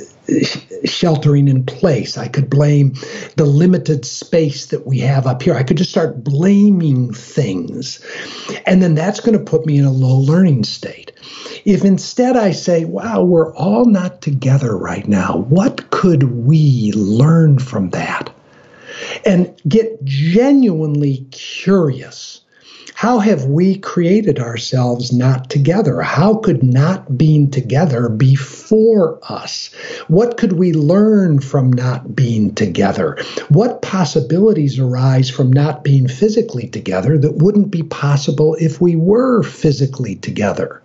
sheltering 0.85 1.47
in 1.47 1.65
place. 1.65 2.17
I 2.17 2.27
could 2.27 2.49
blame 2.49 2.93
the 3.37 3.45
limited 3.45 4.05
space 4.05 4.67
that 4.67 4.85
we 4.85 4.99
have 4.99 5.27
up 5.27 5.41
here. 5.41 5.55
I 5.55 5.63
could 5.63 5.77
just 5.77 5.91
start 5.91 6.23
blaming 6.23 7.13
things. 7.13 8.03
And 8.65 8.81
then 8.81 8.95
that's 8.95 9.19
going 9.19 9.37
to 9.37 9.43
put 9.43 9.65
me 9.65 9.77
in 9.77 9.85
a 9.85 9.91
low 9.91 10.17
learning 10.17 10.63
state. 10.63 11.11
If 11.65 11.83
instead 11.83 12.35
I 12.35 12.51
say, 12.51 12.85
wow, 12.85 13.23
we're 13.23 13.53
all 13.55 13.85
not 13.85 14.21
together 14.21 14.77
right 14.77 15.07
now, 15.07 15.45
what 15.49 15.89
could 15.91 16.23
we 16.45 16.91
learn 16.95 17.59
from 17.59 17.89
that? 17.91 18.33
And 19.25 19.59
get 19.67 20.03
genuinely 20.03 21.25
curious 21.31 22.41
how 23.01 23.17
have 23.17 23.45
we 23.45 23.79
created 23.79 24.37
ourselves 24.37 25.11
not 25.11 25.49
together? 25.49 26.01
How 26.01 26.35
could 26.35 26.61
not 26.61 27.17
being 27.17 27.49
together 27.49 28.09
be 28.09 28.35
for 28.35 29.17
us? 29.23 29.71
What 30.07 30.37
could 30.37 30.53
we 30.53 30.73
learn 30.73 31.39
from 31.39 31.73
not 31.73 32.15
being 32.15 32.53
together? 32.53 33.17
What 33.49 33.81
possibilities 33.81 34.77
arise 34.77 35.31
from 35.31 35.51
not 35.51 35.83
being 35.83 36.07
physically 36.07 36.67
together 36.67 37.17
that 37.17 37.37
wouldn't 37.37 37.71
be 37.71 37.81
possible 37.81 38.53
if 38.59 38.79
we 38.79 38.95
were 38.95 39.41
physically 39.41 40.17
together? 40.17 40.79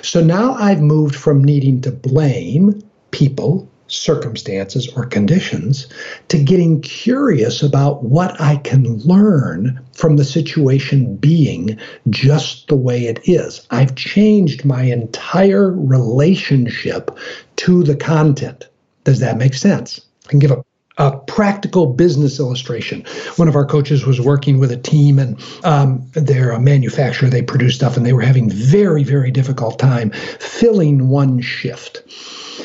So 0.00 0.22
now 0.22 0.54
I've 0.54 0.80
moved 0.80 1.16
from 1.16 1.42
needing 1.42 1.80
to 1.80 1.90
blame 1.90 2.88
people 3.10 3.68
circumstances 3.92 4.88
or 4.96 5.04
conditions 5.06 5.86
to 6.28 6.42
getting 6.42 6.80
curious 6.80 7.62
about 7.62 8.04
what 8.04 8.40
I 8.40 8.56
can 8.56 8.98
learn 9.00 9.80
from 9.92 10.16
the 10.16 10.24
situation 10.24 11.16
being 11.16 11.78
just 12.10 12.68
the 12.68 12.76
way 12.76 13.06
it 13.06 13.20
is. 13.28 13.66
I've 13.70 13.94
changed 13.94 14.64
my 14.64 14.82
entire 14.82 15.70
relationship 15.70 17.10
to 17.56 17.82
the 17.82 17.96
content. 17.96 18.68
Does 19.04 19.20
that 19.20 19.38
make 19.38 19.54
sense? 19.54 20.00
I 20.26 20.30
can 20.30 20.38
give 20.38 20.50
a 20.50 20.64
a 21.02 21.18
practical 21.26 21.86
business 21.86 22.38
illustration. 22.38 23.04
One 23.34 23.48
of 23.48 23.56
our 23.56 23.66
coaches 23.66 24.06
was 24.06 24.20
working 24.20 24.60
with 24.60 24.70
a 24.70 24.76
team, 24.76 25.18
and 25.18 25.36
um, 25.64 26.08
they're 26.12 26.52
a 26.52 26.60
manufacturer. 26.60 27.28
They 27.28 27.42
produce 27.42 27.74
stuff, 27.74 27.96
and 27.96 28.06
they 28.06 28.12
were 28.12 28.22
having 28.22 28.48
very, 28.48 29.02
very 29.02 29.32
difficult 29.32 29.80
time 29.80 30.10
filling 30.38 31.08
one 31.08 31.40
shift. 31.40 32.02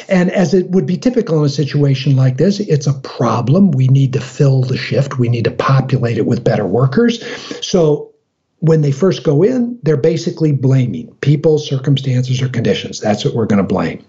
And 0.07 0.30
as 0.31 0.53
it 0.53 0.69
would 0.69 0.85
be 0.85 0.97
typical 0.97 1.39
in 1.39 1.45
a 1.45 1.49
situation 1.49 2.15
like 2.15 2.38
this, 2.38 2.59
it's 2.59 2.85
a 2.85 2.93
problem. 2.93 3.72
We 3.72 3.88
need 3.88 4.14
to 4.14 4.22
fill 4.22 4.61
the 4.61 4.77
shift. 4.77 5.18
We 5.18 5.30
need 5.30 5.45
to 5.45 5.51
populate 5.51 6.19
it 6.19 6.27
with 6.27 6.43
better 6.43 6.65
workers. 6.65 7.23
So 7.65 8.14
when 8.59 8.81
they 8.81 8.91
first 8.91 9.23
go 9.23 9.41
in, 9.41 9.80
they're 9.81 9.97
basically 9.97 10.51
blaming 10.51 11.14
people, 11.22 11.57
circumstances, 11.57 12.41
or 12.41 12.49
conditions. 12.49 12.99
That's 12.99 13.26
what 13.26 13.34
we're 13.34 13.47
going 13.47 13.61
to 13.61 13.64
blame. 13.64 14.05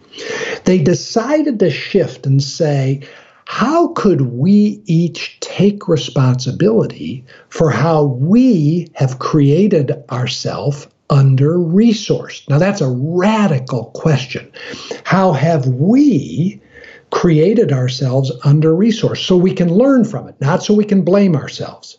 They 0.64 0.78
decided 0.78 1.58
to 1.60 1.70
shift 1.70 2.26
and 2.26 2.42
say, 2.42 3.02
how 3.48 3.88
could 3.94 4.20
we 4.20 4.82
each 4.84 5.40
take 5.40 5.88
responsibility 5.88 7.24
for 7.48 7.70
how 7.70 8.04
we 8.04 8.88
have 8.92 9.20
created 9.20 10.04
ourselves 10.10 10.86
under 11.08 11.54
resourced? 11.54 12.46
Now, 12.50 12.58
that's 12.58 12.82
a 12.82 12.90
radical 12.90 13.86
question. 13.94 14.52
How 15.04 15.32
have 15.32 15.66
we 15.66 16.60
created 17.10 17.72
ourselves 17.72 18.30
under 18.44 18.74
resourced 18.74 19.24
so 19.24 19.38
we 19.38 19.54
can 19.54 19.72
learn 19.72 20.04
from 20.04 20.28
it, 20.28 20.38
not 20.42 20.62
so 20.62 20.74
we 20.74 20.84
can 20.84 21.00
blame 21.00 21.34
ourselves? 21.34 21.96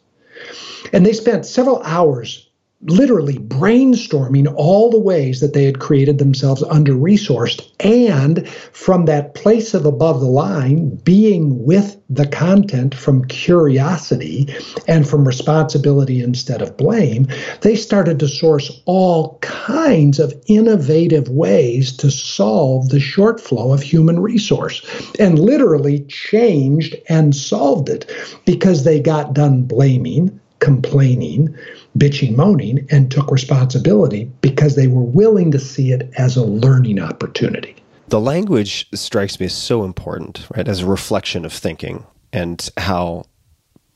And 0.93 1.03
they 1.03 1.13
spent 1.13 1.47
several 1.47 1.81
hours 1.81 2.47
literally 2.83 3.37
brainstorming 3.37 4.51
all 4.55 4.89
the 4.89 4.99
ways 4.99 5.41
that 5.41 5.53
they 5.53 5.65
had 5.65 5.79
created 5.79 6.17
themselves 6.17 6.63
under 6.63 6.93
resourced 6.93 7.69
and 7.81 8.47
from 8.71 9.03
that 9.03 9.33
place 9.33 9.73
of 9.73 9.85
above 9.85 10.21
the 10.21 10.25
line 10.25 10.95
being 11.03 11.65
with 11.65 11.97
the 12.09 12.25
content 12.27 12.95
from 12.95 13.25
curiosity 13.25 14.47
and 14.87 15.09
from 15.09 15.27
responsibility 15.27 16.21
instead 16.21 16.61
of 16.61 16.77
blame 16.77 17.27
they 17.61 17.75
started 17.75 18.17
to 18.17 18.29
source 18.29 18.81
all 18.85 19.37
kinds 19.39 20.17
of 20.17 20.33
innovative 20.47 21.27
ways 21.27 21.91
to 21.91 22.09
solve 22.09 22.87
the 22.89 22.99
short 22.99 23.41
flow 23.41 23.73
of 23.73 23.81
human 23.81 24.21
resource 24.21 24.81
and 25.19 25.37
literally 25.37 25.99
changed 26.05 26.95
and 27.09 27.35
solved 27.35 27.89
it 27.89 28.09
because 28.45 28.85
they 28.85 29.01
got 29.01 29.33
done 29.33 29.63
blaming 29.63 30.39
complaining 30.59 31.53
bitching, 31.97 32.35
moaning, 32.35 32.87
and 32.91 33.11
took 33.11 33.31
responsibility 33.31 34.25
because 34.41 34.75
they 34.75 34.87
were 34.87 35.03
willing 35.03 35.51
to 35.51 35.59
see 35.59 35.91
it 35.91 36.09
as 36.17 36.35
a 36.37 36.43
learning 36.43 36.99
opportunity. 36.99 37.75
The 38.07 38.19
language 38.19 38.87
strikes 38.93 39.39
me 39.39 39.45
as 39.47 39.53
so 39.53 39.83
important, 39.83 40.47
right, 40.55 40.67
as 40.67 40.81
a 40.81 40.87
reflection 40.87 41.45
of 41.45 41.53
thinking 41.53 42.05
and 42.33 42.69
how 42.77 43.25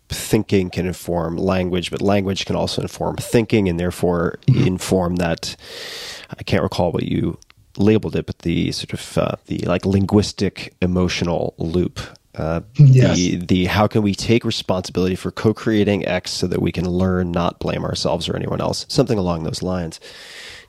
thinking 0.10 0.70
can 0.70 0.86
inform 0.86 1.38
language, 1.38 1.90
but 1.90 2.02
language 2.02 2.45
can 2.45 2.56
also 2.56 2.82
inform 2.82 3.15
thinking 3.18 3.68
and 3.68 3.80
therefore 3.80 4.38
mm-hmm. 4.48 4.68
inform 4.68 5.15
that. 5.18 5.56
I 6.38 6.44
can't 6.44 6.64
recall 6.64 6.91
what 6.91 7.03
you 7.03 7.40
labeled 7.78 8.15
it, 8.15 8.26
but 8.26 8.40
the 8.40 8.72
sort 8.72 8.94
of 8.94 9.18
uh, 9.18 9.36
the 9.48 9.60
like 9.60 9.86
linguistic 9.86 10.76
emotional 10.82 11.53
loop 11.57 11.99
uh, 12.35 12.61
yes. 12.76 13.15
the 13.15 13.35
the 13.38 13.65
how 13.65 13.88
can 13.88 14.01
we 14.01 14.15
take 14.15 14.43
responsibility 14.43 15.15
for 15.15 15.31
co-creating 15.31 16.05
X 16.07 16.31
so 16.31 16.47
that 16.47 16.61
we 16.61 16.72
can 16.72 16.89
learn, 16.89 17.31
not 17.31 17.60
blame 17.60 17.84
ourselves 17.84 18.27
or 18.27 18.35
anyone 18.35 18.61
else, 18.61 18.85
something 18.89 19.18
along 19.18 19.43
those 19.43 19.61
lines. 19.61 19.99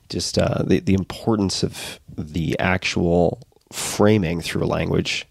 Just 0.09 0.37
uh, 0.37 0.63
the 0.63 0.79
the 0.79 0.93
importance 0.93 1.63
of 1.63 1.99
the 2.15 2.57
actual 2.59 3.41
framing 3.71 4.41
through 4.41 4.65
language 4.65 5.27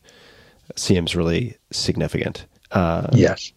seems 0.76 1.14
really 1.14 1.56
significant. 1.70 2.46
Uh, 2.72 3.08
yes 3.12 3.52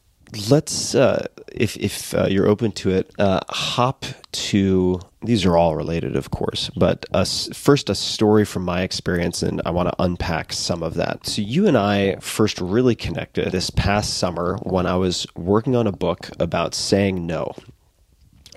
let's 0.50 0.94
uh, 0.94 1.26
if 1.52 1.78
if 1.78 2.14
uh, 2.14 2.28
you're 2.30 2.48
open 2.48 2.72
to 2.72 2.90
it 2.90 3.12
uh, 3.18 3.40
hop 3.50 4.06
to 4.32 5.00
these 5.22 5.46
are 5.46 5.56
all 5.56 5.76
related 5.76 6.16
of 6.16 6.32
course 6.32 6.70
but 6.76 7.06
a, 7.12 7.26
first 7.26 7.90
a 7.90 7.96
story 7.96 8.44
from 8.44 8.64
my 8.64 8.82
experience 8.82 9.42
and 9.42 9.62
i 9.66 9.70
want 9.70 9.88
to 9.88 10.04
unpack 10.04 10.52
some 10.54 10.84
of 10.84 10.96
that. 10.96 11.26
So 11.26 11.42
you 11.42 11.68
and 11.68 11.78
i 11.78 12.18
first 12.18 12.60
really 12.60 12.96
connected 12.96 13.52
this 13.52 13.70
past 13.70 14.16
summer 14.16 14.58
when 14.64 14.86
i 14.86 14.96
was 14.96 15.26
working 15.36 15.76
on 15.76 15.88
a 15.88 15.92
book 15.92 16.30
about 16.40 16.74
saying 16.74 17.26
no. 17.26 17.56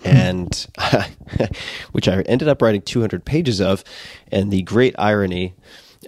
And 0.03 0.67
which 1.93 2.09
i 2.09 2.23
ended 2.23 2.49
up 2.49 2.63
writing 2.63 2.83
200 2.83 3.25
pages 3.25 3.61
of 3.61 3.85
and 4.33 4.51
the 4.51 4.63
great 4.63 4.95
irony 4.99 5.55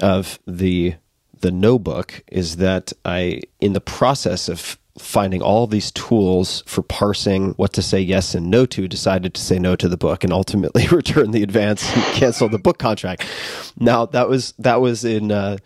of 0.01 0.39
the 0.47 0.95
the 1.41 1.51
no 1.51 1.79
book 1.79 2.23
is 2.33 2.57
that 2.57 2.93
i 3.05 3.43
in 3.61 3.75
the 3.75 3.81
process 3.81 4.49
of 4.49 4.79
finding 4.99 5.41
all 5.41 5.67
these 5.67 5.91
tools 5.91 6.63
for 6.67 6.83
parsing 6.83 7.53
what 7.53 7.73
to 7.73 7.83
say 7.83 7.99
yes 7.99 8.35
and 8.35 8.51
no 8.51 8.67
to, 8.67 8.87
decided 8.87 9.33
to 9.35 9.41
say 9.41 9.59
no 9.59 9.75
to 9.75 9.89
the 9.89 9.97
book 9.97 10.23
and 10.23 10.33
ultimately 10.33 10.87
return 10.91 11.31
the 11.31 11.43
advance 11.43 11.91
and 11.95 12.03
cancel 12.15 12.49
the 12.49 12.59
book 12.59 12.79
contract. 12.79 13.27
Now 13.79 14.07
that 14.07 14.29
was 14.29 14.53
that 14.59 14.81
was 14.81 15.05
in 15.05 15.33
uh, 15.33 15.57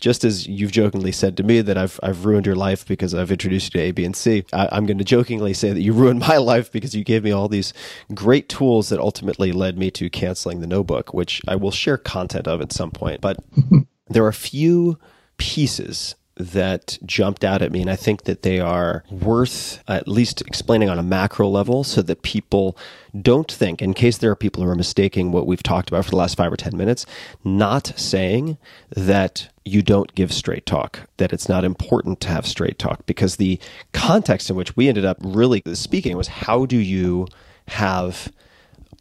just 0.00 0.24
as 0.24 0.46
you've 0.46 0.72
jokingly 0.72 1.12
said 1.12 1.36
to 1.36 1.42
me 1.42 1.60
that 1.60 1.76
I've 1.76 2.00
I've 2.02 2.24
ruined 2.24 2.46
your 2.46 2.56
life 2.56 2.86
because 2.86 3.14
I've 3.14 3.30
introduced 3.30 3.74
you 3.74 3.80
to 3.80 3.86
A, 3.86 3.90
B, 3.92 4.04
and 4.04 4.16
C. 4.16 4.44
I, 4.52 4.76
am 4.76 4.86
going 4.86 4.98
to 4.98 5.04
jokingly 5.04 5.52
say 5.52 5.72
that 5.72 5.82
you 5.82 5.92
ruined 5.92 6.20
my 6.20 6.36
life 6.38 6.72
because 6.72 6.94
you 6.94 7.04
gave 7.04 7.22
me 7.22 7.32
all 7.32 7.48
these 7.48 7.74
great 8.14 8.48
tools 8.48 8.88
that 8.88 8.98
ultimately 8.98 9.52
led 9.52 9.78
me 9.78 9.90
to 9.92 10.08
canceling 10.08 10.60
the 10.60 10.66
no 10.66 10.82
book, 10.82 11.12
which 11.12 11.42
I 11.46 11.56
will 11.56 11.70
share 11.70 11.98
content 11.98 12.48
of 12.48 12.62
at 12.62 12.72
some 12.72 12.90
point. 12.90 13.20
But 13.20 13.38
there 14.08 14.24
are 14.24 14.28
a 14.28 14.32
few 14.32 14.98
pieces 15.36 16.14
that 16.40 16.98
jumped 17.04 17.44
out 17.44 17.62
at 17.62 17.72
me. 17.72 17.80
And 17.80 17.90
I 17.90 17.96
think 17.96 18.24
that 18.24 18.42
they 18.42 18.60
are 18.60 19.04
worth 19.10 19.82
at 19.86 20.08
least 20.08 20.40
explaining 20.42 20.88
on 20.88 20.98
a 20.98 21.02
macro 21.02 21.48
level 21.48 21.84
so 21.84 22.02
that 22.02 22.22
people 22.22 22.76
don't 23.20 23.50
think, 23.50 23.82
in 23.82 23.94
case 23.94 24.18
there 24.18 24.30
are 24.30 24.36
people 24.36 24.62
who 24.62 24.70
are 24.70 24.74
mistaking 24.74 25.32
what 25.32 25.46
we've 25.46 25.62
talked 25.62 25.88
about 25.88 26.04
for 26.04 26.10
the 26.10 26.16
last 26.16 26.36
five 26.36 26.52
or 26.52 26.56
10 26.56 26.76
minutes, 26.76 27.06
not 27.44 27.92
saying 27.96 28.56
that 28.94 29.48
you 29.64 29.82
don't 29.82 30.14
give 30.14 30.32
straight 30.32 30.66
talk, 30.66 31.00
that 31.18 31.32
it's 31.32 31.48
not 31.48 31.64
important 31.64 32.20
to 32.20 32.28
have 32.28 32.46
straight 32.46 32.78
talk, 32.78 33.04
because 33.06 33.36
the 33.36 33.60
context 33.92 34.48
in 34.48 34.56
which 34.56 34.76
we 34.76 34.88
ended 34.88 35.04
up 35.04 35.18
really 35.20 35.62
speaking 35.74 36.16
was 36.16 36.28
how 36.28 36.66
do 36.66 36.78
you 36.78 37.26
have 37.68 38.32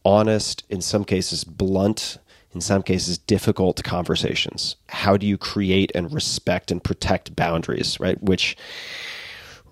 honest, 0.05 0.63
in 0.69 0.81
some 0.81 1.03
cases, 1.03 1.43
blunt, 1.43 2.17
in 2.53 2.61
some 2.61 2.81
cases, 2.81 3.17
difficult 3.17 3.84
conversations. 3.84 4.76
How 4.88 5.17
do 5.17 5.27
you 5.27 5.38
create 5.38 5.91
and 5.93 6.11
respect 6.11 6.71
and 6.71 6.84
protect 6.84 7.35
boundaries, 7.35 7.99
right? 7.99 8.21
Which 8.23 8.57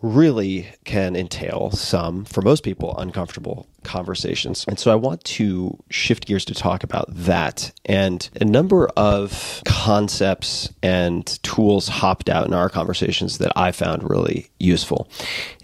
really 0.01 0.67
can 0.85 1.15
entail 1.15 1.71
some, 1.71 2.25
for 2.25 2.41
most 2.41 2.63
people, 2.63 2.95
uncomfortable 2.97 3.67
conversations. 3.83 4.65
And 4.67 4.77
so 4.77 4.91
I 4.91 4.95
want 4.95 5.23
to 5.23 5.77
shift 5.89 6.27
gears 6.27 6.45
to 6.45 6.53
talk 6.53 6.83
about 6.83 7.07
that. 7.09 7.71
And 7.85 8.29
a 8.39 8.45
number 8.45 8.87
of 8.95 9.61
concepts 9.65 10.71
and 10.83 11.25
tools 11.43 11.87
hopped 11.87 12.29
out 12.29 12.45
in 12.45 12.53
our 12.53 12.69
conversations 12.69 13.39
that 13.39 13.51
I 13.55 13.71
found 13.71 14.07
really 14.07 14.49
useful. 14.59 15.09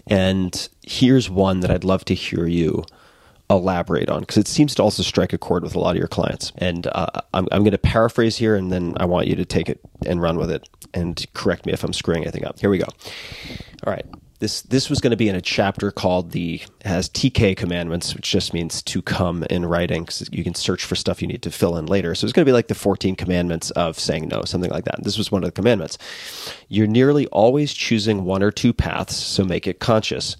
And 0.06 0.68
here's 0.82 1.30
one 1.30 1.60
that 1.60 1.70
I'd 1.70 1.84
love 1.84 2.04
to 2.06 2.14
hear 2.14 2.46
you 2.46 2.84
elaborate 3.50 4.08
on 4.08 4.20
because 4.20 4.38
it 4.38 4.48
seems 4.48 4.74
to 4.74 4.82
also 4.82 5.02
strike 5.02 5.32
a 5.32 5.38
chord 5.38 5.62
with 5.62 5.74
a 5.74 5.78
lot 5.78 5.90
of 5.90 5.98
your 5.98 6.08
clients. 6.08 6.52
And 6.58 6.86
uh, 6.88 7.06
I'm, 7.32 7.46
I'm 7.52 7.62
going 7.62 7.72
to 7.72 7.78
paraphrase 7.78 8.36
here 8.36 8.56
and 8.56 8.72
then 8.72 8.94
I 8.98 9.04
want 9.04 9.26
you 9.26 9.36
to 9.36 9.44
take 9.44 9.68
it 9.68 9.80
and 10.06 10.20
run 10.20 10.38
with 10.38 10.50
it 10.50 10.68
and 10.94 11.24
correct 11.34 11.66
me 11.66 11.72
if 11.72 11.84
I'm 11.84 11.92
screwing 11.92 12.22
anything 12.22 12.44
up. 12.44 12.58
Here 12.58 12.70
we 12.70 12.78
go. 12.78 12.88
All 13.86 13.92
right. 13.92 14.06
This, 14.40 14.62
this 14.62 14.90
was 14.90 15.00
going 15.00 15.12
to 15.12 15.16
be 15.16 15.28
in 15.28 15.36
a 15.36 15.40
chapter 15.40 15.90
called 15.90 16.32
the 16.32 16.60
has 16.84 17.08
TK 17.08 17.56
commandments, 17.56 18.14
which 18.14 18.30
just 18.30 18.52
means 18.52 18.82
to 18.82 19.00
come 19.00 19.44
in 19.44 19.64
writing 19.64 20.02
because 20.02 20.28
you 20.32 20.42
can 20.42 20.54
search 20.54 20.84
for 20.84 20.96
stuff 20.96 21.22
you 21.22 21.28
need 21.28 21.40
to 21.42 21.50
fill 21.50 21.78
in 21.78 21.86
later. 21.86 22.14
So 22.14 22.26
it's 22.26 22.32
going 22.32 22.44
to 22.44 22.48
be 22.48 22.52
like 22.52 22.68
the 22.68 22.74
14 22.74 23.14
commandments 23.14 23.70
of 23.70 23.98
saying 23.98 24.28
no, 24.28 24.42
something 24.42 24.70
like 24.70 24.84
that. 24.84 25.02
This 25.02 25.16
was 25.16 25.30
one 25.30 25.44
of 25.44 25.48
the 25.48 25.52
commandments. 25.52 25.96
You're 26.68 26.88
nearly 26.88 27.26
always 27.28 27.72
choosing 27.72 28.24
one 28.24 28.42
or 28.42 28.50
two 28.50 28.72
paths, 28.72 29.16
so 29.16 29.44
make 29.44 29.66
it 29.66 29.78
conscious. 29.78 30.36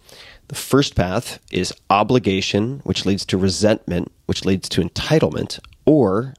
The 0.48 0.54
first 0.54 0.94
path 0.94 1.38
is 1.50 1.72
obligation, 1.90 2.80
which 2.84 3.06
leads 3.06 3.24
to 3.26 3.38
resentment, 3.38 4.12
which 4.26 4.44
leads 4.44 4.68
to 4.70 4.82
entitlement, 4.82 5.58
or 5.86 6.34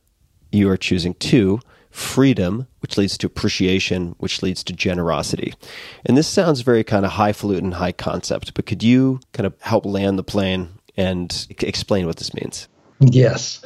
you 0.51 0.69
are 0.69 0.77
choosing 0.77 1.15
two, 1.15 1.59
freedom, 1.89 2.67
which 2.81 2.97
leads 2.97 3.17
to 3.17 3.27
appreciation, 3.27 4.15
which 4.19 4.43
leads 4.43 4.63
to 4.65 4.73
generosity. 4.73 5.53
And 6.05 6.17
this 6.17 6.27
sounds 6.27 6.61
very 6.61 6.83
kind 6.83 7.05
of 7.05 7.11
highfalutin, 7.11 7.71
high 7.71 7.93
concept, 7.93 8.53
but 8.53 8.65
could 8.65 8.83
you 8.83 9.21
kind 9.33 9.47
of 9.47 9.55
help 9.61 9.85
land 9.85 10.19
the 10.19 10.23
plane 10.23 10.69
and 10.97 11.47
explain 11.61 12.05
what 12.05 12.17
this 12.17 12.33
means? 12.33 12.67
Yes. 12.99 13.61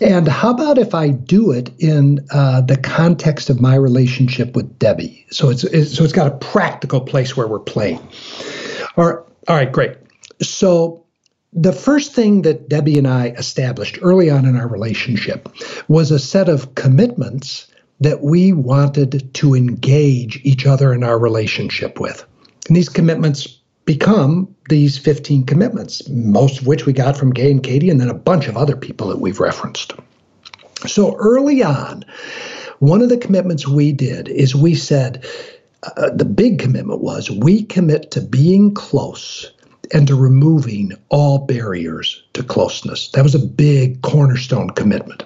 And 0.00 0.28
how 0.28 0.50
about 0.50 0.76
if 0.76 0.94
I 0.94 1.08
do 1.08 1.50
it 1.50 1.70
in 1.78 2.26
uh, 2.30 2.60
the 2.60 2.76
context 2.76 3.48
of 3.48 3.60
my 3.60 3.74
relationship 3.74 4.54
with 4.54 4.78
Debbie? 4.78 5.26
So 5.30 5.50
it's, 5.50 5.64
it's, 5.64 5.94
so 5.94 6.04
it's 6.04 6.12
got 6.12 6.26
a 6.26 6.36
practical 6.36 7.00
place 7.00 7.36
where 7.36 7.46
we're 7.46 7.60
playing. 7.60 8.06
Or 8.96 9.26
all 9.48 9.56
right, 9.56 9.70
great. 9.70 9.96
So 10.40 11.04
the 11.52 11.72
first 11.72 12.12
thing 12.12 12.42
that 12.42 12.68
Debbie 12.68 12.98
and 12.98 13.06
I 13.06 13.28
established 13.28 13.98
early 14.02 14.30
on 14.30 14.44
in 14.44 14.56
our 14.56 14.68
relationship 14.68 15.48
was 15.88 16.10
a 16.10 16.18
set 16.18 16.48
of 16.48 16.74
commitments 16.74 17.68
that 18.00 18.22
we 18.22 18.52
wanted 18.52 19.32
to 19.34 19.54
engage 19.54 20.40
each 20.42 20.66
other 20.66 20.92
in 20.92 21.04
our 21.04 21.18
relationship 21.18 22.00
with. 22.00 22.24
And 22.66 22.76
these 22.76 22.88
commitments 22.88 23.46
become 23.84 24.54
these 24.68 24.98
15 24.98 25.44
commitments, 25.44 26.08
most 26.08 26.60
of 26.60 26.66
which 26.66 26.86
we 26.86 26.92
got 26.92 27.16
from 27.16 27.32
Gay 27.32 27.50
and 27.50 27.62
Katie, 27.62 27.90
and 27.90 28.00
then 28.00 28.08
a 28.08 28.14
bunch 28.14 28.48
of 28.48 28.56
other 28.56 28.76
people 28.76 29.08
that 29.08 29.20
we've 29.20 29.40
referenced. 29.40 29.92
So 30.86 31.14
early 31.16 31.62
on, 31.62 32.04
one 32.78 33.02
of 33.02 33.08
the 33.08 33.16
commitments 33.16 33.68
we 33.68 33.92
did 33.92 34.28
is 34.28 34.54
we 34.54 34.74
said, 34.74 35.24
uh, 35.96 36.10
the 36.10 36.24
big 36.24 36.58
commitment 36.58 37.00
was 37.00 37.30
we 37.30 37.62
commit 37.62 38.10
to 38.12 38.20
being 38.20 38.74
close 38.74 39.50
and 39.92 40.06
to 40.08 40.14
removing 40.14 40.92
all 41.08 41.46
barriers 41.46 42.22
to 42.32 42.42
closeness. 42.42 43.10
That 43.10 43.22
was 43.22 43.34
a 43.34 43.38
big 43.38 44.02
cornerstone 44.02 44.70
commitment. 44.70 45.24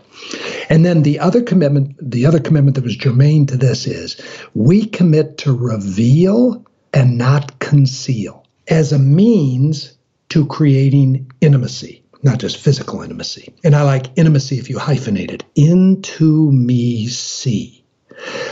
And 0.69 0.85
then 0.85 1.03
the 1.03 1.21
other 1.21 1.43
commitment, 1.43 1.97
the 2.01 2.27
other 2.27 2.41
commitment 2.41 2.75
that 2.75 2.85
was 2.85 2.97
germane 2.97 3.47
to 3.47 3.57
this 3.57 3.87
is 3.87 4.21
we 4.55 4.85
commit 4.85 5.39
to 5.39 5.53
reveal 5.53 6.65
and 6.93 7.17
not 7.19 7.59
conceal 7.61 8.47
as 8.67 8.93
a 8.93 8.99
means 8.99 9.97
to 10.31 10.47
creating 10.47 11.31
intimacy, 11.41 12.03
not 12.23 12.39
just 12.39 12.59
physical 12.59 13.03
intimacy. 13.03 13.55
And 13.65 13.75
I 13.75 13.83
like 13.83 14.19
intimacy 14.19 14.59
if 14.59 14.69
you 14.69 14.77
hyphenate 14.77 15.31
it 15.31 15.45
into 15.55 16.51
me 16.53 17.07
see. 17.07 17.78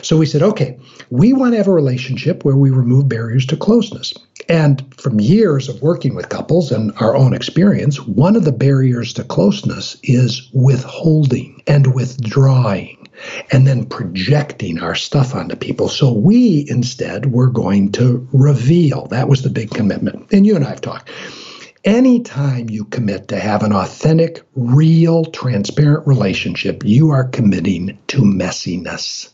So 0.02 0.16
we 0.16 0.26
said, 0.26 0.42
okay, 0.42 0.78
we 1.10 1.32
want 1.32 1.52
to 1.52 1.58
have 1.58 1.68
a 1.68 1.72
relationship 1.72 2.44
where 2.44 2.56
we 2.56 2.70
remove 2.70 3.08
barriers 3.08 3.46
to 3.46 3.56
closeness. 3.56 4.14
And 4.48 4.94
from 4.96 5.18
years 5.18 5.68
of 5.68 5.82
working 5.82 6.14
with 6.14 6.28
couples 6.28 6.70
and 6.70 6.92
our 6.98 7.16
own 7.16 7.34
experience, 7.34 8.00
one 8.00 8.36
of 8.36 8.44
the 8.44 8.52
barriers 8.52 9.12
to 9.14 9.24
closeness 9.24 9.96
is 10.02 10.48
withholding 10.52 11.62
and 11.66 11.94
withdrawing 11.94 13.08
and 13.50 13.66
then 13.66 13.86
projecting 13.86 14.80
our 14.80 14.94
stuff 14.94 15.34
onto 15.34 15.56
people. 15.56 15.88
So 15.88 16.12
we 16.12 16.66
instead 16.68 17.32
were 17.32 17.48
going 17.48 17.92
to 17.92 18.28
reveal. 18.32 19.06
That 19.06 19.28
was 19.28 19.42
the 19.42 19.50
big 19.50 19.70
commitment. 19.70 20.32
And 20.32 20.46
you 20.46 20.54
and 20.54 20.64
I 20.64 20.70
have 20.70 20.80
talked. 20.80 21.10
Anytime 21.84 22.68
you 22.68 22.84
commit 22.84 23.28
to 23.28 23.38
have 23.38 23.62
an 23.62 23.72
authentic, 23.72 24.42
real, 24.56 25.24
transparent 25.24 26.06
relationship, 26.06 26.82
you 26.84 27.10
are 27.10 27.24
committing 27.24 27.98
to 28.08 28.22
messiness. 28.22 29.30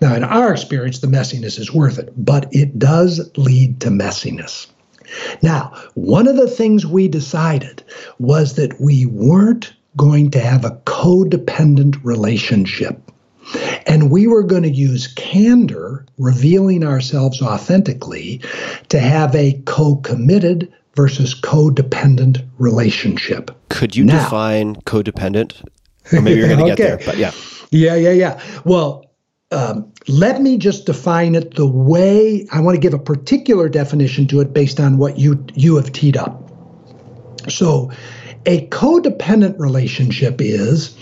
Now, 0.00 0.14
in 0.14 0.24
our 0.24 0.52
experience, 0.52 0.98
the 1.00 1.06
messiness 1.06 1.58
is 1.58 1.72
worth 1.72 1.98
it, 1.98 2.12
but 2.16 2.48
it 2.52 2.78
does 2.78 3.30
lead 3.36 3.80
to 3.80 3.88
messiness. 3.90 4.66
Now, 5.42 5.72
one 5.94 6.26
of 6.26 6.36
the 6.36 6.48
things 6.48 6.86
we 6.86 7.08
decided 7.08 7.82
was 8.18 8.54
that 8.54 8.80
we 8.80 9.06
weren't 9.06 9.72
going 9.96 10.30
to 10.32 10.40
have 10.40 10.64
a 10.64 10.70
codependent 10.86 11.96
relationship. 12.02 13.00
And 13.86 14.10
we 14.10 14.26
were 14.26 14.42
going 14.42 14.62
to 14.62 14.70
use 14.70 15.06
candor, 15.08 16.06
revealing 16.18 16.82
ourselves 16.82 17.42
authentically, 17.42 18.40
to 18.88 18.98
have 18.98 19.34
a 19.34 19.60
co 19.66 19.96
committed 19.96 20.72
versus 20.96 21.38
codependent 21.38 22.42
relationship. 22.58 23.50
Could 23.68 23.94
you 23.96 24.04
Now- 24.04 24.24
define 24.24 24.76
codependent? 24.76 25.62
Or 26.12 26.20
maybe 26.22 26.40
you're 26.40 26.48
going 26.56 26.58
to 26.66 26.72
Okay. 26.72 26.74
get 26.76 26.98
there, 26.98 27.06
but 27.06 27.18
yeah. 27.18 27.32
Yeah, 27.70 27.94
yeah, 27.96 28.12
yeah. 28.12 28.40
Well, 28.64 29.03
um, 29.54 29.92
let 30.08 30.42
me 30.42 30.58
just 30.58 30.84
define 30.84 31.34
it 31.34 31.54
the 31.54 31.66
way 31.66 32.46
I 32.52 32.60
want 32.60 32.74
to 32.74 32.80
give 32.80 32.92
a 32.92 32.98
particular 32.98 33.68
definition 33.68 34.26
to 34.28 34.40
it 34.40 34.52
based 34.52 34.80
on 34.80 34.98
what 34.98 35.18
you 35.18 35.44
you 35.54 35.76
have 35.76 35.92
teed 35.92 36.16
up. 36.16 36.50
So, 37.48 37.92
a 38.46 38.66
codependent 38.68 39.58
relationship 39.58 40.40
is 40.40 40.96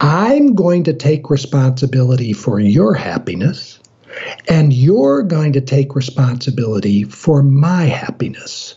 I'm 0.00 0.54
going 0.54 0.84
to 0.84 0.92
take 0.92 1.30
responsibility 1.30 2.32
for 2.32 2.60
your 2.60 2.94
happiness, 2.94 3.78
and 4.48 4.72
you're 4.72 5.22
going 5.22 5.52
to 5.54 5.60
take 5.60 5.94
responsibility 5.94 7.04
for 7.04 7.42
my 7.42 7.84
happiness. 7.84 8.76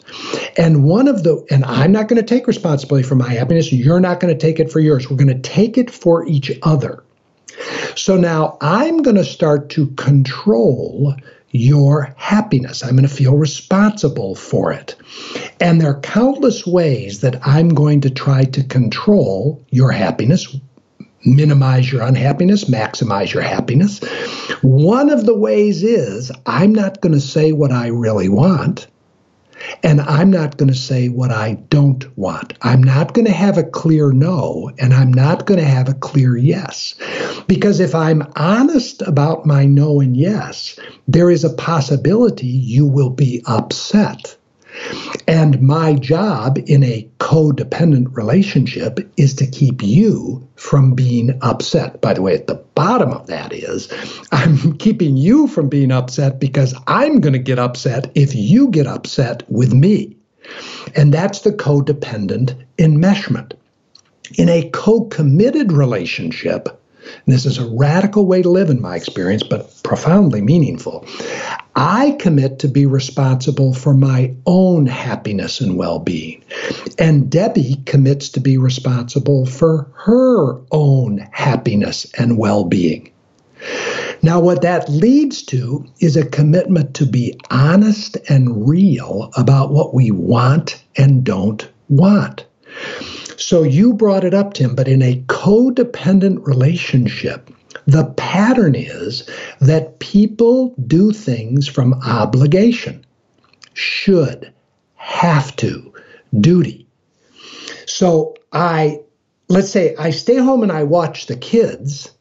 And 0.58 0.84
one 0.84 1.08
of 1.08 1.24
the, 1.24 1.46
and 1.50 1.66
I'm 1.66 1.92
not 1.92 2.08
going 2.08 2.22
to 2.22 2.28
take 2.28 2.48
responsibility 2.48 3.08
for 3.08 3.16
my 3.16 3.30
happiness, 3.30 3.72
you're 3.72 4.00
not 4.00 4.20
going 4.20 4.34
to 4.34 4.40
take 4.40 4.60
it 4.60 4.72
for 4.72 4.80
yours. 4.80 5.10
We're 5.10 5.18
going 5.18 5.28
to 5.28 5.50
take 5.50 5.78
it 5.78 5.90
for 5.92 6.26
each 6.28 6.52
other. 6.62 7.04
So 7.96 8.18
now 8.18 8.58
I'm 8.62 9.02
going 9.02 9.16
to 9.16 9.24
start 9.24 9.70
to 9.72 9.88
control 9.92 11.16
your 11.52 12.14
happiness. 12.18 12.84
I'm 12.84 12.96
going 12.96 13.08
to 13.08 13.14
feel 13.14 13.38
responsible 13.38 14.36
for 14.36 14.74
it. 14.74 14.96
And 15.60 15.80
there 15.80 15.92
are 15.92 16.00
countless 16.02 16.66
ways 16.66 17.22
that 17.22 17.46
I'm 17.48 17.70
going 17.70 18.02
to 18.02 18.10
try 18.10 18.44
to 18.46 18.64
control 18.64 19.64
your 19.70 19.92
happiness, 19.92 20.56
minimize 21.26 21.92
your 21.92 22.02
unhappiness, 22.02 22.66
maximize 22.66 23.34
your 23.34 23.44
happiness. 23.44 24.00
One 24.62 25.12
of 25.12 25.26
the 25.26 25.38
ways 25.38 25.84
is 25.84 26.32
I'm 26.48 26.74
not 26.74 27.02
going 27.02 27.14
to 27.14 27.22
say 27.22 27.52
what 27.52 27.72
I 27.72 27.88
really 27.88 28.30
want. 28.30 28.88
And 29.84 30.02
I'm 30.02 30.32
not 30.32 30.58
going 30.58 30.72
to 30.72 30.78
say 30.78 31.10
what 31.10 31.32
I 31.32 31.54
don't 31.70 32.06
want. 32.18 32.54
I'm 32.62 32.84
not 32.84 33.14
going 33.14 33.26
to 33.26 33.32
have 33.32 33.58
a 33.58 33.64
clear 33.64 34.12
no, 34.12 34.72
and 34.80 34.94
I'm 34.94 35.14
not 35.14 35.46
going 35.46 35.60
to 35.60 35.66
have 35.66 35.90
a 35.90 35.94
clear 35.94 36.38
yes. 36.38 36.96
Because 37.48 37.80
if 37.80 37.96
I'm 37.96 38.24
honest 38.36 39.02
about 39.02 39.46
my 39.46 39.66
no 39.66 40.00
and 40.00 40.16
yes, 40.16 40.80
there 41.08 41.30
is 41.30 41.44
a 41.44 41.54
possibility 41.54 42.48
you 42.48 42.86
will 42.86 43.10
be 43.10 43.42
upset. 43.46 44.38
And 45.28 45.62
my 45.62 45.94
job 45.94 46.60
in 46.66 46.84
a 46.84 47.08
codependent 47.20 48.16
relationship 48.16 49.00
is 49.18 49.34
to 49.36 49.48
keep 49.48 49.82
you 49.82 50.48
from 50.56 50.94
being 50.94 51.38
upset. 51.42 52.02
By 52.02 52.14
the 52.14 52.22
way, 52.22 52.36
at 52.36 52.48
the 52.48 52.62
bottom 52.76 53.12
of 53.12 53.28
that 53.28 53.54
is 53.54 53.92
I'm 54.32 54.78
keeping 54.78 55.18
you 55.18 55.48
from 55.48 55.70
being 55.70 55.92
upset 55.92 56.40
because 56.40 56.76
I'm 56.88 57.22
going 57.22 57.34
to 57.34 57.40
get 57.40 57.60
upset 57.60 58.12
if 58.16 58.36
you 58.36 58.70
get 58.70 58.88
upset 58.88 59.44
with 59.50 59.74
me. 59.74 60.16
And 60.96 61.14
that's 61.14 61.42
the 61.42 61.52
codependent 61.52 62.56
enmeshment. 62.78 63.54
In 64.38 64.50
a 64.50 64.70
co 64.72 65.06
committed 65.06 65.72
relationship, 65.72 66.82
and 67.26 67.34
this 67.34 67.46
is 67.46 67.58
a 67.58 67.68
radical 67.68 68.26
way 68.26 68.42
to 68.42 68.50
live 68.50 68.70
in 68.70 68.82
my 68.82 68.96
experience, 68.96 69.44
but 69.44 69.72
profoundly 69.84 70.42
meaningful. 70.42 71.06
I 71.76 72.16
commit 72.20 72.60
to 72.60 72.68
be 72.68 72.86
responsible 72.86 73.74
for 73.74 73.94
my 73.94 74.36
own 74.46 74.86
happiness 74.86 75.60
and 75.62 75.78
well 75.78 76.00
being. 76.00 76.44
And 77.00 77.30
Debbie 77.30 77.82
commits 77.86 78.30
to 78.30 78.40
be 78.40 78.58
responsible 78.58 79.46
for 79.46 79.88
her 80.06 80.60
own 80.72 81.18
happiness 81.32 82.06
and 82.18 82.38
well 82.38 82.64
being. 82.64 83.12
Now, 84.22 84.40
what 84.40 84.62
that 84.62 84.90
leads 84.90 85.42
to 85.44 85.86
is 86.00 86.16
a 86.16 86.26
commitment 86.26 86.94
to 86.96 87.06
be 87.06 87.38
honest 87.50 88.18
and 88.30 88.68
real 88.68 89.32
about 89.36 89.72
what 89.72 89.94
we 89.94 90.12
want 90.12 90.82
and 90.96 91.24
don't 91.24 91.70
want. 91.90 92.46
So 93.38 93.64
you 93.64 93.94
brought 93.94 94.24
it 94.24 94.34
up, 94.34 94.54
Tim, 94.54 94.76
but 94.76 94.88
in 94.88 95.02
a 95.02 95.22
codependent 95.28 96.46
relationship, 96.46 97.50
the 97.86 98.06
pattern 98.18 98.76
is 98.76 99.28
that 99.60 100.00
people 100.00 100.74
do 100.88 101.12
things 101.12 101.68
from 101.68 101.94
obligation, 102.06 103.06
should, 103.74 104.54
have 104.96 105.56
to, 105.58 105.94
duty. 106.40 106.88
So 107.86 108.36
I, 108.52 109.00
let's 109.50 109.70
say 109.70 109.96
I 109.98 110.12
stay 110.12 110.38
home 110.38 110.64
and 110.64 110.72
I 110.72 110.84
watch 110.84 111.26
the 111.26 111.36
kids 111.36 112.12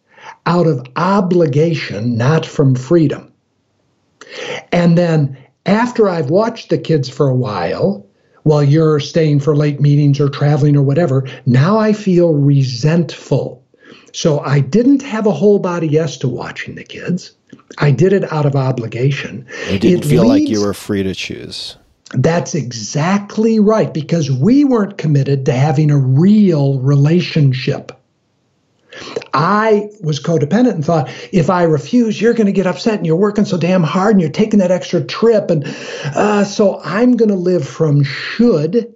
out 0.46 0.66
of 0.66 0.86
obligation, 0.96 2.16
not 2.16 2.46
from 2.46 2.74
freedom. 2.74 3.32
And 4.72 4.96
then 4.96 5.36
after 5.66 6.08
I've 6.08 6.30
watched 6.30 6.70
the 6.70 6.78
kids 6.78 7.08
for 7.08 7.28
a 7.28 7.34
while, 7.34 8.06
while 8.42 8.62
you're 8.62 9.00
staying 9.00 9.40
for 9.40 9.56
late 9.56 9.80
meetings 9.80 10.20
or 10.20 10.28
traveling 10.28 10.76
or 10.76 10.82
whatever, 10.82 11.28
now 11.46 11.78
I 11.78 11.92
feel 11.92 12.34
resentful. 12.34 13.62
So 14.12 14.40
I 14.40 14.60
didn't 14.60 15.02
have 15.02 15.26
a 15.26 15.32
whole 15.32 15.58
body 15.58 15.88
yes 15.88 16.16
to 16.18 16.28
watching 16.28 16.74
the 16.74 16.84
kids. 16.84 17.32
I 17.78 17.90
did 17.90 18.12
it 18.12 18.30
out 18.32 18.46
of 18.46 18.56
obligation. 18.56 19.46
You 19.70 19.78
didn't 19.78 20.04
It 20.04 20.08
feel 20.08 20.26
like 20.26 20.48
you 20.48 20.60
were 20.60 20.74
free 20.74 21.02
to 21.02 21.14
choose. 21.14 21.76
That's 22.14 22.54
exactly 22.54 23.58
right 23.58 23.92
because 23.92 24.30
we 24.30 24.64
weren't 24.64 24.98
committed 24.98 25.46
to 25.46 25.52
having 25.52 25.90
a 25.90 25.96
real 25.96 26.78
relationship. 26.80 27.92
I 29.32 29.88
was 30.02 30.20
codependent 30.20 30.72
and 30.72 30.84
thought, 30.84 31.10
if 31.32 31.48
I 31.48 31.62
refuse, 31.62 32.20
you're 32.20 32.34
going 32.34 32.46
to 32.46 32.52
get 32.52 32.66
upset 32.66 32.98
and 32.98 33.06
you're 33.06 33.16
working 33.16 33.44
so 33.44 33.56
damn 33.56 33.82
hard 33.82 34.12
and 34.12 34.20
you're 34.20 34.30
taking 34.30 34.58
that 34.60 34.70
extra 34.70 35.02
trip. 35.02 35.50
And 35.50 35.64
uh, 36.14 36.44
so 36.44 36.80
I'm 36.84 37.16
going 37.16 37.30
to 37.30 37.34
live 37.34 37.66
from 37.66 38.02
should. 38.02 38.94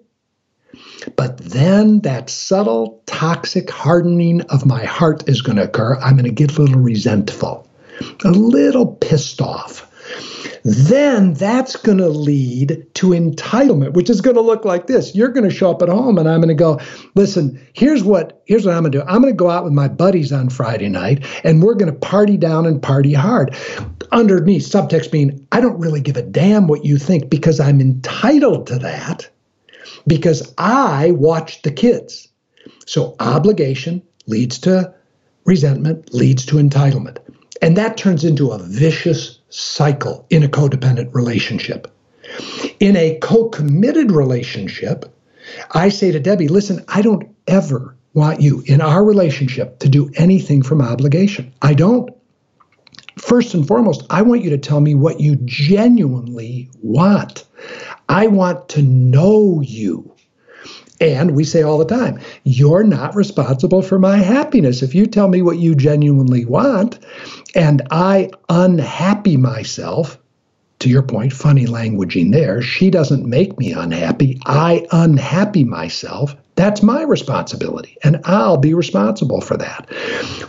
But 1.14 1.38
then 1.38 2.00
that 2.00 2.28
subtle, 2.28 3.02
toxic 3.06 3.70
hardening 3.70 4.42
of 4.42 4.66
my 4.66 4.84
heart 4.84 5.28
is 5.28 5.40
going 5.40 5.56
to 5.56 5.64
occur. 5.64 5.96
I'm 5.96 6.16
going 6.16 6.24
to 6.24 6.30
get 6.30 6.58
a 6.58 6.62
little 6.62 6.80
resentful, 6.80 7.68
a 8.24 8.30
little 8.30 8.86
pissed 8.86 9.40
off. 9.40 9.85
Then 10.64 11.34
that's 11.34 11.76
going 11.76 11.98
to 11.98 12.08
lead 12.08 12.86
to 12.94 13.08
entitlement, 13.08 13.92
which 13.92 14.10
is 14.10 14.20
going 14.20 14.36
to 14.36 14.42
look 14.42 14.64
like 14.64 14.86
this. 14.86 15.14
You're 15.14 15.28
going 15.28 15.48
to 15.48 15.54
show 15.54 15.70
up 15.70 15.82
at 15.82 15.88
home 15.88 16.18
and 16.18 16.28
I'm 16.28 16.40
going 16.40 16.48
to 16.48 16.54
go, 16.54 16.80
listen, 17.14 17.64
here's 17.72 18.02
what 18.02 18.42
here's 18.46 18.66
what 18.66 18.74
I'm 18.74 18.82
going 18.82 18.92
to 18.92 18.98
do. 18.98 19.04
I'm 19.06 19.22
going 19.22 19.32
to 19.32 19.36
go 19.36 19.50
out 19.50 19.64
with 19.64 19.72
my 19.72 19.88
buddies 19.88 20.32
on 20.32 20.48
Friday 20.48 20.88
night 20.88 21.24
and 21.44 21.62
we're 21.62 21.74
going 21.74 21.92
to 21.92 21.98
party 21.98 22.36
down 22.36 22.66
and 22.66 22.82
party 22.82 23.12
hard. 23.12 23.54
Underneath 24.12 24.62
subtext 24.62 25.10
being, 25.10 25.46
I 25.52 25.60
don't 25.60 25.78
really 25.78 26.00
give 26.00 26.16
a 26.16 26.22
damn 26.22 26.66
what 26.66 26.84
you 26.84 26.98
think 26.98 27.30
because 27.30 27.60
I'm 27.60 27.80
entitled 27.80 28.66
to 28.68 28.78
that 28.80 29.28
because 30.06 30.54
I 30.58 31.12
watched 31.12 31.62
the 31.62 31.70
kids. 31.70 32.28
So 32.86 33.16
obligation 33.20 34.02
leads 34.26 34.58
to 34.60 34.94
resentment, 35.44 36.12
leads 36.12 36.44
to 36.46 36.56
entitlement. 36.56 37.18
And 37.62 37.76
that 37.76 37.96
turns 37.96 38.24
into 38.24 38.50
a 38.50 38.58
vicious 38.58 39.35
cycle 39.48 40.26
in 40.30 40.42
a 40.42 40.48
codependent 40.48 41.14
relationship. 41.14 41.92
In 42.80 42.96
a 42.96 43.18
co 43.20 43.48
committed 43.48 44.10
relationship, 44.10 45.12
I 45.72 45.88
say 45.88 46.10
to 46.10 46.20
Debbie, 46.20 46.48
listen, 46.48 46.84
I 46.88 47.02
don't 47.02 47.28
ever 47.46 47.96
want 48.14 48.40
you 48.40 48.62
in 48.66 48.80
our 48.80 49.04
relationship 49.04 49.78
to 49.78 49.88
do 49.88 50.10
anything 50.16 50.62
from 50.62 50.80
obligation. 50.80 51.52
I 51.62 51.74
don't. 51.74 52.10
First 53.18 53.54
and 53.54 53.66
foremost, 53.66 54.04
I 54.10 54.22
want 54.22 54.42
you 54.42 54.50
to 54.50 54.58
tell 54.58 54.80
me 54.80 54.94
what 54.94 55.20
you 55.20 55.36
genuinely 55.44 56.68
want. 56.82 57.44
I 58.08 58.26
want 58.26 58.68
to 58.70 58.82
know 58.82 59.60
you. 59.62 60.15
And 61.00 61.32
we 61.32 61.44
say 61.44 61.62
all 61.62 61.78
the 61.78 61.84
time, 61.84 62.20
you're 62.44 62.84
not 62.84 63.14
responsible 63.14 63.82
for 63.82 63.98
my 63.98 64.16
happiness. 64.16 64.82
If 64.82 64.94
you 64.94 65.06
tell 65.06 65.28
me 65.28 65.42
what 65.42 65.58
you 65.58 65.74
genuinely 65.74 66.44
want 66.44 66.98
and 67.54 67.82
I 67.90 68.30
unhappy 68.48 69.36
myself, 69.36 70.18
to 70.80 70.90
your 70.90 71.02
point, 71.02 71.32
funny 71.32 71.66
languaging 71.66 72.32
there, 72.32 72.60
she 72.60 72.90
doesn't 72.90 73.26
make 73.26 73.58
me 73.58 73.72
unhappy. 73.72 74.40
I 74.44 74.86
unhappy 74.92 75.64
myself. 75.64 76.36
That's 76.54 76.82
my 76.82 77.02
responsibility, 77.02 77.98
and 78.02 78.20
I'll 78.24 78.56
be 78.56 78.72
responsible 78.72 79.42
for 79.42 79.56
that. 79.58 79.90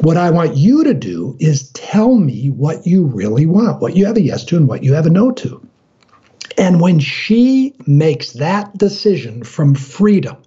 What 0.02 0.16
I 0.16 0.30
want 0.30 0.56
you 0.56 0.86
to 0.86 0.94
do 0.94 1.36
is 1.40 1.70
tell 1.72 2.16
me 2.16 2.50
what 2.50 2.88
you 2.88 3.06
really 3.06 3.46
want, 3.46 3.82
what 3.82 3.96
you 3.96 4.06
have 4.06 4.16
a 4.16 4.22
yes 4.22 4.46
to 4.46 4.58
and 4.58 4.68
what 4.68 4.84
you 4.84 4.94
have 4.94 5.06
a 5.06 5.10
no 5.10 5.32
to. 5.32 5.67
And 6.58 6.82
when 6.82 7.00
she 7.00 7.74
makes 7.86 8.34
that 8.34 8.76
decision 8.78 9.44
from 9.44 9.76
freedom, 9.76 10.38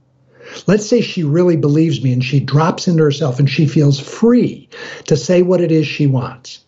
let's 0.66 0.87
say 0.87 1.01
she 1.01 1.23
really 1.23 1.57
believes 1.57 2.03
me 2.03 2.12
and 2.12 2.24
she 2.24 2.41
drops 2.41 2.89
into 2.89 3.03
herself 3.03 3.39
and 3.39 3.49
she 3.49 3.66
feels 3.66 4.01
free 4.01 4.69
to 5.07 5.16
say 5.16 5.43
what 5.43 5.61
it 5.61 5.70
is 5.70 5.87
she 5.87 6.07
wants. 6.07 6.65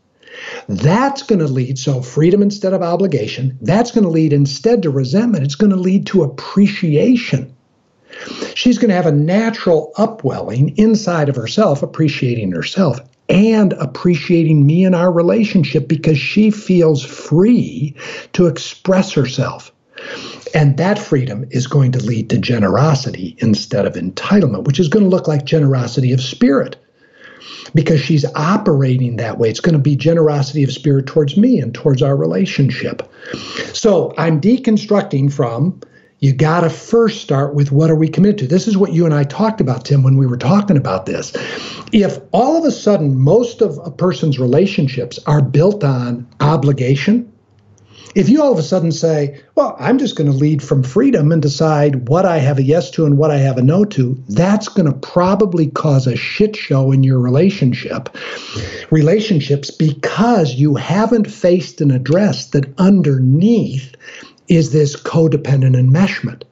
That's 0.68 1.22
going 1.22 1.40
to 1.40 1.46
lead, 1.46 1.78
so 1.78 2.02
freedom 2.02 2.40
instead 2.40 2.72
of 2.72 2.82
obligation, 2.82 3.58
that's 3.62 3.90
going 3.90 4.04
to 4.04 4.10
lead 4.10 4.32
instead 4.32 4.82
to 4.82 4.90
resentment. 4.90 5.44
It's 5.44 5.54
going 5.54 5.70
to 5.70 5.76
lead 5.76 6.06
to 6.06 6.22
appreciation. 6.22 7.54
She's 8.54 8.78
going 8.78 8.90
to 8.90 8.94
have 8.94 9.06
a 9.06 9.12
natural 9.12 9.92
upwelling 9.96 10.76
inside 10.76 11.28
of 11.28 11.36
herself, 11.36 11.82
appreciating 11.82 12.52
herself 12.52 13.00
and 13.32 13.72
appreciating 13.74 14.66
me 14.66 14.84
and 14.84 14.94
our 14.94 15.10
relationship 15.10 15.88
because 15.88 16.18
she 16.18 16.50
feels 16.50 17.02
free 17.02 17.96
to 18.34 18.46
express 18.46 19.12
herself. 19.12 19.72
And 20.54 20.76
that 20.76 20.98
freedom 20.98 21.46
is 21.50 21.66
going 21.66 21.92
to 21.92 22.04
lead 22.04 22.28
to 22.30 22.38
generosity 22.38 23.34
instead 23.38 23.86
of 23.86 23.94
entitlement, 23.94 24.64
which 24.64 24.78
is 24.78 24.88
going 24.88 25.04
to 25.04 25.08
look 25.08 25.26
like 25.26 25.46
generosity 25.46 26.12
of 26.12 26.20
spirit 26.20 26.76
because 27.74 28.00
she's 28.00 28.26
operating 28.34 29.16
that 29.16 29.38
way. 29.38 29.48
It's 29.48 29.60
going 29.60 29.74
to 29.74 29.78
be 29.78 29.96
generosity 29.96 30.62
of 30.62 30.72
spirit 30.72 31.06
towards 31.06 31.38
me 31.38 31.58
and 31.58 31.74
towards 31.74 32.02
our 32.02 32.16
relationship. 32.16 33.10
So 33.72 34.12
I'm 34.18 34.42
deconstructing 34.42 35.32
from 35.32 35.80
you 36.22 36.32
got 36.32 36.60
to 36.60 36.70
first 36.70 37.20
start 37.20 37.52
with 37.52 37.72
what 37.72 37.90
are 37.90 37.96
we 37.96 38.08
committed 38.08 38.38
to? 38.38 38.46
This 38.46 38.68
is 38.68 38.76
what 38.76 38.92
you 38.92 39.04
and 39.04 39.12
I 39.12 39.24
talked 39.24 39.60
about, 39.60 39.84
Tim, 39.84 40.04
when 40.04 40.16
we 40.16 40.24
were 40.24 40.36
talking 40.36 40.76
about 40.76 41.04
this. 41.04 41.32
If 41.92 42.18
all 42.30 42.56
of 42.56 42.64
a 42.64 42.70
sudden 42.70 43.18
most 43.18 43.60
of 43.60 43.76
a 43.84 43.90
person's 43.90 44.38
relationships 44.38 45.18
are 45.26 45.42
built 45.42 45.82
on 45.82 46.24
obligation, 46.38 47.28
if 48.14 48.28
you 48.28 48.40
all 48.40 48.52
of 48.52 48.58
a 48.58 48.62
sudden 48.62 48.92
say, 48.92 49.40
well, 49.56 49.74
I'm 49.80 49.98
just 49.98 50.14
going 50.14 50.30
to 50.30 50.36
lead 50.36 50.62
from 50.62 50.84
freedom 50.84 51.32
and 51.32 51.42
decide 51.42 52.08
what 52.08 52.24
I 52.24 52.38
have 52.38 52.58
a 52.58 52.62
yes 52.62 52.88
to 52.92 53.04
and 53.04 53.18
what 53.18 53.32
I 53.32 53.38
have 53.38 53.58
a 53.58 53.62
no 53.62 53.84
to, 53.86 54.22
that's 54.28 54.68
going 54.68 54.86
to 54.86 54.98
probably 54.98 55.68
cause 55.68 56.06
a 56.06 56.14
shit 56.14 56.54
show 56.54 56.92
in 56.92 57.02
your 57.02 57.18
relationship, 57.18 58.10
relationships, 58.90 59.72
because 59.72 60.54
you 60.54 60.76
haven't 60.76 61.28
faced 61.28 61.80
and 61.80 61.90
addressed 61.90 62.52
that 62.52 62.72
underneath 62.78 63.96
is 64.56 64.72
this 64.72 65.00
codependent 65.00 65.76
enmeshment. 65.76 66.42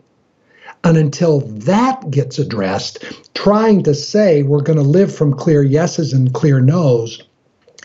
And 0.83 0.97
until 0.97 1.41
that 1.41 2.11
gets 2.11 2.39
addressed, 2.39 3.05
trying 3.35 3.83
to 3.83 3.95
say 3.95 4.43
we're 4.43 4.63
going 4.63 4.79
to 4.79 4.83
live 4.83 5.15
from 5.15 5.35
clear 5.35 5.63
yeses 5.63 6.15
and 6.15 6.33
clear 6.33 6.61
nos 6.61 7.23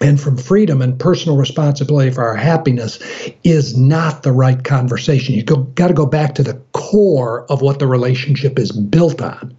and 0.01 0.19
from 0.19 0.37
freedom 0.37 0.81
and 0.81 0.97
personal 0.97 1.37
responsibility 1.37 2.11
for 2.11 2.25
our 2.25 2.35
happiness 2.35 2.99
is 3.43 3.77
not 3.77 4.23
the 4.23 4.31
right 4.31 4.63
conversation. 4.63 5.35
You've 5.35 5.75
got 5.75 5.87
to 5.87 5.93
go 5.93 6.05
back 6.05 6.35
to 6.35 6.43
the 6.43 6.61
core 6.71 7.45
of 7.51 7.61
what 7.61 7.79
the 7.79 7.87
relationship 7.87 8.57
is 8.57 8.71
built 8.71 9.21
on 9.21 9.55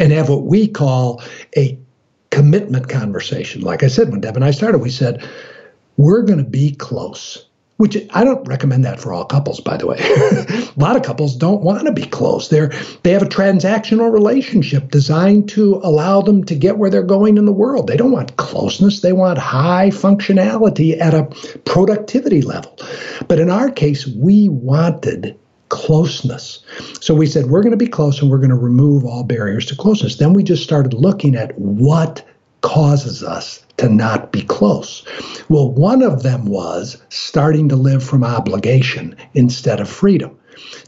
and 0.00 0.12
have 0.12 0.28
what 0.28 0.44
we 0.44 0.66
call 0.66 1.22
a 1.56 1.78
commitment 2.30 2.88
conversation. 2.88 3.62
Like 3.62 3.82
I 3.82 3.88
said, 3.88 4.10
when 4.10 4.20
Deb 4.20 4.36
and 4.36 4.44
I 4.44 4.50
started, 4.50 4.78
we 4.78 4.90
said, 4.90 5.28
we're 5.96 6.22
going 6.22 6.42
to 6.42 6.50
be 6.50 6.74
close 6.74 7.46
which 7.80 7.96
I 8.10 8.24
don't 8.24 8.46
recommend 8.46 8.84
that 8.84 9.00
for 9.00 9.10
all 9.10 9.24
couples, 9.24 9.58
by 9.58 9.78
the 9.78 9.86
way. 9.86 9.96
a 10.00 10.72
lot 10.76 10.96
of 10.96 11.02
couples 11.02 11.34
don't 11.34 11.62
want 11.62 11.86
to 11.86 11.92
be 11.92 12.04
close. 12.04 12.50
They're 12.50 12.68
they 13.04 13.12
have 13.12 13.22
a 13.22 13.26
transactional 13.26 14.12
relationship 14.12 14.90
designed 14.90 15.48
to 15.50 15.80
allow 15.82 16.20
them 16.20 16.44
to 16.44 16.54
get 16.54 16.76
where 16.76 16.90
they're 16.90 17.02
going 17.02 17.38
in 17.38 17.46
the 17.46 17.52
world. 17.52 17.86
They 17.86 17.96
don't 17.96 18.10
want 18.12 18.36
closeness. 18.36 19.00
They 19.00 19.14
want 19.14 19.38
high 19.38 19.88
functionality 19.88 21.00
at 21.00 21.14
a 21.14 21.24
productivity 21.64 22.42
level. 22.42 22.76
But 23.28 23.38
in 23.38 23.48
our 23.48 23.70
case, 23.70 24.06
we 24.06 24.50
wanted 24.50 25.34
closeness. 25.70 26.62
So 27.00 27.14
we 27.14 27.24
said 27.24 27.46
we're 27.46 27.62
going 27.62 27.70
to 27.70 27.78
be 27.78 27.86
close 27.86 28.20
and 28.20 28.30
we're 28.30 28.38
going 28.38 28.50
to 28.50 28.56
remove 28.56 29.06
all 29.06 29.24
barriers 29.24 29.64
to 29.66 29.76
closeness. 29.76 30.16
Then 30.16 30.34
we 30.34 30.42
just 30.42 30.62
started 30.62 30.92
looking 30.92 31.34
at 31.34 31.58
what 31.58 32.26
causes 32.60 33.22
us 33.22 33.64
to 33.76 33.88
not 33.88 34.32
be 34.32 34.42
close. 34.42 35.04
Well, 35.48 35.72
one 35.72 36.02
of 36.02 36.22
them 36.22 36.46
was 36.46 37.00
starting 37.08 37.68
to 37.70 37.76
live 37.76 38.04
from 38.04 38.22
obligation 38.22 39.16
instead 39.34 39.80
of 39.80 39.88
freedom, 39.88 40.38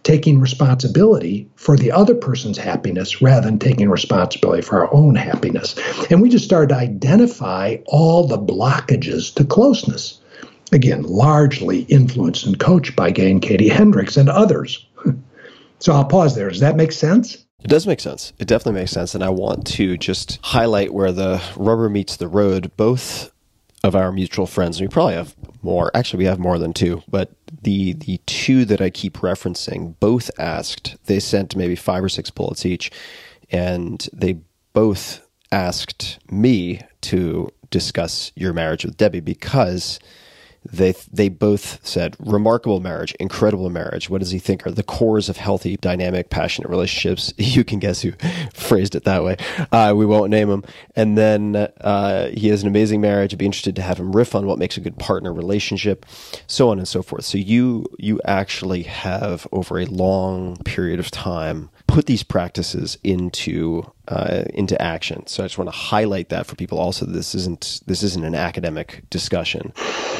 taking 0.02 0.40
responsibility 0.40 1.48
for 1.56 1.76
the 1.76 1.90
other 1.90 2.14
person's 2.14 2.58
happiness 2.58 3.22
rather 3.22 3.46
than 3.46 3.58
taking 3.58 3.88
responsibility 3.88 4.62
for 4.62 4.80
our 4.80 4.94
own 4.94 5.14
happiness. 5.14 5.74
And 6.10 6.20
we 6.20 6.28
just 6.28 6.44
started 6.44 6.68
to 6.70 6.76
identify 6.76 7.78
all 7.86 8.26
the 8.26 8.38
blockages 8.38 9.34
to 9.34 9.44
closeness. 9.44 10.18
Again, 10.72 11.02
largely 11.02 11.82
influenced 11.82 12.46
and 12.46 12.58
coached 12.58 12.96
by 12.96 13.10
Gay 13.10 13.30
and 13.30 13.42
Katie 13.42 13.68
Hendricks 13.68 14.16
and 14.16 14.28
others. 14.28 14.86
so 15.78 15.92
I'll 15.92 16.04
pause 16.04 16.34
there. 16.34 16.48
Does 16.48 16.60
that 16.60 16.76
make 16.76 16.92
sense? 16.92 17.44
It 17.62 17.68
does 17.68 17.86
make 17.86 18.00
sense. 18.00 18.32
It 18.38 18.48
definitely 18.48 18.80
makes 18.80 18.90
sense. 18.90 19.14
And 19.14 19.22
I 19.22 19.30
want 19.30 19.66
to 19.68 19.96
just 19.96 20.38
highlight 20.42 20.92
where 20.92 21.12
the 21.12 21.42
rubber 21.56 21.88
meets 21.88 22.16
the 22.16 22.28
road. 22.28 22.72
Both 22.76 23.32
of 23.84 23.94
our 23.94 24.12
mutual 24.12 24.46
friends, 24.46 24.80
we 24.80 24.88
probably 24.88 25.14
have 25.14 25.34
more. 25.62 25.90
Actually, 25.94 26.18
we 26.18 26.24
have 26.26 26.38
more 26.38 26.58
than 26.58 26.72
two, 26.72 27.02
but 27.08 27.30
the 27.62 27.92
the 27.92 28.18
two 28.26 28.64
that 28.64 28.80
I 28.80 28.90
keep 28.90 29.18
referencing 29.18 29.94
both 30.00 30.30
asked. 30.38 30.96
They 31.06 31.20
sent 31.20 31.56
maybe 31.56 31.76
five 31.76 32.02
or 32.02 32.08
six 32.08 32.30
bullets 32.30 32.66
each, 32.66 32.90
and 33.50 34.08
they 34.12 34.38
both 34.72 35.26
asked 35.50 36.18
me 36.30 36.80
to 37.02 37.52
discuss 37.70 38.32
your 38.34 38.52
marriage 38.52 38.84
with 38.84 38.96
Debbie 38.96 39.20
because 39.20 39.98
they 40.64 40.94
they 41.12 41.28
both 41.28 41.84
said 41.86 42.16
remarkable 42.18 42.80
marriage, 42.80 43.14
incredible 43.18 43.70
marriage. 43.70 44.08
What 44.08 44.20
does 44.20 44.30
he 44.30 44.38
think 44.38 44.66
are 44.66 44.70
the 44.70 44.82
cores 44.82 45.28
of 45.28 45.36
healthy, 45.36 45.76
dynamic, 45.76 46.30
passionate 46.30 46.68
relationships? 46.68 47.32
You 47.52 47.64
can 47.64 47.80
guess 47.80 48.00
who 48.00 48.12
phrased 48.54 48.94
it 48.94 49.04
that 49.04 49.24
way. 49.24 49.36
Uh, 49.70 49.92
we 49.94 50.06
won't 50.06 50.30
name 50.30 50.48
him. 50.48 50.64
And 50.96 51.18
then 51.18 51.56
uh, 51.56 52.28
he 52.28 52.48
has 52.48 52.62
an 52.62 52.68
amazing 52.68 53.02
marriage. 53.02 53.34
I'd 53.34 53.38
be 53.38 53.44
interested 53.44 53.76
to 53.76 53.82
have 53.82 53.98
him 53.98 54.12
riff 54.12 54.34
on 54.34 54.46
what 54.46 54.58
makes 54.58 54.78
a 54.78 54.80
good 54.80 54.98
partner 54.98 55.34
relationship, 55.34 56.06
so 56.46 56.70
on 56.70 56.78
and 56.78 56.88
so 56.88 57.02
forth. 57.02 57.24
So 57.26 57.36
you 57.36 57.84
you 57.98 58.20
actually 58.24 58.84
have 58.84 59.46
over 59.52 59.78
a 59.78 59.84
long 59.86 60.56
period 60.64 60.98
of 60.98 61.10
time 61.10 61.68
put 61.92 62.06
these 62.06 62.22
practices 62.22 62.96
into 63.04 63.84
uh, 64.08 64.44
into 64.54 64.80
action. 64.80 65.26
So 65.26 65.44
I 65.44 65.46
just 65.46 65.58
want 65.58 65.68
to 65.68 65.76
highlight 65.76 66.30
that 66.30 66.46
for 66.46 66.56
people. 66.56 66.78
Also, 66.78 67.04
this 67.04 67.34
isn't 67.34 67.82
this 67.86 68.02
isn't 68.02 68.24
an 68.24 68.34
academic 68.34 69.04
discussion, 69.10 69.72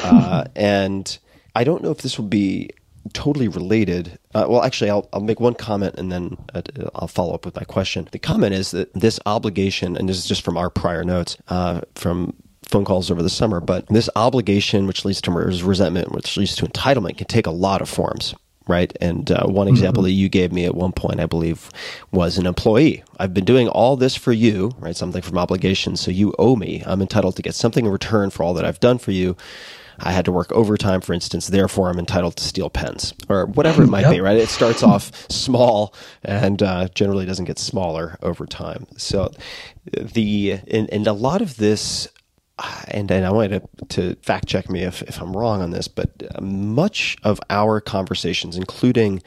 uh, 0.03 0.45
and 0.55 1.17
I 1.55 1.63
don't 1.63 1.83
know 1.83 1.89
if 1.89 1.97
this 1.97 2.17
will 2.17 2.27
be 2.27 2.69
totally 3.11 3.47
related. 3.47 4.19
Uh, 4.35 4.45
well, 4.47 4.63
actually, 4.63 4.91
I'll, 4.91 5.09
I'll 5.11 5.19
make 5.21 5.39
one 5.39 5.55
comment 5.55 5.95
and 5.97 6.09
then 6.11 6.37
uh, 6.53 6.61
I'll 6.95 7.09
follow 7.09 7.33
up 7.33 7.43
with 7.43 7.55
my 7.55 7.63
question. 7.63 8.07
The 8.11 8.19
comment 8.19 8.53
is 8.53 8.71
that 8.71 8.93
this 8.93 9.19
obligation, 9.25 9.97
and 9.97 10.07
this 10.07 10.17
is 10.17 10.25
just 10.25 10.43
from 10.43 10.57
our 10.57 10.69
prior 10.69 11.03
notes 11.03 11.37
uh, 11.49 11.81
from 11.95 12.33
phone 12.69 12.85
calls 12.85 13.11
over 13.11 13.21
the 13.21 13.29
summer, 13.29 13.59
but 13.59 13.85
this 13.87 14.09
obligation, 14.15 14.87
which 14.87 15.03
leads 15.03 15.21
to 15.21 15.31
resentment, 15.31 16.13
which 16.13 16.37
leads 16.37 16.55
to 16.55 16.65
entitlement, 16.65 17.17
can 17.17 17.27
take 17.27 17.45
a 17.45 17.51
lot 17.51 17.81
of 17.81 17.89
forms 17.89 18.35
right? 18.67 18.95
And 19.01 19.29
uh, 19.31 19.45
one 19.45 19.67
example 19.67 20.01
mm-hmm. 20.01 20.07
that 20.07 20.13
you 20.13 20.29
gave 20.29 20.51
me 20.51 20.65
at 20.65 20.75
one 20.75 20.91
point, 20.91 21.19
I 21.19 21.25
believe, 21.25 21.69
was 22.11 22.37
an 22.37 22.45
employee. 22.45 23.03
I've 23.19 23.33
been 23.33 23.45
doing 23.45 23.67
all 23.67 23.95
this 23.95 24.15
for 24.15 24.31
you, 24.31 24.71
right? 24.79 24.95
Something 24.95 25.21
from 25.21 25.37
obligation, 25.37 25.95
so 25.95 26.11
you 26.11 26.33
owe 26.39 26.55
me. 26.55 26.83
I'm 26.85 27.01
entitled 27.01 27.35
to 27.37 27.41
get 27.41 27.55
something 27.55 27.85
in 27.85 27.91
return 27.91 28.29
for 28.29 28.43
all 28.43 28.53
that 28.53 28.65
I've 28.65 28.79
done 28.79 28.97
for 28.97 29.11
you. 29.11 29.35
I 29.99 30.11
had 30.11 30.25
to 30.25 30.31
work 30.31 30.51
overtime, 30.51 31.01
for 31.01 31.13
instance, 31.13 31.47
therefore 31.47 31.89
I'm 31.89 31.99
entitled 31.99 32.35
to 32.37 32.43
steal 32.43 32.69
pens 32.69 33.13
or 33.29 33.45
whatever 33.45 33.83
it 33.83 33.87
might 33.87 34.01
yep. 34.01 34.11
be, 34.11 34.21
right? 34.21 34.37
It 34.37 34.49
starts 34.49 34.83
off 34.83 35.29
small 35.31 35.93
and 36.23 36.61
uh, 36.63 36.87
generally 36.95 37.25
doesn't 37.25 37.45
get 37.45 37.59
smaller 37.59 38.17
over 38.21 38.45
time. 38.45 38.87
So, 38.97 39.31
the, 39.91 40.59
and, 40.67 40.89
and 40.91 41.07
a 41.07 41.13
lot 41.13 41.41
of 41.41 41.57
this 41.57 42.07
and, 42.87 43.09
and 43.09 43.25
I 43.25 43.31
wanted 43.31 43.67
to, 43.79 43.85
to 44.13 44.15
fact 44.21 44.47
check 44.47 44.69
me 44.69 44.83
if, 44.83 45.01
if 45.03 45.21
I'm 45.21 45.35
wrong 45.35 45.61
on 45.61 45.71
this, 45.71 45.87
but 45.87 46.09
uh, 46.35 46.41
much 46.41 47.17
of 47.23 47.39
our 47.49 47.81
conversations, 47.81 48.57
including 48.57 49.21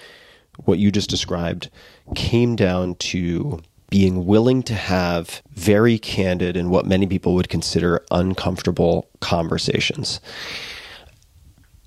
what 0.64 0.78
you 0.78 0.90
just 0.90 1.10
described, 1.10 1.70
came 2.14 2.56
down 2.56 2.94
to 2.96 3.60
being 3.90 4.26
willing 4.26 4.62
to 4.64 4.74
have 4.74 5.42
very 5.52 5.98
candid 5.98 6.56
and 6.56 6.70
what 6.70 6.86
many 6.86 7.06
people 7.06 7.34
would 7.34 7.48
consider 7.48 8.04
uncomfortable 8.10 9.08
conversations. 9.20 10.20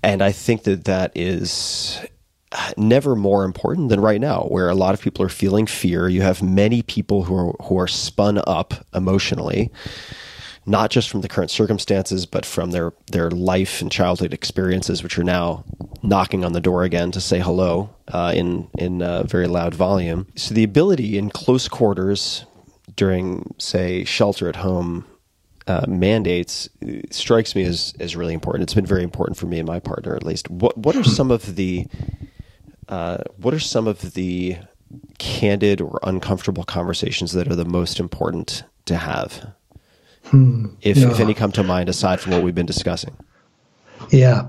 And 0.01 0.21
I 0.21 0.31
think 0.31 0.63
that 0.63 0.85
that 0.85 1.11
is 1.15 1.99
uh, 2.51 2.71
never 2.77 3.15
more 3.15 3.43
important 3.43 3.89
than 3.89 3.99
right 3.99 4.21
now, 4.21 4.43
where 4.43 4.69
a 4.69 4.75
lot 4.75 4.93
of 4.93 5.01
people 5.01 5.25
are 5.25 5.29
feeling 5.29 5.65
fear. 5.65 6.07
You 6.07 6.21
have 6.21 6.41
many 6.41 6.81
people 6.81 7.23
who 7.23 7.35
are 7.35 7.53
who 7.63 7.77
are 7.77 7.87
spun 7.87 8.41
up 8.47 8.73
emotionally 8.93 9.71
not 10.65 10.91
just 10.91 11.09
from 11.09 11.21
the 11.21 11.27
current 11.27 11.51
circumstances, 11.51 12.25
but 12.25 12.45
from 12.45 12.71
their 12.71 12.93
their 13.11 13.31
life 13.31 13.81
and 13.81 13.91
childhood 13.91 14.33
experiences, 14.33 15.03
which 15.03 15.17
are 15.17 15.23
now 15.23 15.63
knocking 16.03 16.45
on 16.45 16.53
the 16.53 16.61
door 16.61 16.83
again 16.83 17.11
to 17.11 17.21
say 17.21 17.39
hello 17.39 17.89
uh, 18.09 18.31
in 18.35 18.67
in 18.77 18.99
very 19.27 19.47
loud 19.47 19.73
volume. 19.73 20.27
So 20.35 20.53
the 20.53 20.63
ability 20.63 21.17
in 21.17 21.29
close 21.29 21.67
quarters 21.67 22.45
during, 22.95 23.55
say, 23.57 24.03
shelter 24.03 24.49
at 24.49 24.57
home 24.57 25.05
uh, 25.67 25.85
mandates 25.87 26.67
strikes 27.11 27.55
me 27.55 27.63
as 27.63 27.93
as 27.99 28.15
really 28.15 28.33
important. 28.33 28.63
It's 28.63 28.73
been 28.73 28.85
very 28.85 29.03
important 29.03 29.37
for 29.37 29.45
me 29.45 29.59
and 29.59 29.67
my 29.67 29.79
partner, 29.79 30.15
at 30.15 30.25
least. 30.25 30.49
What 30.49 30.77
what 30.77 30.95
are 30.95 31.03
some 31.03 31.31
of 31.31 31.55
the 31.55 31.87
uh, 32.87 33.19
what 33.37 33.53
are 33.53 33.59
some 33.59 33.87
of 33.87 34.13
the 34.15 34.57
candid 35.19 35.79
or 35.79 35.99
uncomfortable 36.03 36.63
conversations 36.63 37.33
that 37.33 37.47
are 37.47 37.55
the 37.55 37.65
most 37.65 37.99
important 37.99 38.63
to 38.85 38.97
have? 38.97 39.53
Hmm. 40.29 40.67
If, 40.81 40.97
yeah. 40.97 41.11
if 41.11 41.19
any 41.19 41.33
come 41.33 41.51
to 41.53 41.63
mind 41.63 41.89
aside 41.89 42.19
from 42.19 42.33
what 42.33 42.43
we've 42.43 42.55
been 42.55 42.65
discussing. 42.65 43.15
Yeah. 44.11 44.47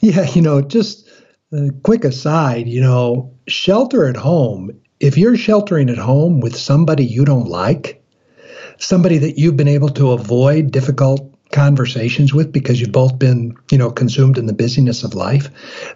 Yeah. 0.00 0.28
You 0.30 0.42
know, 0.42 0.62
just 0.62 1.08
a 1.52 1.70
quick 1.82 2.04
aside, 2.04 2.66
you 2.66 2.80
know, 2.80 3.32
shelter 3.46 4.06
at 4.06 4.16
home, 4.16 4.70
if 5.00 5.18
you're 5.18 5.36
sheltering 5.36 5.90
at 5.90 5.98
home 5.98 6.40
with 6.40 6.56
somebody 6.56 7.04
you 7.04 7.24
don't 7.24 7.48
like, 7.48 8.02
somebody 8.78 9.18
that 9.18 9.38
you've 9.38 9.56
been 9.56 9.68
able 9.68 9.90
to 9.90 10.12
avoid 10.12 10.70
difficult 10.70 11.32
conversations 11.52 12.34
with 12.34 12.52
because 12.52 12.80
you've 12.80 12.92
both 12.92 13.18
been, 13.18 13.54
you 13.70 13.78
know, 13.78 13.90
consumed 13.90 14.38
in 14.38 14.46
the 14.46 14.52
busyness 14.52 15.04
of 15.04 15.14
life, 15.14 15.48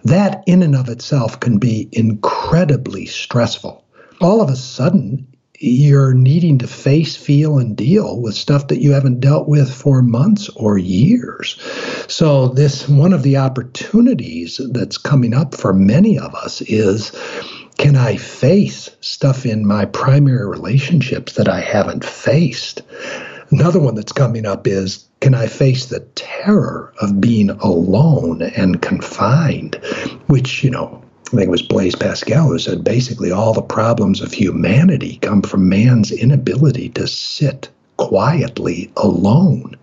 that 0.05 0.43
in 0.47 0.63
and 0.63 0.77
of 0.77 0.89
itself 0.89 1.41
can 1.41 1.59
be 1.59 1.89
incredibly 1.93 3.07
stressful. 3.07 3.85
All 4.21 4.41
of 4.41 4.51
a 4.51 4.57
sudden, 4.57 5.27
you're 5.63 6.15
needing 6.15 6.57
to 6.59 6.67
face, 6.67 7.17
feel, 7.17 7.59
and 7.59 7.77
deal 7.77 8.19
with 8.19 8.35
stuff 8.35 8.69
that 8.69 8.81
you 8.81 8.93
haven't 8.93 9.21
dealt 9.21 9.47
with 9.47 9.71
for 9.71 10.01
months 10.01 10.49
or 10.57 10.79
years. 10.79 11.61
So, 12.09 12.49
this 12.49 12.89
one 12.89 13.13
of 13.13 13.23
the 13.23 13.37
opportunities 13.37 14.59
that's 14.73 14.97
coming 14.97 15.35
up 15.35 15.55
for 15.55 15.75
many 15.75 16.19
of 16.19 16.35
us 16.35 16.63
is 16.63 17.13
can 17.77 17.95
I 17.95 18.17
face 18.17 18.89
stuff 19.01 19.45
in 19.45 19.67
my 19.67 19.85
primary 19.85 20.47
relationships 20.47 21.35
that 21.35 21.49
I 21.49 21.61
haven't 21.61 22.07
faced? 22.07 22.81
Another 23.51 23.81
one 23.81 23.97
that's 23.97 24.13
coming 24.13 24.47
up 24.47 24.67
is 24.67 25.09
can 25.21 25.35
I 25.35 25.47
face 25.47 25.87
the 25.87 26.01
terror 26.01 26.95
of 27.03 27.21
being 27.21 27.51
alone 27.51 28.41
and 28.41 28.81
confined, 28.81 29.75
which, 30.27 30.65
you 30.65 30.71
know, 30.71 31.03
I 31.33 31.37
think 31.37 31.47
it 31.47 31.51
was 31.51 31.63
Blaise 31.63 31.95
Pascal 31.95 32.49
who 32.49 32.59
said 32.59 32.83
basically 32.83 33.31
all 33.31 33.53
the 33.53 33.63
problems 33.63 34.21
of 34.21 34.33
humanity 34.33 35.19
come 35.23 35.43
from 35.43 35.69
man's 35.69 36.11
inability 36.11 36.89
to 36.91 37.07
sit 37.07 37.69
quietly 37.99 38.91
alone. 38.97 39.77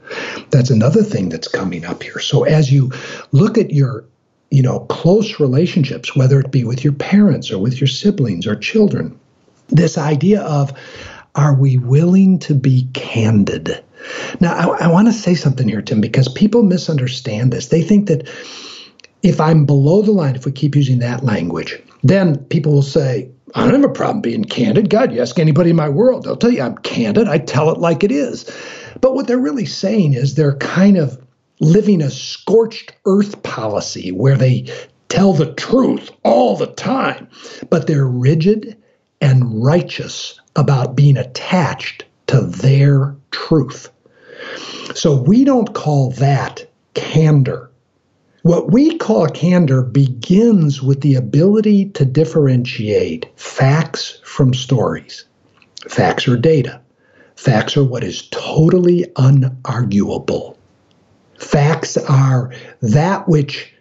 That's 0.49 0.71
another 0.71 1.03
thing 1.03 1.29
that's 1.29 1.47
coming 1.47 1.85
up 1.85 2.03
here. 2.03 2.19
So 2.19 2.43
as 2.43 2.69
you 2.69 2.91
look 3.31 3.57
at 3.57 3.71
your 3.71 4.03
you 4.49 4.61
know 4.61 4.81
close 4.81 5.39
relationships 5.39 6.15
whether 6.15 6.39
it 6.39 6.51
be 6.51 6.63
with 6.63 6.83
your 6.83 6.93
parents 6.93 7.51
or 7.51 7.59
with 7.59 7.81
your 7.81 7.87
siblings 7.87 8.47
or 8.47 8.55
children 8.55 9.19
this 9.67 9.97
idea 9.97 10.41
of 10.41 10.71
are 11.35 11.53
we 11.53 11.77
willing 11.77 12.39
to 12.39 12.55
be 12.55 12.87
candid 12.93 13.83
now 14.39 14.53
i, 14.53 14.85
I 14.85 14.87
want 14.87 15.09
to 15.09 15.13
say 15.13 15.35
something 15.35 15.67
here 15.67 15.81
tim 15.81 15.99
because 15.99 16.29
people 16.29 16.63
misunderstand 16.63 17.51
this 17.51 17.67
they 17.67 17.81
think 17.81 18.07
that 18.07 18.25
if 19.23 19.39
I'm 19.41 19.65
below 19.65 20.01
the 20.01 20.11
line, 20.11 20.35
if 20.35 20.45
we 20.45 20.51
keep 20.51 20.75
using 20.75 20.99
that 20.99 21.23
language, 21.23 21.81
then 22.03 22.37
people 22.45 22.73
will 22.73 22.81
say, 22.81 23.29
I 23.55 23.63
don't 23.63 23.81
have 23.81 23.89
a 23.89 23.93
problem 23.93 24.21
being 24.21 24.43
candid. 24.43 24.89
God, 24.89 25.13
you 25.13 25.21
ask 25.21 25.39
anybody 25.39 25.71
in 25.71 25.75
my 25.75 25.89
world, 25.89 26.23
they'll 26.23 26.37
tell 26.37 26.51
you 26.51 26.61
I'm 26.61 26.77
candid. 26.79 27.27
I 27.27 27.37
tell 27.37 27.69
it 27.71 27.79
like 27.79 28.03
it 28.03 28.11
is. 28.11 28.45
But 29.01 29.15
what 29.15 29.27
they're 29.27 29.37
really 29.37 29.65
saying 29.65 30.13
is 30.13 30.35
they're 30.35 30.57
kind 30.57 30.97
of 30.97 31.21
living 31.59 32.01
a 32.01 32.09
scorched 32.09 32.93
earth 33.05 33.41
policy 33.43 34.11
where 34.11 34.35
they 34.35 34.69
tell 35.09 35.33
the 35.33 35.53
truth 35.53 36.11
all 36.23 36.55
the 36.55 36.67
time, 36.67 37.27
but 37.69 37.87
they're 37.87 38.07
rigid 38.07 38.77
and 39.21 39.63
righteous 39.63 40.39
about 40.55 40.95
being 40.95 41.17
attached 41.17 42.05
to 42.27 42.41
their 42.41 43.15
truth. 43.31 43.89
So 44.93 45.15
we 45.21 45.43
don't 45.43 45.73
call 45.73 46.11
that 46.11 46.69
candor. 46.93 47.71
What 48.47 48.71
we 48.71 48.97
call 48.97 49.27
candor 49.27 49.81
begins 49.81 50.81
with 50.81 51.01
the 51.01 51.15
ability 51.15 51.89
to 51.89 52.05
differentiate 52.05 53.27
facts 53.35 54.21
from 54.23 54.53
stories. 54.53 55.25
Facts 55.89 56.29
are 56.29 56.37
data. 56.37 56.79
Facts 57.35 57.75
are 57.75 57.83
what 57.83 58.05
is 58.05 58.29
totally 58.29 59.03
unarguable. 59.17 60.55
Facts 61.37 61.97
are 61.97 62.53
that 62.81 63.27
which 63.27 63.73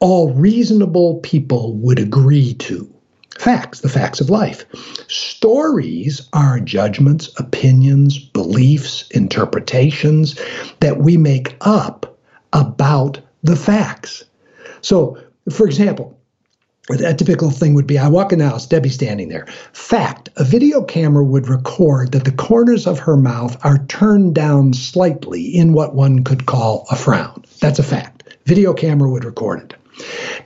all 0.00 0.32
reasonable 0.32 1.16
people 1.16 1.74
would 1.74 1.98
agree 1.98 2.54
to. 2.54 2.90
Facts, 3.38 3.80
the 3.80 3.90
facts 3.90 4.22
of 4.22 4.30
life. 4.30 4.64
Stories 5.08 6.26
are 6.32 6.58
judgments, 6.58 7.28
opinions, 7.38 8.18
beliefs, 8.18 9.06
interpretations 9.10 10.40
that 10.80 10.96
we 11.00 11.18
make 11.18 11.54
up 11.60 12.18
about 12.54 13.20
the 13.46 13.56
facts. 13.56 14.24
So, 14.80 15.18
for 15.50 15.66
example, 15.66 16.18
a 16.90 17.14
typical 17.14 17.50
thing 17.50 17.74
would 17.74 17.86
be 17.86 17.98
I 17.98 18.08
walk 18.08 18.32
in 18.32 18.38
the 18.38 18.48
house, 18.48 18.66
Debbie's 18.66 18.94
standing 18.94 19.28
there. 19.28 19.46
Fact 19.72 20.28
a 20.36 20.44
video 20.44 20.82
camera 20.82 21.24
would 21.24 21.48
record 21.48 22.12
that 22.12 22.24
the 22.24 22.32
corners 22.32 22.86
of 22.86 23.00
her 23.00 23.16
mouth 23.16 23.56
are 23.64 23.84
turned 23.86 24.34
down 24.34 24.72
slightly 24.72 25.42
in 25.42 25.72
what 25.72 25.94
one 25.94 26.22
could 26.22 26.46
call 26.46 26.86
a 26.90 26.96
frown. 26.96 27.44
That's 27.60 27.80
a 27.80 27.82
fact. 27.82 28.36
Video 28.44 28.72
camera 28.72 29.10
would 29.10 29.24
record 29.24 29.60
it. 29.62 29.74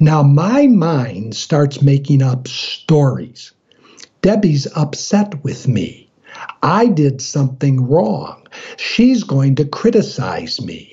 Now, 0.00 0.22
my 0.22 0.66
mind 0.66 1.36
starts 1.36 1.82
making 1.82 2.22
up 2.22 2.48
stories. 2.48 3.52
Debbie's 4.22 4.66
upset 4.76 5.42
with 5.44 5.68
me. 5.68 6.08
I 6.62 6.86
did 6.86 7.20
something 7.20 7.86
wrong. 7.88 8.46
She's 8.76 9.24
going 9.24 9.56
to 9.56 9.64
criticize 9.64 10.60
me. 10.60 10.89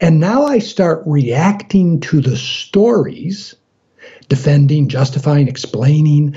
And 0.00 0.20
now 0.20 0.44
I 0.44 0.58
start 0.58 1.02
reacting 1.06 2.00
to 2.00 2.20
the 2.20 2.36
stories, 2.36 3.54
defending, 4.28 4.88
justifying, 4.88 5.48
explaining, 5.48 6.34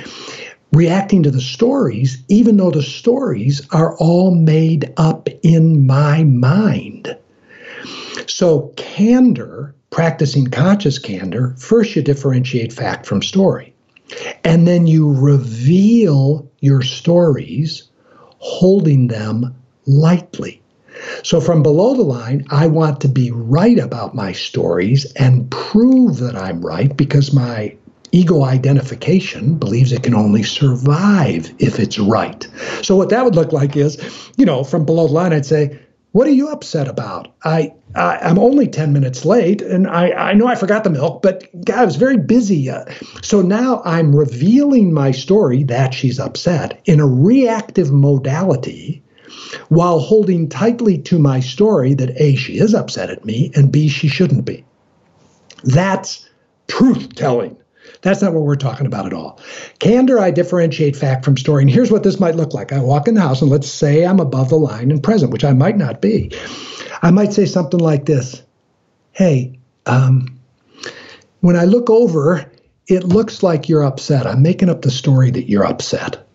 reacting 0.74 1.24
to 1.24 1.32
the 1.32 1.42
stories, 1.42 2.22
even 2.28 2.58
though 2.58 2.72
the 2.72 2.84
stories 2.84 3.62
are 3.72 3.96
all 3.98 4.36
made 4.36 4.94
up 4.98 5.30
in 5.44 5.86
my 5.86 6.24
mind. 6.24 7.16
So, 8.28 8.74
candor, 8.78 9.76
practicing 9.90 10.48
conscious 10.48 10.98
candor, 10.98 11.56
first 11.58 11.96
you 11.96 12.02
differentiate 12.02 12.72
fact 12.72 13.06
from 13.06 13.22
story. 13.22 13.74
And 14.44 14.68
then 14.68 14.88
you 14.88 15.14
reveal 15.14 16.50
your 16.60 16.82
stories, 16.82 17.84
holding 18.40 19.08
them 19.08 19.56
lightly. 19.86 20.62
So, 21.24 21.42
from 21.42 21.64
below 21.64 21.96
the 21.96 22.04
line, 22.04 22.46
I 22.50 22.68
want 22.68 23.02
to 23.02 23.08
be 23.08 23.32
right 23.32 23.80
about 23.80 24.16
my 24.16 24.32
stories 24.32 25.12
and 25.14 25.50
prove 25.52 26.18
that 26.18 26.36
I'm 26.36 26.62
right 26.66 26.96
because 26.96 27.34
my 27.34 27.76
ego 28.12 28.44
identification 28.44 29.56
believes 29.56 29.92
it 29.92 30.04
can 30.04 30.14
only 30.16 30.44
survive 30.44 31.54
if 31.60 31.80
it's 31.80 31.98
right. 31.98 32.48
So, 32.82 32.96
what 32.96 33.10
that 33.10 33.24
would 33.24 33.36
look 33.36 33.52
like 33.52 33.76
is, 33.76 33.98
you 34.38 34.46
know, 34.46 34.64
from 34.64 34.86
below 34.86 35.08
the 35.08 35.14
line, 35.14 35.34
I'd 35.34 35.46
say, 35.46 35.80
What 36.12 36.28
are 36.28 36.32
you 36.32 36.50
upset 36.50 36.88
about? 36.88 37.34
I, 37.44 37.74
I 37.96 38.18
I'm 38.18 38.38
only 38.40 38.68
ten 38.68 38.94
minutes 38.94 39.26
late, 39.26 39.62
and 39.62 39.88
I 39.88 40.12
I 40.12 40.34
know 40.34 40.48
I 40.48 40.56
forgot 40.56 40.84
the 40.84 40.90
milk, 40.90 41.22
but 41.22 41.48
God, 41.66 41.80
I 41.80 41.86
was 41.86 41.96
very 41.96 42.18
busy. 42.18 42.70
Uh, 42.70 42.86
so 43.22 43.42
now 43.42 43.82
I'm 43.86 44.16
revealing 44.16 44.94
my 44.94 45.12
story 45.12 45.64
that 45.64 45.94
she's 45.94 46.20
upset 46.20 46.82
in 46.86 47.00
a 47.00 47.08
reactive 47.08 47.92
modality, 47.92 49.04
while 49.70 50.00
holding 50.00 50.50
tightly 50.50 50.98
to 50.98 51.20
my 51.20 51.40
story 51.40 51.94
that 51.96 52.20
a 52.22 52.36
she 52.36 52.60
is 52.60 52.74
upset 52.74 53.10
at 53.10 53.26
me, 53.26 53.52
and 53.56 53.72
b 53.72 53.88
she 53.88 54.08
shouldn't 54.08 54.46
be. 54.46 54.64
That's 55.64 56.28
truth 56.68 57.16
telling. 57.16 57.58
That's 58.02 58.22
not 58.22 58.34
what 58.34 58.44
we're 58.44 58.56
talking 58.56 58.88
about 58.88 59.06
at 59.06 59.14
all. 59.14 59.40
Candor, 59.80 60.20
I 60.20 60.32
differentiate 60.32 60.96
fact 60.96 61.24
from 61.24 61.38
story. 61.38 61.64
And 61.64 61.72
here's 61.72 61.92
what 61.92 62.04
this 62.04 62.20
might 62.20 62.36
look 62.36 62.54
like. 62.54 62.72
I 62.72 62.80
walk 62.80 63.08
in 63.08 63.14
the 63.14 63.22
house 63.22 63.42
and 63.42 63.52
let's 63.52 63.68
say 63.68 64.06
I'm 64.06 64.20
above 64.20 64.50
the 64.50 64.58
line 64.58 64.92
and 64.92 65.04
present, 65.04 65.32
which 65.32 65.44
I 65.44 65.54
might 65.54 65.78
not 65.78 66.02
be. 66.02 66.32
I 67.02 67.12
might 67.12 67.34
say 67.34 67.46
something 67.46 67.80
like 67.80 68.06
this 68.06 68.42
Hey, 69.14 69.60
um, 69.86 70.40
when 71.42 71.56
I 71.56 71.66
look 71.66 71.90
over, 71.90 72.50
it 72.88 73.04
looks 73.04 73.44
like 73.44 73.68
you're 73.68 73.84
upset. 73.84 74.26
I'm 74.26 74.42
making 74.42 74.70
up 74.70 74.82
the 74.82 74.92
story 74.92 75.32
that 75.32 75.50
you're 75.50 75.66
upset. 75.66 76.26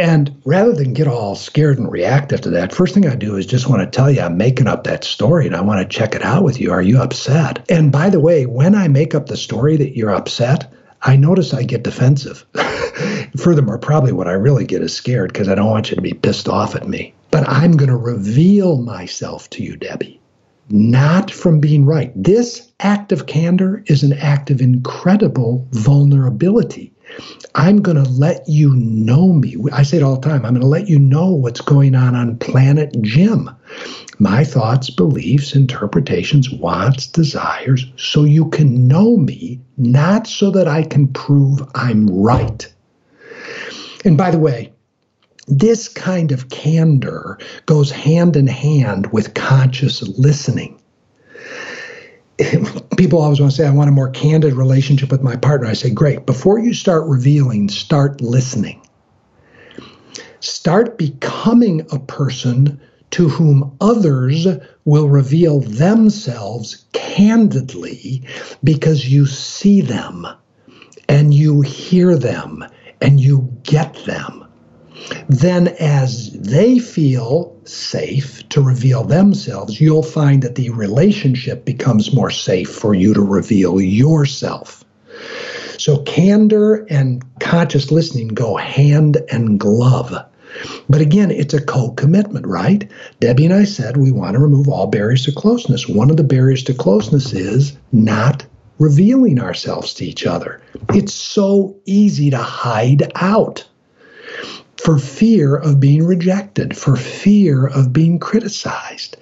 And 0.00 0.40
rather 0.46 0.72
than 0.72 0.94
get 0.94 1.08
all 1.08 1.36
scared 1.36 1.78
and 1.78 1.92
reactive 1.92 2.40
to 2.40 2.50
that, 2.52 2.72
first 2.72 2.94
thing 2.94 3.06
I 3.06 3.14
do 3.14 3.36
is 3.36 3.44
just 3.44 3.68
want 3.68 3.82
to 3.82 3.86
tell 3.86 4.10
you 4.10 4.22
I'm 4.22 4.38
making 4.38 4.66
up 4.66 4.84
that 4.84 5.04
story 5.04 5.46
and 5.46 5.54
I 5.54 5.60
want 5.60 5.82
to 5.82 5.98
check 5.98 6.14
it 6.14 6.22
out 6.22 6.42
with 6.42 6.58
you. 6.58 6.72
Are 6.72 6.80
you 6.80 6.98
upset? 6.98 7.62
And 7.68 7.92
by 7.92 8.08
the 8.08 8.18
way, 8.18 8.46
when 8.46 8.74
I 8.74 8.88
make 8.88 9.14
up 9.14 9.26
the 9.26 9.36
story 9.36 9.76
that 9.76 9.98
you're 9.98 10.14
upset, 10.14 10.72
I 11.02 11.16
notice 11.16 11.52
I 11.52 11.64
get 11.64 11.82
defensive. 11.84 12.46
Furthermore, 13.36 13.76
probably 13.76 14.12
what 14.12 14.26
I 14.26 14.32
really 14.32 14.64
get 14.64 14.80
is 14.80 14.96
scared 14.96 15.34
because 15.34 15.48
I 15.48 15.54
don't 15.54 15.68
want 15.68 15.90
you 15.90 15.96
to 15.96 16.02
be 16.02 16.14
pissed 16.14 16.48
off 16.48 16.74
at 16.74 16.88
me. 16.88 17.12
But 17.30 17.46
I'm 17.46 17.76
going 17.76 17.90
to 17.90 17.96
reveal 17.96 18.78
myself 18.78 19.50
to 19.50 19.62
you, 19.62 19.76
Debbie, 19.76 20.18
not 20.70 21.30
from 21.30 21.60
being 21.60 21.84
right. 21.84 22.10
This 22.16 22.72
act 22.80 23.12
of 23.12 23.26
candor 23.26 23.84
is 23.86 24.02
an 24.02 24.14
act 24.14 24.48
of 24.50 24.62
incredible 24.62 25.68
vulnerability. 25.72 26.90
I'm 27.54 27.82
going 27.82 28.02
to 28.02 28.10
let 28.10 28.48
you 28.48 28.74
know 28.74 29.32
me. 29.32 29.56
I 29.72 29.82
say 29.82 29.98
it 29.98 30.02
all 30.02 30.16
the 30.16 30.28
time. 30.28 30.44
I'm 30.44 30.54
going 30.54 30.60
to 30.60 30.66
let 30.66 30.88
you 30.88 30.98
know 30.98 31.30
what's 31.30 31.60
going 31.60 31.94
on 31.94 32.14
on 32.14 32.38
planet 32.38 32.94
Jim. 33.02 33.50
My 34.18 34.44
thoughts, 34.44 34.90
beliefs, 34.90 35.54
interpretations, 35.54 36.50
wants, 36.50 37.06
desires, 37.06 37.86
so 37.96 38.24
you 38.24 38.48
can 38.50 38.86
know 38.86 39.16
me, 39.16 39.60
not 39.76 40.26
so 40.26 40.50
that 40.50 40.68
I 40.68 40.82
can 40.82 41.08
prove 41.08 41.62
I'm 41.74 42.06
right. 42.06 42.72
And 44.04 44.16
by 44.16 44.30
the 44.30 44.38
way, 44.38 44.72
this 45.48 45.88
kind 45.88 46.32
of 46.32 46.48
candor 46.48 47.38
goes 47.66 47.90
hand 47.90 48.36
in 48.36 48.46
hand 48.46 49.12
with 49.12 49.34
conscious 49.34 50.02
listening. 50.02 50.79
People 52.96 53.20
always 53.20 53.40
want 53.40 53.52
to 53.52 53.56
say, 53.56 53.66
I 53.66 53.70
want 53.70 53.88
a 53.88 53.92
more 53.92 54.10
candid 54.10 54.54
relationship 54.54 55.10
with 55.10 55.22
my 55.22 55.36
partner. 55.36 55.66
I 55.66 55.74
say, 55.74 55.90
great. 55.90 56.26
Before 56.26 56.58
you 56.58 56.74
start 56.74 57.06
revealing, 57.06 57.68
start 57.68 58.20
listening. 58.20 58.86
Start 60.40 60.96
becoming 60.96 61.86
a 61.92 61.98
person 61.98 62.80
to 63.10 63.28
whom 63.28 63.76
others 63.80 64.46
will 64.84 65.08
reveal 65.08 65.60
themselves 65.60 66.84
candidly 66.92 68.22
because 68.62 69.08
you 69.08 69.26
see 69.26 69.80
them 69.80 70.26
and 71.08 71.34
you 71.34 71.60
hear 71.60 72.16
them 72.16 72.64
and 73.00 73.20
you 73.20 73.52
get 73.64 73.94
them. 74.06 74.49
Then, 75.28 75.68
as 75.80 76.32
they 76.32 76.78
feel 76.78 77.56
safe 77.64 78.48
to 78.50 78.60
reveal 78.60 79.04
themselves, 79.04 79.80
you'll 79.80 80.02
find 80.02 80.42
that 80.42 80.56
the 80.56 80.70
relationship 80.70 81.64
becomes 81.64 82.12
more 82.12 82.30
safe 82.30 82.70
for 82.70 82.94
you 82.94 83.14
to 83.14 83.22
reveal 83.22 83.80
yourself. 83.80 84.84
So, 85.78 86.02
candor 86.02 86.86
and 86.90 87.24
conscious 87.40 87.90
listening 87.90 88.28
go 88.28 88.56
hand 88.56 89.18
and 89.30 89.58
glove. 89.58 90.14
But 90.88 91.00
again, 91.00 91.30
it's 91.30 91.54
a 91.54 91.64
co 91.64 91.92
commitment, 91.92 92.46
right? 92.46 92.90
Debbie 93.20 93.46
and 93.46 93.54
I 93.54 93.64
said 93.64 93.96
we 93.96 94.10
want 94.10 94.34
to 94.34 94.40
remove 94.40 94.68
all 94.68 94.88
barriers 94.88 95.24
to 95.24 95.32
closeness. 95.32 95.88
One 95.88 96.10
of 96.10 96.16
the 96.16 96.24
barriers 96.24 96.64
to 96.64 96.74
closeness 96.74 97.32
is 97.32 97.76
not 97.92 98.44
revealing 98.78 99.40
ourselves 99.40 99.94
to 99.94 100.04
each 100.04 100.26
other. 100.26 100.60
It's 100.94 101.14
so 101.14 101.76
easy 101.84 102.30
to 102.30 102.38
hide 102.38 103.12
out 103.14 103.64
for 104.84 104.98
fear 104.98 105.56
of 105.56 105.80
being 105.80 106.06
rejected, 106.06 106.76
for 106.76 106.96
fear 106.96 107.66
of 107.66 107.92
being 107.92 108.18
criticized. 108.18 109.16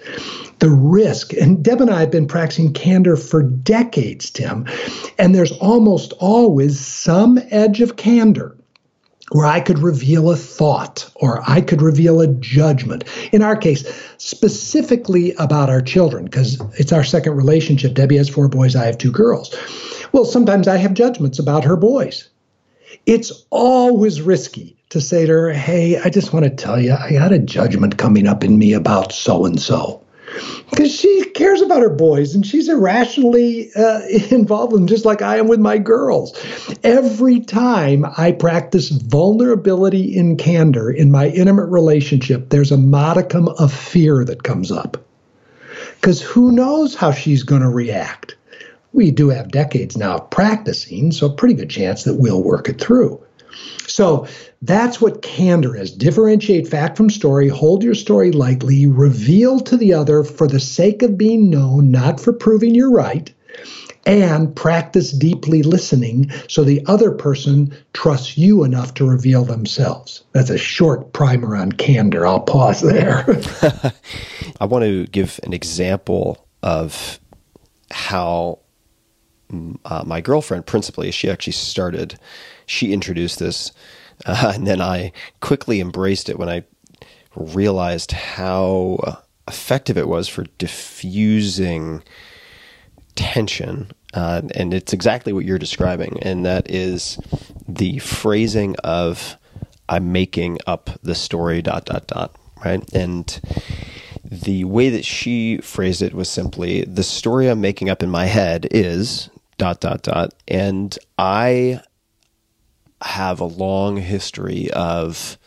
The 0.61 0.71
risk, 0.71 1.33
and 1.33 1.63
Deb 1.63 1.81
and 1.81 1.91
I 1.91 2.01
have 2.01 2.11
been 2.11 2.27
practicing 2.27 2.73
candor 2.73 3.17
for 3.17 3.43
decades, 3.43 4.31
Tim, 4.31 4.67
and 5.19 5.35
there's 5.35 5.53
almost 5.53 6.13
always 6.19 6.79
some 6.81 7.39
edge 7.51 7.81
of 7.81 7.97
candor 7.97 8.57
where 9.31 9.47
I 9.47 9.61
could 9.61 9.79
reveal 9.79 10.31
a 10.31 10.37
thought 10.37 11.11
or 11.17 11.43
I 11.47 11.61
could 11.61 11.83
reveal 11.83 12.21
a 12.21 12.29
judgment. 12.29 13.05
In 13.33 13.43
our 13.43 13.57
case, 13.57 13.85
specifically 14.17 15.35
about 15.35 15.71
our 15.71 15.83
children, 15.83 16.25
because 16.25 16.61
it's 16.79 16.93
our 16.93 17.05
second 17.05 17.35
relationship. 17.35 17.95
Debbie 17.95 18.17
has 18.17 18.29
four 18.29 18.49
boys, 18.49 18.75
I 18.75 18.87
have 18.87 18.99
two 18.99 19.13
girls. 19.13 19.55
Well, 20.13 20.25
sometimes 20.25 20.67
I 20.67 20.77
have 20.79 20.95
judgments 20.95 21.39
about 21.39 21.65
her 21.65 21.77
boys. 21.77 22.29
It's 23.09 23.33
always 23.49 24.21
risky 24.21 24.77
to 24.91 25.01
say 25.01 25.25
to 25.25 25.33
her, 25.33 25.51
Hey, 25.51 25.97
I 25.97 26.11
just 26.11 26.35
want 26.35 26.45
to 26.45 26.51
tell 26.51 26.79
you, 26.79 26.93
I 26.93 27.13
got 27.13 27.33
a 27.33 27.39
judgment 27.39 27.97
coming 27.97 28.27
up 28.27 28.45
in 28.45 28.59
me 28.59 28.75
about 28.75 29.13
so 29.13 29.47
and 29.47 29.59
so. 29.59 30.05
Because 30.69 30.95
she 30.95 31.25
cares 31.31 31.63
about 31.63 31.81
her 31.81 31.89
boys 31.89 32.35
and 32.35 32.45
she's 32.45 32.69
irrationally 32.69 33.71
uh, 33.75 34.03
involved 34.31 34.73
with 34.73 34.83
them, 34.83 34.89
just 34.89 35.07
like 35.07 35.23
I 35.23 35.39
am 35.39 35.49
with 35.49 35.59
my 35.59 35.79
girls. 35.79 36.39
Every 36.85 37.41
time 37.41 38.05
I 38.19 38.33
practice 38.33 38.91
vulnerability 38.91 40.15
in 40.15 40.37
candor 40.37 40.91
in 40.91 41.11
my 41.11 41.29
intimate 41.29 41.69
relationship, 41.69 42.51
there's 42.51 42.73
a 42.73 42.77
modicum 42.77 43.49
of 43.49 43.73
fear 43.73 44.23
that 44.27 44.43
comes 44.43 44.71
up. 44.71 44.99
Because 45.95 46.21
who 46.21 46.53
knows 46.53 46.95
how 46.95 47.13
she's 47.13 47.43
going 47.43 47.63
to 47.63 47.71
react? 47.71 48.37
We 48.93 49.11
do 49.11 49.29
have 49.29 49.51
decades 49.51 49.97
now 49.97 50.17
of 50.17 50.31
practicing, 50.31 51.13
so 51.13 51.27
a 51.27 51.33
pretty 51.33 51.55
good 51.55 51.71
chance 51.71 52.05
that 52.05 52.15
we'll 52.15 52.43
work 52.43 52.69
it 52.69 52.81
through. 52.81 53.23
So 53.87 54.27
that's 54.63 55.01
what 55.01 55.23
candor 55.23 55.77
is. 55.77 55.91
Differentiate 55.91 56.69
fact 56.69 56.97
from 56.97 57.11
story, 57.11 57.49
hold 57.49 57.83
your 57.83 57.95
story 57.95 58.33
lightly, 58.33 58.87
reveal 58.87 59.61
to 59.61 59.77
the 59.77 59.95
other 59.95 60.25
for 60.25 60.47
the 60.47 60.61
sake 60.61 61.03
of 61.03 61.19
being 61.19 61.51
known, 61.51 61.91
not 61.91 62.21
for 62.21 62.33
proving 62.33 62.75
you're 62.75 62.91
right, 62.91 63.33
and 64.07 64.55
practice 64.55 65.13
deeply 65.13 65.63
listening 65.63 66.31
so 66.49 66.65
the 66.65 66.85
other 66.87 67.11
person 67.11 67.75
trusts 67.93 68.39
you 68.39 68.65
enough 68.65 68.95
to 68.95 69.05
reveal 69.05 69.45
themselves. 69.45 70.23
That's 70.33 70.51
a 70.51 70.59
short 70.59 71.13
primer 71.13 71.57
on 71.57 71.73
candor. 71.73 72.27
I'll 72.27 72.41
pause 72.41 72.81
there. 72.81 73.27
I 74.61 74.65
want 74.65 74.85
to 74.85 75.07
give 75.07 75.39
an 75.43 75.53
example 75.53 76.47
of 76.63 77.21
how 77.91 78.61
uh, 79.85 80.05
my 80.07 80.21
girlfriend, 80.21 80.67
principally, 80.67 81.11
she 81.11 81.31
actually 81.31 81.53
started, 81.55 82.19
she 82.67 82.93
introduced 82.93 83.39
this, 83.39 83.73
uh, 84.27 84.53
and 84.55 84.67
then 84.67 84.81
I 84.81 85.13
quickly 85.41 85.81
embraced 85.81 86.29
it 86.29 86.39
when 86.39 86.49
I 86.49 86.65
realized 87.37 88.13
how 88.13 89.23
effective 89.47 89.97
it 89.97 90.09
was 90.09 90.29
for 90.29 90.45
diffusing 90.59 92.03
tension. 93.15 93.91
Uh, 94.15 94.43
and 94.55 94.73
it's 94.73 94.93
exactly 94.93 95.33
what 95.33 95.45
you're 95.45 95.59
describing, 95.59 96.19
and 96.23 96.45
that 96.47 96.71
is 96.71 97.19
the 97.69 97.99
phrasing 97.99 98.75
of 98.77 99.37
"I'm 99.89 100.13
making 100.13 100.59
up 100.67 100.91
the 101.03 101.15
story." 101.15 101.61
Dot 101.61 101.85
dot 101.85 102.07
dot. 102.07 102.35
Right, 102.65 102.83
and 102.95 103.41
the 104.25 104.65
way 104.65 104.89
that 104.89 105.05
she 105.05 105.59
phrased 105.59 106.03
it 106.03 106.15
was 106.15 106.29
simply 106.29 106.83
the 106.83 107.03
story 107.03 107.49
I'm 107.49 107.61
making 107.61 107.91
up 107.91 108.03
in 108.03 108.11
my 108.11 108.27
head 108.27 108.67
is 108.71 109.29
dot 109.59 109.81
dot 109.81 110.03
dot. 110.03 110.33
And 110.49 110.97
i 111.19 111.81
have 113.03 113.41
a 113.41 113.45
long 113.45 113.97
history 113.97 114.69
of 114.73 115.39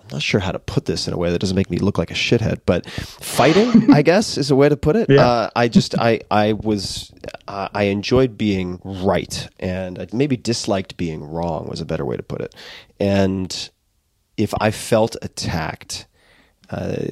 i'm 0.00 0.06
not 0.12 0.22
sure 0.22 0.38
how 0.38 0.52
to 0.52 0.58
put 0.60 0.84
this 0.84 1.08
in 1.08 1.12
a 1.14 1.16
way 1.16 1.30
that 1.32 1.40
doesn't 1.40 1.56
make 1.56 1.68
me 1.68 1.78
look 1.78 1.98
like 1.98 2.12
a 2.12 2.14
shithead 2.14 2.60
but 2.64 2.88
fighting 2.88 3.90
i 3.92 4.02
guess 4.10 4.38
is 4.38 4.50
a 4.52 4.56
way 4.56 4.68
to 4.68 4.76
put 4.76 4.94
it. 4.94 5.10
Yeah. 5.10 5.26
uh, 5.26 5.50
i 5.56 5.66
just 5.66 5.98
i 5.98 6.20
i 6.30 6.52
was 6.52 7.12
uh, 7.48 7.68
i 7.74 7.84
enjoyed 7.84 8.38
being 8.38 8.80
right 8.84 9.48
and 9.58 9.98
I 9.98 10.06
maybe 10.12 10.36
disliked 10.36 10.96
being 10.96 11.24
wrong 11.24 11.66
was 11.66 11.80
a 11.80 11.84
better 11.86 12.04
way 12.04 12.16
to 12.16 12.22
put 12.22 12.40
it. 12.40 12.54
And 13.00 13.70
if 14.36 14.54
i 14.60 14.70
felt 14.70 15.16
attacked 15.22 16.06
uh, 16.70 17.06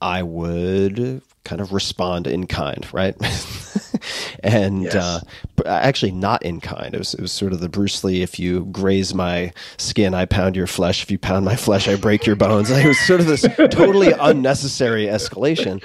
I 0.00 0.22
would 0.22 1.22
kind 1.44 1.60
of 1.60 1.72
respond 1.72 2.26
in 2.26 2.46
kind, 2.46 2.86
right? 2.92 3.16
and 4.42 4.82
Yes. 4.84 4.94
uh, 4.94 5.20
actually 5.66 6.12
not 6.12 6.42
in 6.42 6.60
kind. 6.60 6.94
It 6.94 6.98
was, 6.98 7.14
it 7.14 7.20
was 7.20 7.32
sort 7.32 7.52
of 7.52 7.60
the 7.60 7.68
Bruce 7.68 8.04
Lee: 8.04 8.22
if 8.22 8.38
you 8.38 8.66
graze 8.66 9.14
my 9.14 9.52
skin, 9.76 10.14
I 10.14 10.24
pound 10.26 10.56
your 10.56 10.66
flesh. 10.66 11.02
If 11.02 11.10
you 11.10 11.18
pound 11.18 11.44
my 11.44 11.56
flesh, 11.56 11.88
I 11.88 11.96
break 11.96 12.26
your 12.26 12.36
bones. 12.36 12.70
It 12.78 12.86
was 12.86 12.98
sort 13.00 13.20
of 13.20 13.26
this 13.26 13.42
totally 13.70 14.12
unnecessary 14.12 15.06
escalation. 15.06 15.82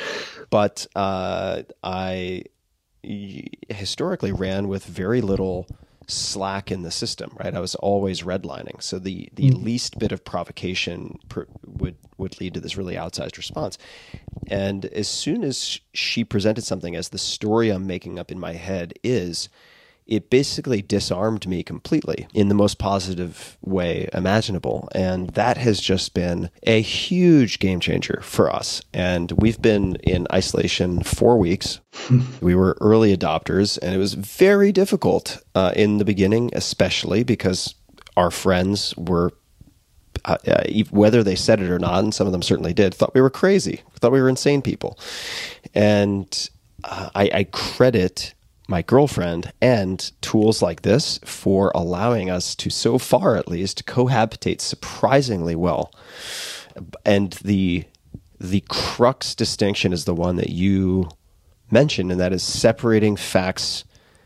But 0.49 0.85
uh, 0.95 1.63
I 1.83 2.43
historically 3.69 4.31
ran 4.31 4.67
with 4.67 4.85
very 4.85 5.21
little 5.21 5.67
slack 6.07 6.71
in 6.71 6.83
the 6.83 6.91
system 6.91 7.35
right? 7.39 7.55
I 7.55 7.59
was 7.59 7.75
always 7.75 8.21
redlining. 8.23 8.81
So 8.81 8.99
the 8.99 9.29
the 9.33 9.49
mm. 9.49 9.63
least 9.63 9.99
bit 9.99 10.11
of 10.11 10.23
provocation 10.23 11.19
per, 11.29 11.47
would 11.65 11.95
would 12.17 12.39
lead 12.39 12.53
to 12.55 12.59
this 12.59 12.77
really 12.77 12.95
outsized 12.95 13.37
response. 13.37 13.77
And 14.47 14.85
as 14.85 15.07
soon 15.07 15.43
as 15.43 15.79
she 15.93 16.23
presented 16.23 16.63
something 16.63 16.95
as 16.95 17.09
the 17.09 17.17
story 17.17 17.69
i'm 17.69 17.87
making 17.87 18.19
up 18.19 18.31
in 18.31 18.39
my 18.39 18.53
head 18.53 18.93
is 19.03 19.49
it 20.05 20.29
basically 20.29 20.81
disarmed 20.81 21.47
me 21.47 21.63
completely 21.63 22.27
in 22.33 22.49
the 22.49 22.55
most 22.55 22.77
positive 22.77 23.57
way 23.61 24.09
imaginable. 24.13 24.89
And 24.93 25.29
that 25.31 25.57
has 25.57 25.79
just 25.79 26.13
been 26.13 26.49
a 26.63 26.81
huge 26.81 27.59
game 27.59 27.79
changer 27.79 28.19
for 28.23 28.53
us. 28.53 28.81
And 28.93 29.31
we've 29.33 29.61
been 29.61 29.95
in 29.97 30.27
isolation 30.31 31.03
four 31.03 31.37
weeks. 31.37 31.79
we 32.41 32.55
were 32.55 32.77
early 32.81 33.15
adopters, 33.15 33.79
and 33.81 33.95
it 33.95 33.97
was 33.97 34.13
very 34.13 34.71
difficult 34.71 35.41
uh, 35.55 35.71
in 35.75 35.97
the 35.97 36.05
beginning, 36.05 36.49
especially 36.53 37.23
because 37.23 37.75
our 38.17 38.31
friends 38.31 38.95
were 38.97 39.31
uh, 40.25 40.37
uh, 40.47 40.63
whether 40.91 41.23
they 41.23 41.35
said 41.35 41.59
it 41.59 41.69
or 41.69 41.79
not, 41.79 42.03
and 42.03 42.13
some 42.13 42.27
of 42.27 42.31
them 42.31 42.41
certainly 42.41 42.73
did, 42.73 42.93
thought 42.93 43.13
we 43.13 43.19
were 43.19 43.29
crazy, 43.29 43.81
thought 43.99 44.11
we 44.11 44.21
were 44.21 44.29
insane 44.29 44.61
people. 44.61 44.97
And 45.73 46.49
uh, 46.83 47.09
I, 47.13 47.29
I 47.33 47.43
credit 47.45 48.33
my 48.67 48.81
girlfriend 48.81 49.51
and 49.61 50.11
tools 50.21 50.61
like 50.61 50.83
this 50.83 51.19
for 51.25 51.71
allowing 51.75 52.29
us 52.29 52.55
to, 52.55 52.69
so 52.69 52.97
far 52.97 53.35
at 53.35 53.47
least, 53.47 53.85
cohabitate 53.85 54.61
surprisingly 54.61 55.55
well. 55.55 55.93
And 57.05 57.33
the 57.43 57.85
the 58.39 58.63
crux 58.67 59.35
distinction 59.35 59.93
is 59.93 60.03
the 60.03 60.13
one 60.13 60.35
that 60.35 60.49
you 60.49 61.07
mentioned, 61.71 62.11
and 62.11 62.19
that 62.19 62.33
is 62.33 62.43
separating 62.43 63.15
facts 63.15 63.85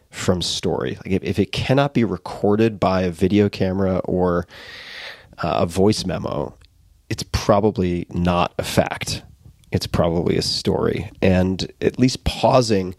from 0.09 0.41
story. 0.41 0.95
Like 0.95 1.11
if, 1.11 1.23
if 1.23 1.39
it 1.39 1.51
cannot 1.51 1.93
be 1.93 2.03
recorded 2.03 2.79
by 2.79 3.01
a 3.01 3.11
video 3.11 3.49
camera 3.49 3.99
or 4.05 4.47
uh, 5.43 5.59
a 5.61 5.65
voice 5.65 6.05
memo, 6.05 6.55
it's 7.09 7.23
probably 7.31 8.07
not 8.09 8.53
a 8.57 8.63
fact. 8.63 9.21
It's 9.71 9.87
probably 9.87 10.37
a 10.37 10.41
story. 10.41 11.11
And 11.21 11.71
at 11.81 11.99
least 11.99 12.23
pausing, 12.23 12.95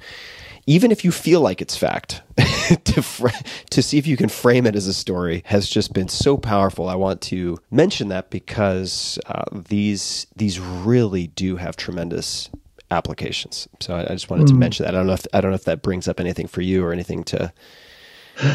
even 0.68 0.92
if 0.92 1.02
you 1.02 1.10
feel 1.10 1.40
like 1.40 1.62
it's 1.62 1.76
fact, 1.76 2.20
to 2.84 3.02
fr- 3.02 3.28
to 3.70 3.82
see 3.82 3.96
if 3.96 4.06
you 4.06 4.16
can 4.18 4.28
frame 4.28 4.66
it 4.66 4.76
as 4.76 4.86
a 4.86 4.92
story 4.92 5.42
has 5.46 5.66
just 5.68 5.94
been 5.94 6.08
so 6.08 6.36
powerful. 6.36 6.88
I 6.90 6.94
want 6.94 7.22
to 7.22 7.58
mention 7.70 8.08
that 8.08 8.28
because 8.28 9.18
uh, 9.26 9.44
these 9.52 10.26
these 10.36 10.60
really 10.60 11.28
do 11.28 11.56
have 11.56 11.76
tremendous 11.76 12.50
applications. 12.90 13.66
So 13.80 13.94
I, 13.94 14.02
I 14.02 14.08
just 14.08 14.28
wanted 14.30 14.46
to 14.48 14.54
mention 14.54 14.84
that. 14.84 14.94
I 14.94 14.98
don't 14.98 15.06
know 15.06 15.14
if 15.14 15.26
I 15.32 15.40
don't 15.40 15.50
know 15.50 15.54
if 15.56 15.64
that 15.64 15.80
brings 15.82 16.06
up 16.06 16.20
anything 16.20 16.46
for 16.46 16.60
you 16.60 16.84
or 16.84 16.92
anything 16.92 17.24
to 17.24 17.50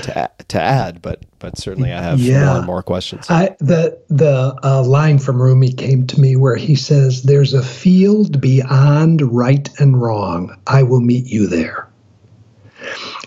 to 0.04 0.24
a- 0.26 0.44
to 0.46 0.62
add, 0.62 1.02
but 1.02 1.24
but 1.40 1.58
certainly 1.58 1.92
I 1.92 2.02
have 2.02 2.20
Yeah. 2.20 2.46
more 2.46 2.58
and 2.58 2.66
more 2.68 2.84
questions. 2.84 3.26
I, 3.30 3.56
the 3.60 4.00
the 4.10 4.56
uh, 4.64 4.84
line 4.84 5.18
from 5.18 5.42
Rumi 5.42 5.74
came 5.74 6.06
to 6.08 6.22
me 6.22 6.36
where 6.36 6.56
he 6.58 6.76
says, 6.76 7.24
"There's 7.24 7.54
a 7.56 7.64
field 7.64 8.40
beyond 8.40 9.22
right 9.24 9.68
and 9.80 10.00
wrong. 10.00 10.56
I 10.68 10.84
will 10.84 11.02
meet 11.02 11.26
you 11.26 11.48
there." 11.48 11.90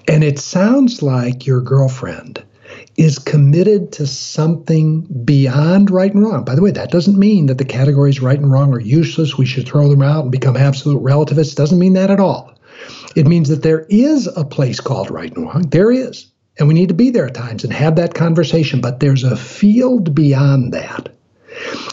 And 0.08 0.22
it 0.22 0.38
sounds 0.38 1.02
like 1.02 1.46
your 1.46 1.60
girlfriend 1.60 2.44
is 2.96 3.18
committed 3.18 3.92
to 3.92 4.06
something 4.06 5.02
beyond 5.24 5.90
right 5.90 6.12
and 6.12 6.22
wrong. 6.22 6.44
By 6.44 6.54
the 6.54 6.62
way, 6.62 6.70
that 6.70 6.90
doesn't 6.90 7.18
mean 7.18 7.46
that 7.46 7.58
the 7.58 7.64
categories 7.64 8.22
right 8.22 8.38
and 8.38 8.50
wrong 8.50 8.72
are 8.72 8.80
useless. 8.80 9.36
We 9.36 9.46
should 9.46 9.66
throw 9.66 9.88
them 9.88 10.02
out 10.02 10.22
and 10.22 10.32
become 10.32 10.56
absolute 10.56 10.98
relativists. 11.00 11.54
Doesn't 11.54 11.78
mean 11.78 11.94
that 11.94 12.10
at 12.10 12.20
all. 12.20 12.54
It 13.14 13.26
means 13.26 13.48
that 13.48 13.62
there 13.62 13.86
is 13.88 14.26
a 14.26 14.44
place 14.44 14.80
called 14.80 15.10
right 15.10 15.34
and 15.34 15.46
wrong. 15.46 15.62
There 15.62 15.90
is. 15.90 16.30
And 16.58 16.68
we 16.68 16.74
need 16.74 16.88
to 16.88 16.94
be 16.94 17.10
there 17.10 17.26
at 17.26 17.34
times 17.34 17.64
and 17.64 17.72
have 17.72 17.96
that 17.96 18.14
conversation. 18.14 18.80
But 18.80 19.00
there's 19.00 19.24
a 19.24 19.36
field 19.36 20.14
beyond 20.14 20.72
that. 20.72 21.10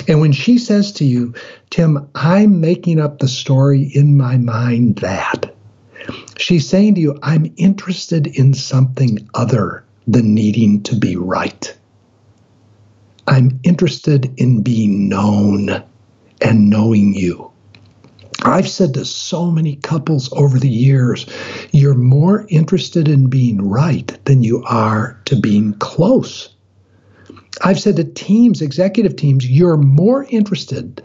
And 0.07 0.19
when 0.19 0.31
she 0.31 0.57
says 0.57 0.91
to 0.93 1.05
you, 1.05 1.33
Tim, 1.69 2.09
I'm 2.15 2.61
making 2.61 2.99
up 2.99 3.19
the 3.19 3.27
story 3.27 3.83
in 3.83 4.17
my 4.17 4.37
mind 4.37 4.97
that, 4.97 5.52
she's 6.37 6.67
saying 6.67 6.95
to 6.95 7.01
you, 7.01 7.19
I'm 7.21 7.53
interested 7.57 8.27
in 8.27 8.53
something 8.53 9.29
other 9.33 9.83
than 10.07 10.33
needing 10.33 10.83
to 10.83 10.95
be 10.95 11.15
right. 11.15 11.75
I'm 13.27 13.59
interested 13.63 14.33
in 14.37 14.63
being 14.63 15.07
known 15.07 15.83
and 16.41 16.69
knowing 16.69 17.13
you. 17.13 17.51
I've 18.43 18.67
said 18.67 18.93
to 18.95 19.05
so 19.05 19.49
many 19.49 19.77
couples 19.77 20.31
over 20.33 20.59
the 20.59 20.69
years, 20.69 21.25
you're 21.71 21.93
more 21.93 22.45
interested 22.49 23.07
in 23.07 23.29
being 23.29 23.61
right 23.61 24.17
than 24.25 24.43
you 24.43 24.63
are 24.65 25.19
to 25.25 25.37
being 25.37 25.73
close. 25.75 26.49
I've 27.61 27.79
said 27.79 27.95
to 27.97 28.03
teams, 28.03 28.61
executive 28.61 29.15
teams, 29.15 29.49
you're 29.49 29.77
more 29.77 30.25
interested 30.29 31.01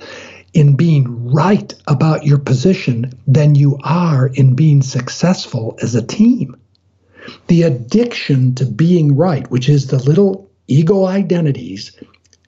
in 0.53 0.77
being 0.77 1.33
right 1.33 1.75
about 1.87 2.25
your 2.25 2.39
position 2.39 3.13
than 3.27 3.55
you 3.55 3.79
are 3.83 4.29
in 4.29 4.55
being 4.55 4.83
successful 4.83 5.79
as 5.83 5.95
a 5.95 6.07
team. 6.07 6.57
The 7.49 7.63
addiction 7.63 8.55
to 8.57 8.65
being 8.65 9.17
right, 9.17 9.49
which 9.51 9.69
is 9.69 9.89
the 9.89 9.99
little 9.99 10.51
ego 10.67 11.05
identities, 11.05 11.93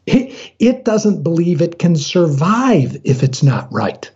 it, 0.06 0.52
it 0.58 0.84
doesn't 0.84 1.22
believe 1.22 1.60
it 1.60 1.78
can 1.78 1.96
survive 1.96 2.96
if 3.04 3.22
it's 3.22 3.42
not 3.42 3.70
right. 3.72 4.10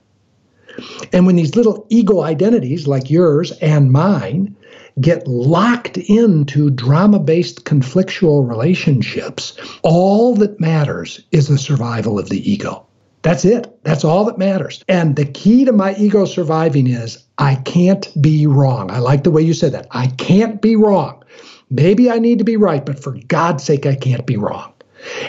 And 1.12 1.26
when 1.26 1.36
these 1.36 1.54
little 1.54 1.86
ego 1.88 2.22
identities, 2.22 2.88
like 2.88 3.10
yours 3.10 3.52
and 3.52 3.92
mine, 3.92 4.56
get 5.00 5.28
locked 5.28 5.96
into 5.98 6.70
drama 6.70 7.18
based 7.18 7.64
conflictual 7.64 8.48
relationships, 8.48 9.56
all 9.82 10.34
that 10.36 10.58
matters 10.60 11.20
is 11.30 11.48
the 11.48 11.58
survival 11.58 12.18
of 12.18 12.28
the 12.28 12.50
ego. 12.50 12.86
That's 13.24 13.46
it. 13.46 13.82
That's 13.84 14.04
all 14.04 14.26
that 14.26 14.36
matters. 14.36 14.84
And 14.86 15.16
the 15.16 15.24
key 15.24 15.64
to 15.64 15.72
my 15.72 15.94
ego 15.96 16.26
surviving 16.26 16.86
is 16.86 17.24
I 17.38 17.54
can't 17.54 18.06
be 18.20 18.46
wrong. 18.46 18.90
I 18.90 18.98
like 18.98 19.24
the 19.24 19.30
way 19.30 19.40
you 19.40 19.54
said 19.54 19.72
that. 19.72 19.86
I 19.92 20.08
can't 20.08 20.60
be 20.60 20.76
wrong. 20.76 21.24
Maybe 21.70 22.10
I 22.10 22.18
need 22.18 22.38
to 22.38 22.44
be 22.44 22.58
right, 22.58 22.84
but 22.84 23.02
for 23.02 23.16
God's 23.26 23.64
sake, 23.64 23.86
I 23.86 23.94
can't 23.94 24.26
be 24.26 24.36
wrong. 24.36 24.74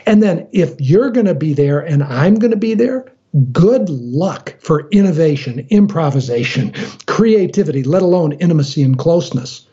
And 0.05 0.22
then 0.22 0.45
if 0.51 0.76
you're 0.77 1.09
going 1.09 1.26
to 1.26 1.34
be 1.34 1.53
there 1.53 1.80
and 1.80 2.03
I'm 2.03 2.35
going 2.35 2.51
to 2.51 2.57
be 2.57 2.73
there, 2.73 3.05
good 3.53 3.88
luck 3.89 4.55
for 4.59 4.89
innovation, 4.89 5.65
improvisation, 5.69 6.73
creativity, 7.07 7.84
let 7.84 8.01
alone 8.01 8.34
intimacy 8.34 8.84
and 8.84 8.99
closeness. 8.99 9.65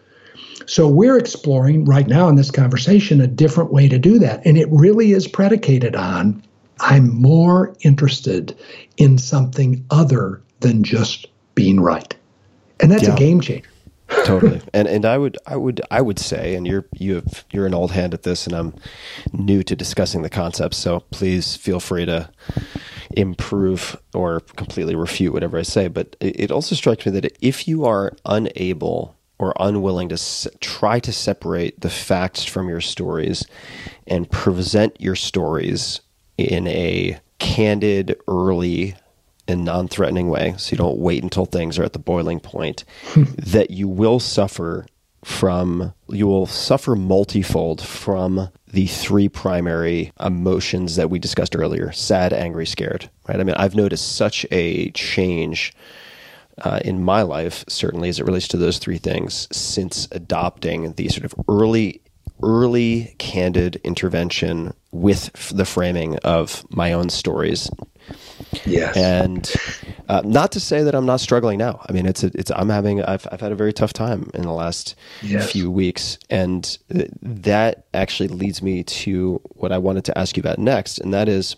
So 0.67 0.87
we're 0.87 1.19
exploring 1.19 1.87
right 1.87 2.07
now 2.07 2.29
in 2.29 2.37
this 2.37 2.53
conversation 2.53 3.21
a 3.21 3.27
different 3.27 3.73
way 3.73 3.89
to 3.89 3.99
do 3.99 4.21
that. 4.21 4.47
And 4.47 4.57
it 4.57 4.69
really 4.71 5.11
is 5.11 5.27
predicated 5.27 5.97
on 5.97 6.45
I'm 6.83 7.09
more 7.15 7.75
interested 7.81 8.57
in 8.99 9.17
something 9.19 9.85
other 9.91 10.43
than 10.61 10.83
just 10.85 11.27
being 11.55 11.81
right. 11.81 12.15
And 12.81 12.91
that's 12.91 13.05
Yeah. 13.05 13.15
a 13.15 13.17
game 13.17 13.41
changer. 13.41 13.69
totally 14.25 14.61
and 14.75 14.87
and 14.89 15.07
i 15.07 15.17
would 15.17 15.39
i 15.47 15.57
would 15.57 15.81
i 15.91 15.99
would 16.03 16.19
say 16.19 16.55
and 16.55 16.67
you're 16.67 16.85
you 16.93 17.15
have 17.15 17.47
you're 17.51 17.65
an 17.65 17.73
old 17.73 17.93
hand 17.93 18.13
at 18.13 18.25
this 18.25 18.47
and 18.47 18.55
i'm 18.55 18.75
new 19.33 19.63
to 19.63 19.75
discussing 19.75 20.21
the 20.21 20.29
concepts 20.29 20.77
so 20.77 21.01
please 21.11 21.57
feel 21.57 21.81
free 21.81 22.05
to 22.05 22.29
improve 23.17 23.97
or 24.15 24.41
completely 24.41 24.95
refute 24.95 25.33
whatever 25.33 25.57
i 25.57 25.63
say 25.63 25.89
but 25.89 26.15
it, 26.21 26.39
it 26.39 26.51
also 26.51 26.75
strikes 26.75 27.07
me 27.07 27.13
that 27.13 27.35
if 27.41 27.67
you 27.67 27.87
are 27.87 28.13
unable 28.27 29.17
or 29.39 29.55
unwilling 29.59 30.11
to 30.11 30.15
s- 30.15 30.47
try 30.61 31.01
to 31.01 31.13
separate 31.13 31.81
the 31.81 31.91
facts 31.91 32.45
from 32.45 32.69
your 32.69 32.81
stories 32.83 33.47
and 34.07 34.31
present 34.31 34.95
your 35.01 35.17
stories 35.17 36.01
in 36.45 36.67
a 36.67 37.19
candid 37.39 38.17
early 38.29 38.95
and 39.49 39.65
non-threatening 39.65 40.29
way 40.29 40.55
so 40.57 40.73
you 40.73 40.79
don't 40.79 40.99
wait 40.99 41.23
until 41.23 41.45
things 41.45 41.79
are 41.79 41.85
at 41.85 41.93
the 41.93 41.99
boiling 41.99 42.41
point 42.41 42.85
that 43.37 43.71
you 43.71 43.89
will 43.89 44.21
suffer 44.21 44.87
from 45.25 45.93
you 46.09 46.27
will 46.27 46.47
suffer 46.47 46.97
multifold 46.97 47.81
from 47.81 48.49
the 48.73 48.87
three 48.87 49.29
primary 49.29 50.13
emotions 50.19 50.97
that 50.97 51.11
we 51.11 51.19
discussed 51.19 51.55
earlier 51.55 51.93
sad 51.93 52.33
angry 52.33 52.67
scared 52.67 53.09
right? 53.29 53.39
I 53.39 53.45
mean 53.45 53.55
i've 53.57 53.75
noticed 53.75 54.17
such 54.17 54.45
a 54.51 54.91
change 54.93 55.73
uh, 56.63 56.81
in 56.85 57.03
my 57.03 57.23
life 57.23 57.65
certainly 57.69 58.09
as 58.09 58.19
it 58.19 58.27
relates 58.27 58.49
to 58.49 58.57
those 58.57 58.79
three 58.79 58.99
things 58.99 59.49
since 59.53 60.09
adopting 60.13 60.93
the 60.93 61.09
sort 61.09 61.25
of 61.25 61.35
early 61.49 62.03
early 62.43 63.15
candid 63.19 63.77
intervention 63.85 64.73
with 64.91 65.31
f- 65.35 65.53
the 65.55 65.65
framing 65.65 66.17
of 66.19 66.65
my 66.71 66.93
own 66.93 67.09
stories 67.09 67.71
Yes. 68.67 68.97
and 68.97 69.51
Uh, 70.09 70.21
not 70.25 70.53
to 70.53 70.61
say 70.61 70.83
that 70.83 70.95
I'm 70.95 71.07
not 71.07 71.21
struggling 71.21 71.57
now. 71.59 71.81
I 71.89 71.93
mean, 71.93 72.05
it's 72.05 72.23
a, 72.25 72.31
it's 72.35 72.51
I'm 72.55 72.69
having 72.69 73.03
I've 73.03 73.27
I've 73.33 73.41
had 73.41 73.53
a 73.53 73.55
very 73.55 73.73
tough 73.73 73.93
time 73.93 74.31
in 74.35 74.43
the 74.43 74.53
last 74.53 74.95
Yes. 75.23 75.51
few 75.51 75.71
weeks, 75.71 76.19
and 76.29 76.65
th- 76.93 77.09
that 77.23 77.85
actually 77.95 78.29
leads 78.29 78.61
me 78.63 78.83
to 78.83 79.41
what 79.55 79.73
I 79.73 79.79
wanted 79.79 80.05
to 80.07 80.19
ask 80.19 80.37
you 80.37 80.41
about 80.43 80.59
next, 80.59 80.99
and 80.99 81.15
that 81.15 81.29
is 81.29 81.57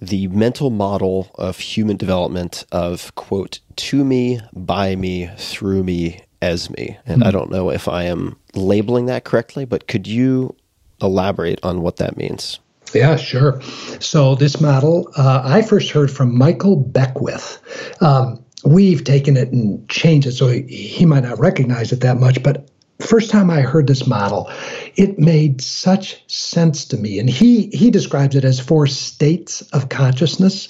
the 0.00 0.26
mental 0.28 0.70
model 0.70 1.28
of 1.36 1.58
human 1.58 1.96
development 1.96 2.64
of 2.72 3.14
quote 3.14 3.60
to 3.76 4.02
me, 4.04 4.40
by 4.54 4.96
me, 4.96 5.30
through 5.36 5.84
me, 5.84 6.20
as 6.42 6.70
me. 6.70 6.96
And 7.06 7.24
I 7.24 7.30
don't 7.30 7.50
know 7.50 7.70
if 7.70 7.88
I 7.88 8.04
am 8.04 8.36
labeling 8.54 9.06
that 9.06 9.24
correctly, 9.24 9.64
but 9.64 9.86
could 9.86 10.06
you 10.06 10.54
elaborate 11.00 11.58
on 11.62 11.82
what 11.82 11.96
that 11.96 12.16
means? 12.16 12.58
Yeah, 12.94 13.16
sure. 13.16 13.60
So 14.00 14.34
this 14.34 14.60
model, 14.60 15.10
uh, 15.16 15.42
I 15.44 15.62
first 15.62 15.90
heard 15.90 16.10
from 16.10 16.36
Michael 16.36 16.76
Beckwith. 16.76 17.60
Um, 18.00 18.44
we've 18.64 19.04
taken 19.04 19.36
it 19.36 19.50
and 19.50 19.86
changed 19.88 20.26
it, 20.26 20.32
so 20.32 20.48
he, 20.48 20.62
he 20.62 21.04
might 21.04 21.24
not 21.24 21.38
recognize 21.38 21.92
it 21.92 22.00
that 22.00 22.18
much. 22.18 22.42
But 22.42 22.68
first 23.00 23.30
time 23.30 23.50
I 23.50 23.60
heard 23.60 23.86
this 23.86 24.06
model, 24.06 24.50
it 24.94 25.18
made 25.18 25.60
such 25.60 26.22
sense 26.32 26.84
to 26.86 26.96
me. 26.96 27.18
And 27.18 27.28
he 27.28 27.66
he 27.72 27.90
describes 27.90 28.36
it 28.36 28.44
as 28.44 28.60
four 28.60 28.86
states 28.86 29.62
of 29.72 29.88
consciousness, 29.88 30.68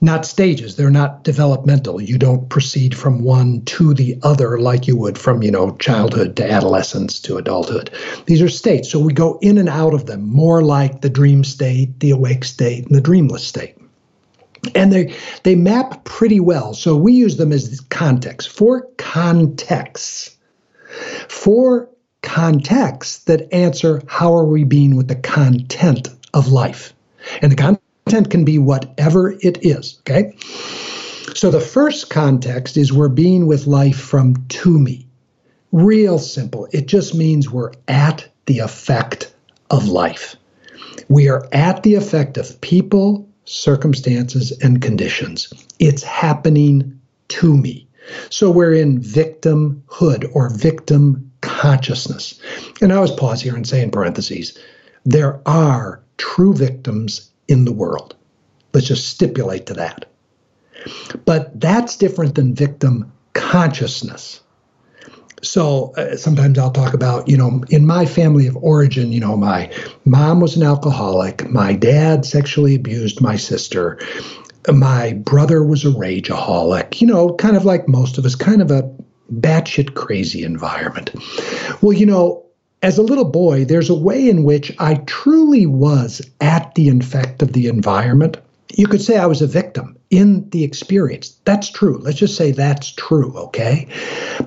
not 0.00 0.24
stages. 0.24 0.76
They're 0.76 0.90
not 0.90 1.24
developmental. 1.24 2.00
You 2.00 2.18
don't 2.18 2.48
proceed 2.48 2.96
from 2.96 3.24
one 3.24 3.62
to 3.62 3.94
the 3.94 4.18
other 4.22 4.60
like 4.60 4.86
you 4.86 4.96
would 4.96 5.18
from 5.18 5.42
you 5.42 5.50
know 5.50 5.76
childhood 5.76 6.36
to 6.36 6.50
adolescence 6.50 7.20
to 7.20 7.36
adulthood. 7.36 7.90
These 8.26 8.42
are 8.42 8.48
states. 8.48 8.90
So 8.90 9.00
we 9.00 9.12
go 9.12 9.38
in 9.42 9.58
and 9.58 9.68
out 9.68 9.94
of 9.94 10.06
them, 10.06 10.26
more 10.28 10.62
like 10.62 11.00
the 11.00 11.10
dream 11.10 11.44
state, 11.44 12.00
the 12.00 12.10
awake 12.10 12.44
state, 12.44 12.86
and 12.86 12.94
the 12.94 13.00
dreamless 13.00 13.46
state 13.46 13.76
and 14.74 14.92
they 14.92 15.14
they 15.42 15.54
map 15.54 16.04
pretty 16.04 16.40
well. 16.40 16.74
So 16.74 16.96
we 16.96 17.12
use 17.12 17.36
them 17.36 17.52
as 17.52 17.80
context 17.80 18.48
for 18.48 18.88
contexts, 18.96 20.36
for 21.28 21.88
contexts 22.22 23.24
that 23.24 23.52
answer 23.52 24.02
how 24.06 24.34
are 24.34 24.44
we 24.44 24.64
being 24.64 24.96
with 24.96 25.08
the 25.08 25.16
content 25.16 26.08
of 26.34 26.48
life, 26.48 26.92
and 27.40 27.52
the 27.52 27.56
content 27.56 27.82
can 28.30 28.44
be 28.44 28.58
whatever 28.58 29.32
it 29.40 29.64
is. 29.64 30.00
Okay. 30.00 30.36
So 31.34 31.50
the 31.50 31.60
first 31.60 32.10
context 32.10 32.76
is 32.76 32.92
we're 32.92 33.08
being 33.08 33.46
with 33.46 33.66
life 33.66 33.98
from 33.98 34.34
to 34.48 34.78
me. 34.78 35.06
Real 35.72 36.18
simple. 36.18 36.66
It 36.72 36.88
just 36.88 37.14
means 37.14 37.50
we're 37.50 37.72
at 37.86 38.26
the 38.46 38.60
effect 38.60 39.32
of 39.70 39.88
life. 39.88 40.36
We 41.08 41.28
are 41.28 41.46
at 41.52 41.82
the 41.82 41.94
effect 41.94 42.38
of 42.38 42.60
people, 42.60 43.28
circumstances, 43.44 44.52
and 44.62 44.82
conditions. 44.82 45.52
It's 45.78 46.02
happening 46.02 46.98
to 47.28 47.56
me. 47.56 47.86
So 48.30 48.50
we're 48.50 48.74
in 48.74 49.00
victimhood 49.00 50.30
or 50.34 50.48
victim 50.50 51.30
consciousness. 51.40 52.40
And 52.80 52.92
I 52.92 52.96
always 52.96 53.10
pause 53.12 53.42
here 53.42 53.54
and 53.54 53.66
say 53.66 53.82
in 53.82 53.90
parentheses, 53.90 54.58
there 55.04 55.40
are 55.46 56.02
true 56.16 56.54
victims 56.54 57.30
in 57.48 57.64
the 57.64 57.72
world. 57.72 58.14
Let's 58.72 58.86
just 58.86 59.08
stipulate 59.08 59.66
to 59.66 59.74
that. 59.74 60.04
But 61.24 61.58
that's 61.58 61.96
different 61.96 62.34
than 62.34 62.54
victim 62.54 63.12
consciousness. 63.32 64.40
So 65.42 65.92
uh, 65.96 66.16
sometimes 66.16 66.58
I'll 66.58 66.72
talk 66.72 66.94
about, 66.94 67.28
you 67.28 67.36
know, 67.36 67.62
in 67.70 67.86
my 67.86 68.06
family 68.06 68.46
of 68.46 68.56
origin, 68.56 69.12
you 69.12 69.20
know, 69.20 69.36
my 69.36 69.72
mom 70.04 70.40
was 70.40 70.56
an 70.56 70.62
alcoholic, 70.62 71.48
my 71.48 71.74
dad 71.74 72.24
sexually 72.24 72.74
abused 72.74 73.20
my 73.20 73.36
sister, 73.36 73.98
my 74.68 75.12
brother 75.12 75.64
was 75.64 75.84
a 75.84 75.88
rageaholic, 75.88 77.00
you 77.00 77.06
know, 77.06 77.34
kind 77.34 77.56
of 77.56 77.64
like 77.64 77.88
most 77.88 78.18
of 78.18 78.24
us, 78.24 78.34
kind 78.34 78.60
of 78.60 78.70
a 78.70 78.90
batshit 79.32 79.94
crazy 79.94 80.42
environment. 80.42 81.10
Well, 81.80 81.92
you 81.92 82.06
know, 82.06 82.44
as 82.82 82.98
a 82.98 83.02
little 83.02 83.24
boy, 83.24 83.64
there's 83.64 83.90
a 83.90 83.94
way 83.94 84.28
in 84.28 84.44
which 84.44 84.72
I 84.78 84.94
truly 85.06 85.66
was 85.66 86.22
at 86.40 86.74
the 86.74 86.88
effect 86.88 87.42
of 87.42 87.52
the 87.52 87.66
environment. 87.66 88.36
You 88.72 88.86
could 88.86 89.02
say 89.02 89.16
I 89.16 89.26
was 89.26 89.42
a 89.42 89.46
victim 89.46 89.96
in 90.10 90.48
the 90.50 90.62
experience. 90.62 91.36
That's 91.44 91.70
true. 91.70 91.98
Let's 91.98 92.18
just 92.18 92.36
say 92.36 92.52
that's 92.52 92.92
true, 92.92 93.36
okay? 93.36 93.88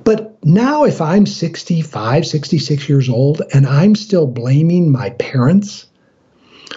But 0.03 0.43
now, 0.45 0.85
if 0.85 1.01
I'm 1.01 1.25
65, 1.25 2.25
66 2.25 2.89
years 2.89 3.09
old, 3.09 3.41
and 3.53 3.67
I'm 3.67 3.95
still 3.95 4.27
blaming 4.27 4.91
my 4.91 5.09
parents 5.11 5.87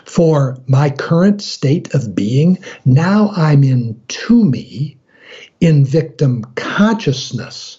for 0.05 0.59
my 0.67 0.91
current 0.91 1.41
state 1.41 1.95
of 1.95 2.15
being, 2.15 2.59
now 2.85 3.31
I'm 3.37 3.63
in 3.63 4.01
to 4.09 4.45
me 4.45 4.99
in 5.61 5.85
victim 5.85 6.45
consciousness. 6.57 7.79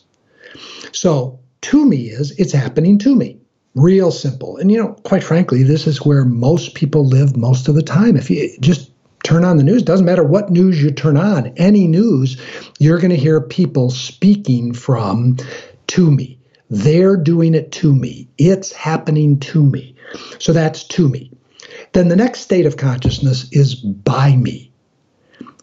So, 0.92 1.40
to 1.62 1.86
me 1.86 2.10
is 2.10 2.32
it's 2.40 2.54
happening 2.54 3.00
to 3.00 3.16
me. 3.16 3.40
Real 3.76 4.10
simple. 4.10 4.58
And, 4.58 4.72
you 4.72 4.82
know, 4.82 4.94
quite 5.04 5.24
frankly, 5.24 5.62
this 5.62 5.86
is 5.86 6.06
where 6.06 6.24
most 6.24 6.76
people 6.76 7.06
live 7.06 7.36
most 7.36 7.68
of 7.68 7.76
the 7.76 7.84
time. 7.84 8.16
If 8.16 8.30
you 8.30 8.58
just 8.62 8.90
turn 9.24 9.44
on 9.44 9.58
the 9.58 9.64
news, 9.64 9.84
doesn't 9.84 10.06
matter 10.06 10.24
what 10.24 10.50
news 10.50 10.82
you 10.82 10.92
turn 10.92 11.18
on, 11.18 11.48
any 11.58 11.88
news, 11.88 12.42
you're 12.80 13.00
going 13.00 13.10
to 13.10 13.18
hear 13.18 13.42
people 13.42 13.90
speaking 13.90 14.74
from 14.74 15.38
to 15.88 16.10
me. 16.10 16.40
They're 16.70 17.18
doing 17.18 17.54
it 17.54 17.72
to 17.74 17.94
me. 17.94 18.30
It's 18.38 18.72
happening 18.72 19.40
to 19.42 19.64
me. 19.64 19.96
So 20.40 20.54
that's 20.54 20.84
to 20.90 21.10
me. 21.10 21.32
Then 21.92 22.08
the 22.08 22.16
next 22.16 22.42
state 22.42 22.66
of 22.66 22.78
consciousness 22.78 23.48
is 23.52 23.76
by 23.76 24.36
me. 24.36 24.72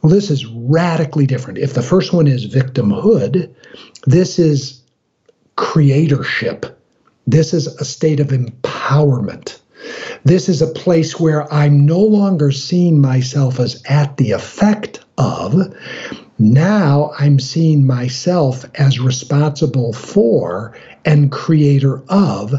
Well, 0.02 0.12
this 0.12 0.30
is 0.30 0.44
radically 0.46 1.26
different. 1.26 1.58
If 1.58 1.74
the 1.74 1.82
first 1.82 2.12
one 2.12 2.26
is 2.26 2.52
victimhood, 2.52 3.54
this 4.06 4.38
is 4.38 4.82
creatorship. 5.56 6.78
This 7.26 7.54
is 7.54 7.66
a 7.66 7.84
state 7.84 8.20
of 8.20 8.28
empowerment. 8.28 9.58
This 10.24 10.48
is 10.48 10.62
a 10.62 10.66
place 10.66 11.18
where 11.18 11.52
I'm 11.52 11.84
no 11.84 12.00
longer 12.00 12.52
seeing 12.52 13.00
myself 13.00 13.58
as 13.58 13.82
at 13.88 14.16
the 14.16 14.32
effect 14.32 15.04
of. 15.18 15.74
Now 16.38 17.12
I'm 17.18 17.38
seeing 17.40 17.86
myself 17.86 18.64
as 18.76 19.00
responsible 19.00 19.92
for 19.92 20.76
and 21.04 21.32
creator 21.32 22.02
of 22.08 22.54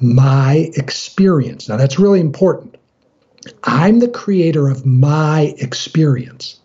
my 0.00 0.70
experience. 0.74 1.68
Now 1.68 1.76
that's 1.76 1.98
really 1.98 2.20
important. 2.20 2.76
I'm 3.64 4.00
the 4.00 4.08
creator 4.08 4.68
of 4.68 4.86
my 4.86 5.54
experience. 5.58 6.60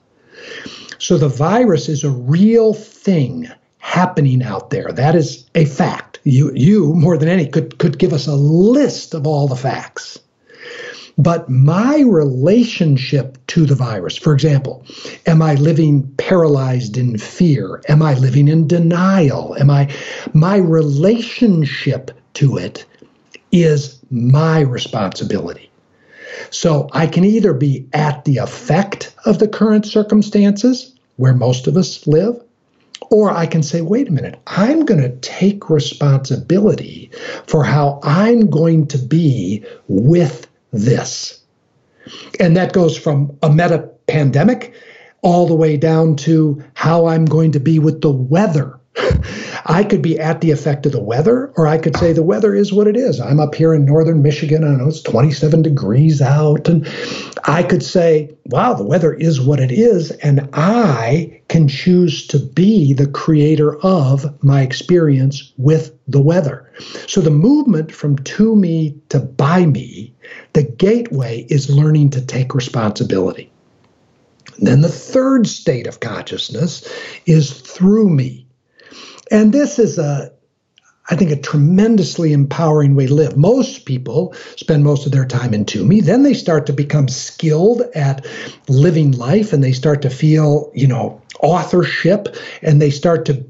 So 1.00 1.18
the 1.18 1.30
virus 1.30 1.90
is 1.90 2.04
a 2.04 2.10
real 2.10 2.74
thing 2.74 3.50
happening 3.80 4.44
out 4.44 4.70
there. 4.70 4.92
That 4.92 5.16
is 5.16 5.46
a 5.56 5.66
fact. 5.66 6.13
You, 6.24 6.52
you 6.56 6.94
more 6.94 7.18
than 7.18 7.30
any, 7.30 7.48
could, 7.48 7.78
could 7.80 8.00
give 8.00 8.14
us 8.14 8.28
a 8.28 8.36
list 8.36 9.14
of 9.14 9.28
all 9.28 9.48
the 9.48 9.56
facts. 9.56 10.20
But 11.18 11.48
my 11.48 12.00
relationship 12.00 13.38
to 13.48 13.66
the 13.66 13.76
virus, 13.76 14.18
for 14.18 14.34
example, 14.34 14.84
am 15.28 15.42
I 15.42 15.54
living 15.56 16.12
paralyzed 16.18 16.98
in 16.98 17.20
fear? 17.20 17.84
Am 17.88 18.02
I 18.02 18.16
living 18.16 18.48
in 18.48 18.68
denial? 18.68 19.56
Am 19.60 19.70
I, 19.70 19.94
my 20.34 20.58
relationship 20.58 22.12
to 22.34 22.58
it 22.58 22.86
is 23.52 24.00
my 24.10 24.62
responsibility. 24.62 25.70
So 26.50 26.90
I 26.92 27.08
can 27.08 27.24
either 27.24 27.54
be 27.54 27.88
at 27.94 28.26
the 28.26 28.38
effect 28.38 29.16
of 29.26 29.40
the 29.40 29.48
current 29.48 29.86
circumstances, 29.86 30.94
where 31.18 31.34
most 31.34 31.68
of 31.68 31.78
us 31.78 32.06
live, 32.08 32.42
or 33.12 33.32
I 33.32 33.46
can 33.46 33.64
say, 33.64 33.82
wait 33.82 34.08
a 34.08 34.12
minute, 34.12 34.40
I'm 34.48 34.86
going 34.86 35.02
to 35.02 35.16
take 35.18 35.70
responsibility 35.70 37.12
for 37.48 37.64
how 37.64 38.00
I'm 38.04 38.50
going 38.50 38.88
to 38.88 38.98
be 38.98 39.66
with 39.88 40.48
this. 40.72 41.40
And 42.40 42.58
that 42.58 42.74
goes 42.74 42.98
from 42.98 43.38
a 43.42 43.50
meta 43.50 43.90
pandemic 44.08 44.74
all 45.22 45.48
the 45.48 45.56
way 45.56 45.78
down 45.78 46.16
to 46.18 46.62
how 46.74 47.06
I'm 47.06 47.26
going 47.26 47.52
to 47.54 47.60
be 47.60 47.80
with 47.80 48.02
the 48.02 48.12
weather. 48.12 48.80
I 49.66 49.84
could 49.84 50.02
be 50.02 50.20
at 50.20 50.42
the 50.42 50.52
effect 50.52 50.86
of 50.86 50.92
the 50.92 51.02
weather, 51.02 51.52
or 51.56 51.68
I 51.68 51.78
could 51.78 51.96
say 51.98 52.14
the 52.14 52.22
weather 52.24 52.54
is 52.54 52.74
what 52.74 52.88
it 52.88 52.96
is. 52.96 53.20
I'm 53.20 53.40
up 53.40 53.56
here 53.56 53.74
in 53.74 53.86
northern 53.86 54.22
Michigan. 54.22 54.64
I 54.64 54.76
know 54.76 54.88
it's 54.88 55.02
27 55.02 55.62
degrees 55.62 56.22
out. 56.22 56.68
And 56.68 56.88
I 57.46 57.64
could 57.64 57.84
say, 57.84 58.36
wow, 58.46 58.74
the 58.74 58.84
weather 58.84 59.14
is 59.14 59.42
what 59.42 59.60
it 59.60 59.72
is. 59.72 60.12
And 60.12 60.48
I 60.54 61.42
can 61.48 61.68
choose 61.68 62.28
to 62.28 62.40
be 62.40 62.94
the 62.94 63.08
creator 63.08 63.80
of 63.82 64.44
my 64.44 64.62
experience 64.62 65.52
with 65.58 65.98
the 66.08 66.22
weather. 66.22 66.70
So 67.08 67.22
the 67.22 67.30
movement 67.30 67.92
from 67.92 68.18
to 68.18 68.56
me 68.56 68.96
to 69.10 69.20
by 69.20 69.66
me, 69.66 70.14
the 70.54 70.64
gateway 70.64 71.46
is 71.50 71.70
learning 71.70 72.12
to 72.12 72.26
take 72.26 72.54
responsibility. 72.54 73.50
Then 74.60 74.82
the 74.82 74.90
third 74.90 75.48
state 75.48 75.88
of 75.88 76.00
consciousness 76.00 76.88
is 77.26 77.52
through 77.52 78.10
me. 78.10 78.43
And 79.34 79.52
this 79.52 79.80
is 79.80 79.98
a 79.98 80.32
I 81.10 81.18
think, 81.18 81.32
a 81.32 81.36
tremendously 81.36 82.32
empowering 82.32 82.96
way 82.96 83.08
to 83.08 83.14
live. 83.14 83.36
Most 83.36 83.86
people 83.86 84.34
spend 84.56 84.86
most 84.86 85.06
of 85.06 85.12
their 85.12 85.26
time 85.26 85.54
in 85.54 85.66
to 85.66 85.84
me. 85.84 86.00
Then 86.00 86.24
they 86.24 86.34
start 86.34 86.66
to 86.68 86.74
become 86.74 87.10
skilled 87.10 87.82
at 87.94 88.26
living 88.70 89.12
life 89.12 89.52
and 89.52 89.62
they 89.62 89.74
start 89.74 90.02
to 90.04 90.10
feel, 90.10 90.72
you 90.74 90.88
know, 90.88 91.22
authorship 91.42 92.38
and 92.62 92.82
they 92.82 92.90
start 92.90 93.26
to 93.26 93.46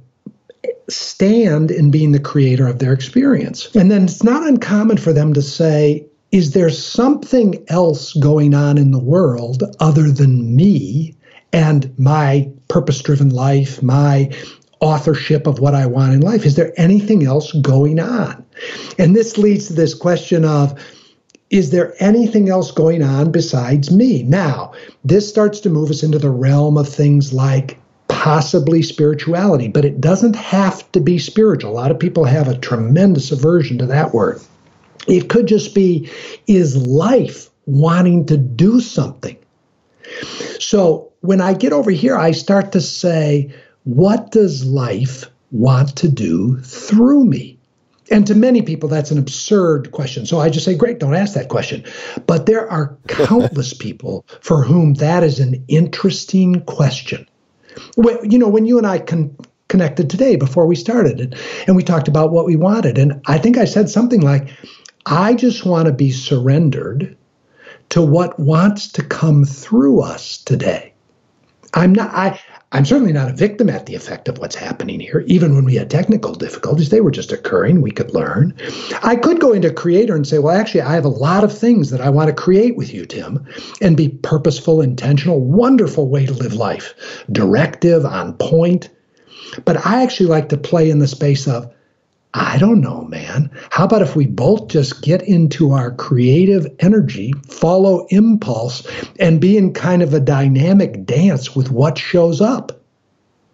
stand 0.90 1.70
in 1.70 1.92
being 1.92 2.12
the 2.12 2.20
creator 2.20 2.68
of 2.68 2.80
their 2.80 2.92
experience. 2.92 3.74
And 3.76 3.92
then 3.92 4.06
it's 4.06 4.24
not 4.24 4.48
uncommon 4.48 4.98
for 4.98 5.14
them 5.14 5.36
to 5.36 5.42
say, 5.44 6.08
is 6.32 6.54
there 6.54 6.72
something 6.72 7.64
else 7.68 8.14
going 8.14 8.56
on 8.56 8.80
in 8.80 8.90
the 8.90 9.00
world 9.00 9.62
other 9.80 10.10
than 10.10 10.56
me 10.56 11.16
and 11.54 11.94
my 12.00 12.50
purpose 12.68 13.00
driven 13.00 13.30
life, 13.30 13.84
my 13.84 14.32
authorship 14.80 15.48
of 15.48 15.60
what 15.60 15.76
I 15.76 15.86
want 15.86 16.14
in 16.14 16.22
life? 16.22 16.46
Is 16.46 16.56
there 16.56 16.74
anything 16.78 17.26
else 17.26 17.52
going 17.54 18.00
on? 18.00 18.46
And 18.98 19.16
this 19.16 19.38
leads 19.38 19.68
to 19.68 19.74
this 19.74 19.94
question 19.94 20.46
of 20.46 20.80
is 21.50 21.70
there 21.70 21.94
anything 22.00 22.50
else 22.50 22.72
going 22.72 23.04
on 23.04 23.32
besides 23.32 23.92
me? 23.92 24.24
Now, 24.24 24.74
this 25.04 25.30
starts 25.30 25.60
to 25.62 25.70
move 25.70 25.92
us 25.92 26.02
into 26.02 26.18
the 26.18 26.32
realm 26.32 26.78
of 26.78 26.90
things 26.90 27.32
like 27.32 27.80
possibly 28.08 28.82
spirituality, 28.82 29.68
but 29.68 29.86
it 29.86 30.02
doesn't 30.02 30.36
have 30.36 30.92
to 30.94 31.00
be 31.00 31.20
spiritual. 31.20 31.72
A 31.72 31.74
lot 31.74 31.92
of 31.92 32.00
people 32.00 32.26
have 32.26 32.48
a 32.48 32.58
tremendous 32.58 33.32
aversion 33.32 33.78
to 33.78 33.86
that 33.86 34.14
word. 34.14 34.42
It 35.08 35.30
could 35.30 35.48
just 35.48 35.76
be 35.76 36.10
is 36.48 36.76
life 36.88 37.50
wanting 37.66 38.26
to 38.28 38.38
do 38.38 38.80
something? 38.80 39.38
So 40.60 41.12
when 41.22 41.42
I 41.42 41.54
get 41.54 41.74
over 41.74 41.92
here, 41.92 42.18
I 42.18 42.32
start 42.32 42.72
to 42.74 42.82
say, 42.82 43.54
what 43.84 44.32
does 44.32 44.66
life 44.66 45.26
want 45.52 45.96
to 45.98 46.08
do 46.08 46.60
through 46.60 47.26
me? 47.26 47.58
And 48.12 48.28
to 48.28 48.36
many 48.36 48.62
people, 48.62 48.90
that's 48.90 49.12
an 49.12 49.18
absurd 49.18 49.92
question. 49.92 50.26
So 50.26 50.40
I 50.40 50.50
just 50.50 50.66
say, 50.66 50.76
great, 50.76 51.00
don't 51.00 51.16
ask 51.16 51.34
that 51.34 51.50
question. 51.50 51.84
But 52.28 52.46
there 52.46 52.70
are 52.70 52.98
countless 53.08 53.74
people 53.74 54.26
for 54.42 54.64
whom 54.64 54.96
that 54.96 55.24
is 55.24 55.40
an 55.40 55.64
interesting 55.68 56.62
question. 56.62 57.28
You 57.98 58.38
know, 58.38 58.50
when 58.50 58.66
you 58.66 58.78
and 58.78 58.86
I 58.86 59.00
con- 59.00 59.36
connected 59.68 60.10
today 60.10 60.36
before 60.36 60.68
we 60.68 60.76
started 60.76 61.20
and, 61.20 61.36
and 61.66 61.76
we 61.76 61.84
talked 61.84 62.08
about 62.08 62.32
what 62.32 62.46
we 62.46 62.56
wanted, 62.56 62.98
and 62.98 63.22
I 63.26 63.38
think 63.38 63.58
I 63.58 63.66
said 63.66 63.90
something 63.90 64.22
like, 64.22 64.50
I 65.06 65.34
just 65.34 65.66
want 65.66 65.88
to 65.88 65.94
be 65.94 66.12
surrendered 66.12 67.18
to 67.90 68.02
what 68.02 68.40
wants 68.40 68.88
to 68.94 69.04
come 69.04 69.46
through 69.46 70.02
us 70.02 70.38
today. 70.38 70.94
I'm 71.74 71.94
not 71.94 72.12
I 72.14 72.40
I'm 72.74 72.86
certainly 72.86 73.14
not 73.14 73.30
a 73.30 73.34
victim 73.34 73.70
at 73.70 73.86
the 73.86 73.94
effect 73.94 74.28
of 74.28 74.40
what's 74.40 74.56
happening 74.56 75.00
here. 75.00 75.24
Even 75.28 75.56
when 75.56 75.64
we 75.64 75.76
had 75.76 75.92
technical 75.92 76.34
difficulties, 76.34 76.90
they 76.90 77.02
were 77.02 77.12
just 77.12 77.32
occurring. 77.32 77.82
We 77.82 77.92
could 77.92 78.14
learn. 78.16 78.56
I 79.04 79.16
could 79.16 79.40
go 79.40 79.54
into 79.54 79.72
creator 79.72 80.16
and 80.16 80.28
say, 80.28 80.40
well, 80.40 80.60
actually, 80.60 80.82
I 80.82 80.94
have 80.94 81.06
a 81.06 81.10
lot 81.10 81.44
of 81.44 81.56
things 81.56 81.92
that 81.92 82.02
I 82.02 82.10
want 82.10 82.30
to 82.30 82.34
create 82.34 82.76
with 82.76 82.92
you, 82.92 83.06
Tim, 83.06 83.46
and 83.80 83.96
be 83.96 84.10
purposeful, 84.10 84.82
intentional, 84.82 85.40
wonderful 85.40 86.10
way 86.10 86.26
to 86.26 86.34
live 86.34 86.56
life, 86.56 86.96
directive, 87.32 88.06
on 88.06 88.34
point. 88.34 88.90
But 89.66 89.86
I 89.86 90.02
actually 90.02 90.30
like 90.30 90.50
to 90.50 90.58
play 90.58 90.90
in 90.90 90.98
the 90.98 91.08
space 91.08 91.48
of, 91.48 91.72
I 92.34 92.58
don't 92.58 92.82
know, 92.82 93.04
man. 93.04 93.52
How 93.70 93.86
about 93.86 94.02
if 94.02 94.16
we 94.16 94.26
both 94.26 94.68
just 94.68 95.04
get 95.04 95.22
into 95.22 95.72
our 95.72 95.92
creative 95.92 96.66
energy, 96.80 97.34
follow 97.48 98.08
impulse, 98.10 98.88
and 99.20 99.40
be 99.40 99.56
in 99.56 99.74
kind 99.74 100.02
of 100.02 100.14
a 100.14 100.20
dynamic 100.20 101.06
dance 101.06 101.56
with 101.56 101.70
what 101.70 101.98
shows 101.98 102.42
up? 102.42 102.82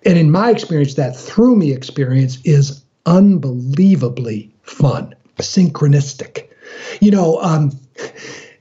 And 0.06 0.18
in 0.18 0.32
my 0.32 0.50
experience, 0.50 0.94
that 0.94 1.18
through 1.18 1.58
me 1.58 1.74
experience 1.74 2.40
is 2.46 2.82
unbelievably 3.06 4.54
fun, 4.62 5.14
synchronistic. 5.40 6.48
You 7.02 7.12
know, 7.12 7.38
um, 7.42 7.78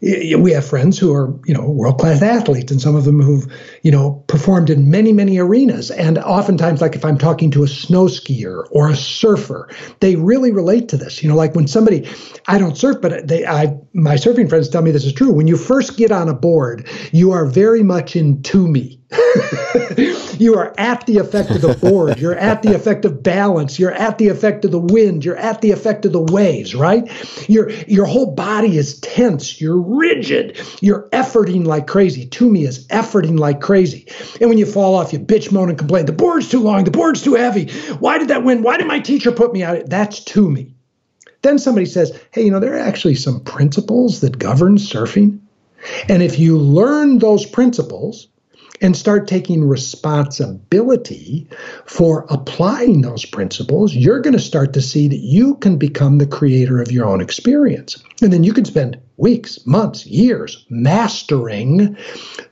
we 0.01 0.53
have 0.53 0.65
friends 0.65 0.99
who 0.99 1.13
are 1.13 1.39
you 1.45 1.55
know 1.55 1.69
world 1.69 1.99
class 1.99 2.23
athletes 2.23 2.71
and 2.71 2.81
some 2.81 2.95
of 2.95 3.05
them 3.05 3.21
who've 3.21 3.47
you 3.83 3.91
know 3.91 4.23
performed 4.27 4.71
in 4.71 4.91
many 4.91 5.13
many 5.13 5.39
arenas. 5.39 5.91
And 5.91 6.19
oftentimes 6.19 6.81
like 6.81 6.95
if 6.95 7.05
i'm 7.05 7.19
talking 7.19 7.51
to 7.53 7.65
a 7.65 7.69
snow 7.69 8.05
skier 8.05 8.65
or 8.71 8.89
a 8.89 8.97
surfer 8.97 9.69
they 10.01 10.17
really 10.17 10.53
relate 10.53 10.89
to 10.91 10.97
this. 10.97 11.23
You 11.23 11.29
know 11.29 11.37
like 11.37 11.55
when 11.55 11.67
somebody 11.67 12.09
i 12.47 12.59
don't 12.59 12.77
surf 12.77 12.99
but 13.01 13.27
they 13.27 13.47
i 13.47 13.77
my 13.93 14.15
surfing 14.15 14.49
friends 14.49 14.69
tell 14.69 14.83
me 14.83 14.91
this 14.91 15.05
is 15.05 15.13
true. 15.13 15.33
When 15.33 15.49
you 15.49 15.57
first 15.57 15.97
get 15.97 16.13
on 16.13 16.29
a 16.29 16.35
board 16.35 16.89
you 17.13 17.33
are 17.33 17.47
very 17.47 17.83
much 17.83 18.15
in 18.17 18.43
to 18.43 18.67
me 18.69 18.98
you 20.39 20.55
are 20.57 20.75
at 20.77 21.07
the 21.07 21.17
effect 21.17 21.51
of 21.51 21.63
the 21.63 21.75
board. 21.81 22.19
You're 22.19 22.37
at 22.37 22.63
the 22.63 22.75
effect 22.75 23.07
of 23.07 23.23
balance. 23.23 23.79
You're 23.79 23.93
at 23.93 24.19
the 24.19 24.29
effect 24.29 24.67
of 24.67 24.71
the 24.71 24.79
wind. 24.79 25.25
You're 25.25 25.37
at 25.37 25.63
the 25.63 25.71
effect 25.71 26.05
of 26.05 26.13
the 26.13 26.21
waves, 26.21 26.75
right? 26.75 27.09
Your 27.49 27.71
your 27.87 28.05
whole 28.05 28.35
body 28.35 28.77
is 28.77 29.01
tense. 29.01 29.63
You're 29.63 29.81
rigid. 29.81 30.61
You're 30.83 31.09
efforting 31.11 31.65
like 31.65 31.87
crazy. 31.87 32.27
To 32.27 32.51
me 32.51 32.65
is 32.65 32.87
efforting 32.89 33.39
like 33.39 33.63
crazy. 33.63 34.07
And 34.43 34.51
when 34.51 34.59
you 34.59 34.67
fall 34.67 34.95
off, 34.95 35.13
you 35.13 35.19
bitch, 35.19 35.51
moan, 35.53 35.71
and 35.71 35.79
complain. 35.79 36.05
The 36.05 36.13
board's 36.13 36.51
too 36.51 36.61
long. 36.61 36.85
The 36.85 36.91
board's 36.91 37.23
too 37.23 37.35
heavy. 37.35 37.71
Why 37.95 38.19
did 38.19 38.29
that 38.29 38.45
win? 38.45 38.63
Why 38.63 38.77
did 38.77 38.87
my 38.87 39.01
teacher 39.01 39.33
put 39.33 39.55
me 39.55 39.63
out? 39.63 39.89
That's 39.89 40.23
to 40.25 40.51
me. 40.51 40.75
Then 41.41 41.59
somebody 41.59 41.87
says, 41.87 42.19
hey, 42.33 42.43
you 42.43 42.51
know, 42.51 42.61
there 42.61 42.75
are 42.75 42.79
actually 42.79 43.15
some 43.15 43.41
principles 43.41 44.21
that 44.21 44.39
govern 44.39 44.77
surfing. 44.77 45.41
And 46.09 46.23
if 46.23 46.39
you 46.39 46.59
learn 46.59 47.21
those 47.21 47.47
principles, 47.47 48.27
and 48.81 48.97
start 48.97 49.27
taking 49.27 49.65
responsibility 49.65 51.49
for 51.87 52.27
applying 52.31 53.03
those 53.03 53.25
principles, 53.25 53.95
you're 53.95 54.21
going 54.21 54.37
to 54.37 54.39
start 54.39 54.73
to 54.75 54.83
see 54.83 55.09
that 55.09 55.17
you 55.17 55.57
can 55.57 55.77
become 55.77 56.19
the 56.19 56.27
creator 56.27 56.81
of 56.81 56.93
your 56.93 57.07
own 57.07 57.21
experience. 57.21 58.03
And 58.23 58.33
then 58.33 58.45
you 58.45 58.53
can 58.53 58.65
spend 58.65 58.99
weeks, 59.17 59.65
months, 59.67 60.07
years 60.07 60.65
mastering 60.69 61.97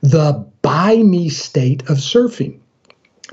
the 0.01 0.45
by 0.61 0.97
me 0.97 1.29
state 1.29 1.81
of 1.89 1.97
surfing. 1.97 2.59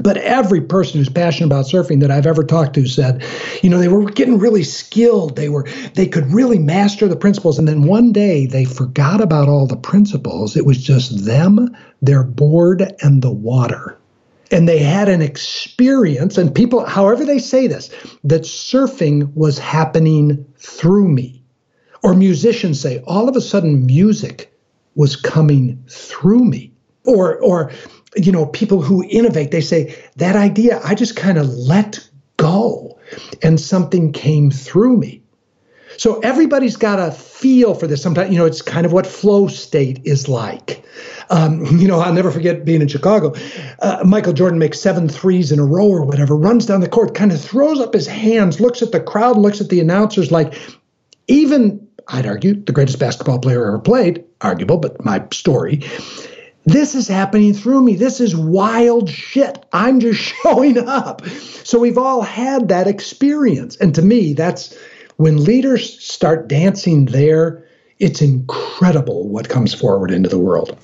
But 0.01 0.17
every 0.17 0.61
person 0.61 0.99
who's 0.99 1.09
passionate 1.09 1.47
about 1.47 1.67
surfing 1.67 2.01
that 2.01 2.11
I've 2.11 2.27
ever 2.27 2.43
talked 2.43 2.75
to 2.75 2.87
said, 2.87 3.25
you 3.63 3.71
know, 3.71 3.79
they 3.79 3.89
were 3.89 4.05
getting 4.11 4.39
really 4.39 4.65
skilled. 4.65 5.37
They 5.37 5.49
were 5.49 5.69
they 5.95 6.07
could 6.07 6.27
really 6.33 6.59
master 6.59 7.07
the 7.07 7.17
principles. 7.17 7.59
And 7.59 7.69
then 7.69 7.85
one 7.85 8.13
day 8.13 8.47
they 8.47 8.65
forgot 8.65 9.21
about 9.21 9.49
all 9.49 9.67
the 9.67 9.77
principles. 9.77 10.57
It 10.57 10.67
was 10.67 10.83
just 10.83 11.25
them, 11.25 11.77
their 12.03 12.25
board, 12.25 12.93
and 13.03 13.23
the 13.23 13.31
water. 13.31 13.97
And 14.51 14.69
they 14.69 14.79
had 14.79 15.09
an 15.09 15.23
experience, 15.23 16.39
and 16.39 16.55
people, 16.55 16.85
however 16.85 17.25
they 17.25 17.39
say 17.39 17.67
this, 17.67 17.89
that 18.25 18.43
surfing 18.43 19.33
was 19.35 19.59
happening 19.59 20.45
through 20.59 21.09
me. 21.09 21.43
Or 22.03 22.15
musicians 22.15 22.79
say, 22.79 23.03
all 23.07 23.29
of 23.29 23.37
a 23.37 23.41
sudden 23.41 23.87
music 23.87 24.53
was 24.95 25.17
coming 25.17 25.83
through 25.89 26.45
me. 26.45 26.73
Or 27.07 27.39
or 27.39 27.71
you 28.17 28.33
know, 28.33 28.47
people 28.47 28.83
who 28.83 29.05
innovate, 29.09 29.51
they 29.51 29.61
say 29.61 29.95
that 30.17 30.37
idea, 30.37 30.81
I 30.85 30.95
just 30.95 31.17
kind 31.17 31.39
of 31.39 31.49
let 31.49 32.09
go 32.37 32.99
and 33.43 33.61
something 33.61 34.13
came 34.13 34.51
through 34.51 34.97
me. 34.97 35.23
So 35.97 36.19
everybody's 36.21 36.77
got 36.77 36.99
a 36.99 37.13
feel 37.13 37.75
for 37.75 37.87
this. 37.87 38.03
Sometimes, 38.03 38.33
you 38.33 38.39
know, 38.39 38.47
it's 38.47 38.63
kind 38.63 38.85
of 38.85 38.93
what 38.93 39.07
flow 39.07 39.47
state 39.47 40.01
is 40.05 40.29
like. 40.29 40.85
Um, 41.31 41.65
you 41.79 41.87
know, 41.87 42.01
I'll 42.01 42.13
never 42.13 42.31
forget 42.31 42.65
being 42.65 42.83
in 42.83 42.89
Chicago. 42.89 43.35
Uh, 43.81 44.03
Michael 44.05 44.33
Jordan 44.33 44.59
makes 44.59 44.81
seven 44.81 45.09
threes 45.09 45.53
in 45.53 45.59
a 45.59 45.65
row 45.65 45.87
or 45.87 46.05
whatever, 46.05 46.37
runs 46.37 46.67
down 46.67 46.81
the 46.81 46.89
court, 46.89 47.15
kind 47.15 47.33
of 47.33 47.41
throws 47.41 47.81
up 47.81 47.95
his 47.95 48.07
hands, 48.07 48.61
looks 48.61 48.83
at 48.83 48.93
the 48.93 49.01
crowd, 49.01 49.37
looks 49.37 49.61
at 49.61 49.69
the 49.69 49.81
announcers 49.81 50.33
like, 50.33 50.55
even, 51.29 51.87
I'd 52.09 52.27
argue, 52.27 52.55
the 52.55 52.73
greatest 52.73 52.99
basketball 52.99 53.39
player 53.39 53.67
ever 53.67 53.79
played, 53.79 54.25
arguable, 54.41 54.79
but 54.79 55.05
my 55.05 55.25
story 55.33 55.83
this 56.65 56.95
is 56.95 57.09
happening 57.09 57.53
through 57.53 57.83
me. 57.83 57.97
This 57.97 58.21
is 58.21 58.35
wild 58.35 59.11
shit. 59.11 59.65
I'm 59.73 60.01
just 60.01 60.21
showing 60.43 60.79
up. 60.79 61.27
So 61.27 61.79
we've 61.79 61.99
all 61.99 62.23
had 62.23 62.69
that 62.69 62.87
experience. 62.87 63.77
And 63.77 63.95
to 63.95 64.03
me, 64.03 64.33
that's 64.33 64.77
when 65.17 65.45
leaders 65.45 66.03
start 66.03 66.49
dancing 66.49 67.07
there, 67.07 67.67
it's 67.99 68.23
incredible 68.23 69.29
what 69.29 69.49
comes 69.49 69.73
forward 69.75 70.11
into 70.11 70.29
the 70.29 70.39
world. 70.39 70.77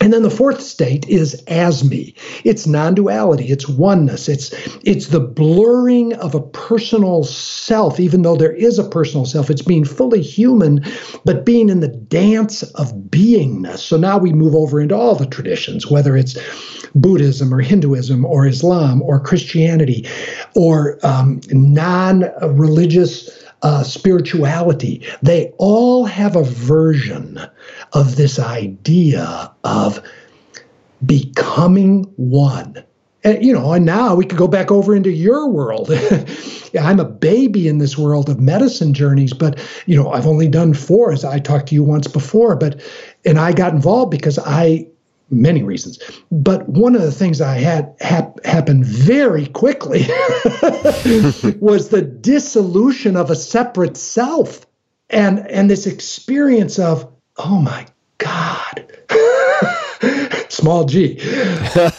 And 0.00 0.12
then 0.12 0.22
the 0.22 0.30
fourth 0.30 0.60
state 0.60 1.08
is 1.08 1.42
as 1.46 1.82
me. 1.82 2.14
It's 2.44 2.66
non-duality, 2.66 3.46
it's 3.46 3.68
oneness, 3.68 4.28
it's 4.28 4.52
it's 4.84 5.08
the 5.08 5.20
blurring 5.20 6.12
of 6.14 6.34
a 6.34 6.42
personal 6.42 7.24
self, 7.24 7.98
even 7.98 8.22
though 8.22 8.36
there 8.36 8.52
is 8.52 8.78
a 8.78 8.88
personal 8.88 9.24
self. 9.24 9.48
It's 9.48 9.62
being 9.62 9.84
fully 9.84 10.20
human, 10.20 10.84
but 11.24 11.46
being 11.46 11.70
in 11.70 11.80
the 11.80 11.88
dance 11.88 12.62
of 12.74 12.92
beingness. 13.08 13.78
So 13.78 13.96
now 13.96 14.18
we 14.18 14.32
move 14.32 14.54
over 14.54 14.80
into 14.80 14.94
all 14.94 15.14
the 15.14 15.26
traditions, 15.26 15.90
whether 15.90 16.16
it's 16.16 16.36
Buddhism 16.94 17.52
or 17.52 17.60
Hinduism 17.60 18.24
or 18.24 18.46
Islam 18.46 19.02
or 19.02 19.18
Christianity 19.20 20.06
or 20.54 20.98
um, 21.04 21.40
non-religious 21.50 23.45
uh, 23.66 23.82
spirituality. 23.82 25.04
They 25.22 25.52
all 25.58 26.04
have 26.04 26.36
a 26.36 26.44
version 26.44 27.40
of 27.94 28.14
this 28.14 28.38
idea 28.38 29.52
of 29.64 30.00
becoming 31.04 32.04
one. 32.14 32.84
And, 33.24 33.44
you 33.44 33.52
know, 33.52 33.72
and 33.72 33.84
now 33.84 34.14
we 34.14 34.24
could 34.24 34.38
go 34.38 34.46
back 34.46 34.70
over 34.70 34.94
into 34.94 35.10
your 35.10 35.48
world. 35.48 35.90
I'm 36.80 37.00
a 37.00 37.04
baby 37.04 37.66
in 37.66 37.78
this 37.78 37.98
world 37.98 38.28
of 38.28 38.38
medicine 38.38 38.94
journeys, 38.94 39.32
but 39.32 39.58
you 39.86 40.00
know, 40.00 40.12
I've 40.12 40.28
only 40.28 40.46
done 40.46 40.72
four, 40.72 41.10
as 41.10 41.24
I 41.24 41.40
talked 41.40 41.70
to 41.70 41.74
you 41.74 41.82
once 41.82 42.06
before. 42.06 42.54
But 42.54 42.80
and 43.24 43.36
I 43.36 43.52
got 43.52 43.72
involved 43.72 44.12
because 44.12 44.38
I 44.38 44.86
many 45.30 45.62
reasons. 45.62 45.98
But 46.30 46.68
one 46.68 46.94
of 46.94 47.02
the 47.02 47.12
things 47.12 47.40
I 47.40 47.58
had 47.58 47.94
hap- 48.00 48.44
happen 48.44 48.84
very 48.84 49.46
quickly 49.46 50.00
was 51.60 51.88
the 51.88 52.02
dissolution 52.02 53.16
of 53.16 53.30
a 53.30 53.36
separate 53.36 53.96
self, 53.96 54.66
and 55.10 55.38
and 55.50 55.70
this 55.70 55.86
experience 55.86 56.78
of 56.78 57.10
oh 57.36 57.58
my 57.60 57.86
god. 58.18 58.92
small 60.48 60.84
g 60.84 61.18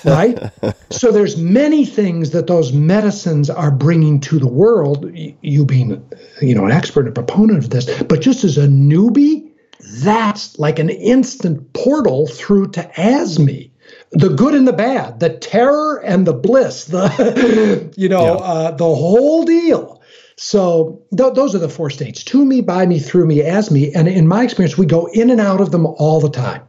right 0.03 0.51
so 0.89 1.11
there's 1.11 1.37
many 1.37 1.85
things 1.85 2.31
that 2.31 2.47
those 2.47 2.73
medicines 2.73 3.49
are 3.49 3.69
bringing 3.71 4.19
to 4.19 4.39
the 4.39 4.47
world 4.47 5.09
you 5.13 5.65
being 5.65 6.03
you 6.41 6.55
know 6.55 6.65
an 6.65 6.71
expert 6.71 7.01
and 7.01 7.09
a 7.09 7.11
proponent 7.11 7.59
of 7.59 7.69
this 7.69 8.03
but 8.03 8.19
just 8.19 8.43
as 8.43 8.57
a 8.57 8.67
newbie 8.67 9.46
that's 9.89 10.57
like 10.59 10.79
an 10.79 10.89
instant 10.89 11.73
portal 11.73 12.27
through 12.27 12.69
to 12.71 12.99
as 12.99 13.39
me. 13.39 13.71
The 14.11 14.29
good 14.29 14.53
and 14.53 14.67
the 14.67 14.73
bad, 14.73 15.19
the 15.19 15.29
terror 15.29 16.01
and 16.03 16.25
the 16.25 16.33
bliss, 16.33 16.85
the 16.85 17.91
you 17.97 18.09
know, 18.09 18.35
yeah. 18.35 18.43
uh, 18.43 18.71
the 18.71 18.83
whole 18.83 19.43
deal. 19.43 20.01
So 20.37 21.01
th- 21.15 21.33
those 21.33 21.55
are 21.55 21.59
the 21.59 21.69
four 21.69 21.89
states: 21.89 22.23
to 22.25 22.45
me, 22.45 22.61
by 22.61 22.85
me, 22.85 22.99
through 22.99 23.25
me, 23.25 23.41
as 23.41 23.71
me. 23.71 23.91
And 23.93 24.07
in 24.07 24.27
my 24.27 24.43
experience, 24.43 24.77
we 24.77 24.85
go 24.85 25.07
in 25.13 25.29
and 25.29 25.41
out 25.41 25.61
of 25.61 25.71
them 25.71 25.85
all 25.85 26.21
the 26.21 26.29
time. 26.29 26.61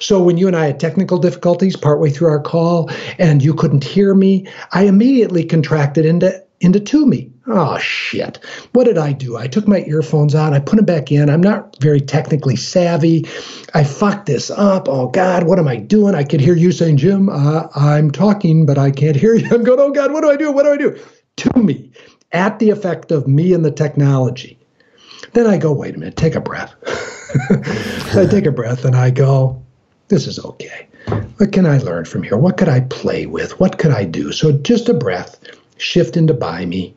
So 0.00 0.22
when 0.22 0.38
you 0.38 0.46
and 0.46 0.56
I 0.56 0.66
had 0.66 0.80
technical 0.80 1.18
difficulties 1.18 1.76
partway 1.76 2.10
through 2.10 2.28
our 2.28 2.40
call, 2.40 2.90
and 3.18 3.42
you 3.42 3.54
couldn't 3.54 3.84
hear 3.84 4.14
me, 4.14 4.46
I 4.72 4.84
immediately 4.84 5.44
contracted 5.44 6.04
into 6.04 6.42
into 6.60 6.80
to 6.80 7.06
me. 7.06 7.30
Oh 7.46 7.78
shit. 7.78 8.38
What 8.72 8.84
did 8.84 8.98
I 8.98 9.12
do? 9.12 9.36
I 9.36 9.46
took 9.46 9.68
my 9.68 9.84
earphones 9.86 10.34
out, 10.34 10.52
I 10.52 10.58
put 10.58 10.76
them 10.76 10.84
back 10.84 11.12
in. 11.12 11.30
I'm 11.30 11.42
not 11.42 11.76
very 11.80 12.00
technically 12.00 12.56
savvy. 12.56 13.26
I 13.74 13.84
fucked 13.84 14.26
this 14.26 14.50
up. 14.50 14.88
Oh 14.88 15.08
God, 15.08 15.44
what 15.44 15.58
am 15.58 15.68
I 15.68 15.76
doing? 15.76 16.14
I 16.14 16.24
could 16.24 16.40
hear 16.40 16.56
you 16.56 16.72
saying, 16.72 16.96
Jim, 16.96 17.28
uh, 17.28 17.68
I'm 17.74 18.10
talking, 18.10 18.66
but 18.66 18.78
I 18.78 18.90
can't 18.90 19.16
hear 19.16 19.34
you. 19.34 19.48
I'm 19.52 19.64
going, 19.64 19.80
oh 19.80 19.92
God, 19.92 20.12
what 20.12 20.22
do 20.22 20.30
I 20.30 20.36
do? 20.36 20.50
What 20.50 20.64
do 20.64 20.72
I 20.72 20.76
do? 20.76 20.98
To 21.36 21.58
me, 21.58 21.92
at 22.32 22.58
the 22.58 22.70
effect 22.70 23.12
of 23.12 23.28
me 23.28 23.52
and 23.52 23.64
the 23.64 23.70
technology. 23.70 24.58
Then 25.32 25.46
I 25.46 25.58
go, 25.58 25.72
wait 25.72 25.94
a 25.94 25.98
minute, 25.98 26.16
take 26.16 26.34
a 26.34 26.40
breath. 26.40 26.74
I 28.16 28.26
take 28.30 28.46
a 28.46 28.52
breath 28.52 28.84
and 28.84 28.96
I 28.96 29.10
go, 29.10 29.62
this 30.08 30.26
is 30.26 30.38
okay. 30.42 30.88
What 31.36 31.52
can 31.52 31.66
I 31.66 31.78
learn 31.78 32.04
from 32.04 32.22
here? 32.22 32.36
What 32.36 32.56
could 32.56 32.68
I 32.68 32.80
play 32.80 33.26
with? 33.26 33.60
What 33.60 33.78
could 33.78 33.90
I 33.90 34.04
do? 34.04 34.32
So 34.32 34.52
just 34.52 34.88
a 34.88 34.94
breath 34.94 35.38
shift 35.76 36.16
into 36.16 36.34
by 36.34 36.64
me, 36.64 36.94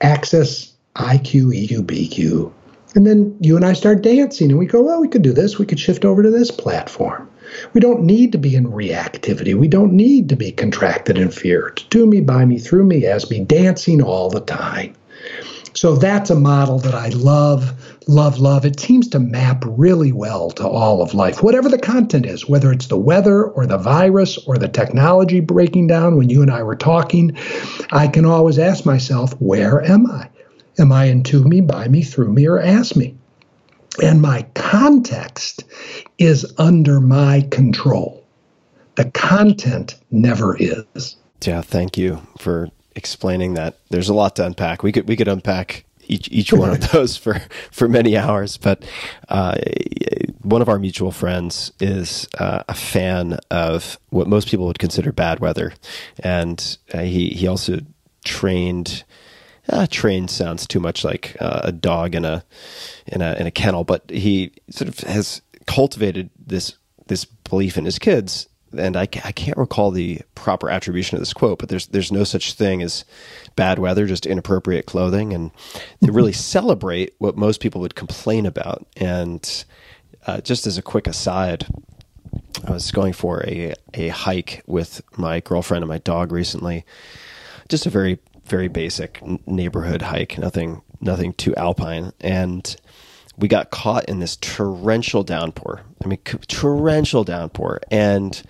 access 0.00 0.72
IQ. 0.96 2.52
And 2.94 3.06
then 3.06 3.36
you 3.40 3.56
and 3.56 3.64
I 3.64 3.72
start 3.72 4.02
dancing 4.02 4.50
and 4.50 4.58
we 4.58 4.66
go, 4.66 4.82
well, 4.82 5.00
we 5.00 5.08
could 5.08 5.22
do 5.22 5.32
this. 5.32 5.58
We 5.58 5.66
could 5.66 5.78
shift 5.78 6.04
over 6.04 6.22
to 6.22 6.30
this 6.30 6.50
platform. 6.50 7.30
We 7.72 7.80
don't 7.80 8.02
need 8.02 8.32
to 8.32 8.38
be 8.38 8.54
in 8.56 8.66
reactivity. 8.66 9.54
We 9.54 9.68
don't 9.68 9.92
need 9.92 10.28
to 10.28 10.36
be 10.36 10.52
contracted 10.52 11.16
in 11.16 11.30
fear. 11.30 11.70
To 11.70 12.06
me, 12.06 12.20
by 12.20 12.44
me, 12.44 12.58
through 12.58 12.84
me, 12.84 13.06
as 13.06 13.30
me, 13.30 13.44
dancing 13.44 14.02
all 14.02 14.28
the 14.28 14.40
time. 14.40 14.94
So 15.72 15.96
that's 15.96 16.30
a 16.30 16.34
model 16.34 16.78
that 16.80 16.94
I 16.94 17.08
love, 17.08 17.72
love, 18.08 18.38
love. 18.38 18.64
It 18.64 18.80
seems 18.80 19.08
to 19.08 19.18
map 19.20 19.62
really 19.66 20.12
well 20.12 20.50
to 20.52 20.66
all 20.66 21.00
of 21.00 21.14
life, 21.14 21.42
whatever 21.42 21.68
the 21.68 21.78
content 21.78 22.26
is, 22.26 22.48
whether 22.48 22.72
it's 22.72 22.88
the 22.88 22.98
weather 22.98 23.44
or 23.44 23.66
the 23.66 23.78
virus 23.78 24.36
or 24.46 24.58
the 24.58 24.68
technology 24.68 25.40
breaking 25.40 25.86
down. 25.86 26.16
When 26.16 26.28
you 26.28 26.42
and 26.42 26.50
I 26.50 26.62
were 26.62 26.76
talking, 26.76 27.36
I 27.92 28.08
can 28.08 28.24
always 28.24 28.58
ask 28.58 28.84
myself, 28.84 29.32
where 29.40 29.82
am 29.82 30.10
I? 30.10 30.28
Am 30.78 30.92
I 30.92 31.04
into 31.04 31.44
me, 31.44 31.60
by 31.60 31.88
me, 31.88 32.02
through 32.02 32.32
me, 32.32 32.46
or 32.46 32.58
as 32.58 32.96
me? 32.96 33.16
And 34.02 34.22
my 34.22 34.42
context 34.54 35.64
is 36.18 36.52
under 36.58 37.00
my 37.00 37.46
control. 37.50 38.24
The 38.96 39.10
content 39.10 39.96
never 40.10 40.56
is. 40.58 41.16
Yeah, 41.44 41.62
thank 41.62 41.96
you 41.96 42.26
for 42.38 42.68
explaining 43.00 43.54
that. 43.54 43.78
There's 43.88 44.10
a 44.10 44.14
lot 44.14 44.36
to 44.36 44.44
unpack. 44.44 44.82
We 44.82 44.92
could 44.92 45.08
we 45.08 45.16
could 45.16 45.26
unpack 45.26 45.84
each 46.06 46.28
each 46.30 46.52
one 46.52 46.70
of 46.70 46.90
those 46.92 47.16
for 47.16 47.40
for 47.70 47.88
many 47.88 48.16
hours. 48.16 48.58
But 48.58 48.84
uh, 49.28 49.56
one 50.42 50.60
of 50.60 50.68
our 50.68 50.78
mutual 50.78 51.12
friends 51.12 51.72
is 51.80 52.28
uh, 52.38 52.62
a 52.68 52.74
fan 52.74 53.38
of 53.50 53.98
what 54.10 54.28
most 54.28 54.48
people 54.48 54.66
would 54.66 54.78
consider 54.78 55.12
bad 55.12 55.40
weather, 55.40 55.72
and 56.18 56.76
uh, 56.92 56.98
he 56.98 57.30
he 57.30 57.46
also 57.48 57.78
trained. 58.24 59.04
Uh, 59.68 59.86
trained 59.88 60.28
sounds 60.30 60.66
too 60.66 60.80
much 60.80 61.04
like 61.04 61.36
uh, 61.38 61.60
a 61.62 61.70
dog 61.70 62.16
in 62.16 62.24
a 62.24 62.44
in 63.06 63.22
a 63.22 63.34
in 63.34 63.46
a 63.46 63.52
kennel, 63.52 63.84
but 63.84 64.02
he 64.10 64.52
sort 64.68 64.88
of 64.88 64.98
has 65.00 65.42
cultivated 65.66 66.28
this 66.44 66.74
this 67.06 67.24
belief 67.24 67.78
in 67.78 67.84
his 67.84 67.98
kids 67.98 68.48
and 68.76 68.96
I, 68.96 69.02
I 69.02 69.32
can't 69.32 69.58
recall 69.58 69.90
the 69.90 70.20
proper 70.34 70.70
attribution 70.70 71.16
of 71.16 71.20
this 71.20 71.32
quote, 71.32 71.58
but 71.58 71.68
there's 71.68 71.86
there's 71.88 72.12
no 72.12 72.24
such 72.24 72.54
thing 72.54 72.82
as 72.82 73.04
bad 73.56 73.78
weather, 73.78 74.06
just 74.06 74.26
inappropriate 74.26 74.86
clothing, 74.86 75.32
and 75.32 75.50
they 76.00 76.10
really 76.10 76.32
celebrate 76.32 77.14
what 77.18 77.36
most 77.36 77.60
people 77.60 77.80
would 77.80 77.94
complain 77.94 78.46
about. 78.46 78.86
And 78.96 79.64
uh, 80.26 80.40
just 80.40 80.66
as 80.66 80.78
a 80.78 80.82
quick 80.82 81.06
aside, 81.06 81.66
I 82.66 82.70
was 82.72 82.90
going 82.90 83.12
for 83.12 83.44
a 83.46 83.74
a 83.94 84.08
hike 84.08 84.62
with 84.66 85.02
my 85.16 85.40
girlfriend 85.40 85.82
and 85.82 85.88
my 85.88 85.98
dog 85.98 86.32
recently, 86.32 86.84
just 87.68 87.86
a 87.86 87.90
very 87.90 88.18
very 88.44 88.68
basic 88.68 89.20
neighborhood 89.46 90.02
hike, 90.02 90.38
nothing 90.38 90.82
nothing 91.00 91.32
too 91.32 91.54
alpine, 91.56 92.12
and 92.20 92.76
we 93.40 93.48
got 93.48 93.70
caught 93.70 94.04
in 94.04 94.20
this 94.20 94.36
torrential 94.36 95.22
downpour. 95.22 95.82
I 96.04 96.06
mean, 96.06 96.18
torrential 96.18 97.24
downpour. 97.24 97.80
And 97.90 98.40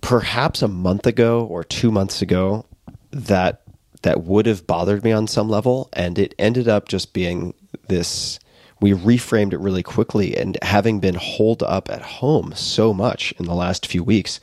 perhaps 0.00 0.62
a 0.62 0.68
month 0.68 1.06
ago 1.06 1.44
or 1.44 1.64
two 1.64 1.90
months 1.90 2.22
ago, 2.22 2.66
that 3.12 3.62
that 4.02 4.24
would 4.24 4.46
have 4.46 4.66
bothered 4.66 5.04
me 5.04 5.12
on 5.12 5.28
some 5.28 5.48
level, 5.48 5.88
and 5.92 6.18
it 6.18 6.34
ended 6.38 6.68
up 6.68 6.88
just 6.88 7.12
being 7.12 7.54
this. 7.88 8.38
We 8.80 8.92
reframed 8.92 9.52
it 9.52 9.60
really 9.60 9.84
quickly, 9.84 10.36
and 10.36 10.58
having 10.60 10.98
been 10.98 11.14
holed 11.14 11.62
up 11.62 11.88
at 11.88 12.02
home 12.02 12.52
so 12.56 12.92
much 12.92 13.32
in 13.38 13.44
the 13.44 13.54
last 13.54 13.86
few 13.86 14.02
weeks, 14.02 14.40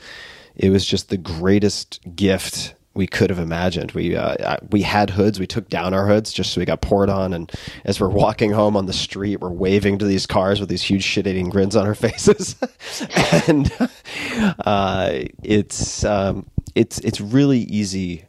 it 0.55 0.69
was 0.69 0.85
just 0.85 1.09
the 1.09 1.17
greatest 1.17 1.99
gift 2.15 2.73
we 2.93 3.07
could 3.07 3.29
have 3.29 3.39
imagined. 3.39 3.91
We 3.91 4.15
uh, 4.15 4.57
we 4.71 4.81
had 4.81 5.11
hoods. 5.11 5.39
We 5.39 5.47
took 5.47 5.69
down 5.69 5.93
our 5.93 6.07
hoods 6.07 6.33
just 6.33 6.51
so 6.51 6.59
we 6.59 6.65
got 6.65 6.81
poured 6.81 7.09
on. 7.09 7.33
And 7.33 7.51
as 7.85 7.99
we're 7.99 8.09
walking 8.09 8.51
home 8.51 8.75
on 8.75 8.87
the 8.87 8.93
street, 8.93 9.39
we're 9.39 9.49
waving 9.49 9.99
to 9.99 10.05
these 10.05 10.25
cars 10.25 10.59
with 10.59 10.69
these 10.69 10.81
huge 10.81 11.03
shit-eating 11.03 11.49
grins 11.49 11.75
on 11.75 11.85
our 11.85 11.95
faces. 11.95 12.55
and 13.47 13.71
uh, 14.65 15.11
it's 15.43 16.03
um, 16.03 16.47
it's 16.75 16.99
it's 16.99 17.21
really 17.21 17.59
easy. 17.59 18.25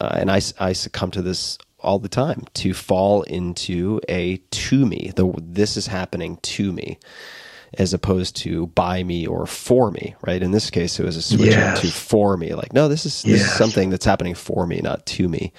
Uh, 0.00 0.16
and 0.18 0.30
I 0.30 0.40
I 0.58 0.72
succumb 0.72 1.10
to 1.12 1.22
this 1.22 1.58
all 1.78 1.98
the 1.98 2.08
time 2.08 2.44
to 2.52 2.74
fall 2.74 3.22
into 3.22 4.00
a 4.08 4.36
to 4.50 4.84
me. 4.84 5.12
The 5.16 5.32
this 5.38 5.76
is 5.76 5.86
happening 5.86 6.36
to 6.42 6.72
me 6.72 6.98
as 7.74 7.94
opposed 7.94 8.36
to 8.36 8.66
by 8.68 9.02
me 9.02 9.26
or 9.26 9.46
for 9.46 9.90
me, 9.90 10.14
right? 10.26 10.42
In 10.42 10.50
this 10.50 10.70
case, 10.70 10.98
it 10.98 11.04
was 11.04 11.16
a 11.16 11.22
switch 11.22 11.52
yes. 11.52 11.80
to 11.80 11.86
for 11.88 12.36
me. 12.36 12.54
Like, 12.54 12.72
no, 12.72 12.88
this 12.88 13.06
is, 13.06 13.22
this 13.22 13.40
yes. 13.40 13.50
is 13.50 13.52
something 13.52 13.90
that's 13.90 14.04
happening 14.04 14.34
for 14.34 14.66
me, 14.66 14.80
not 14.80 15.06
to 15.06 15.28
me. 15.28 15.52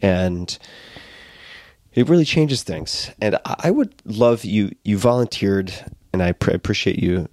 And 0.00 0.56
it 1.92 2.08
really 2.08 2.24
changes 2.24 2.62
things. 2.62 3.10
And 3.20 3.38
I 3.44 3.70
would 3.70 3.94
love 4.06 4.44
you, 4.44 4.74
you 4.84 4.96
volunteered, 4.96 5.74
and 6.12 6.22
I 6.22 6.32
pr- 6.32 6.52
appreciate 6.52 6.98
you 6.98 7.28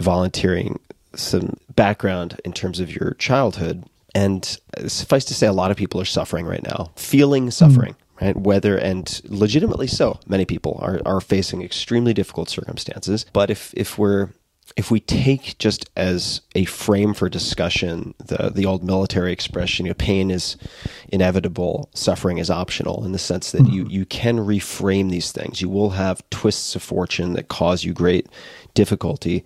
volunteering 0.00 0.80
some 1.14 1.56
background 1.76 2.40
in 2.44 2.52
terms 2.52 2.80
of 2.80 2.94
your 2.94 3.14
childhood. 3.14 3.84
And 4.12 4.44
suffice 4.88 5.24
to 5.26 5.34
say, 5.34 5.46
a 5.46 5.52
lot 5.52 5.70
of 5.70 5.76
people 5.76 6.00
are 6.00 6.04
suffering 6.04 6.44
right 6.44 6.62
now, 6.64 6.90
feeling 6.96 7.50
suffering. 7.52 7.92
Mm 7.92 7.99
right? 8.20 8.36
Whether 8.36 8.76
and 8.76 9.20
legitimately 9.24 9.86
so, 9.86 10.20
many 10.26 10.44
people 10.44 10.78
are, 10.82 11.00
are 11.04 11.20
facing 11.20 11.62
extremely 11.62 12.14
difficult 12.14 12.48
circumstances. 12.48 13.26
But 13.32 13.50
if 13.50 13.72
if 13.76 13.98
we're 13.98 14.30
if 14.76 14.90
we 14.90 15.00
take 15.00 15.58
just 15.58 15.90
as 15.96 16.42
a 16.54 16.64
frame 16.64 17.12
for 17.14 17.28
discussion 17.28 18.14
the 18.24 18.50
the 18.50 18.66
old 18.66 18.84
military 18.84 19.32
expression, 19.32 19.86
you 19.86 19.90
know, 19.90 19.94
pain 19.94 20.30
is 20.30 20.56
inevitable, 21.08 21.90
suffering 21.94 22.38
is 22.38 22.50
optional, 22.50 23.04
in 23.04 23.12
the 23.12 23.18
sense 23.18 23.52
that 23.52 23.68
you 23.68 23.84
mm-hmm. 23.84 23.92
you 23.92 24.06
can 24.06 24.38
reframe 24.38 25.10
these 25.10 25.32
things. 25.32 25.60
You 25.60 25.68
will 25.68 25.90
have 25.90 26.22
twists 26.30 26.74
of 26.76 26.82
fortune 26.82 27.32
that 27.34 27.48
cause 27.48 27.84
you 27.84 27.92
great 27.92 28.28
difficulty. 28.74 29.44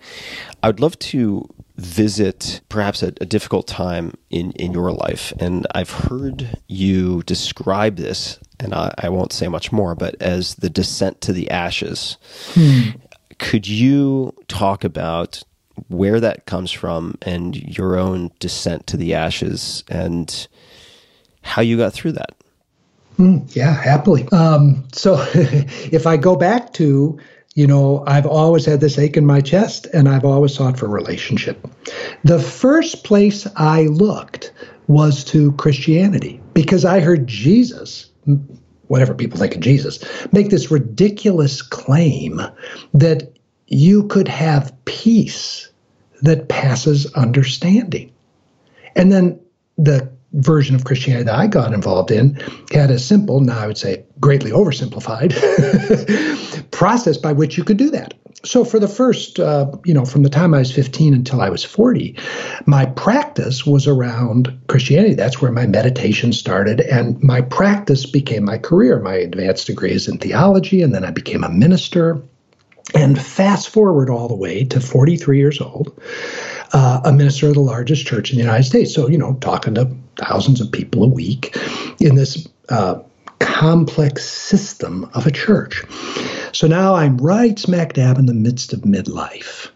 I 0.61 0.67
would 0.67 0.79
love 0.79 0.97
to 0.99 1.47
visit 1.77 2.61
perhaps 2.69 3.03
a, 3.03 3.07
a, 3.19 3.25
difficult 3.25 3.67
time 3.67 4.13
in, 4.29 4.51
in 4.51 4.71
your 4.71 4.91
life. 4.91 5.33
And 5.39 5.67
I've 5.75 5.89
heard 5.89 6.57
you 6.67 7.21
describe 7.23 7.97
this, 7.97 8.39
and 8.59 8.73
I, 8.73 8.93
I 8.97 9.09
won't 9.09 9.33
say 9.33 9.47
much 9.49 9.71
more, 9.71 9.93
but 9.93 10.15
as 10.21 10.55
the 10.55 10.69
descent 10.69 11.21
to 11.21 11.33
the 11.33 11.51
ashes. 11.51 12.17
Hmm. 12.53 12.91
Could 13.39 13.67
you 13.67 14.33
talk 14.47 14.85
about 14.85 15.43
where 15.87 16.19
that 16.19 16.45
comes 16.45 16.71
from 16.71 17.17
and 17.21 17.55
your 17.55 17.97
own 17.97 18.31
descent 18.39 18.87
to 18.87 18.97
the 18.97 19.13
ashes 19.13 19.83
and 19.89 20.47
how 21.41 21.61
you 21.61 21.77
got 21.77 21.93
through 21.93 22.13
that. 22.13 22.31
Mm, 23.17 23.55
yeah, 23.55 23.73
happily. 23.73 24.27
Um, 24.31 24.85
so 24.91 25.15
if 25.33 26.05
I 26.07 26.17
go 26.17 26.35
back 26.35 26.73
to, 26.73 27.19
you 27.55 27.65
know, 27.65 28.03
I've 28.05 28.25
always 28.25 28.65
had 28.65 28.81
this 28.81 28.99
ache 28.99 29.15
in 29.15 29.25
my 29.25 29.39
chest 29.39 29.87
and 29.93 30.09
I've 30.09 30.25
always 30.25 30.53
sought 30.53 30.77
for 30.77 30.87
relationship. 30.87 31.65
The 32.23 32.39
first 32.39 33.05
place 33.05 33.47
I 33.55 33.83
looked 33.83 34.51
was 34.87 35.23
to 35.25 35.53
Christianity 35.53 36.41
because 36.53 36.83
I 36.83 36.99
heard 36.99 37.27
Jesus, 37.27 38.09
whatever 38.87 39.13
people 39.13 39.39
think 39.39 39.55
of 39.55 39.61
Jesus, 39.61 40.03
make 40.33 40.49
this 40.49 40.69
ridiculous 40.69 41.61
claim 41.61 42.41
that 42.93 43.31
you 43.67 44.07
could 44.07 44.27
have 44.27 44.73
peace 44.83 45.69
that 46.21 46.49
passes 46.49 47.11
understanding. 47.13 48.11
And 48.97 49.11
then 49.13 49.39
the 49.77 50.11
version 50.33 50.75
of 50.75 50.83
Christianity 50.83 51.23
that 51.25 51.35
I 51.35 51.47
got 51.47 51.73
involved 51.73 52.11
in 52.11 52.35
had 52.71 52.91
a 52.91 52.99
simple, 52.99 53.39
now 53.39 53.57
I 53.57 53.67
would 53.67 53.77
say 53.77 54.03
greatly 54.19 54.51
oversimplified, 54.51 55.33
process 56.75 57.15
by 57.15 57.31
which 57.31 57.57
you 57.57 57.63
could 57.63 57.77
do 57.77 57.89
that. 57.89 58.13
So 58.43 58.65
for 58.65 58.79
the 58.79 58.87
first, 58.87 59.39
uh, 59.39 59.71
you 59.85 59.93
know, 59.93 60.03
from 60.03 60.23
the 60.23 60.29
time 60.29 60.53
I 60.53 60.59
was 60.59 60.71
15 60.71 61.13
until 61.13 61.41
I 61.41 61.49
was 61.49 61.63
40, 61.63 62.15
my 62.65 62.85
practice 62.85 63.65
was 63.65 63.87
around 63.87 64.55
Christianity. 64.67 65.15
That's 65.15 65.41
where 65.41 65.53
my 65.53 65.65
meditation 65.65 66.33
started, 66.33 66.81
and 66.81 67.21
my 67.23 67.41
practice 67.41 68.05
became 68.05 68.43
my 68.43 68.57
career. 68.57 68.99
My 68.99 69.15
advanced 69.15 69.67
degree 69.67 69.93
is 69.93 70.07
in 70.07 70.17
theology, 70.17 70.81
and 70.81 70.93
then 70.93 71.05
I 71.05 71.11
became 71.11 71.43
a 71.43 71.49
minister. 71.49 72.21
And 72.93 73.19
fast 73.19 73.69
forward 73.69 74.09
all 74.09 74.27
the 74.27 74.35
way 74.35 74.63
to 74.65 74.79
43 74.79 75.39
years 75.39 75.59
old, 75.59 75.99
uh, 76.73 77.01
a 77.03 77.11
minister 77.11 77.47
of 77.47 77.55
the 77.55 77.61
largest 77.61 78.05
church 78.05 78.31
in 78.31 78.37
the 78.37 78.43
United 78.43 78.65
States. 78.65 78.93
So, 78.93 79.07
you 79.07 79.17
know, 79.17 79.33
talking 79.41 79.73
to 79.75 79.89
thousands 80.17 80.61
of 80.61 80.71
people 80.71 81.03
a 81.03 81.07
week 81.07 81.57
in 81.99 82.15
this 82.15 82.47
uh, 82.69 82.99
complex 83.39 84.25
system 84.25 85.09
of 85.13 85.25
a 85.25 85.31
church. 85.31 85.83
So 86.55 86.67
now 86.67 86.95
I'm 86.95 87.17
right 87.17 87.59
smack 87.59 87.93
dab 87.93 88.17
in 88.17 88.27
the 88.27 88.33
midst 88.33 88.71
of 88.71 88.83
midlife. 88.83 89.67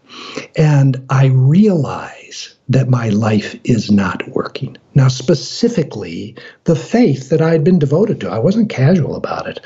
And 0.56 1.04
I 1.10 1.26
realize 1.26 2.54
that 2.70 2.88
my 2.88 3.10
life 3.10 3.54
is 3.64 3.90
not 3.90 4.26
working. 4.30 4.78
Now, 4.94 5.08
specifically, 5.08 6.34
the 6.64 6.74
faith 6.74 7.28
that 7.28 7.42
I 7.42 7.50
had 7.50 7.64
been 7.64 7.78
devoted 7.78 8.18
to, 8.22 8.30
I 8.30 8.38
wasn't 8.38 8.70
casual 8.70 9.14
about 9.14 9.46
it, 9.46 9.60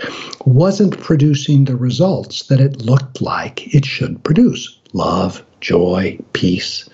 wasn't 0.45 0.99
producing 0.99 1.67
the 1.67 1.77
results 1.77 2.49
that 2.49 2.59
it 2.59 2.83
looked 2.83 3.23
like 3.23 3.73
it 3.73 3.85
should 3.85 4.25
produce 4.25 4.77
love, 4.93 5.45
joy, 5.61 6.19
peace. 6.33 6.91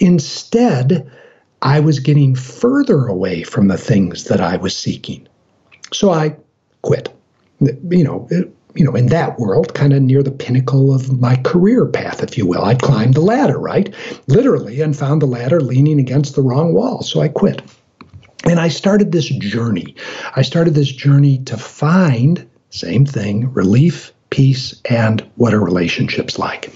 Instead, 0.00 1.08
I 1.62 1.78
was 1.78 2.00
getting 2.00 2.34
further 2.34 3.06
away 3.06 3.44
from 3.44 3.68
the 3.68 3.78
things 3.78 4.24
that 4.24 4.40
I 4.40 4.56
was 4.56 4.76
seeking. 4.76 5.28
So 5.92 6.10
I 6.10 6.34
quit. 6.82 7.14
You 7.60 8.02
know, 8.02 8.28
you 8.74 8.84
know, 8.84 8.94
in 8.94 9.06
that 9.06 9.38
world, 9.38 9.74
kind 9.74 9.92
of 9.92 10.02
near 10.02 10.22
the 10.22 10.30
pinnacle 10.30 10.94
of 10.94 11.20
my 11.20 11.36
career 11.36 11.86
path, 11.86 12.22
if 12.22 12.36
you 12.36 12.46
will. 12.46 12.64
I 12.64 12.74
climbed 12.74 13.14
the 13.14 13.20
ladder, 13.20 13.58
right? 13.58 13.94
Literally, 14.26 14.80
and 14.80 14.96
found 14.96 15.22
the 15.22 15.26
ladder 15.26 15.60
leaning 15.60 16.00
against 16.00 16.34
the 16.34 16.42
wrong 16.42 16.74
wall. 16.74 17.02
So 17.02 17.20
I 17.20 17.28
quit. 17.28 17.62
And 18.44 18.60
I 18.60 18.68
started 18.68 19.12
this 19.12 19.28
journey. 19.28 19.94
I 20.36 20.42
started 20.42 20.74
this 20.74 20.90
journey 20.90 21.38
to 21.44 21.56
find, 21.56 22.48
same 22.70 23.06
thing, 23.06 23.52
relief, 23.52 24.12
peace, 24.30 24.80
and 24.90 25.20
what 25.36 25.54
are 25.54 25.64
relationships 25.64 26.38
like. 26.38 26.72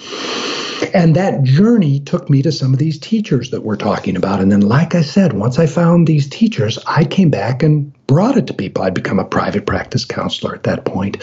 And 0.94 1.16
that 1.16 1.42
journey 1.42 2.00
took 2.00 2.30
me 2.30 2.40
to 2.42 2.52
some 2.52 2.72
of 2.72 2.78
these 2.78 2.98
teachers 2.98 3.50
that 3.50 3.62
we're 3.62 3.76
talking 3.76 4.16
about. 4.16 4.40
And 4.40 4.50
then, 4.50 4.60
like 4.60 4.94
I 4.94 5.02
said, 5.02 5.32
once 5.32 5.58
I 5.58 5.66
found 5.66 6.06
these 6.06 6.28
teachers, 6.28 6.78
I 6.86 7.04
came 7.04 7.30
back 7.30 7.62
and 7.62 7.92
brought 8.08 8.36
it 8.36 8.48
to 8.48 8.54
people. 8.54 8.82
I'd 8.82 8.94
become 8.94 9.20
a 9.20 9.24
private 9.24 9.66
practice 9.66 10.04
counselor 10.04 10.54
at 10.54 10.64
that 10.64 10.84
point. 10.84 11.22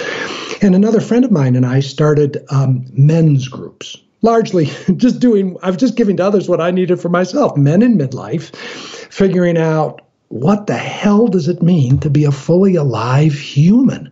And 0.62 0.74
another 0.74 1.02
friend 1.02 1.26
of 1.26 1.32
mine 1.32 1.58
and 1.58 1.66
I 1.66 1.82
started 1.82 2.46
um, 2.50 2.86
men's 2.94 3.50
groups, 3.50 3.98
largely 4.22 4.66
just 4.96 5.20
doing, 5.20 5.58
I 5.62 5.72
was 5.72 5.78
just 5.78 5.98
giving 5.98 6.16
to 6.18 6.26
others 6.26 6.48
what 6.48 6.62
I 6.62 6.72
needed 6.72 7.02
for 7.02 7.10
myself, 7.10 7.58
men 7.58 7.82
in 7.82 7.98
midlife, 7.98 8.56
figuring 8.56 9.58
out 9.58 10.02
what 10.30 10.68
the 10.68 10.78
hell 10.78 11.28
does 11.28 11.48
it 11.48 11.62
mean 11.62 12.00
to 12.00 12.10
be 12.10 12.24
a 12.24 12.32
fully 12.32 12.76
alive 12.76 13.34
human? 13.34 14.12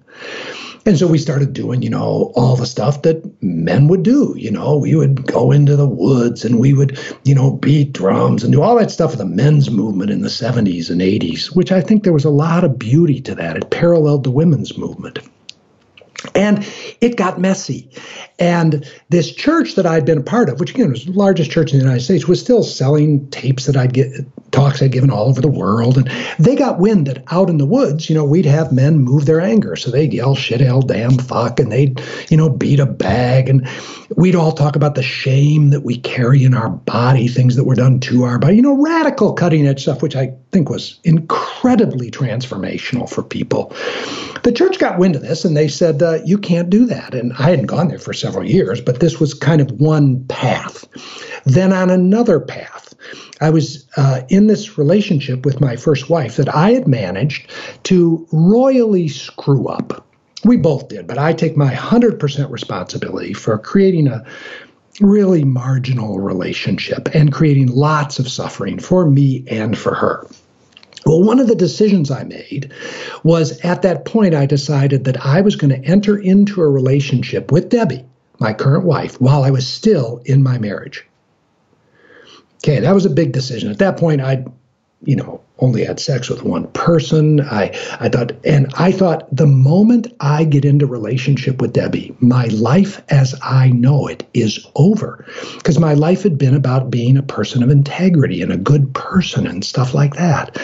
And 0.85 0.97
so 0.97 1.07
we 1.07 1.17
started 1.17 1.53
doing, 1.53 1.81
you 1.81 1.89
know, 1.89 2.33
all 2.35 2.57
the 2.57 2.65
stuff 2.65 3.03
that 3.03 3.23
men 3.41 3.87
would 3.87 4.03
do. 4.03 4.33
You 4.37 4.51
know, 4.51 4.77
we 4.77 4.95
would 4.95 5.25
go 5.25 5.51
into 5.51 5.77
the 5.77 5.87
woods 5.87 6.43
and 6.43 6.59
we 6.59 6.73
would, 6.73 6.99
you 7.23 7.33
know, 7.33 7.51
beat 7.51 7.93
drums 7.93 8.43
and 8.43 8.51
do 8.51 8.61
all 8.61 8.75
that 8.77 8.91
stuff 8.91 9.13
of 9.13 9.17
the 9.17 9.25
men's 9.25 9.71
movement 9.71 10.11
in 10.11 10.21
the 10.21 10.27
70s 10.27 10.89
and 10.89 10.99
80s, 10.99 11.55
which 11.55 11.71
I 11.71 11.79
think 11.79 12.03
there 12.03 12.11
was 12.11 12.25
a 12.25 12.29
lot 12.29 12.65
of 12.65 12.77
beauty 12.77 13.21
to 13.21 13.35
that. 13.35 13.55
It 13.55 13.69
paralleled 13.69 14.25
the 14.25 14.31
women's 14.31 14.77
movement. 14.77 15.19
And 16.35 16.67
it 16.99 17.15
got 17.15 17.39
messy. 17.39 17.89
And 18.39 18.89
this 19.09 19.31
church 19.31 19.75
that 19.75 19.85
I'd 19.85 20.05
been 20.05 20.17
a 20.17 20.23
part 20.23 20.49
of, 20.49 20.59
which 20.59 20.71
again 20.71 20.91
was 20.91 21.05
the 21.05 21.11
largest 21.11 21.51
church 21.51 21.71
in 21.71 21.79
the 21.79 21.85
United 21.85 22.03
States, 22.03 22.27
was 22.27 22.39
still 22.39 22.63
selling 22.63 23.29
tapes 23.29 23.65
that 23.65 23.77
I'd 23.77 23.93
get, 23.93 24.11
talks 24.51 24.81
I'd 24.81 24.91
given 24.91 25.11
all 25.11 25.29
over 25.29 25.41
the 25.41 25.47
world. 25.47 25.97
And 25.97 26.09
they 26.39 26.55
got 26.55 26.79
wind 26.79 27.07
that 27.07 27.23
out 27.31 27.49
in 27.49 27.57
the 27.57 27.65
woods, 27.65 28.09
you 28.09 28.15
know, 28.15 28.23
we'd 28.23 28.45
have 28.45 28.71
men 28.71 28.99
move 28.99 29.25
their 29.25 29.41
anger. 29.41 29.75
So 29.75 29.91
they'd 29.91 30.13
yell 30.13 30.35
shit, 30.35 30.61
hell, 30.61 30.81
damn, 30.81 31.17
fuck, 31.17 31.59
and 31.59 31.71
they'd, 31.71 32.01
you 32.29 32.37
know, 32.37 32.49
beat 32.49 32.79
a 32.79 32.85
bag. 32.85 33.49
And 33.49 33.67
we'd 34.15 34.35
all 34.35 34.51
talk 34.51 34.75
about 34.75 34.95
the 34.95 35.03
shame 35.03 35.69
that 35.69 35.81
we 35.81 35.97
carry 35.97 36.43
in 36.43 36.53
our 36.53 36.69
body, 36.69 37.27
things 37.27 37.55
that 37.55 37.65
were 37.65 37.75
done 37.75 37.99
to 38.01 38.23
our 38.23 38.39
body, 38.39 38.55
you 38.55 38.61
know, 38.61 38.81
radical 38.81 39.33
cutting 39.33 39.67
edge 39.67 39.83
stuff, 39.83 40.01
which 40.01 40.15
I 40.15 40.33
think 40.51 40.69
was 40.69 40.99
incredibly 41.03 42.11
transformational 42.11 43.09
for 43.09 43.23
people. 43.23 43.75
The 44.43 44.51
church 44.51 44.77
got 44.77 44.99
wind 44.99 45.15
of 45.15 45.21
this 45.21 45.45
and 45.45 45.55
they 45.55 45.67
said, 45.67 46.01
uh, 46.01 46.19
you 46.25 46.37
can't 46.37 46.69
do 46.69 46.85
that. 46.87 47.13
And 47.13 47.33
I 47.33 47.49
hadn't 47.49 47.65
gone 47.65 47.87
there 47.87 47.99
for 47.99 48.13
several 48.23 48.49
years, 48.49 48.79
but 48.79 49.01
this 49.01 49.19
was 49.19 49.33
kind 49.33 49.59
of 49.61 49.69
one 49.81 50.23
path. 50.27 50.85
Then 51.43 51.73
on 51.73 51.89
another 51.89 52.39
path, 52.39 52.95
I 53.41 53.49
was 53.49 53.85
uh, 53.97 54.21
in 54.29 54.47
this 54.47 54.77
relationship 54.77 55.45
with 55.45 55.59
my 55.59 55.75
first 55.75 56.09
wife 56.09 56.37
that 56.37 56.55
I 56.55 56.71
had 56.71 56.87
managed 56.87 57.51
to 57.83 58.25
royally 58.31 59.09
screw 59.09 59.67
up. 59.67 60.07
We 60.45 60.55
both 60.55 60.87
did, 60.87 61.05
but 61.05 61.17
I 61.17 61.33
take 61.33 61.57
my 61.57 61.73
100% 61.73 62.49
responsibility 62.49 63.33
for 63.33 63.57
creating 63.57 64.07
a 64.07 64.25
really 65.01 65.43
marginal 65.43 66.19
relationship 66.19 67.09
and 67.13 67.33
creating 67.33 67.67
lots 67.67 68.19
of 68.19 68.29
suffering 68.29 68.79
for 68.79 69.09
me 69.09 69.43
and 69.49 69.77
for 69.77 69.93
her. 69.93 70.25
Well, 71.05 71.23
one 71.23 71.39
of 71.39 71.47
the 71.47 71.55
decisions 71.55 72.11
I 72.11 72.23
made 72.23 72.71
was 73.23 73.59
at 73.61 73.81
that 73.81 74.05
point, 74.05 74.33
I 74.33 74.45
decided 74.45 75.03
that 75.03 75.25
I 75.25 75.41
was 75.41 75.57
going 75.57 75.71
to 75.71 75.85
enter 75.87 76.17
into 76.17 76.61
a 76.61 76.69
relationship 76.69 77.51
with 77.51 77.69
Debbie, 77.69 78.05
my 78.39 78.53
current 78.53 78.85
wife, 78.85 79.19
while 79.21 79.43
I 79.43 79.51
was 79.51 79.67
still 79.67 80.21
in 80.25 80.43
my 80.43 80.57
marriage. 80.57 81.05
Okay, 82.57 82.79
that 82.79 82.93
was 82.93 83.05
a 83.05 83.09
big 83.09 83.31
decision. 83.31 83.69
At 83.69 83.79
that 83.79 83.97
point, 83.97 84.21
I'd, 84.21 84.49
you 85.03 85.15
know, 85.15 85.41
only 85.59 85.83
had 85.83 85.99
sex 85.99 86.29
with 86.29 86.43
one 86.43 86.67
person. 86.71 87.41
I, 87.41 87.71
I 87.99 88.09
thought, 88.09 88.31
and 88.45 88.73
I 88.77 88.91
thought 88.91 89.33
the 89.35 89.47
moment 89.47 90.07
I 90.19 90.45
get 90.45 90.65
into 90.65 90.85
relationship 90.85 91.61
with 91.61 91.73
Debbie, 91.73 92.15
my 92.19 92.45
life 92.45 93.01
as 93.09 93.35
I 93.41 93.69
know 93.69 94.07
it 94.07 94.27
is 94.33 94.65
over. 94.75 95.25
Because 95.57 95.79
my 95.79 95.93
life 95.93 96.23
had 96.23 96.37
been 96.37 96.55
about 96.55 96.89
being 96.89 97.17
a 97.17 97.23
person 97.23 97.63
of 97.63 97.69
integrity 97.69 98.41
and 98.41 98.51
a 98.51 98.57
good 98.57 98.93
person 98.93 99.45
and 99.45 99.63
stuff 99.63 99.93
like 99.93 100.15
that. 100.15 100.57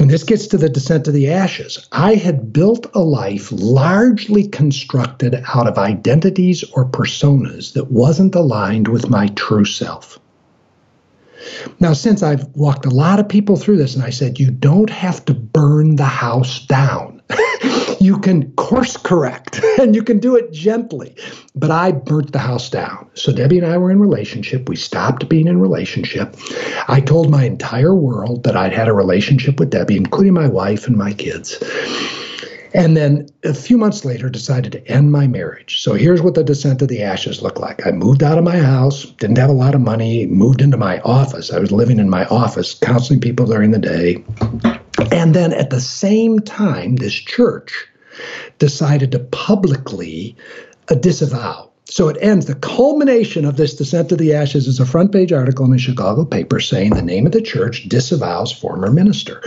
And 0.00 0.10
this 0.10 0.24
gets 0.24 0.46
to 0.48 0.56
the 0.56 0.68
descent 0.68 1.06
of 1.06 1.14
the 1.14 1.30
ashes. 1.30 1.86
I 1.92 2.14
had 2.14 2.52
built 2.52 2.86
a 2.94 3.00
life 3.00 3.52
largely 3.52 4.48
constructed 4.48 5.42
out 5.54 5.66
of 5.66 5.78
identities 5.78 6.64
or 6.72 6.84
personas 6.84 7.74
that 7.74 7.90
wasn't 7.90 8.34
aligned 8.34 8.88
with 8.88 9.10
my 9.10 9.28
true 9.28 9.66
self. 9.66 10.18
Now, 11.80 11.92
since 11.92 12.22
I've 12.22 12.46
walked 12.54 12.86
a 12.86 12.90
lot 12.90 13.20
of 13.20 13.28
people 13.28 13.56
through 13.56 13.76
this, 13.76 13.94
and 13.94 14.04
I 14.04 14.10
said, 14.10 14.38
you 14.38 14.50
don't 14.50 14.90
have 14.90 15.24
to 15.26 15.34
burn 15.34 15.96
the 15.96 16.04
house 16.04 16.64
down. 16.66 17.20
you 18.02 18.18
can 18.18 18.50
course 18.52 18.96
correct 18.96 19.62
and 19.78 19.94
you 19.94 20.02
can 20.02 20.18
do 20.18 20.34
it 20.36 20.52
gently. 20.52 21.14
But 21.54 21.70
I 21.70 21.92
burnt 21.92 22.32
the 22.32 22.38
house 22.38 22.68
down. 22.68 23.08
So 23.14 23.32
Debbie 23.32 23.58
and 23.58 23.66
I 23.66 23.78
were 23.78 23.90
in 23.90 24.00
relationship. 24.00 24.68
We 24.68 24.76
stopped 24.76 25.28
being 25.28 25.46
in 25.46 25.60
relationship. 25.60 26.36
I 26.88 27.00
told 27.00 27.30
my 27.30 27.44
entire 27.44 27.94
world 27.94 28.42
that 28.44 28.56
I'd 28.56 28.72
had 28.72 28.88
a 28.88 28.92
relationship 28.92 29.60
with 29.60 29.70
Debbie, 29.70 29.96
including 29.96 30.34
my 30.34 30.48
wife 30.48 30.88
and 30.88 30.96
my 30.96 31.12
kids. 31.12 31.62
And 32.74 32.96
then 32.96 33.28
a 33.44 33.52
few 33.52 33.76
months 33.76 34.04
later, 34.04 34.30
decided 34.30 34.72
to 34.72 34.88
end 34.88 35.12
my 35.12 35.26
marriage. 35.26 35.82
So 35.82 35.92
here's 35.92 36.22
what 36.22 36.34
the 36.34 36.42
descent 36.42 36.80
of 36.80 36.88
the 36.88 37.02
ashes 37.02 37.42
looked 37.42 37.58
like. 37.58 37.86
I 37.86 37.90
moved 37.90 38.22
out 38.22 38.38
of 38.38 38.44
my 38.44 38.58
house, 38.58 39.04
didn't 39.04 39.36
have 39.36 39.50
a 39.50 39.54
lot 39.54 39.74
of 39.74 39.82
money, 39.82 40.26
moved 40.26 40.62
into 40.62 40.78
my 40.78 41.00
office. 41.00 41.52
I 41.52 41.58
was 41.58 41.70
living 41.70 41.98
in 41.98 42.08
my 42.08 42.24
office, 42.26 42.72
counseling 42.72 43.20
people 43.20 43.44
during 43.44 43.72
the 43.72 43.78
day. 43.78 44.24
And 45.12 45.34
then 45.34 45.52
at 45.52 45.68
the 45.68 45.82
same 45.82 46.38
time, 46.40 46.96
this 46.96 47.12
church 47.12 47.88
decided 48.58 49.12
to 49.12 49.18
publicly 49.18 50.36
uh, 50.88 50.94
disavow 50.94 51.72
So 51.92 52.08
it 52.08 52.16
ends. 52.20 52.46
The 52.46 52.54
culmination 52.54 53.44
of 53.44 53.56
this 53.56 53.74
descent 53.74 54.08
to 54.08 54.16
the 54.16 54.32
ashes 54.32 54.66
is 54.66 54.80
a 54.80 54.86
front 54.86 55.12
page 55.12 55.32
article 55.32 55.64
in 55.64 55.72
the 55.72 55.78
Chicago 55.78 56.24
paper 56.24 56.58
saying 56.58 56.90
the 56.90 57.02
name 57.02 57.26
of 57.26 57.32
the 57.32 57.42
church 57.42 57.88
disavows 57.88 58.50
former 58.50 58.90
minister. 58.90 59.42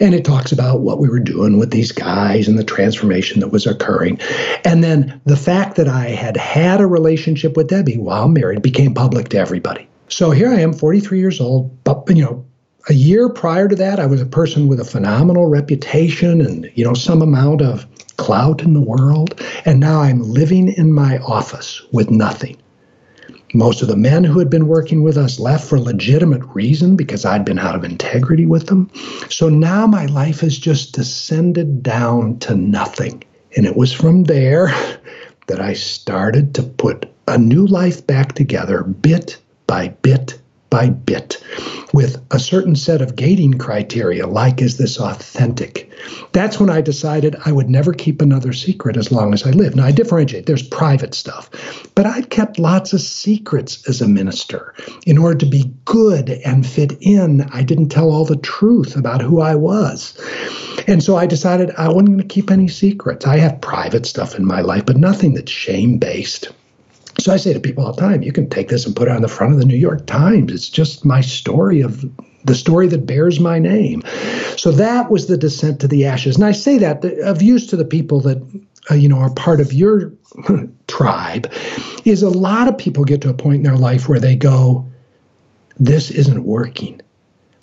And 0.00 0.14
it 0.14 0.24
talks 0.24 0.52
about 0.52 0.80
what 0.80 0.98
we 0.98 1.08
were 1.08 1.20
doing 1.20 1.58
with 1.58 1.70
these 1.70 1.92
guys 1.92 2.48
and 2.48 2.58
the 2.58 2.64
transformation 2.64 3.40
that 3.40 3.48
was 3.48 3.66
occurring. 3.66 4.20
And 4.64 4.84
then 4.84 5.20
the 5.24 5.36
fact 5.36 5.76
that 5.76 5.88
I 5.88 6.08
had 6.08 6.36
had 6.36 6.80
a 6.80 6.86
relationship 6.86 7.56
with 7.56 7.68
Debbie 7.68 7.98
while 7.98 8.28
married 8.28 8.62
became 8.62 8.92
public 8.92 9.30
to 9.30 9.38
everybody. 9.38 9.88
So 10.08 10.30
here 10.30 10.50
I 10.50 10.60
am, 10.60 10.72
43 10.72 11.18
years 11.18 11.40
old, 11.40 11.82
but, 11.82 12.04
you 12.08 12.22
know, 12.22 12.45
a 12.88 12.94
year 12.94 13.28
prior 13.28 13.68
to 13.68 13.76
that, 13.76 13.98
I 13.98 14.06
was 14.06 14.20
a 14.20 14.26
person 14.26 14.68
with 14.68 14.78
a 14.78 14.84
phenomenal 14.84 15.46
reputation 15.46 16.40
and, 16.40 16.70
you 16.74 16.84
know, 16.84 16.94
some 16.94 17.20
amount 17.20 17.60
of 17.62 17.86
clout 18.16 18.62
in 18.62 18.74
the 18.74 18.80
world. 18.80 19.42
And 19.64 19.80
now 19.80 20.00
I'm 20.00 20.22
living 20.22 20.68
in 20.68 20.92
my 20.92 21.18
office 21.18 21.82
with 21.92 22.10
nothing. 22.10 22.56
Most 23.54 23.82
of 23.82 23.88
the 23.88 23.96
men 23.96 24.22
who 24.22 24.38
had 24.38 24.50
been 24.50 24.68
working 24.68 25.02
with 25.02 25.16
us 25.16 25.40
left 25.40 25.66
for 25.68 25.80
legitimate 25.80 26.44
reason 26.54 26.96
because 26.96 27.24
I'd 27.24 27.44
been 27.44 27.58
out 27.58 27.74
of 27.74 27.84
integrity 27.84 28.46
with 28.46 28.66
them. 28.66 28.90
So 29.30 29.48
now 29.48 29.86
my 29.86 30.06
life 30.06 30.40
has 30.40 30.58
just 30.58 30.94
descended 30.94 31.82
down 31.82 32.38
to 32.40 32.54
nothing. 32.54 33.24
And 33.56 33.66
it 33.66 33.76
was 33.76 33.92
from 33.92 34.24
there 34.24 34.68
that 35.46 35.60
I 35.60 35.72
started 35.72 36.54
to 36.56 36.62
put 36.62 37.06
a 37.26 37.38
new 37.38 37.66
life 37.66 38.06
back 38.06 38.34
together 38.34 38.82
bit 38.84 39.38
by 39.66 39.88
bit 39.88 40.38
by 40.70 40.90
bit 40.90 41.42
with 41.92 42.22
a 42.30 42.38
certain 42.38 42.76
set 42.76 43.00
of 43.00 43.16
gating 43.16 43.54
criteria, 43.54 44.26
like 44.26 44.60
is 44.60 44.78
this 44.78 44.98
authentic? 44.98 45.90
That's 46.32 46.60
when 46.60 46.68
I 46.68 46.80
decided 46.80 47.36
I 47.44 47.52
would 47.52 47.70
never 47.70 47.92
keep 47.92 48.20
another 48.20 48.52
secret 48.52 48.96
as 48.96 49.10
long 49.10 49.32
as 49.32 49.46
I 49.46 49.50
live. 49.50 49.74
Now, 49.74 49.84
I 49.86 49.92
differentiate, 49.92 50.46
there's 50.46 50.66
private 50.66 51.14
stuff, 51.14 51.48
but 51.94 52.04
I've 52.04 52.28
kept 52.28 52.58
lots 52.58 52.92
of 52.92 53.00
secrets 53.00 53.88
as 53.88 54.00
a 54.00 54.08
minister. 54.08 54.74
In 55.06 55.18
order 55.18 55.38
to 55.38 55.46
be 55.46 55.72
good 55.84 56.30
and 56.30 56.66
fit 56.66 56.98
in, 57.00 57.42
I 57.52 57.62
didn't 57.62 57.88
tell 57.88 58.10
all 58.10 58.24
the 58.24 58.36
truth 58.36 58.96
about 58.96 59.22
who 59.22 59.40
I 59.40 59.54
was. 59.54 60.18
And 60.86 61.02
so 61.02 61.16
I 61.16 61.26
decided 61.26 61.70
I 61.76 61.88
wasn't 61.88 62.08
going 62.08 62.18
to 62.18 62.24
keep 62.24 62.50
any 62.50 62.68
secrets. 62.68 63.26
I 63.26 63.38
have 63.38 63.60
private 63.60 64.06
stuff 64.06 64.36
in 64.36 64.44
my 64.44 64.60
life, 64.60 64.84
but 64.86 64.96
nothing 64.96 65.34
that's 65.34 65.50
shame 65.50 65.98
based. 65.98 66.52
So 67.18 67.32
I 67.32 67.36
say 67.38 67.52
to 67.52 67.60
people 67.60 67.84
all 67.84 67.92
the 67.92 68.00
time, 68.00 68.22
you 68.22 68.32
can 68.32 68.48
take 68.48 68.68
this 68.68 68.86
and 68.86 68.94
put 68.94 69.08
it 69.08 69.12
on 69.12 69.22
the 69.22 69.28
front 69.28 69.52
of 69.52 69.58
the 69.58 69.64
New 69.64 69.76
York 69.76 70.06
Times. 70.06 70.52
It's 70.52 70.68
just 70.68 71.04
my 71.04 71.20
story 71.20 71.80
of 71.80 72.04
the 72.44 72.54
story 72.54 72.86
that 72.88 73.06
bears 73.06 73.40
my 73.40 73.58
name. 73.58 74.02
So 74.56 74.70
that 74.72 75.10
was 75.10 75.26
the 75.26 75.36
descent 75.36 75.80
to 75.80 75.88
the 75.88 76.06
ashes. 76.06 76.36
And 76.36 76.44
I 76.44 76.52
say 76.52 76.78
that 76.78 77.04
of 77.04 77.42
use 77.42 77.66
to 77.68 77.76
the 77.76 77.84
people 77.84 78.20
that 78.20 78.40
uh, 78.90 78.94
you 78.94 79.08
know 79.08 79.18
are 79.18 79.30
part 79.30 79.60
of 79.60 79.72
your 79.72 80.12
tribe 80.86 81.52
is 82.04 82.22
a 82.22 82.30
lot 82.30 82.68
of 82.68 82.78
people 82.78 83.04
get 83.04 83.20
to 83.22 83.30
a 83.30 83.34
point 83.34 83.56
in 83.56 83.62
their 83.62 83.76
life 83.76 84.08
where 84.08 84.20
they 84.20 84.36
go 84.36 84.86
this 85.78 86.10
isn't 86.10 86.44
working 86.44 87.00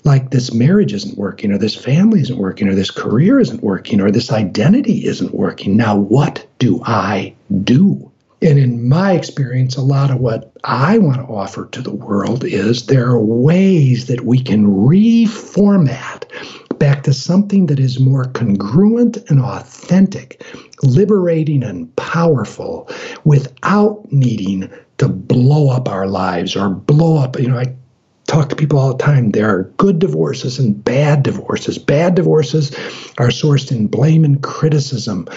like 0.04 0.32
this 0.32 0.54
marriage 0.54 0.94
isn't 0.94 1.18
working 1.18 1.52
or 1.52 1.58
this 1.58 1.76
family 1.76 2.20
isn't 2.22 2.38
working 2.38 2.68
or 2.68 2.76
this 2.76 2.92
career 2.92 3.40
isn't 3.40 3.64
working 3.64 4.02
or 4.02 4.12
this 4.12 4.32
identity 4.32 5.06
isn't 5.06 5.34
working 5.34 5.78
now 5.78 5.96
what 5.96 6.46
do 6.60 6.82
i 6.86 7.34
do 7.64 8.12
and 8.44 8.60
in 8.60 8.90
my 8.90 9.14
experience, 9.14 9.78
a 9.78 9.82
lot 9.82 10.12
of 10.12 10.20
what 10.20 10.52
I 10.66 10.98
want 10.98 11.18
to 11.18 11.34
offer 11.34 11.68
to 11.68 11.82
the 11.82 11.96
world 11.96 12.44
is 12.44 12.86
there 12.86 13.08
are 13.08 13.20
ways 13.20 14.08
that 14.08 14.22
we 14.22 14.42
can 14.42 14.68
reformat 14.68 16.26
back 16.78 17.04
to 17.04 17.14
something 17.14 17.68
that 17.68 17.80
is 17.80 18.02
more 18.02 18.26
congruent 18.26 19.18
and 19.30 19.40
authentic, 19.40 20.44
liberating 20.82 21.64
and 21.64 21.96
powerful 21.96 22.90
without 23.24 24.12
needing 24.12 24.70
to 24.98 25.08
blow 25.08 25.70
up 25.70 25.88
our 25.88 26.08
lives 26.08 26.56
or 26.56 26.70
blow 26.70 27.18
up. 27.18 27.40
You 27.40 27.48
know, 27.48 27.60
I 27.60 27.74
talk 28.28 28.50
to 28.50 28.56
people 28.58 28.78
all 28.78 28.94
the 28.94 29.04
time. 29.04 29.32
There 29.32 29.50
are 29.50 29.64
good 29.78 30.00
divorces 30.00 30.60
and 30.60 30.84
bad 30.84 31.24
divorces. 31.24 31.78
Bad 31.78 32.16
divorces 32.16 32.76
are 33.18 33.30
sourced 33.30 33.72
in 33.72 33.88
blame 33.88 34.26
and 34.26 34.44
criticism. 34.44 35.30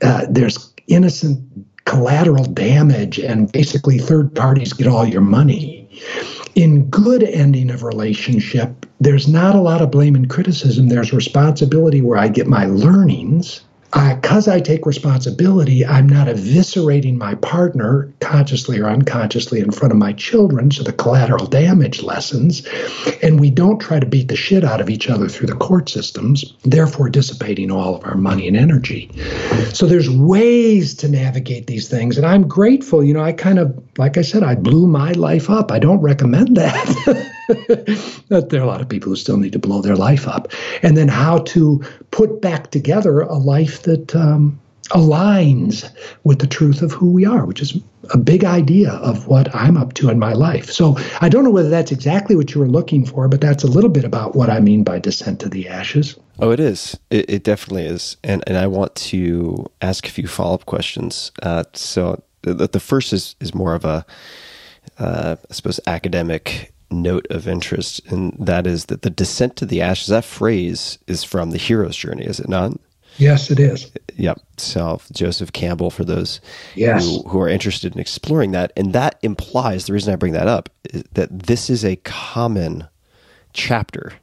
Uh, 0.00 0.26
there's 0.30 0.72
innocent 0.86 1.42
collateral 1.84 2.44
damage 2.44 3.18
and 3.18 3.50
basically 3.52 3.98
third 3.98 4.34
parties 4.34 4.72
get 4.72 4.86
all 4.86 5.06
your 5.06 5.20
money. 5.20 5.88
In 6.54 6.88
good 6.88 7.22
ending 7.22 7.70
of 7.70 7.82
relationship, 7.82 8.86
there's 9.00 9.28
not 9.28 9.54
a 9.54 9.60
lot 9.60 9.82
of 9.82 9.90
blame 9.90 10.14
and 10.14 10.30
criticism. 10.30 10.88
There's 10.88 11.12
responsibility 11.12 12.00
where 12.00 12.18
I 12.18 12.28
get 12.28 12.46
my 12.46 12.66
learnings 12.66 13.60
because 13.94 14.48
I 14.48 14.58
take 14.58 14.86
responsibility, 14.86 15.86
I'm 15.86 16.08
not 16.08 16.26
eviscerating 16.26 17.16
my 17.16 17.36
partner 17.36 18.12
consciously 18.20 18.80
or 18.80 18.88
unconsciously 18.88 19.60
in 19.60 19.70
front 19.70 19.92
of 19.92 19.98
my 19.98 20.12
children, 20.12 20.72
so 20.72 20.82
the 20.82 20.92
collateral 20.92 21.46
damage 21.46 22.02
lessens. 22.02 22.66
And 23.22 23.38
we 23.38 23.50
don't 23.50 23.80
try 23.80 24.00
to 24.00 24.06
beat 24.06 24.28
the 24.28 24.36
shit 24.36 24.64
out 24.64 24.80
of 24.80 24.90
each 24.90 25.08
other 25.08 25.28
through 25.28 25.46
the 25.46 25.54
court 25.54 25.88
systems, 25.88 26.54
therefore 26.64 27.08
dissipating 27.08 27.70
all 27.70 27.94
of 27.94 28.04
our 28.04 28.16
money 28.16 28.48
and 28.48 28.56
energy. 28.56 29.10
So 29.72 29.86
there's 29.86 30.10
ways 30.10 30.94
to 30.96 31.08
navigate 31.08 31.68
these 31.68 31.88
things. 31.88 32.16
And 32.16 32.26
I'm 32.26 32.48
grateful. 32.48 33.04
You 33.04 33.14
know, 33.14 33.22
I 33.22 33.32
kind 33.32 33.60
of, 33.60 33.80
like 33.96 34.18
I 34.18 34.22
said, 34.22 34.42
I 34.42 34.56
blew 34.56 34.88
my 34.88 35.12
life 35.12 35.48
up. 35.48 35.70
I 35.70 35.78
don't 35.78 36.00
recommend 36.00 36.56
that. 36.56 37.30
there 38.28 38.60
are 38.60 38.64
a 38.64 38.66
lot 38.66 38.80
of 38.80 38.88
people 38.88 39.10
who 39.10 39.16
still 39.16 39.36
need 39.36 39.52
to 39.52 39.58
blow 39.58 39.82
their 39.82 39.96
life 39.96 40.26
up. 40.26 40.52
And 40.82 40.96
then 40.96 41.08
how 41.08 41.38
to 41.38 41.82
put 42.10 42.40
back 42.40 42.70
together 42.70 43.20
a 43.20 43.34
life 43.38 43.82
that 43.82 44.14
um, 44.14 44.58
aligns 44.90 45.90
with 46.24 46.40
the 46.40 46.46
truth 46.46 46.82
of 46.82 46.92
who 46.92 47.10
we 47.10 47.24
are, 47.24 47.46
which 47.46 47.62
is 47.62 47.78
a 48.10 48.18
big 48.18 48.44
idea 48.44 48.90
of 48.92 49.26
what 49.26 49.54
I'm 49.54 49.76
up 49.76 49.94
to 49.94 50.10
in 50.10 50.18
my 50.18 50.34
life. 50.34 50.70
So 50.70 50.96
I 51.20 51.28
don't 51.28 51.44
know 51.44 51.50
whether 51.50 51.70
that's 51.70 51.90
exactly 51.90 52.36
what 52.36 52.54
you 52.54 52.60
were 52.60 52.68
looking 52.68 53.06
for, 53.06 53.26
but 53.28 53.40
that's 53.40 53.64
a 53.64 53.66
little 53.66 53.88
bit 53.88 54.04
about 54.04 54.34
what 54.34 54.50
I 54.50 54.60
mean 54.60 54.84
by 54.84 54.98
descent 54.98 55.40
to 55.40 55.48
the 55.48 55.68
ashes. 55.68 56.16
Oh, 56.38 56.50
it 56.50 56.60
is. 56.60 56.98
It, 57.10 57.30
it 57.30 57.44
definitely 57.44 57.86
is. 57.86 58.16
And 58.22 58.44
and 58.46 58.58
I 58.58 58.66
want 58.66 58.94
to 58.96 59.64
ask 59.80 60.06
a 60.06 60.10
few 60.10 60.26
follow 60.26 60.54
up 60.54 60.66
questions. 60.66 61.32
Uh, 61.42 61.64
so 61.72 62.22
the, 62.42 62.54
the 62.68 62.80
first 62.80 63.12
is 63.12 63.36
is 63.40 63.54
more 63.54 63.74
of 63.74 63.84
a, 63.84 64.04
uh, 64.98 65.36
I 65.48 65.52
suppose, 65.54 65.80
academic 65.86 66.73
note 66.94 67.26
of 67.30 67.48
interest, 67.48 68.00
and 68.06 68.34
that 68.38 68.66
is 68.66 68.86
that 68.86 69.02
the 69.02 69.10
descent 69.10 69.56
to 69.56 69.66
the 69.66 69.80
ashes, 69.80 70.08
that 70.08 70.24
phrase 70.24 70.98
is 71.06 71.24
from 71.24 71.50
the 71.50 71.58
hero's 71.58 71.96
journey, 71.96 72.24
is 72.24 72.40
it 72.40 72.48
not? 72.48 72.72
Yes, 73.18 73.50
it 73.50 73.60
is. 73.60 73.90
Yep. 74.16 74.40
So 74.56 75.00
Joseph 75.12 75.52
Campbell, 75.52 75.90
for 75.90 76.04
those 76.04 76.40
yes. 76.74 77.04
who, 77.04 77.22
who 77.28 77.40
are 77.40 77.48
interested 77.48 77.94
in 77.94 78.00
exploring 78.00 78.52
that. 78.52 78.72
And 78.76 78.92
that 78.92 79.18
implies 79.22 79.86
the 79.86 79.92
reason 79.92 80.12
I 80.12 80.16
bring 80.16 80.32
that 80.32 80.48
up 80.48 80.68
is 80.84 81.04
that 81.12 81.46
this 81.46 81.70
is 81.70 81.84
a 81.84 81.96
common 81.96 82.88
chapter 83.52 84.14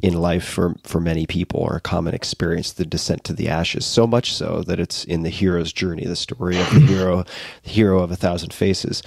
in 0.00 0.14
life 0.14 0.44
for, 0.44 0.74
for 0.82 1.00
many 1.00 1.26
people 1.26 1.60
or 1.60 1.76
a 1.76 1.80
common 1.80 2.12
experience, 2.12 2.72
the 2.72 2.84
descent 2.84 3.22
to 3.24 3.32
the 3.32 3.48
ashes, 3.48 3.86
so 3.86 4.06
much 4.06 4.34
so 4.34 4.62
that 4.62 4.80
it's 4.80 5.04
in 5.04 5.22
the 5.22 5.30
hero's 5.30 5.72
journey, 5.72 6.04
the 6.04 6.16
story 6.16 6.60
of 6.60 6.68
the 6.74 6.80
hero, 6.86 7.24
the 7.62 7.70
hero 7.70 8.02
of 8.02 8.10
a 8.10 8.16
thousand 8.16 8.52
faces. 8.52 9.02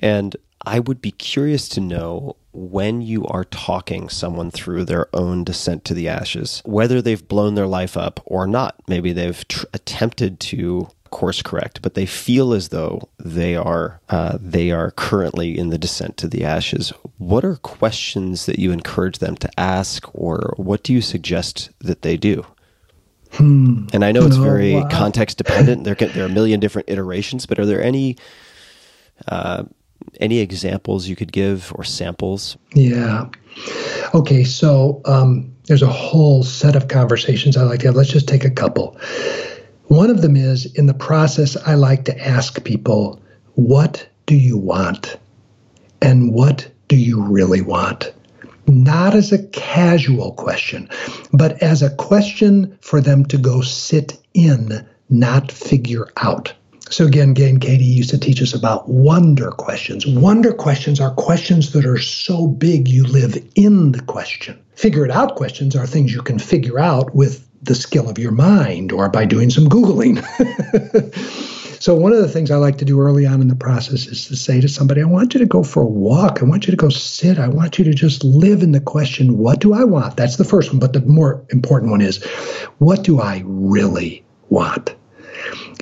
And 0.00 0.36
I 0.66 0.80
would 0.80 1.00
be 1.00 1.12
curious 1.12 1.68
to 1.70 1.80
know 1.80 2.36
when 2.52 3.00
you 3.00 3.24
are 3.26 3.44
talking 3.44 4.08
someone 4.08 4.50
through 4.50 4.84
their 4.84 5.08
own 5.14 5.44
descent 5.44 5.84
to 5.86 5.94
the 5.94 6.08
ashes, 6.08 6.62
whether 6.64 7.00
they've 7.00 7.26
blown 7.26 7.54
their 7.54 7.66
life 7.66 7.96
up 7.96 8.20
or 8.26 8.46
not. 8.46 8.76
Maybe 8.88 9.12
they've 9.12 9.46
tr- 9.48 9.66
attempted 9.72 10.40
to 10.40 10.88
course 11.10 11.42
correct, 11.42 11.82
but 11.82 11.94
they 11.94 12.06
feel 12.06 12.52
as 12.52 12.68
though 12.68 13.08
they 13.18 13.56
are 13.56 14.00
uh, 14.08 14.38
they 14.40 14.70
are 14.70 14.92
currently 14.92 15.58
in 15.58 15.70
the 15.70 15.78
descent 15.78 16.16
to 16.18 16.28
the 16.28 16.44
ashes. 16.44 16.92
What 17.18 17.44
are 17.44 17.56
questions 17.56 18.46
that 18.46 18.58
you 18.58 18.72
encourage 18.72 19.18
them 19.18 19.36
to 19.36 19.60
ask, 19.60 20.08
or 20.14 20.54
what 20.56 20.82
do 20.82 20.92
you 20.92 21.00
suggest 21.00 21.70
that 21.80 22.02
they 22.02 22.16
do? 22.16 22.44
Hmm. 23.32 23.86
And 23.92 24.04
I 24.04 24.10
know 24.12 24.26
it's 24.26 24.36
very 24.36 24.74
wow. 24.74 24.88
context 24.90 25.38
dependent. 25.38 25.84
There 25.84 25.94
can, 25.94 26.10
there 26.12 26.24
are 26.24 26.26
a 26.26 26.32
million 26.32 26.58
different 26.58 26.90
iterations, 26.90 27.46
but 27.46 27.60
are 27.60 27.66
there 27.66 27.82
any 27.82 28.16
uh, 29.28 29.64
any 30.20 30.38
examples 30.38 31.08
you 31.08 31.16
could 31.16 31.32
give 31.32 31.72
or 31.74 31.84
samples? 31.84 32.56
Yeah. 32.74 33.28
Okay, 34.14 34.44
so 34.44 35.00
um, 35.04 35.52
there's 35.64 35.82
a 35.82 35.86
whole 35.86 36.42
set 36.42 36.76
of 36.76 36.88
conversations 36.88 37.56
I 37.56 37.62
like 37.62 37.80
to 37.80 37.86
have. 37.86 37.96
Let's 37.96 38.10
just 38.10 38.28
take 38.28 38.44
a 38.44 38.50
couple. 38.50 38.98
One 39.88 40.10
of 40.10 40.22
them 40.22 40.36
is 40.36 40.66
in 40.74 40.86
the 40.86 40.94
process, 40.94 41.56
I 41.66 41.74
like 41.74 42.04
to 42.04 42.18
ask 42.26 42.62
people, 42.64 43.20
what 43.54 44.08
do 44.26 44.36
you 44.36 44.56
want? 44.56 45.16
And 46.00 46.32
what 46.32 46.70
do 46.88 46.96
you 46.96 47.22
really 47.22 47.60
want? 47.60 48.12
Not 48.66 49.14
as 49.14 49.32
a 49.32 49.46
casual 49.48 50.32
question, 50.32 50.88
but 51.32 51.60
as 51.62 51.82
a 51.82 51.94
question 51.96 52.78
for 52.80 53.00
them 53.00 53.24
to 53.26 53.38
go 53.38 53.60
sit 53.60 54.16
in, 54.32 54.86
not 55.08 55.50
figure 55.50 56.08
out. 56.18 56.52
So 56.90 57.06
again, 57.06 57.34
and 57.38 57.60
Katie 57.60 57.84
used 57.84 58.10
to 58.10 58.18
teach 58.18 58.42
us 58.42 58.52
about 58.52 58.88
wonder 58.88 59.52
questions. 59.52 60.06
Wonder 60.06 60.52
questions 60.52 61.00
are 61.00 61.14
questions 61.14 61.72
that 61.72 61.86
are 61.86 61.98
so 61.98 62.48
big 62.48 62.88
you 62.88 63.04
live 63.04 63.38
in 63.54 63.92
the 63.92 64.02
question. 64.02 64.60
Figure 64.74 65.04
it 65.04 65.10
out 65.10 65.36
questions 65.36 65.76
are 65.76 65.86
things 65.86 66.12
you 66.12 66.20
can 66.20 66.40
figure 66.40 66.80
out 66.80 67.14
with 67.14 67.46
the 67.62 67.76
skill 67.76 68.08
of 68.08 68.18
your 68.18 68.32
mind 68.32 68.90
or 68.90 69.08
by 69.08 69.24
doing 69.24 69.50
some 69.50 69.66
Googling. 69.66 70.18
So, 71.80 71.94
one 71.94 72.12
of 72.12 72.18
the 72.18 72.28
things 72.28 72.50
I 72.50 72.56
like 72.56 72.76
to 72.76 72.84
do 72.84 73.00
early 73.00 73.24
on 73.24 73.40
in 73.40 73.48
the 73.48 73.54
process 73.54 74.06
is 74.06 74.28
to 74.28 74.36
say 74.36 74.60
to 74.60 74.68
somebody, 74.68 75.00
I 75.00 75.06
want 75.06 75.32
you 75.32 75.40
to 75.40 75.46
go 75.46 75.62
for 75.62 75.82
a 75.82 75.86
walk. 75.86 76.42
I 76.42 76.44
want 76.44 76.66
you 76.66 76.72
to 76.72 76.76
go 76.76 76.90
sit. 76.90 77.38
I 77.38 77.48
want 77.48 77.78
you 77.78 77.86
to 77.86 77.94
just 77.94 78.22
live 78.22 78.62
in 78.62 78.72
the 78.72 78.82
question, 78.82 79.38
what 79.38 79.60
do 79.60 79.72
I 79.72 79.84
want? 79.84 80.18
That's 80.18 80.36
the 80.36 80.44
first 80.44 80.70
one. 80.70 80.78
But 80.78 80.92
the 80.92 81.00
more 81.00 81.42
important 81.48 81.90
one 81.90 82.02
is, 82.02 82.22
what 82.80 83.02
do 83.02 83.22
I 83.22 83.42
really 83.46 84.22
want? 84.50 84.94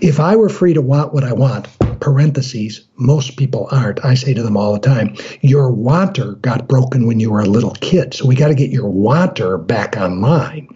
If 0.01 0.21
I 0.21 0.37
were 0.37 0.49
free 0.49 0.75
to 0.75 0.83
want 0.83 1.13
what 1.13 1.25
I 1.25 1.33
want, 1.33 1.67
parentheses, 2.01 2.87
most 2.97 3.37
people 3.37 3.69
aren't. 3.73 4.05
I 4.05 4.15
say 4.15 4.33
to 4.33 4.43
them 4.43 4.57
all 4.57 4.73
the 4.73 4.79
time, 4.79 5.17
your 5.41 5.73
wanter 5.73 6.35
got 6.35 6.69
broken 6.69 7.07
when 7.07 7.19
you 7.19 7.33
were 7.33 7.41
a 7.41 7.47
little 7.47 7.73
kid. 7.81 8.15
So 8.15 8.27
we 8.27 8.37
got 8.37 8.49
to 8.49 8.55
get 8.55 8.71
your 8.71 8.89
wanter 8.89 9.59
back 9.59 9.97
online. 9.97 10.69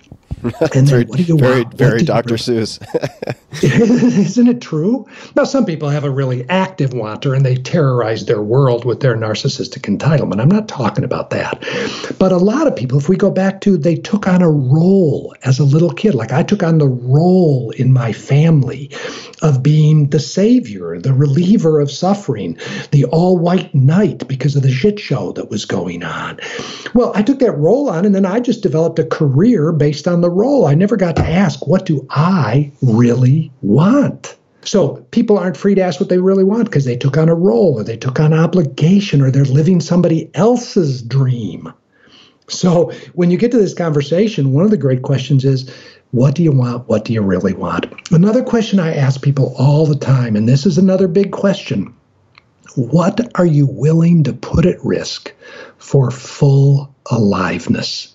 And 0.74 0.88
very, 0.88 1.04
very, 1.04 1.62
want? 1.62 1.74
very 1.74 2.02
Dr. 2.02 2.34
Seuss. 2.34 2.80
Isn't 3.62 4.48
it 4.48 4.60
true? 4.60 5.06
Now, 5.36 5.44
some 5.44 5.66
people 5.66 5.88
have 5.88 6.04
a 6.04 6.10
really 6.10 6.48
active 6.48 6.94
wanter 6.94 7.34
and 7.34 7.44
they 7.44 7.56
terrorize 7.56 8.24
their 8.24 8.42
world 8.42 8.84
with 8.84 9.00
their 9.00 9.16
narcissistic 9.16 9.82
entitlement. 9.82 10.40
I'm 10.40 10.48
not 10.48 10.68
talking 10.68 11.04
about 11.04 11.30
that. 11.30 11.62
But 12.18 12.32
a 12.32 12.38
lot 12.38 12.66
of 12.66 12.74
people, 12.74 12.98
if 12.98 13.08
we 13.08 13.16
go 13.16 13.30
back 13.30 13.60
to, 13.62 13.76
they 13.76 13.94
took 13.94 14.26
on 14.26 14.42
a 14.42 14.50
role 14.50 15.34
as 15.44 15.58
a 15.58 15.64
little 15.64 15.92
kid. 15.92 16.14
Like 16.14 16.32
I 16.32 16.42
took 16.42 16.62
on 16.62 16.78
the 16.78 16.88
role 16.88 17.70
in 17.72 17.92
my 17.92 18.12
family 18.12 18.90
of 19.42 19.62
being 19.62 20.08
the 20.08 20.20
savior, 20.20 20.98
the 20.98 21.14
reliever 21.14 21.80
of 21.80 21.90
suffering, 21.90 22.58
the 22.90 23.04
all 23.06 23.36
white 23.36 23.74
knight 23.74 24.26
because 24.28 24.56
of 24.56 24.62
the 24.62 24.72
shit 24.72 24.98
show 24.98 25.32
that 25.32 25.50
was 25.50 25.64
going 25.64 26.02
on. 26.02 26.38
Well, 26.94 27.12
I 27.14 27.22
took 27.22 27.38
that 27.40 27.52
role 27.52 27.88
on 27.90 28.04
and 28.04 28.14
then 28.14 28.26
I 28.26 28.40
just 28.40 28.62
developed 28.62 28.98
a 28.98 29.04
career 29.04 29.72
based 29.72 30.08
on 30.08 30.20
the 30.20 30.30
role. 30.32 30.66
I 30.66 30.74
never 30.74 30.96
got 30.96 31.16
to 31.16 31.22
ask, 31.22 31.66
what 31.66 31.86
do 31.86 32.06
I 32.10 32.72
really 32.82 33.52
want? 33.62 34.36
So 34.64 34.96
people 35.10 35.38
aren't 35.38 35.56
free 35.56 35.74
to 35.74 35.80
ask 35.82 35.98
what 36.00 36.08
they 36.08 36.18
really 36.18 36.44
want 36.44 36.66
because 36.66 36.84
they 36.84 36.96
took 36.96 37.16
on 37.16 37.28
a 37.28 37.34
role 37.34 37.78
or 37.78 37.84
they 37.84 37.96
took 37.96 38.20
on 38.20 38.32
obligation 38.32 39.20
or 39.20 39.30
they're 39.30 39.44
living 39.44 39.80
somebody 39.80 40.30
else's 40.34 41.02
dream. 41.02 41.72
So 42.48 42.92
when 43.14 43.30
you 43.30 43.38
get 43.38 43.50
to 43.52 43.58
this 43.58 43.74
conversation, 43.74 44.52
one 44.52 44.64
of 44.64 44.70
the 44.70 44.76
great 44.76 45.02
questions 45.02 45.44
is, 45.44 45.72
what 46.12 46.34
do 46.34 46.42
you 46.42 46.52
want? 46.52 46.88
What 46.88 47.04
do 47.04 47.12
you 47.12 47.22
really 47.22 47.54
want? 47.54 47.86
Another 48.12 48.42
question 48.42 48.78
I 48.78 48.94
ask 48.94 49.22
people 49.22 49.54
all 49.58 49.86
the 49.86 49.96
time, 49.96 50.36
and 50.36 50.48
this 50.48 50.66
is 50.66 50.76
another 50.78 51.08
big 51.08 51.32
question 51.32 51.94
what 52.74 53.20
are 53.34 53.46
you 53.46 53.66
willing 53.66 54.24
to 54.24 54.32
put 54.32 54.64
at 54.64 54.82
risk 54.84 55.32
for 55.78 56.10
full 56.10 56.94
aliveness? 57.10 58.11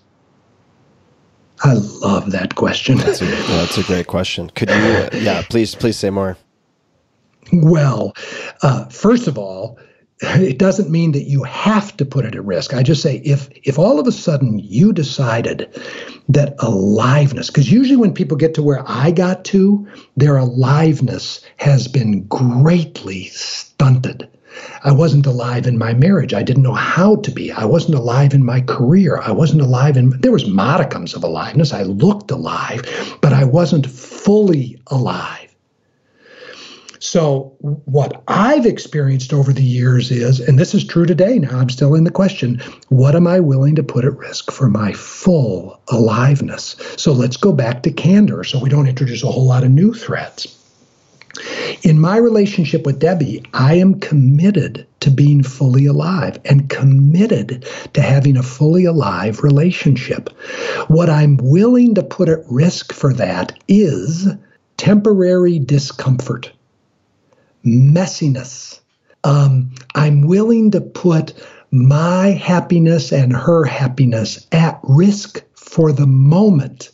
I 1.63 1.73
love 1.73 2.31
that 2.31 2.55
question. 2.55 2.97
That's 2.97 3.21
a, 3.21 3.25
that's 3.25 3.77
a 3.77 3.83
great 3.83 4.07
question. 4.07 4.49
Could 4.51 4.69
you, 4.69 4.75
uh, 4.75 5.09
yeah, 5.13 5.43
please, 5.49 5.75
please 5.75 5.97
say 5.97 6.09
more. 6.09 6.37
Well, 7.51 8.13
uh, 8.61 8.85
first 8.89 9.27
of 9.27 9.37
all, 9.37 9.79
it 10.19 10.57
doesn't 10.57 10.89
mean 10.89 11.11
that 11.11 11.23
you 11.23 11.43
have 11.43 11.95
to 11.97 12.05
put 12.05 12.25
it 12.25 12.35
at 12.35 12.43
risk. 12.43 12.73
I 12.73 12.81
just 12.81 13.03
say 13.03 13.17
if 13.17 13.49
if 13.63 13.77
all 13.77 13.99
of 13.99 14.07
a 14.07 14.11
sudden 14.11 14.57
you 14.59 14.91
decided 14.91 15.69
that 16.29 16.55
aliveness, 16.59 17.47
because 17.47 17.71
usually 17.71 17.97
when 17.97 18.13
people 18.13 18.35
get 18.35 18.55
to 18.55 18.63
where 18.63 18.83
I 18.87 19.11
got 19.11 19.45
to, 19.45 19.87
their 20.15 20.37
aliveness 20.37 21.45
has 21.57 21.87
been 21.87 22.23
greatly 22.23 23.25
stunted. 23.25 24.27
I 24.83 24.91
wasn't 24.91 25.25
alive 25.25 25.67
in 25.67 25.77
my 25.77 25.93
marriage. 25.93 26.33
I 26.33 26.43
didn't 26.43 26.63
know 26.63 26.73
how 26.73 27.17
to 27.17 27.31
be. 27.31 27.51
I 27.51 27.65
wasn't 27.65 27.95
alive 27.95 28.33
in 28.33 28.45
my 28.45 28.61
career. 28.61 29.19
I 29.19 29.31
wasn't 29.31 29.61
alive 29.61 29.97
in 29.97 30.09
there 30.21 30.31
was 30.31 30.45
modicums 30.45 31.15
of 31.15 31.23
aliveness. 31.23 31.73
I 31.73 31.83
looked 31.83 32.31
alive, 32.31 32.83
but 33.21 33.33
I 33.33 33.43
wasn't 33.43 33.87
fully 33.87 34.81
alive. 34.87 35.47
So, 36.99 37.55
what 37.59 38.23
I've 38.27 38.65
experienced 38.65 39.31
over 39.31 39.53
the 39.53 39.63
years 39.63 40.09
is, 40.09 40.39
and 40.39 40.57
this 40.57 40.73
is 40.73 40.83
true 40.83 41.05
today 41.05 41.37
now, 41.37 41.59
I'm 41.59 41.69
still 41.69 41.93
in 41.93 42.03
the 42.03 42.11
question 42.11 42.59
what 42.89 43.15
am 43.15 43.27
I 43.27 43.39
willing 43.39 43.75
to 43.75 43.83
put 43.83 44.05
at 44.05 44.17
risk 44.17 44.51
for 44.51 44.67
my 44.67 44.93
full 44.93 45.79
aliveness? 45.89 46.75
So, 46.97 47.13
let's 47.13 47.37
go 47.37 47.51
back 47.51 47.83
to 47.83 47.91
candor 47.91 48.43
so 48.43 48.59
we 48.59 48.69
don't 48.69 48.87
introduce 48.87 49.23
a 49.23 49.27
whole 49.27 49.45
lot 49.45 49.63
of 49.63 49.71
new 49.71 49.93
threats. 49.93 50.47
In 51.83 51.99
my 51.99 52.17
relationship 52.17 52.85
with 52.85 52.99
Debbie, 52.99 53.43
I 53.53 53.75
am 53.75 53.99
committed 53.99 54.87
to 55.01 55.11
being 55.11 55.43
fully 55.43 55.85
alive 55.85 56.39
and 56.45 56.69
committed 56.69 57.65
to 57.93 58.01
having 58.01 58.37
a 58.37 58.43
fully 58.43 58.85
alive 58.85 59.43
relationship. 59.43 60.29
What 60.87 61.09
I'm 61.09 61.37
willing 61.37 61.95
to 61.95 62.03
put 62.03 62.29
at 62.29 62.43
risk 62.49 62.93
for 62.93 63.13
that 63.13 63.57
is 63.67 64.27
temporary 64.77 65.59
discomfort, 65.59 66.51
messiness. 67.65 68.79
Um, 69.23 69.71
I'm 69.95 70.21
willing 70.21 70.71
to 70.71 70.81
put 70.81 71.33
my 71.71 72.29
happiness 72.29 73.11
and 73.11 73.33
her 73.33 73.65
happiness 73.65 74.47
at 74.51 74.79
risk 74.83 75.43
for 75.53 75.91
the 75.91 76.07
moment 76.07 76.91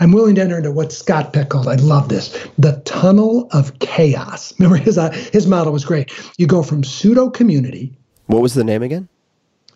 I'm 0.00 0.12
willing 0.12 0.34
to 0.36 0.42
enter 0.42 0.58
into 0.58 0.70
what 0.70 0.92
Scott 0.92 1.32
Peck 1.32 1.50
called, 1.50 1.68
I 1.68 1.76
love 1.76 2.08
this, 2.08 2.46
the 2.58 2.80
tunnel 2.84 3.48
of 3.52 3.78
chaos. 3.78 4.52
Remember, 4.58 4.76
his, 4.76 4.98
uh, 4.98 5.10
his 5.32 5.46
model 5.46 5.72
was 5.72 5.84
great. 5.84 6.12
You 6.38 6.46
go 6.46 6.62
from 6.62 6.84
pseudo 6.84 7.30
community. 7.30 7.96
What 8.26 8.42
was 8.42 8.54
the 8.54 8.64
name 8.64 8.82
again? 8.82 9.08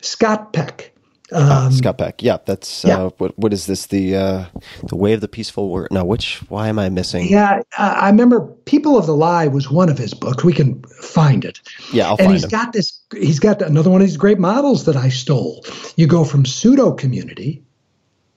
Scott 0.01 0.53
Peck. 0.53 0.93
Ah, 1.33 1.67
um, 1.67 1.73
Scott 1.73 1.99
Peck. 1.99 2.23
Yeah, 2.23 2.39
that's 2.47 2.85
yeah. 2.85 2.99
Uh, 2.99 3.11
what. 3.19 3.39
What 3.39 3.53
is 3.53 3.67
this? 3.67 3.87
The 3.87 4.17
uh, 4.17 4.45
the 4.85 4.97
way 4.97 5.13
of 5.13 5.21
the 5.21 5.29
peaceful 5.29 5.69
word. 5.69 5.89
No, 5.91 6.05
which? 6.05 6.39
Why 6.49 6.69
am 6.69 6.79
I 6.79 6.89
missing? 6.89 7.29
Yeah, 7.29 7.63
uh, 7.77 7.95
I 8.01 8.09
remember 8.09 8.41
"People 8.65 8.97
of 8.97 9.05
the 9.07 9.15
Lie" 9.15 9.47
was 9.47 9.71
one 9.71 9.91
of 9.91 9.99
his 9.99 10.15
books. 10.15 10.43
We 10.43 10.55
can 10.55 10.83
find 11.03 11.45
it. 11.45 11.61
Yeah, 11.93 12.07
I'll 12.07 12.13
and 12.13 12.21
find 12.21 12.33
he's 12.33 12.45
him. 12.45 12.51
got 12.51 12.73
this. 12.73 12.99
He's 13.13 13.41
got 13.41 13.61
another 13.61 13.91
one 13.91 14.01
of 14.01 14.07
these 14.07 14.17
great 14.17 14.39
models 14.39 14.87
that 14.87 14.97
I 14.97 15.11
stole. 15.11 15.65
You 15.97 16.07
go 16.07 16.25
from 16.25 16.47
pseudo 16.47 16.93
community, 16.93 17.63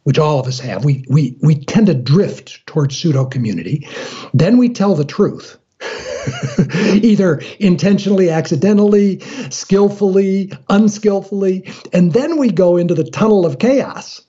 which 0.03 0.19
all 0.19 0.39
of 0.39 0.47
us 0.47 0.59
have, 0.59 0.83
we, 0.83 1.05
we, 1.09 1.37
we 1.41 1.55
tend 1.55 1.87
to 1.87 1.93
drift 1.93 2.65
towards 2.65 2.97
pseudo 2.97 3.25
community. 3.25 3.87
Then 4.33 4.57
we 4.57 4.69
tell 4.69 4.95
the 4.95 5.05
truth, 5.05 5.57
either 6.75 7.41
intentionally, 7.59 8.29
accidentally, 8.29 9.19
skillfully, 9.49 10.51
unskillfully. 10.69 11.71
And 11.93 12.13
then 12.13 12.37
we 12.37 12.51
go 12.51 12.77
into 12.77 12.95
the 12.95 13.03
tunnel 13.03 13.45
of 13.45 13.59
chaos 13.59 14.21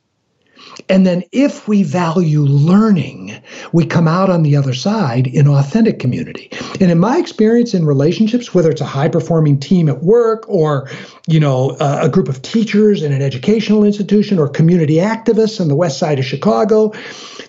and 0.89 1.07
then 1.07 1.23
if 1.33 1.69
we 1.69 1.83
value 1.83 2.41
learning, 2.41 3.41
we 3.73 3.85
come 3.85 4.09
out 4.09 4.31
on 4.31 4.43
the 4.43 4.57
other 4.57 4.75
side 4.75 5.27
in 5.27 5.49
authentic 5.49 5.99
community. 5.99 6.51
And 6.81 6.91
in 6.91 6.99
my 6.99 7.19
experience 7.19 7.75
in 7.75 7.87
relationships, 7.87 8.55
whether 8.55 8.71
it's 8.71 8.81
a 8.81 8.87
high 8.87 9.09
performing 9.09 9.61
team 9.61 9.89
at 9.89 10.03
work 10.03 10.49
or, 10.49 10.91
you 11.27 11.41
know, 11.41 11.77
a, 11.81 12.07
a 12.07 12.09
group 12.09 12.29
of 12.29 12.43
teachers 12.43 13.03
in 13.03 13.13
an 13.13 13.23
educational 13.23 13.85
institution 13.85 14.39
or 14.39 14.49
community 14.49 14.97
activists 14.97 15.61
on 15.61 15.69
the 15.69 15.77
west 15.77 15.99
side 15.99 16.19
of 16.19 16.25
Chicago, 16.25 16.93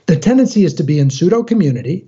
the 0.05 0.15
tendency 0.15 0.65
is 0.65 0.73
to 0.75 0.83
be 0.83 0.99
in 0.99 1.09
pseudo 1.09 1.43
community, 1.43 2.05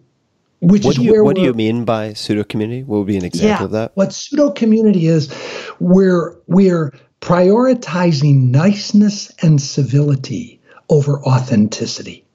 which 0.61 0.85
what 0.85 0.97
is 0.97 1.03
you, 1.03 1.11
where 1.11 1.23
what 1.23 1.35
do 1.35 1.41
you 1.41 1.53
mean 1.53 1.85
by 1.85 2.14
pseudo 2.14 2.43
community? 2.43 2.84
What 2.84 2.99
would 2.99 3.07
be 3.07 3.18
an 3.18 3.26
example 3.26 3.49
yeah, 3.49 3.64
of 3.65 3.72
that? 3.72 3.91
What 3.95 4.14
pseudo 4.14 4.52
community 4.52 5.07
is, 5.07 5.34
we're 5.80 6.35
we're 6.47 6.93
prioritizing 7.22 8.49
niceness 8.49 9.31
and 9.41 9.61
civility 9.61 10.61
over 10.90 11.22
authenticity. 11.24 12.26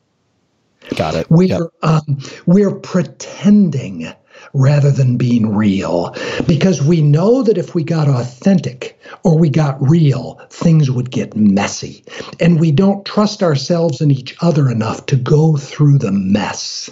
Got 0.97 1.15
it. 1.15 1.31
We're 1.31 1.49
yep. 1.49 1.61
um, 1.83 2.19
we're 2.47 2.75
pretending 2.75 4.13
rather 4.55 4.91
than 4.91 5.17
being 5.17 5.55
real 5.55 6.15
because 6.47 6.83
we 6.83 7.03
know 7.03 7.43
that 7.43 7.59
if 7.59 7.75
we 7.75 7.85
got 7.85 8.09
authentic 8.09 8.99
or 9.23 9.39
we 9.39 9.51
got 9.51 9.77
real, 9.81 10.41
things 10.51 10.91
would 10.91 11.11
get 11.11 11.37
messy, 11.37 12.05
and 12.41 12.59
we 12.59 12.73
don't 12.73 13.05
trust 13.05 13.43
ourselves 13.43 14.01
and 14.01 14.11
each 14.11 14.37
other 14.41 14.71
enough 14.71 15.07
to 15.07 15.17
go 15.17 15.57
through 15.57 15.99
the 15.99 16.13
mess 16.13 16.91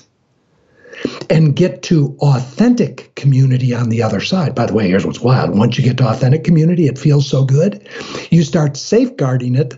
and 1.30 1.54
get 1.54 1.82
to 1.82 2.16
authentic 2.20 3.14
community 3.14 3.74
on 3.74 3.88
the 3.88 4.02
other 4.02 4.20
side. 4.20 4.54
By 4.54 4.66
the 4.66 4.74
way, 4.74 4.88
here's 4.88 5.06
what's 5.06 5.20
wild. 5.20 5.56
Once 5.56 5.78
you 5.78 5.84
get 5.84 5.96
to 5.98 6.08
authentic 6.08 6.44
community, 6.44 6.86
it 6.86 6.98
feels 6.98 7.28
so 7.28 7.44
good. 7.44 7.88
You 8.30 8.42
start 8.42 8.76
safeguarding 8.76 9.54
it 9.54 9.74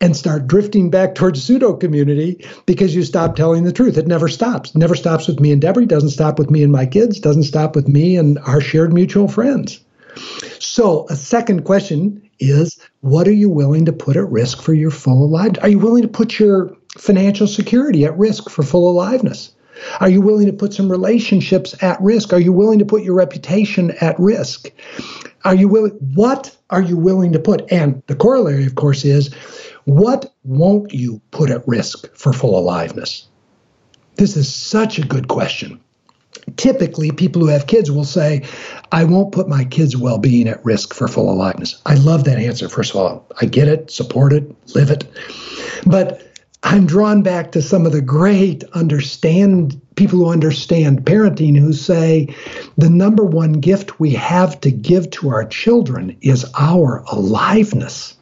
and 0.00 0.16
start 0.16 0.46
drifting 0.46 0.90
back 0.90 1.14
towards 1.14 1.42
pseudo 1.42 1.74
community 1.74 2.46
because 2.66 2.94
you 2.94 3.02
stop 3.02 3.34
telling 3.34 3.64
the 3.64 3.72
truth. 3.72 3.96
It 3.96 4.06
never 4.06 4.28
stops. 4.28 4.70
It 4.70 4.78
never 4.78 4.94
stops 4.94 5.26
with 5.26 5.40
me 5.40 5.52
and 5.52 5.60
Debbie, 5.60 5.86
doesn't 5.86 6.10
stop 6.10 6.38
with 6.38 6.50
me 6.50 6.62
and 6.62 6.72
my 6.72 6.86
kids, 6.86 7.18
doesn't 7.18 7.44
stop 7.44 7.74
with 7.74 7.88
me 7.88 8.16
and 8.16 8.38
our 8.40 8.60
shared 8.60 8.92
mutual 8.92 9.28
friends. 9.28 9.80
So, 10.58 11.06
a 11.08 11.16
second 11.16 11.64
question 11.64 12.22
is 12.38 12.78
what 13.00 13.26
are 13.28 13.32
you 13.32 13.48
willing 13.48 13.84
to 13.86 13.92
put 13.92 14.16
at 14.16 14.30
risk 14.30 14.60
for 14.60 14.74
your 14.74 14.90
full 14.90 15.24
aliveness? 15.24 15.62
Are 15.62 15.68
you 15.68 15.78
willing 15.78 16.02
to 16.02 16.08
put 16.08 16.38
your 16.38 16.76
financial 16.98 17.46
security 17.46 18.04
at 18.04 18.16
risk 18.18 18.50
for 18.50 18.62
full 18.62 18.90
aliveness? 18.90 19.52
Are 20.00 20.08
you 20.08 20.22
willing 20.22 20.46
to 20.46 20.52
put 20.52 20.72
some 20.72 20.90
relationships 20.90 21.74
at 21.82 22.00
risk? 22.00 22.32
Are 22.32 22.40
you 22.40 22.52
willing 22.52 22.78
to 22.78 22.86
put 22.86 23.02
your 23.02 23.14
reputation 23.14 23.92
at 24.00 24.18
risk? 24.18 24.70
Are 25.44 25.54
you 25.54 25.68
willing? 25.68 25.92
What 26.14 26.56
are 26.70 26.80
you 26.80 26.96
willing 26.96 27.32
to 27.32 27.38
put? 27.38 27.70
And 27.70 28.02
the 28.06 28.16
corollary, 28.16 28.64
of 28.64 28.74
course, 28.74 29.04
is 29.04 29.34
what 29.86 30.32
won't 30.44 30.92
you 30.92 31.20
put 31.30 31.50
at 31.50 31.66
risk 31.66 32.14
for 32.14 32.32
full 32.32 32.58
aliveness? 32.58 33.26
This 34.16 34.36
is 34.36 34.52
such 34.54 34.98
a 34.98 35.06
good 35.06 35.28
question. 35.28 35.80
typically 36.56 37.10
people 37.10 37.42
who 37.42 37.48
have 37.48 37.66
kids 37.66 37.90
will 37.90 38.04
say, 38.04 38.44
I 38.92 39.04
won't 39.04 39.32
put 39.32 39.48
my 39.48 39.64
kids' 39.64 39.96
well 39.96 40.18
being 40.18 40.48
at 40.48 40.64
risk 40.64 40.94
for 40.94 41.08
full 41.08 41.30
aliveness. 41.30 41.80
I 41.86 41.94
love 41.94 42.24
that 42.24 42.38
answer. 42.38 42.68
First 42.68 42.90
of 42.90 42.96
all, 42.96 43.26
I 43.40 43.46
get 43.46 43.68
it, 43.68 43.90
support 43.90 44.32
it, 44.32 44.54
live 44.74 44.90
it. 44.90 45.04
But 45.86 46.22
I'm 46.62 46.86
drawn 46.86 47.22
back 47.22 47.52
to 47.52 47.62
some 47.62 47.86
of 47.86 47.92
the 47.92 48.02
great 48.02 48.64
understand 48.72 49.80
people 49.94 50.18
who 50.18 50.30
understand 50.30 51.04
parenting 51.04 51.56
who 51.58 51.72
say 51.72 52.34
the 52.76 52.90
number 52.90 53.24
one 53.24 53.54
gift 53.54 53.98
we 53.98 54.10
have 54.10 54.60
to 54.60 54.70
give 54.70 55.10
to 55.10 55.30
our 55.30 55.44
children 55.44 56.16
is 56.20 56.44
our 56.58 57.02
aliveness. 57.12 58.15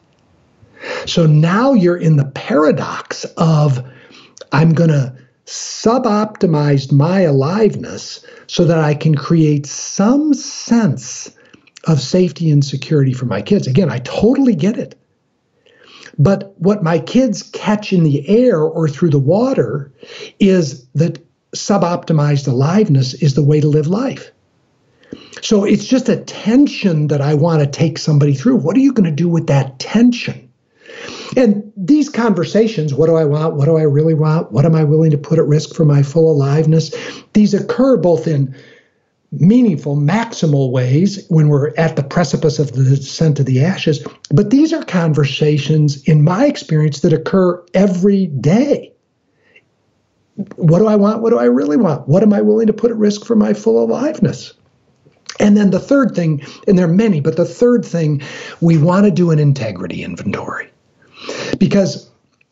So 1.05 1.25
now 1.25 1.73
you're 1.73 1.97
in 1.97 2.17
the 2.17 2.25
paradox 2.25 3.25
of 3.37 3.83
I'm 4.51 4.73
going 4.73 4.89
to 4.89 5.15
suboptimize 5.45 6.91
my 6.91 7.21
aliveness 7.21 8.25
so 8.47 8.65
that 8.65 8.79
I 8.79 8.95
can 8.95 9.15
create 9.15 9.65
some 9.65 10.33
sense 10.33 11.31
of 11.85 12.01
safety 12.01 12.49
and 12.49 12.65
security 12.65 13.13
for 13.13 13.25
my 13.25 13.41
kids. 13.41 13.67
Again, 13.67 13.91
I 13.91 13.99
totally 13.99 14.55
get 14.55 14.77
it. 14.77 14.99
But 16.17 16.55
what 16.59 16.83
my 16.83 16.99
kids 16.99 17.43
catch 17.43 17.91
in 17.91 18.03
the 18.03 18.27
air 18.27 18.61
or 18.61 18.87
through 18.87 19.09
the 19.09 19.19
water 19.19 19.91
is 20.39 20.85
that 20.95 21.19
suboptimized 21.53 22.47
aliveness 22.47 23.13
is 23.15 23.35
the 23.35 23.43
way 23.43 23.59
to 23.59 23.67
live 23.67 23.87
life. 23.87 24.31
So 25.41 25.63
it's 25.63 25.85
just 25.85 26.09
a 26.09 26.17
tension 26.17 27.07
that 27.07 27.21
I 27.21 27.33
want 27.33 27.61
to 27.61 27.67
take 27.67 27.97
somebody 27.97 28.33
through. 28.33 28.57
What 28.57 28.75
are 28.75 28.79
you 28.79 28.93
going 28.93 29.09
to 29.09 29.15
do 29.15 29.29
with 29.29 29.47
that 29.47 29.77
tension? 29.79 30.44
And 31.37 31.71
these 31.75 32.09
conversations 32.09 32.93
what 32.93 33.07
do 33.07 33.15
I 33.15 33.25
want? 33.25 33.55
What 33.55 33.65
do 33.65 33.77
I 33.77 33.83
really 33.83 34.13
want? 34.13 34.51
What 34.51 34.65
am 34.65 34.75
I 34.75 34.83
willing 34.83 35.11
to 35.11 35.17
put 35.17 35.39
at 35.39 35.45
risk 35.45 35.75
for 35.75 35.85
my 35.85 36.03
full 36.03 36.31
aliveness? 36.31 36.93
These 37.33 37.53
occur 37.53 37.97
both 37.97 38.27
in 38.27 38.55
meaningful, 39.31 39.97
maximal 39.97 40.71
ways 40.71 41.25
when 41.29 41.49
we're 41.49 41.73
at 41.75 41.95
the 41.95 42.03
precipice 42.03 42.59
of 42.59 42.71
the 42.71 42.83
descent 42.83 43.39
of 43.39 43.45
the 43.45 43.63
ashes. 43.63 44.05
But 44.29 44.49
these 44.49 44.71
are 44.71 44.83
conversations, 44.83 46.01
in 46.03 46.23
my 46.23 46.45
experience, 46.45 47.01
that 47.01 47.13
occur 47.13 47.63
every 47.73 48.27
day. 48.27 48.93
What 50.55 50.79
do 50.79 50.87
I 50.87 50.95
want? 50.95 51.21
What 51.21 51.29
do 51.29 51.39
I 51.39 51.45
really 51.45 51.77
want? 51.77 52.07
What 52.07 52.23
am 52.23 52.33
I 52.33 52.41
willing 52.41 52.67
to 52.67 52.73
put 52.73 52.91
at 52.91 52.97
risk 52.97 53.25
for 53.25 53.35
my 53.35 53.53
full 53.53 53.83
aliveness? 53.83 54.53
And 55.39 55.57
then 55.57 55.71
the 55.71 55.79
third 55.79 56.15
thing, 56.15 56.45
and 56.67 56.77
there 56.77 56.85
are 56.85 56.93
many, 56.93 57.19
but 57.19 57.35
the 57.35 57.45
third 57.45 57.85
thing, 57.85 58.21
we 58.61 58.77
want 58.77 59.05
to 59.05 59.11
do 59.11 59.31
an 59.31 59.39
integrity 59.39 60.03
inventory. 60.03 60.71
Because 61.59 62.09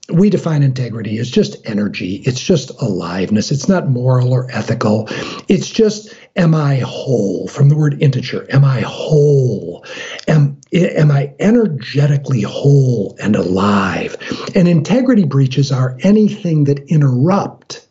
we 0.09 0.29
define 0.29 0.63
integrity 0.63 1.17
as 1.17 1.31
just 1.31 1.55
energy, 1.65 2.15
it's 2.25 2.41
just 2.41 2.71
aliveness, 2.81 3.51
it's 3.51 3.69
not 3.69 3.89
moral 3.89 4.33
or 4.33 4.49
ethical. 4.51 5.07
It's 5.47 5.69
just, 5.69 6.13
am 6.35 6.53
I 6.53 6.79
whole? 6.79 7.47
From 7.47 7.69
the 7.69 7.77
word 7.77 8.01
integer, 8.01 8.45
am 8.53 8.65
I 8.65 8.81
whole? 8.81 9.85
Am, 10.27 10.59
am 10.73 11.09
I 11.09 11.33
energetically 11.39 12.41
whole 12.41 13.15
and 13.21 13.35
alive? 13.35 14.17
And 14.55 14.67
integrity 14.67 15.25
breaches 15.25 15.71
are 15.71 15.97
anything 16.01 16.65
that 16.65 16.79
interrupt 16.89 17.87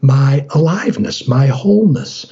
my 0.00 0.46
aliveness, 0.50 1.28
my 1.28 1.46
wholeness. 1.46 2.26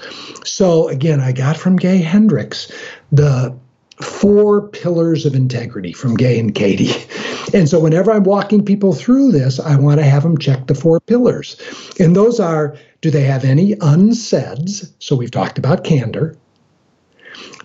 So 0.44 0.89
again, 0.89 1.20
I 1.20 1.32
got 1.32 1.56
from 1.56 1.77
Gay 1.77 1.98
Hendricks 1.98 2.73
the 3.12 3.55
four 4.01 4.69
pillars 4.69 5.27
of 5.27 5.35
integrity 5.35 5.93
from 5.93 6.16
Gay 6.16 6.39
and 6.39 6.55
Katie. 6.55 6.94
And 7.54 7.68
so 7.68 7.80
whenever 7.80 8.10
I'm 8.10 8.24
walking 8.24 8.64
people 8.64 8.92
through 8.92 9.32
this, 9.32 9.58
I 9.58 9.76
want 9.76 10.00
to 10.00 10.04
have 10.04 10.22
them 10.22 10.38
check 10.38 10.66
the 10.66 10.74
four 10.74 11.00
pillars. 11.00 11.56
And 11.98 12.14
those 12.14 12.40
are 12.40 12.76
do 13.00 13.10
they 13.10 13.22
have 13.22 13.44
any 13.44 13.74
unsaids? 13.80 14.92
So 14.98 15.16
we've 15.16 15.30
talked 15.30 15.58
about 15.58 15.84
candor. 15.84 16.36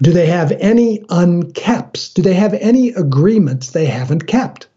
Do 0.02 0.12
they 0.12 0.28
have 0.28 0.52
any 0.54 1.00
unkeps? 1.10 2.14
Do 2.14 2.22
they 2.22 2.34
have 2.34 2.54
any 2.56 2.90
agreements 2.90 3.72
they 3.72 3.86
haven't 3.86 4.28
kept? 4.28 4.68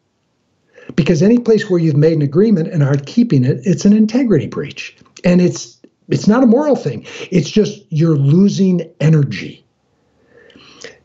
Because 0.94 1.22
any 1.22 1.38
place 1.38 1.68
where 1.68 1.80
you've 1.80 1.96
made 1.96 2.14
an 2.14 2.22
agreement 2.22 2.68
and 2.68 2.82
aren't 2.82 3.06
keeping 3.06 3.44
it, 3.44 3.60
it's 3.64 3.84
an 3.84 3.92
integrity 3.92 4.46
breach. 4.46 4.96
And 5.24 5.40
it's 5.40 5.76
it's 6.08 6.28
not 6.28 6.44
a 6.44 6.46
moral 6.46 6.76
thing. 6.76 7.04
It's 7.30 7.50
just 7.50 7.84
you're 7.90 8.16
losing 8.16 8.88
energy. 9.00 9.64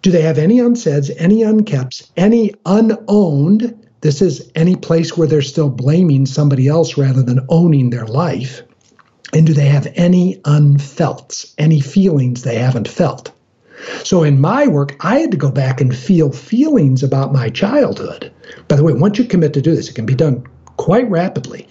Do 0.01 0.11
they 0.11 0.21
have 0.21 0.37
any 0.37 0.59
unsaids, 0.59 1.11
any 1.17 1.41
unkeps, 1.41 2.09
any 2.17 2.53
unowned? 2.65 3.87
This 4.01 4.21
is 4.21 4.51
any 4.55 4.75
place 4.75 5.15
where 5.15 5.27
they're 5.27 5.41
still 5.41 5.69
blaming 5.69 6.25
somebody 6.25 6.67
else 6.67 6.97
rather 6.97 7.21
than 7.21 7.45
owning 7.49 7.89
their 7.89 8.05
life. 8.05 8.61
And 9.33 9.47
do 9.47 9.53
they 9.53 9.67
have 9.67 9.87
any 9.95 10.37
unfelts, 10.41 11.53
any 11.57 11.79
feelings 11.79 12.41
they 12.41 12.57
haven't 12.57 12.87
felt? 12.87 13.31
So 14.03 14.23
in 14.23 14.41
my 14.41 14.67
work, 14.67 14.95
I 14.99 15.19
had 15.19 15.31
to 15.31 15.37
go 15.37 15.51
back 15.51 15.81
and 15.81 15.95
feel 15.95 16.31
feelings 16.31 17.03
about 17.03 17.31
my 17.31 17.49
childhood. 17.49 18.31
By 18.67 18.75
the 18.75 18.83
way, 18.83 18.93
once 18.93 19.17
you 19.17 19.25
commit 19.25 19.53
to 19.53 19.61
do 19.61 19.75
this, 19.75 19.89
it 19.89 19.95
can 19.95 20.05
be 20.05 20.15
done 20.15 20.45
quite 20.77 21.09
rapidly 21.09 21.67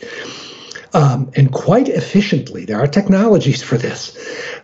um, 0.95 1.31
and 1.37 1.53
quite 1.53 1.89
efficiently. 1.89 2.65
There 2.65 2.81
are 2.81 2.87
technologies 2.87 3.63
for 3.69 3.77
this 3.77 4.17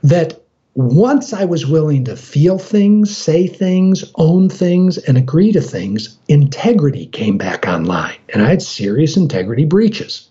that 0.03 0.46
once 0.77 1.33
I 1.33 1.47
was 1.47 1.67
willing 1.67 2.05
to 2.05 2.17
feel 2.17 2.59
things, 2.59 3.17
say 3.17 3.47
things, 3.47 4.05
own 4.17 4.51
things, 4.51 4.99
and 4.99 5.17
agree 5.17 5.51
to 5.53 5.61
things, 5.63 6.19
integrity 6.29 7.07
came 7.07 7.39
back 7.39 7.67
online. 7.67 8.19
And 8.29 8.43
I 8.43 8.51
had 8.51 8.61
serious 8.61 9.17
integrity 9.17 9.65
breaches. 9.65 10.29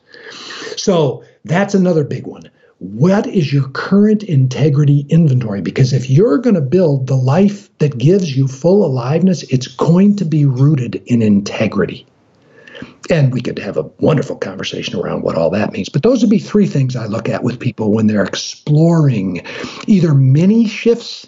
So 0.78 1.24
that's 1.46 1.74
another 1.74 2.04
big 2.04 2.28
one. 2.28 2.52
What 2.78 3.26
is 3.26 3.52
your 3.52 3.68
current 3.70 4.22
integrity 4.22 5.08
inventory? 5.10 5.62
Because 5.62 5.94
if 5.94 6.12
you're 6.12 6.38
going 6.38 6.56
to 6.56 6.62
build 6.62 7.08
the 7.08 7.16
life 7.16 7.76
that 7.80 7.98
gives 7.98 8.38
you 8.38 8.48
full 8.48 8.86
aliveness, 8.86 9.42
it's 9.44 9.68
going 9.68 10.16
to 10.18 10.26
be 10.26 10.46
rooted 10.46 11.02
in 11.08 11.24
integrity. 11.24 12.06
And 13.10 13.34
we 13.34 13.42
could 13.42 13.60
have 13.60 13.78
a 13.78 13.84
wonderful 14.00 14.36
conversation 14.36 15.00
around 15.00 15.22
what 15.22 15.38
all 15.38 15.50
that 15.52 15.72
means. 15.72 15.90
But 15.90 16.04
those 16.04 16.22
would 16.22 16.30
be 16.30 16.40
three 16.40 16.66
things 16.66 16.96
I 16.96 17.06
look 17.06 17.30
at 17.30 17.44
with 17.44 17.60
people 17.60 17.92
when 17.92 18.08
they're 18.08 18.24
exploring 18.24 19.46
either 19.88 20.14
mini 20.14 20.68
shifts 20.68 21.28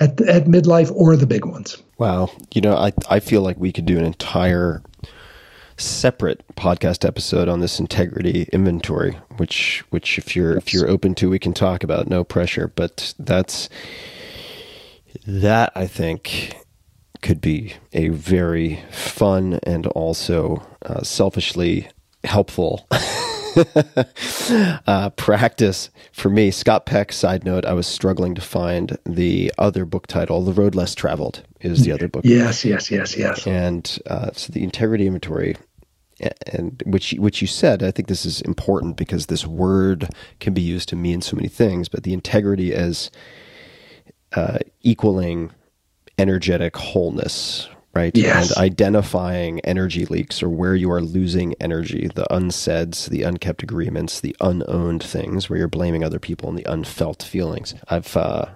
at, 0.00 0.20
at 0.22 0.44
midlife 0.44 0.92
or 0.94 1.16
the 1.16 1.26
big 1.26 1.44
ones. 1.44 1.82
Wow. 1.98 2.30
You 2.54 2.60
know, 2.60 2.76
I, 2.76 2.92
I 3.08 3.20
feel 3.20 3.42
like 3.42 3.56
we 3.56 3.72
could 3.72 3.86
do 3.86 3.98
an 3.98 4.04
entire 4.04 4.82
separate 5.78 6.42
podcast 6.56 7.06
episode 7.06 7.48
on 7.48 7.60
this 7.60 7.78
integrity 7.78 8.48
inventory, 8.52 9.18
which 9.36 9.84
which 9.90 10.18
if 10.18 10.34
you're 10.34 10.56
if 10.56 10.72
you're 10.72 10.88
open 10.88 11.14
to 11.16 11.30
we 11.30 11.38
can 11.38 11.52
talk 11.52 11.82
about, 11.84 12.08
no 12.08 12.24
pressure. 12.24 12.68
But 12.74 13.14
that's 13.18 13.68
that 15.26 15.72
I 15.74 15.86
think 15.86 16.56
could 17.26 17.40
be 17.40 17.74
a 17.92 18.08
very 18.10 18.78
fun 18.92 19.58
and 19.64 19.88
also 19.88 20.64
uh, 20.82 21.02
selfishly 21.02 21.88
helpful 22.22 22.86
uh, 24.86 25.10
practice 25.16 25.90
for 26.12 26.30
me. 26.30 26.52
Scott 26.52 26.86
Peck, 26.86 27.12
side 27.12 27.44
note, 27.44 27.64
I 27.64 27.72
was 27.72 27.88
struggling 27.88 28.36
to 28.36 28.40
find 28.40 28.96
the 29.04 29.52
other 29.58 29.84
book 29.84 30.06
title. 30.06 30.44
The 30.44 30.52
Road 30.52 30.76
Less 30.76 30.94
Traveled 30.94 31.42
is 31.60 31.84
the 31.84 31.90
other 31.90 32.06
book. 32.06 32.22
Yes, 32.24 32.64
yes, 32.64 32.92
yes, 32.92 33.16
yes. 33.16 33.44
And 33.44 33.98
uh, 34.06 34.30
so 34.32 34.52
the 34.52 34.62
integrity 34.62 35.08
inventory, 35.08 35.56
and 36.52 36.80
which 36.86 37.12
which 37.14 37.42
you 37.42 37.48
said, 37.48 37.82
I 37.82 37.90
think 37.90 38.06
this 38.06 38.24
is 38.24 38.40
important 38.42 38.96
because 38.96 39.26
this 39.26 39.44
word 39.44 40.10
can 40.38 40.54
be 40.54 40.62
used 40.62 40.88
to 40.90 40.96
mean 40.96 41.22
so 41.22 41.34
many 41.34 41.48
things. 41.48 41.88
But 41.88 42.04
the 42.04 42.12
integrity 42.12 42.72
as 42.72 43.10
uh, 44.32 44.58
equaling 44.82 45.50
energetic 46.18 46.76
wholeness, 46.76 47.68
right? 47.94 48.16
Yes. 48.16 48.50
And 48.50 48.58
identifying 48.58 49.60
energy 49.60 50.06
leaks 50.06 50.42
or 50.42 50.48
where 50.48 50.74
you 50.74 50.90
are 50.90 51.00
losing 51.00 51.54
energy, 51.60 52.08
the 52.14 52.26
unsaids, 52.32 53.06
the 53.06 53.22
unkept 53.22 53.62
agreements, 53.62 54.20
the 54.20 54.36
unowned 54.40 55.02
things 55.02 55.48
where 55.48 55.58
you're 55.58 55.68
blaming 55.68 56.04
other 56.04 56.18
people 56.18 56.48
and 56.48 56.58
the 56.58 56.70
unfelt 56.70 57.22
feelings. 57.22 57.74
I've 57.88 58.16
uh, 58.16 58.46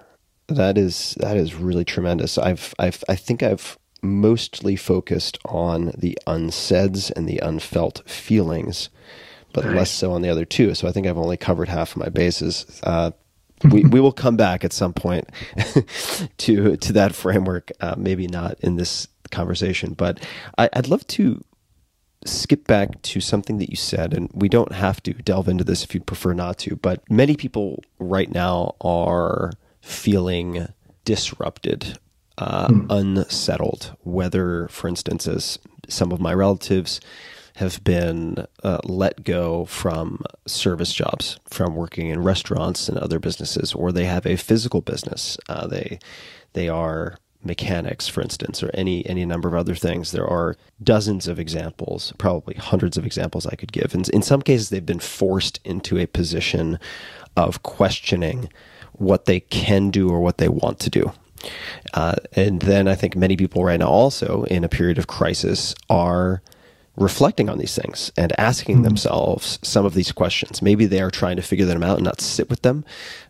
that 0.47 0.77
is 0.77 1.15
that 1.19 1.37
is 1.37 1.55
really 1.55 1.85
tremendous. 1.85 2.37
I've 2.37 2.73
I've 2.79 3.03
I 3.07 3.15
think 3.15 3.43
I've 3.43 3.77
mostly 4.03 4.75
focused 4.75 5.37
on 5.45 5.91
the 5.97 6.17
unsaids 6.25 7.11
and 7.11 7.29
the 7.29 7.37
unfelt 7.39 8.01
feelings, 8.09 8.89
but 9.53 9.63
Nice. 9.65 9.75
less 9.75 9.91
so 9.91 10.11
on 10.11 10.21
the 10.23 10.29
other 10.29 10.45
two. 10.45 10.73
So 10.73 10.87
I 10.87 10.91
think 10.91 11.05
I've 11.07 11.17
only 11.17 11.37
covered 11.37 11.69
half 11.69 11.91
of 11.91 11.97
my 11.97 12.09
bases. 12.09 12.79
Uh, 12.83 13.11
we 13.69 13.83
we 13.83 13.99
will 13.99 14.11
come 14.11 14.35
back 14.35 14.63
at 14.63 14.73
some 14.73 14.93
point 14.93 15.29
to 16.37 16.77
to 16.77 16.93
that 16.93 17.15
framework. 17.15 17.71
Uh, 17.79 17.95
maybe 17.97 18.27
not 18.27 18.59
in 18.61 18.75
this 18.75 19.07
conversation, 19.31 19.93
but 19.93 20.23
I, 20.57 20.69
I'd 20.73 20.87
love 20.87 21.05
to 21.07 21.43
skip 22.25 22.67
back 22.67 23.01
to 23.01 23.19
something 23.19 23.57
that 23.57 23.69
you 23.69 23.75
said, 23.75 24.13
and 24.13 24.29
we 24.33 24.49
don't 24.49 24.73
have 24.73 25.01
to 25.03 25.13
delve 25.13 25.47
into 25.47 25.63
this 25.63 25.83
if 25.83 25.93
you'd 25.93 26.05
prefer 26.05 26.33
not 26.33 26.57
to. 26.59 26.75
But 26.75 27.01
many 27.09 27.35
people 27.35 27.83
right 27.99 28.31
now 28.31 28.75
are 28.81 29.51
feeling 29.81 30.67
disrupted, 31.05 31.97
uh, 32.37 32.71
unsettled. 32.89 33.95
Whether, 34.01 34.67
for 34.67 34.87
instance, 34.87 35.27
as 35.27 35.59
some 35.87 36.11
of 36.11 36.19
my 36.19 36.33
relatives 36.33 37.01
have 37.55 37.83
been 37.83 38.45
uh, 38.63 38.79
let 38.83 39.23
go 39.23 39.65
from 39.65 40.23
service 40.45 40.93
jobs, 40.93 41.39
from 41.49 41.75
working 41.75 42.09
in 42.09 42.23
restaurants 42.23 42.87
and 42.89 42.97
other 42.97 43.19
businesses, 43.19 43.73
or 43.73 43.91
they 43.91 44.05
have 44.05 44.25
a 44.25 44.35
physical 44.35 44.81
business. 44.81 45.37
Uh, 45.49 45.67
they 45.67 45.99
they 46.53 46.69
are 46.69 47.17
mechanics, 47.43 48.07
for 48.07 48.21
instance, 48.21 48.61
or 48.61 48.69
any 48.73 49.05
any 49.05 49.25
number 49.25 49.47
of 49.47 49.55
other 49.55 49.75
things. 49.75 50.11
There 50.11 50.27
are 50.27 50.55
dozens 50.81 51.27
of 51.27 51.39
examples, 51.39 52.13
probably 52.17 52.55
hundreds 52.55 52.97
of 52.97 53.05
examples 53.05 53.45
I 53.45 53.55
could 53.55 53.71
give. 53.71 53.93
And 53.93 54.07
in 54.09 54.21
some 54.21 54.41
cases, 54.41 54.69
they've 54.69 54.85
been 54.85 54.99
forced 54.99 55.59
into 55.63 55.97
a 55.97 56.05
position 56.05 56.79
of 57.35 57.63
questioning 57.63 58.49
what 58.93 59.25
they 59.25 59.39
can 59.39 59.89
do 59.89 60.09
or 60.09 60.19
what 60.19 60.37
they 60.37 60.49
want 60.49 60.79
to 60.79 60.89
do. 60.89 61.11
Uh, 61.93 62.15
and 62.33 62.61
then 62.61 62.87
I 62.87 62.95
think 62.95 63.15
many 63.15 63.35
people 63.35 63.63
right 63.63 63.79
now, 63.79 63.87
also 63.87 64.43
in 64.43 64.63
a 64.63 64.69
period 64.69 64.97
of 64.97 65.07
crisis, 65.07 65.73
are 65.89 66.41
reflecting 67.01 67.49
on 67.49 67.57
these 67.57 67.75
things 67.75 68.11
and 68.15 68.37
asking 68.39 68.75
mm-hmm. 68.77 68.85
themselves 68.85 69.59
some 69.61 69.85
of 69.85 69.93
these 69.93 70.11
questions. 70.11 70.61
Maybe 70.61 70.85
they 70.85 71.01
are 71.01 71.11
trying 71.11 71.35
to 71.35 71.41
figure 71.41 71.65
them 71.65 71.83
out 71.83 71.97
and 71.97 72.05
not 72.05 72.21
sit 72.21 72.49
with 72.49 72.61
them. 72.61 72.85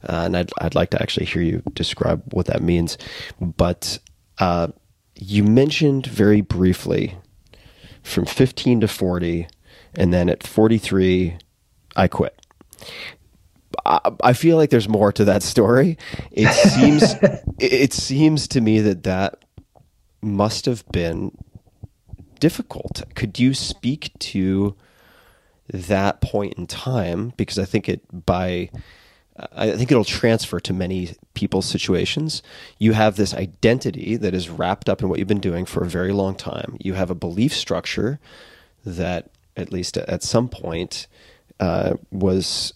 Uh, 0.07 0.23
and 0.25 0.37
I'd, 0.37 0.51
I'd 0.59 0.75
like 0.75 0.91
to 0.91 1.01
actually 1.01 1.25
hear 1.25 1.41
you 1.41 1.63
describe 1.73 2.21
what 2.33 2.47
that 2.47 2.61
means. 2.61 2.97
But 3.39 3.99
uh, 4.39 4.67
you 5.15 5.43
mentioned 5.43 6.05
very 6.05 6.41
briefly 6.41 7.17
from 8.03 8.25
15 8.25 8.81
to 8.81 8.87
40, 8.87 9.47
and 9.95 10.13
then 10.13 10.29
at 10.29 10.43
43, 10.43 11.37
I 11.95 12.07
quit. 12.07 12.37
I, 13.85 14.33
feel 14.33 14.57
like 14.57 14.69
there's 14.69 14.89
more 14.89 15.11
to 15.13 15.25
that 15.25 15.43
story. 15.43 15.97
It 16.31 16.51
seems 16.53 17.15
it 17.59 17.93
seems 17.93 18.47
to 18.49 18.61
me 18.61 18.79
that 18.81 19.03
that 19.03 19.43
must 20.21 20.65
have 20.65 20.85
been 20.91 21.31
difficult. 22.41 23.03
Could 23.15 23.39
you 23.39 23.53
speak 23.53 24.11
to 24.19 24.75
that 25.69 26.19
point 26.19 26.55
in 26.55 26.67
time? 26.67 27.31
Because 27.37 27.57
I 27.57 27.63
think 27.63 27.87
it 27.87 28.01
by 28.11 28.69
I 29.53 29.71
think 29.71 29.89
it'll 29.89 30.03
transfer 30.03 30.59
to 30.59 30.73
many 30.73 31.15
people's 31.33 31.65
situations. 31.65 32.43
You 32.77 32.91
have 32.93 33.15
this 33.15 33.33
identity 33.33 34.17
that 34.17 34.33
is 34.33 34.49
wrapped 34.49 34.89
up 34.89 35.01
in 35.01 35.09
what 35.09 35.19
you've 35.19 35.27
been 35.27 35.39
doing 35.39 35.65
for 35.65 35.83
a 35.83 35.89
very 35.89 36.11
long 36.11 36.35
time. 36.35 36.75
You 36.79 36.95
have 36.95 37.09
a 37.09 37.15
belief 37.15 37.53
structure 37.53 38.19
that, 38.85 39.31
at 39.55 39.71
least 39.71 39.97
at 39.97 40.21
some 40.21 40.49
point, 40.49 41.07
uh, 41.59 41.93
was 42.11 42.73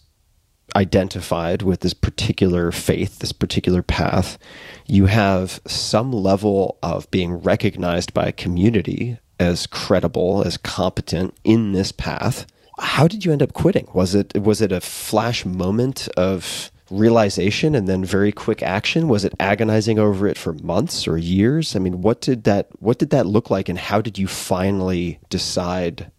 identified 0.74 1.62
with 1.62 1.80
this 1.80 1.94
particular 1.94 2.72
faith, 2.72 3.18
this 3.18 3.32
particular 3.32 3.82
path, 3.82 4.38
you 4.86 5.06
have 5.06 5.60
some 5.66 6.12
level 6.12 6.78
of 6.82 7.10
being 7.10 7.34
recognized 7.34 8.12
by 8.12 8.26
a 8.26 8.32
community 8.32 9.18
as 9.38 9.66
credible, 9.66 10.42
as 10.44 10.56
competent 10.56 11.34
in 11.44 11.72
this 11.72 11.92
path. 11.92 12.46
How 12.78 13.08
did 13.08 13.24
you 13.24 13.32
end 13.32 13.42
up 13.42 13.52
quitting? 13.52 13.88
Was 13.92 14.14
it 14.14 14.38
was 14.40 14.60
it 14.60 14.72
a 14.72 14.80
flash 14.80 15.44
moment 15.44 16.08
of 16.16 16.70
realization 16.90 17.74
and 17.74 17.88
then 17.88 18.04
very 18.04 18.32
quick 18.32 18.62
action? 18.62 19.08
Was 19.08 19.24
it 19.24 19.34
agonizing 19.40 19.98
over 19.98 20.26
it 20.28 20.38
for 20.38 20.52
months 20.52 21.08
or 21.08 21.16
years? 21.16 21.74
I 21.74 21.78
mean, 21.78 22.02
what 22.02 22.20
did 22.20 22.44
that 22.44 22.68
what 22.78 22.98
did 22.98 23.10
that 23.10 23.26
look 23.26 23.50
like 23.50 23.68
and 23.68 23.78
how 23.78 24.00
did 24.00 24.18
you 24.18 24.26
finally 24.28 25.18
decide 25.30 26.10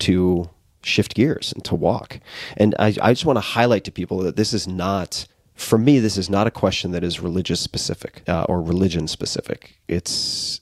to 0.00 0.50
shift 0.84 1.14
gears 1.14 1.52
and 1.52 1.64
to 1.64 1.74
walk. 1.74 2.20
And 2.56 2.74
I, 2.78 2.94
I 3.00 3.12
just 3.12 3.24
want 3.24 3.36
to 3.36 3.40
highlight 3.40 3.84
to 3.84 3.92
people 3.92 4.18
that 4.18 4.36
this 4.36 4.52
is 4.52 4.68
not, 4.68 5.26
for 5.54 5.78
me, 5.78 5.98
this 5.98 6.16
is 6.16 6.30
not 6.30 6.46
a 6.46 6.50
question 6.50 6.92
that 6.92 7.04
is 7.04 7.20
religious 7.20 7.60
specific 7.60 8.22
uh, 8.28 8.44
or 8.48 8.62
religion 8.62 9.08
specific. 9.08 9.80
It's 9.88 10.60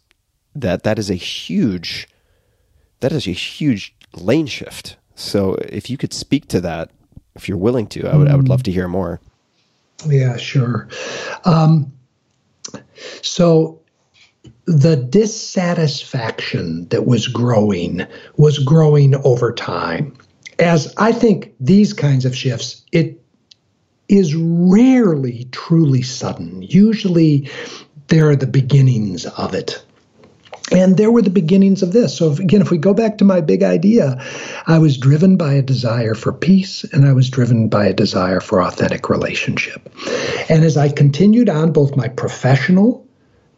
that 0.55 0.83
that 0.83 0.99
is 0.99 1.11
a 1.11 1.15
huge, 1.15 2.09
that 3.01 3.13
is 3.13 3.27
a 3.27 3.33
huge 3.33 3.95
lane 4.15 4.47
shift. 4.47 4.97
So 5.15 5.55
if 5.55 5.91
you 5.91 5.97
could 5.97 6.13
speak 6.13 6.49
to 6.49 6.61
that, 6.61 6.91
if 7.35 7.49
you're 7.49 7.59
willing 7.59 7.87
to, 7.89 8.09
I 8.09 8.17
would, 8.17 8.29
I 8.29 8.37
would 8.37 8.49
love 8.49 8.63
to 8.65 8.73
hear 8.73 8.89
more. 8.89 9.21
Yeah, 10.07 10.37
sure. 10.37 10.89
Um, 11.45 11.93
so 13.23 13.81
the 14.67 14.97
dissatisfaction 14.97 16.89
that 16.89 17.07
was 17.07 17.29
growing 17.29 18.07
was 18.37 18.59
growing 18.59 19.15
over 19.25 19.53
time. 19.53 20.17
As 20.59 20.93
I 20.99 21.13
think 21.13 21.55
these 21.61 21.93
kinds 21.93 22.25
of 22.25 22.37
shifts, 22.37 22.85
it 22.93 23.21
is 24.09 24.35
rarely 24.35 25.49
truly 25.53 26.03
sudden. 26.03 26.63
Usually, 26.63 27.51
there 28.09 28.29
are 28.29 28.37
the 28.37 28.47
beginnings 28.47 29.27
of 29.27 29.55
it. 29.55 29.83
And 30.73 30.97
there 30.97 31.11
were 31.11 31.23
the 31.23 31.31
beginnings 31.31 31.83
of 31.83 31.93
this. 31.93 32.17
So, 32.17 32.33
if, 32.33 32.39
again, 32.39 32.63
if 32.63 32.71
we 32.71 32.79
go 32.79 32.95
back 32.95 33.19
to 33.19 33.25
my 33.25 33.41
big 33.41 33.63
idea, 33.63 34.25
I 34.67 34.79
was 34.79 34.97
driven 34.97 35.37
by 35.37 35.55
a 35.55 35.63
desire 35.63 36.15
for 36.15 36.33
peace 36.33 36.85
and 36.85 37.07
I 37.07 37.13
was 37.13 37.29
driven 37.29 37.69
by 37.69 37.87
a 37.87 37.93
desire 37.93 38.41
for 38.41 38.63
authentic 38.63 39.09
relationship. 39.09 39.89
And 40.49 40.65
as 40.65 40.77
I 40.77 40.89
continued 40.89 41.49
on 41.49 41.73
both 41.73 41.97
my 41.97 42.09
professional 42.09 43.07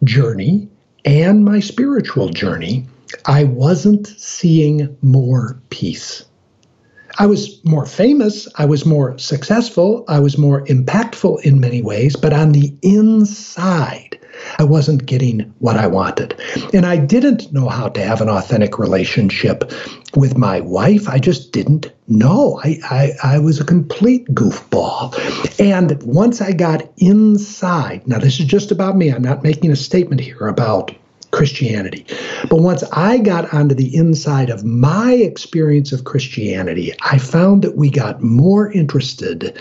journey 0.02 0.68
and 1.04 1.44
my 1.44 1.60
spiritual 1.60 2.30
journey, 2.30 2.86
I 3.26 3.44
wasn't 3.44 4.06
seeing 4.06 4.96
more 5.02 5.60
peace. 5.70 6.24
I 7.16 7.26
was 7.26 7.64
more 7.64 7.86
famous, 7.86 8.48
I 8.56 8.64
was 8.64 8.84
more 8.84 9.16
successful, 9.18 10.04
I 10.08 10.18
was 10.18 10.36
more 10.36 10.64
impactful 10.66 11.42
in 11.42 11.60
many 11.60 11.80
ways, 11.80 12.16
but 12.16 12.32
on 12.32 12.50
the 12.52 12.74
inside, 12.82 14.18
I 14.58 14.64
wasn't 14.64 15.06
getting 15.06 15.52
what 15.58 15.76
I 15.76 15.86
wanted. 15.86 16.40
And 16.72 16.86
I 16.86 16.96
didn't 16.96 17.52
know 17.52 17.68
how 17.68 17.88
to 17.88 18.02
have 18.02 18.20
an 18.20 18.28
authentic 18.28 18.78
relationship 18.78 19.70
with 20.16 20.36
my 20.36 20.60
wife. 20.60 21.08
I 21.08 21.18
just 21.18 21.52
didn't 21.52 21.92
know. 22.08 22.60
I, 22.62 22.78
I, 22.90 23.34
I 23.34 23.38
was 23.38 23.60
a 23.60 23.64
complete 23.64 24.26
goofball. 24.28 25.14
And 25.58 26.02
once 26.02 26.40
I 26.40 26.52
got 26.52 26.82
inside, 26.98 28.06
now 28.06 28.18
this 28.18 28.40
is 28.40 28.46
just 28.46 28.70
about 28.70 28.96
me, 28.96 29.12
I'm 29.12 29.22
not 29.22 29.42
making 29.42 29.70
a 29.70 29.76
statement 29.76 30.20
here 30.20 30.46
about 30.46 30.94
Christianity. 31.34 32.06
But 32.48 32.60
once 32.60 32.84
I 32.92 33.18
got 33.18 33.52
onto 33.52 33.74
the 33.74 33.94
inside 33.94 34.50
of 34.50 34.64
my 34.64 35.14
experience 35.14 35.92
of 35.92 36.04
Christianity, 36.04 36.92
I 37.02 37.18
found 37.18 37.62
that 37.62 37.76
we 37.76 37.90
got 37.90 38.22
more 38.22 38.70
interested 38.70 39.58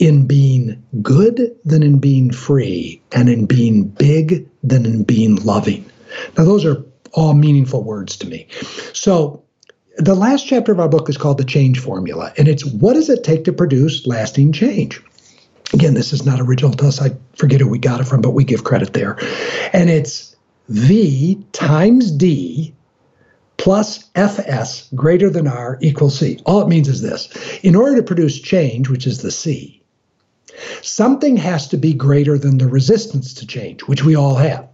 in 0.00 0.26
being 0.26 0.82
good 1.02 1.54
than 1.64 1.82
in 1.82 1.98
being 1.98 2.32
free, 2.32 3.00
and 3.12 3.28
in 3.28 3.46
being 3.46 3.84
big 3.84 4.48
than 4.64 4.86
in 4.86 5.04
being 5.04 5.36
loving. 5.36 5.88
Now, 6.36 6.44
those 6.44 6.64
are 6.64 6.82
all 7.12 7.34
meaningful 7.34 7.84
words 7.84 8.16
to 8.16 8.26
me. 8.26 8.48
So, 8.94 9.44
the 9.98 10.14
last 10.14 10.46
chapter 10.46 10.72
of 10.72 10.80
our 10.80 10.88
book 10.88 11.10
is 11.10 11.18
called 11.18 11.36
The 11.36 11.44
Change 11.44 11.78
Formula, 11.78 12.32
and 12.38 12.48
it's 12.48 12.64
what 12.64 12.94
does 12.94 13.10
it 13.10 13.22
take 13.22 13.44
to 13.44 13.52
produce 13.52 14.06
lasting 14.06 14.52
change? 14.52 15.02
Again, 15.74 15.94
this 15.94 16.14
is 16.14 16.24
not 16.24 16.40
original 16.40 16.72
to 16.72 16.86
us. 16.86 17.00
I 17.00 17.10
forget 17.36 17.60
who 17.60 17.68
we 17.68 17.78
got 17.78 18.00
it 18.00 18.04
from, 18.04 18.22
but 18.22 18.30
we 18.30 18.42
give 18.42 18.64
credit 18.64 18.94
there. 18.94 19.18
And 19.72 19.90
it's 19.90 20.34
V 20.68 21.44
times 21.52 22.10
D 22.10 22.74
plus 23.58 24.08
Fs 24.14 24.88
greater 24.94 25.28
than 25.28 25.46
R 25.46 25.78
equals 25.82 26.18
C. 26.18 26.40
All 26.46 26.62
it 26.62 26.68
means 26.68 26.88
is 26.88 27.02
this 27.02 27.28
in 27.62 27.76
order 27.76 27.96
to 27.96 28.02
produce 28.02 28.40
change, 28.40 28.88
which 28.88 29.06
is 29.06 29.20
the 29.20 29.30
C, 29.30 29.79
Something 30.82 31.36
has 31.36 31.68
to 31.68 31.76
be 31.76 31.94
greater 31.94 32.38
than 32.38 32.58
the 32.58 32.68
resistance 32.68 33.34
to 33.34 33.46
change, 33.46 33.82
which 33.82 34.04
we 34.04 34.14
all 34.14 34.36
have. 34.36 34.68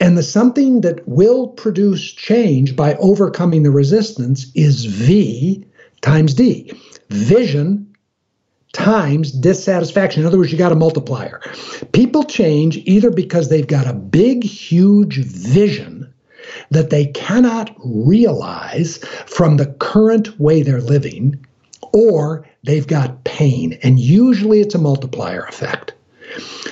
And 0.00 0.16
the 0.16 0.22
something 0.22 0.82
that 0.82 1.06
will 1.08 1.48
produce 1.48 2.12
change 2.12 2.76
by 2.76 2.94
overcoming 2.94 3.62
the 3.62 3.70
resistance 3.70 4.46
is 4.54 4.84
V 4.84 5.64
times 6.00 6.34
D. 6.34 6.72
Vision 7.10 7.94
times 8.72 9.32
dissatisfaction. 9.32 10.20
In 10.20 10.26
other 10.26 10.36
words, 10.36 10.52
you 10.52 10.58
got 10.58 10.72
a 10.72 10.76
multiplier. 10.76 11.40
People 11.92 12.24
change 12.24 12.76
either 12.78 13.10
because 13.10 13.48
they've 13.48 13.66
got 13.66 13.86
a 13.86 13.94
big, 13.94 14.44
huge 14.44 15.18
vision 15.18 16.12
that 16.70 16.90
they 16.90 17.06
cannot 17.06 17.74
realize 17.84 18.98
from 19.26 19.56
the 19.56 19.66
current 19.66 20.38
way 20.38 20.62
they're 20.62 20.80
living, 20.80 21.44
or 21.92 22.46
they've 22.64 22.86
got 22.86 23.22
pain. 23.24 23.78
And 23.82 24.00
usually 24.00 24.60
it's 24.60 24.74
a 24.74 24.78
multiplier 24.78 25.44
effect. 25.44 25.92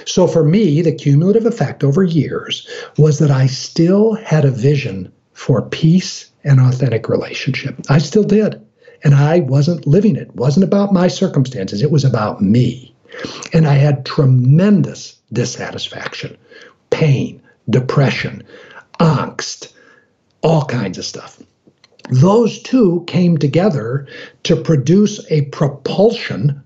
So 0.06 0.26
for 0.26 0.42
me, 0.42 0.82
the 0.82 0.92
cumulative 0.92 1.46
effect 1.46 1.84
over 1.84 2.02
years 2.02 2.66
was 2.98 3.18
that 3.20 3.30
I 3.30 3.46
still 3.46 4.14
had 4.14 4.44
a 4.44 4.50
vision 4.50 5.12
for 5.34 5.62
peace 5.62 6.30
and 6.42 6.58
authentic 6.58 7.08
relationship. 7.08 7.76
I 7.88 7.98
still 7.98 8.24
did. 8.24 8.60
And 9.04 9.14
I 9.14 9.40
wasn't 9.40 9.86
living 9.86 10.16
it. 10.16 10.28
It 10.28 10.36
wasn't 10.36 10.64
about 10.64 10.92
my 10.92 11.08
circumstances. 11.08 11.82
It 11.82 11.90
was 11.90 12.04
about 12.04 12.40
me. 12.40 12.94
And 13.52 13.66
I 13.66 13.74
had 13.74 14.06
tremendous 14.06 15.16
dissatisfaction, 15.32 16.36
pain, 16.90 17.42
depression, 17.68 18.42
angst, 18.98 19.72
all 20.42 20.64
kinds 20.64 20.98
of 20.98 21.04
stuff 21.04 21.40
those 22.10 22.60
two 22.60 23.04
came 23.06 23.38
together 23.38 24.06
to 24.44 24.56
produce 24.56 25.24
a 25.30 25.42
propulsion 25.46 26.62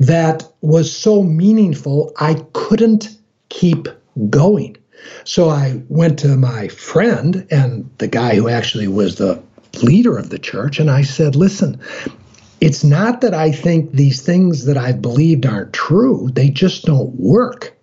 that 0.00 0.44
was 0.60 0.94
so 0.94 1.22
meaningful, 1.22 2.12
I 2.18 2.44
couldn't 2.52 3.16
keep 3.48 3.88
going. 4.30 4.76
So 5.24 5.48
I 5.50 5.82
went 5.88 6.18
to 6.20 6.36
my 6.36 6.68
friend 6.68 7.46
and 7.50 7.88
the 7.98 8.08
guy 8.08 8.34
who 8.34 8.48
actually 8.48 8.88
was 8.88 9.16
the 9.16 9.42
leader 9.82 10.16
of 10.16 10.30
the 10.30 10.38
church 10.38 10.80
and 10.80 10.90
I 10.90 11.02
said, 11.02 11.36
listen, 11.36 11.80
it's 12.60 12.82
not 12.82 13.20
that 13.20 13.34
I 13.34 13.52
think 13.52 13.92
these 13.92 14.22
things 14.22 14.64
that 14.64 14.76
I've 14.76 15.02
believed 15.02 15.46
aren't 15.46 15.72
true, 15.72 16.30
they 16.32 16.48
just 16.48 16.84
don't 16.84 17.14
work. 17.14 17.75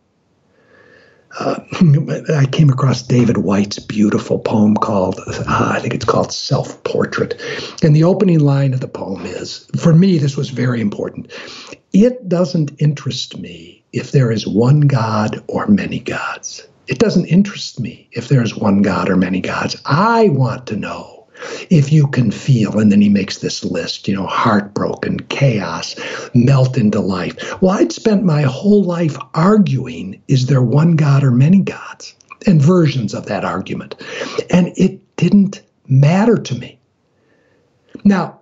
Uh, 1.39 1.59
I 2.35 2.45
came 2.45 2.69
across 2.69 3.01
David 3.01 3.37
Whyte's 3.37 3.79
beautiful 3.79 4.39
poem 4.39 4.75
called, 4.75 5.19
uh, 5.27 5.43
I 5.47 5.79
think 5.79 5.93
it's 5.93 6.05
called 6.05 6.31
Self 6.31 6.83
Portrait. 6.83 7.41
And 7.83 7.95
the 7.95 8.03
opening 8.03 8.39
line 8.39 8.73
of 8.73 8.79
the 8.79 8.87
poem 8.87 9.25
is 9.25 9.67
for 9.77 9.93
me, 9.93 10.17
this 10.17 10.37
was 10.37 10.49
very 10.49 10.81
important. 10.81 11.31
It 11.91 12.27
doesn't 12.27 12.71
interest 12.79 13.37
me 13.37 13.83
if 13.91 14.11
there 14.11 14.31
is 14.31 14.47
one 14.47 14.81
God 14.81 15.43
or 15.47 15.67
many 15.67 15.99
gods. 15.99 16.67
It 16.87 16.99
doesn't 16.99 17.27
interest 17.27 17.79
me 17.79 18.09
if 18.11 18.27
there's 18.27 18.55
one 18.55 18.81
God 18.81 19.09
or 19.09 19.15
many 19.15 19.39
gods. 19.39 19.81
I 19.85 20.29
want 20.29 20.67
to 20.67 20.75
know 20.75 21.12
if 21.69 21.91
you 21.91 22.07
can 22.07 22.31
feel. 22.31 22.79
And 22.79 22.91
then 22.91 23.01
he 23.01 23.09
makes 23.09 23.39
this 23.39 23.63
list, 23.63 24.07
you 24.07 24.15
know, 24.15 24.25
heartbroken, 24.25 25.19
chaos, 25.29 25.95
melt 26.33 26.77
into 26.77 26.99
life. 26.99 27.61
Well, 27.61 27.71
I'd 27.71 27.91
spent 27.91 28.23
my 28.23 28.43
whole 28.43 28.83
life 28.83 29.17
arguing 29.33 30.21
is 30.27 30.47
there 30.47 30.61
one 30.61 30.95
God 30.95 31.23
or 31.23 31.31
many 31.31 31.59
gods? 31.59 32.15
And 32.45 32.61
versions 32.61 33.13
of 33.13 33.27
that 33.27 33.45
argument. 33.45 33.95
And 34.49 34.73
it 34.75 35.15
didn't 35.15 35.61
matter 35.87 36.37
to 36.37 36.55
me. 36.55 36.77
Now, 38.03 38.41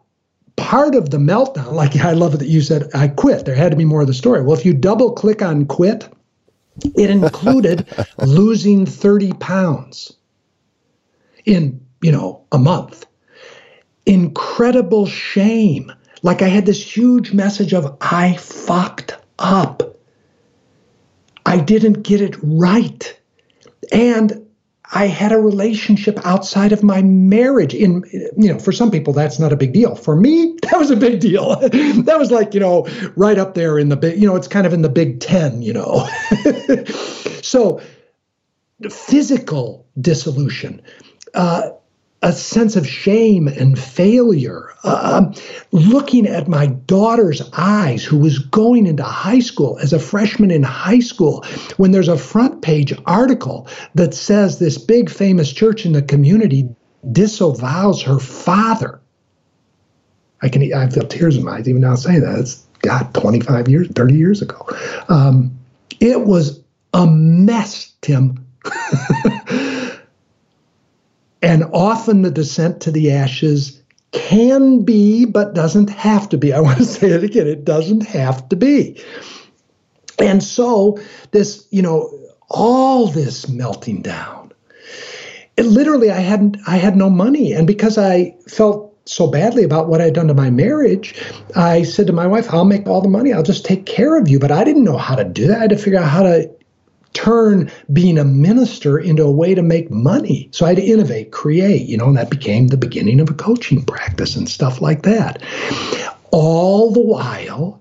part 0.55 0.95
of 0.95 1.09
the 1.09 1.17
meltdown, 1.17 1.73
like 1.73 1.95
I 1.97 2.13
love 2.13 2.33
it 2.33 2.37
that 2.37 2.47
you 2.47 2.61
said, 2.61 2.89
I 2.93 3.07
quit. 3.07 3.45
There 3.45 3.55
had 3.55 3.71
to 3.71 3.77
be 3.77 3.85
more 3.85 4.01
of 4.01 4.07
the 4.07 4.13
story. 4.13 4.41
Well, 4.41 4.57
if 4.57 4.65
you 4.65 4.73
double 4.73 5.11
click 5.11 5.41
on 5.41 5.65
quit, 5.65 6.07
it 6.95 7.09
included 7.09 7.87
losing 8.17 8.85
30 8.85 9.33
pounds 9.33 10.13
in 11.45 11.85
you 12.01 12.11
know, 12.11 12.43
a 12.51 12.57
month. 12.57 13.05
Incredible 14.05 15.05
shame. 15.05 15.91
Like 16.23 16.41
I 16.41 16.47
had 16.47 16.65
this 16.65 16.95
huge 16.95 17.33
message 17.33 17.73
of, 17.73 17.97
I 18.01 18.35
fucked 18.37 19.17
up. 19.39 19.97
I 21.45 21.57
didn't 21.57 22.03
get 22.03 22.21
it 22.21 22.35
right. 22.41 23.19
And 23.91 24.47
I 24.93 25.07
had 25.07 25.31
a 25.31 25.37
relationship 25.37 26.19
outside 26.25 26.73
of 26.73 26.83
my 26.83 27.01
marriage. 27.01 27.73
In 27.73 28.03
you 28.37 28.51
know, 28.51 28.59
for 28.59 28.71
some 28.71 28.91
people 28.91 29.13
that's 29.13 29.39
not 29.39 29.53
a 29.53 29.55
big 29.55 29.71
deal. 29.73 29.95
For 29.95 30.15
me, 30.15 30.57
that 30.63 30.77
was 30.77 30.91
a 30.91 30.95
big 30.95 31.19
deal. 31.19 31.55
that 31.59 32.15
was 32.19 32.31
like 32.31 32.53
you 32.53 32.59
know, 32.59 32.87
right 33.15 33.37
up 33.37 33.53
there 33.53 33.79
in 33.79 33.89
the 33.89 33.95
big. 33.95 34.19
You 34.21 34.27
know, 34.27 34.35
it's 34.35 34.47
kind 34.47 34.67
of 34.67 34.73
in 34.73 34.81
the 34.81 34.89
Big 34.89 35.19
Ten. 35.21 35.61
You 35.61 35.73
know, 35.73 36.09
so 37.41 37.81
physical 38.89 39.85
dissolution. 39.99 40.81
Uh, 41.33 41.69
a 42.21 42.31
sense 42.31 42.75
of 42.75 42.87
shame 42.87 43.47
and 43.47 43.79
failure. 43.79 44.69
Uh, 44.83 45.33
looking 45.71 46.27
at 46.27 46.47
my 46.47 46.67
daughter's 46.67 47.41
eyes, 47.53 48.03
who 48.03 48.17
was 48.17 48.39
going 48.39 48.85
into 48.85 49.03
high 49.03 49.39
school 49.39 49.79
as 49.79 49.91
a 49.91 49.99
freshman 49.99 50.51
in 50.51 50.63
high 50.63 50.99
school, 50.99 51.43
when 51.77 51.91
there's 51.91 52.07
a 52.07 52.17
front 52.17 52.61
page 52.61 52.93
article 53.05 53.67
that 53.95 54.13
says 54.13 54.59
this 54.59 54.77
big 54.77 55.09
famous 55.09 55.51
church 55.51 55.85
in 55.85 55.93
the 55.93 56.01
community 56.01 56.69
disavows 57.11 58.01
her 58.03 58.19
father. 58.19 59.01
I 60.43 60.49
can 60.49 60.73
I 60.73 60.89
feel 60.89 61.07
tears 61.07 61.37
in 61.37 61.43
my 61.43 61.57
eyes 61.57 61.69
even 61.69 61.81
now 61.81 61.95
saying 61.95 62.21
that. 62.21 62.39
It's 62.39 62.65
God, 62.79 63.13
25 63.13 63.67
years, 63.67 63.87
30 63.89 64.15
years 64.15 64.41
ago. 64.41 64.67
Um, 65.07 65.57
it 65.99 66.21
was 66.21 66.63
a 66.93 67.05
mess, 67.07 67.93
Tim. 68.01 68.45
And 71.41 71.63
often 71.73 72.21
the 72.21 72.31
descent 72.31 72.81
to 72.81 72.91
the 72.91 73.11
ashes 73.11 73.81
can 74.11 74.83
be, 74.83 75.25
but 75.25 75.53
doesn't 75.55 75.89
have 75.89 76.29
to 76.29 76.37
be. 76.37 76.53
I 76.53 76.59
want 76.59 76.77
to 76.77 76.85
say 76.85 77.09
it 77.09 77.23
again 77.23 77.47
it 77.47 77.65
doesn't 77.65 78.05
have 78.07 78.47
to 78.49 78.55
be. 78.55 79.01
And 80.19 80.43
so, 80.43 80.99
this, 81.31 81.67
you 81.71 81.81
know, 81.81 82.11
all 82.49 83.07
this 83.07 83.47
melting 83.49 84.01
down. 84.01 84.51
It 85.57 85.65
literally, 85.65 86.11
I 86.11 86.19
hadn't, 86.19 86.57
I 86.67 86.77
had 86.77 86.95
no 86.95 87.09
money. 87.09 87.53
And 87.53 87.65
because 87.65 87.97
I 87.97 88.35
felt 88.47 88.93
so 89.05 89.27
badly 89.27 89.63
about 89.63 89.87
what 89.87 90.01
I'd 90.01 90.13
done 90.13 90.27
to 90.27 90.33
my 90.33 90.49
marriage, 90.49 91.15
I 91.55 91.83
said 91.83 92.07
to 92.07 92.13
my 92.13 92.27
wife, 92.27 92.53
I'll 92.53 92.65
make 92.65 92.87
all 92.87 93.01
the 93.01 93.09
money. 93.09 93.33
I'll 93.33 93.43
just 93.43 93.65
take 93.65 93.85
care 93.85 94.17
of 94.17 94.27
you. 94.27 94.39
But 94.39 94.51
I 94.51 94.63
didn't 94.63 94.83
know 94.83 94.97
how 94.97 95.15
to 95.15 95.23
do 95.23 95.47
that. 95.47 95.57
I 95.57 95.61
had 95.61 95.69
to 95.71 95.77
figure 95.77 95.99
out 95.99 96.09
how 96.09 96.23
to 96.23 96.49
turn 97.13 97.71
being 97.91 98.17
a 98.17 98.23
minister 98.23 98.97
into 98.97 99.23
a 99.23 99.31
way 99.31 99.53
to 99.55 99.61
make 99.61 99.91
money. 99.91 100.49
So 100.51 100.65
I 100.65 100.69
had 100.69 100.77
to 100.77 100.83
innovate, 100.83 101.31
create, 101.31 101.87
you 101.87 101.97
know, 101.97 102.07
and 102.07 102.17
that 102.17 102.29
became 102.29 102.67
the 102.67 102.77
beginning 102.77 103.19
of 103.19 103.29
a 103.29 103.33
coaching 103.33 103.83
practice 103.83 104.35
and 104.35 104.47
stuff 104.47 104.81
like 104.81 105.03
that. 105.03 105.41
All 106.31 106.91
the 106.91 107.01
while, 107.01 107.80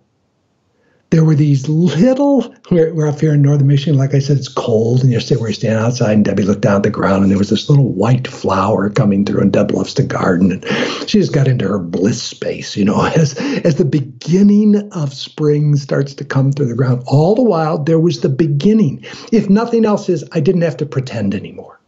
there 1.11 1.25
were 1.25 1.35
these 1.35 1.69
little 1.69 2.55
we're, 2.71 2.95
we're, 2.95 3.09
up 3.09 3.21
here 3.21 3.35
in 3.35 3.43
northern 3.43 3.67
michigan 3.67 3.99
like 3.99 4.15
i 4.15 4.19
said 4.19 4.37
it's 4.37 4.49
cold 4.49 5.03
and 5.03 5.13
yesterday 5.13 5.41
we 5.41 5.49
were 5.49 5.53
standing 5.53 5.85
outside 5.85 6.13
and 6.13 6.25
debbie 6.25 6.43
looked 6.43 6.61
down 6.61 6.77
at 6.77 6.83
the 6.83 6.91
ground 6.91 7.23
and 7.23 7.31
there 7.31 7.39
was 7.39 7.51
this 7.51 7.69
little 7.69 7.93
white 7.93 8.29
flower 8.29 8.89
coming 8.89 9.25
through 9.25 9.41
and 9.41 9.53
deb 9.53 9.73
loves 9.73 9.95
to 9.95 10.03
garden 10.03 10.53
and 10.53 10.65
she 11.09 11.19
just 11.19 11.35
got 11.35 11.49
into 11.49 11.67
her 11.67 11.79
bliss 11.79 12.23
space 12.23 12.77
you 12.77 12.85
know 12.85 13.05
as 13.17 13.35
as 13.65 13.77
the 13.77 13.85
beginning 13.85 14.77
of 14.93 15.13
spring 15.13 15.77
starts 15.77 16.15
to 16.15 16.25
come 16.25 16.53
through 16.53 16.67
the 16.67 16.75
ground. 16.75 17.03
All 17.07 17.35
the 17.35 17.43
while 17.43 17.79
there 17.79 17.99
was 17.99 18.21
the 18.21 18.29
beginning. 18.29 19.05
If 19.33 19.49
nothing 19.49 19.85
else 19.85 20.09
is 20.09 20.25
i 20.33 20.41
didn't 20.41 20.63
have 20.63 20.77
to 20.79 20.87
pretend 20.87 21.35
anymore. 21.35 21.81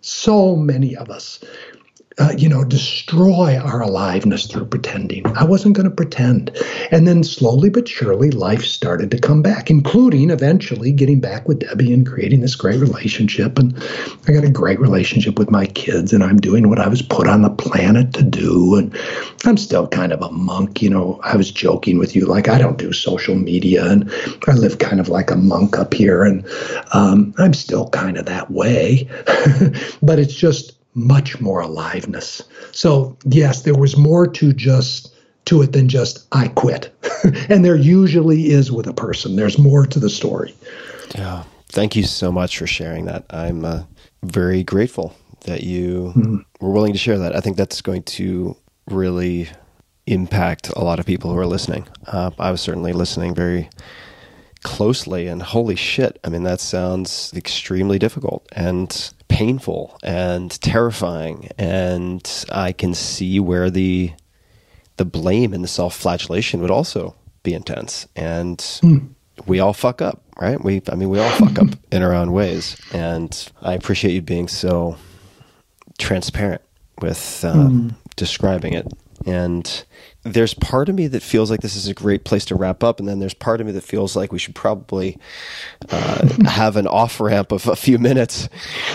So 0.00 0.54
many 0.54 0.96
of 0.96 1.10
us 1.10 1.40
uh, 2.18 2.32
you 2.38 2.48
know, 2.48 2.64
destroy 2.64 3.58
our 3.58 3.82
aliveness 3.82 4.46
through 4.46 4.64
pretending. 4.64 5.26
I 5.36 5.44
wasn't 5.44 5.76
going 5.76 5.88
to 5.88 5.94
pretend. 5.94 6.50
And 6.90 7.06
then 7.06 7.22
slowly 7.22 7.68
but 7.68 7.86
surely, 7.86 8.30
life 8.30 8.64
started 8.64 9.10
to 9.10 9.18
come 9.18 9.42
back, 9.42 9.68
including 9.68 10.30
eventually 10.30 10.92
getting 10.92 11.20
back 11.20 11.46
with 11.46 11.58
Debbie 11.58 11.92
and 11.92 12.06
creating 12.06 12.40
this 12.40 12.54
great 12.54 12.80
relationship. 12.80 13.58
And 13.58 13.76
I 14.26 14.32
got 14.32 14.44
a 14.44 14.50
great 14.50 14.80
relationship 14.80 15.38
with 15.38 15.50
my 15.50 15.66
kids, 15.66 16.14
and 16.14 16.24
I'm 16.24 16.38
doing 16.38 16.70
what 16.70 16.78
I 16.78 16.88
was 16.88 17.02
put 17.02 17.28
on 17.28 17.42
the 17.42 17.50
planet 17.50 18.14
to 18.14 18.22
do. 18.22 18.76
And 18.76 18.98
I'm 19.44 19.58
still 19.58 19.86
kind 19.86 20.12
of 20.12 20.22
a 20.22 20.32
monk. 20.32 20.80
You 20.80 20.88
know, 20.88 21.20
I 21.22 21.36
was 21.36 21.50
joking 21.50 21.98
with 21.98 22.16
you, 22.16 22.24
like, 22.24 22.48
I 22.48 22.56
don't 22.56 22.78
do 22.78 22.94
social 22.94 23.34
media, 23.34 23.90
and 23.90 24.10
I 24.48 24.52
live 24.52 24.78
kind 24.78 25.00
of 25.00 25.10
like 25.10 25.30
a 25.30 25.36
monk 25.36 25.78
up 25.78 25.92
here. 25.92 26.22
And 26.22 26.46
um, 26.94 27.34
I'm 27.36 27.52
still 27.52 27.90
kind 27.90 28.16
of 28.16 28.24
that 28.24 28.50
way. 28.50 29.06
but 30.02 30.18
it's 30.18 30.34
just, 30.34 30.72
much 30.96 31.40
more 31.40 31.60
aliveness. 31.60 32.42
So, 32.72 33.16
yes, 33.26 33.62
there 33.62 33.76
was 33.76 33.96
more 33.96 34.26
to 34.26 34.52
just 34.52 35.14
to 35.44 35.62
it 35.62 35.72
than 35.72 35.88
just 35.88 36.26
I 36.32 36.48
quit. 36.48 36.92
and 37.48 37.64
there 37.64 37.76
usually 37.76 38.50
is 38.50 38.72
with 38.72 38.86
a 38.88 38.92
person. 38.92 39.36
There's 39.36 39.58
more 39.58 39.86
to 39.86 40.00
the 40.00 40.10
story. 40.10 40.54
Yeah. 41.14 41.44
Thank 41.68 41.94
you 41.94 42.04
so 42.04 42.32
much 42.32 42.58
for 42.58 42.66
sharing 42.66 43.04
that. 43.04 43.24
I'm 43.30 43.64
uh, 43.64 43.82
very 44.22 44.64
grateful 44.64 45.14
that 45.44 45.62
you 45.62 46.12
mm-hmm. 46.16 46.36
were 46.60 46.72
willing 46.72 46.92
to 46.92 46.98
share 46.98 47.18
that. 47.18 47.36
I 47.36 47.40
think 47.40 47.56
that's 47.56 47.80
going 47.80 48.02
to 48.04 48.56
really 48.88 49.48
impact 50.06 50.68
a 50.70 50.82
lot 50.82 50.98
of 50.98 51.06
people 51.06 51.30
who 51.32 51.38
are 51.38 51.46
listening. 51.46 51.86
Uh, 52.06 52.30
I 52.38 52.50
was 52.50 52.60
certainly 52.60 52.92
listening 52.92 53.34
very 53.34 53.68
closely, 54.62 55.26
and 55.26 55.42
holy 55.42 55.76
shit, 55.76 56.18
I 56.24 56.28
mean, 56.28 56.44
that 56.44 56.60
sounds 56.60 57.32
extremely 57.34 57.98
difficult. 57.98 58.46
And 58.52 59.12
painful 59.36 59.98
and 60.02 60.58
terrifying 60.62 61.50
and 61.58 62.46
I 62.50 62.72
can 62.72 62.94
see 62.94 63.38
where 63.38 63.68
the 63.68 64.12
the 64.96 65.04
blame 65.04 65.52
and 65.52 65.62
the 65.62 65.68
self-flagellation 65.68 66.62
would 66.62 66.70
also 66.70 67.14
be 67.42 67.52
intense 67.52 68.08
and 68.16 68.56
mm. 68.56 69.06
we 69.46 69.60
all 69.60 69.74
fuck 69.74 70.00
up 70.00 70.22
right 70.40 70.58
we 70.64 70.80
I 70.90 70.94
mean 70.94 71.10
we 71.10 71.18
all 71.18 71.28
fuck 71.32 71.58
up 71.58 71.68
in 71.92 72.02
our 72.02 72.14
own 72.14 72.32
ways 72.32 72.80
and 72.94 73.52
I 73.60 73.74
appreciate 73.74 74.14
you 74.14 74.22
being 74.22 74.48
so 74.48 74.96
transparent 75.98 76.62
with 77.02 77.44
uh, 77.44 77.52
mm. 77.52 77.94
describing 78.16 78.72
it 78.72 78.90
and 79.26 79.84
there's 80.26 80.54
part 80.54 80.88
of 80.88 80.94
me 80.94 81.06
that 81.08 81.22
feels 81.22 81.50
like 81.50 81.60
this 81.60 81.76
is 81.76 81.88
a 81.88 81.94
great 81.94 82.24
place 82.24 82.44
to 82.46 82.54
wrap 82.54 82.82
up, 82.82 82.98
and 82.98 83.08
then 83.08 83.18
there's 83.18 83.34
part 83.34 83.60
of 83.60 83.66
me 83.66 83.72
that 83.72 83.82
feels 83.82 84.16
like 84.16 84.32
we 84.32 84.38
should 84.38 84.54
probably 84.54 85.18
uh, 85.90 86.28
have 86.46 86.76
an 86.76 86.86
off 86.86 87.20
ramp 87.20 87.52
of 87.52 87.66
a 87.68 87.76
few 87.76 87.98
minutes 87.98 88.48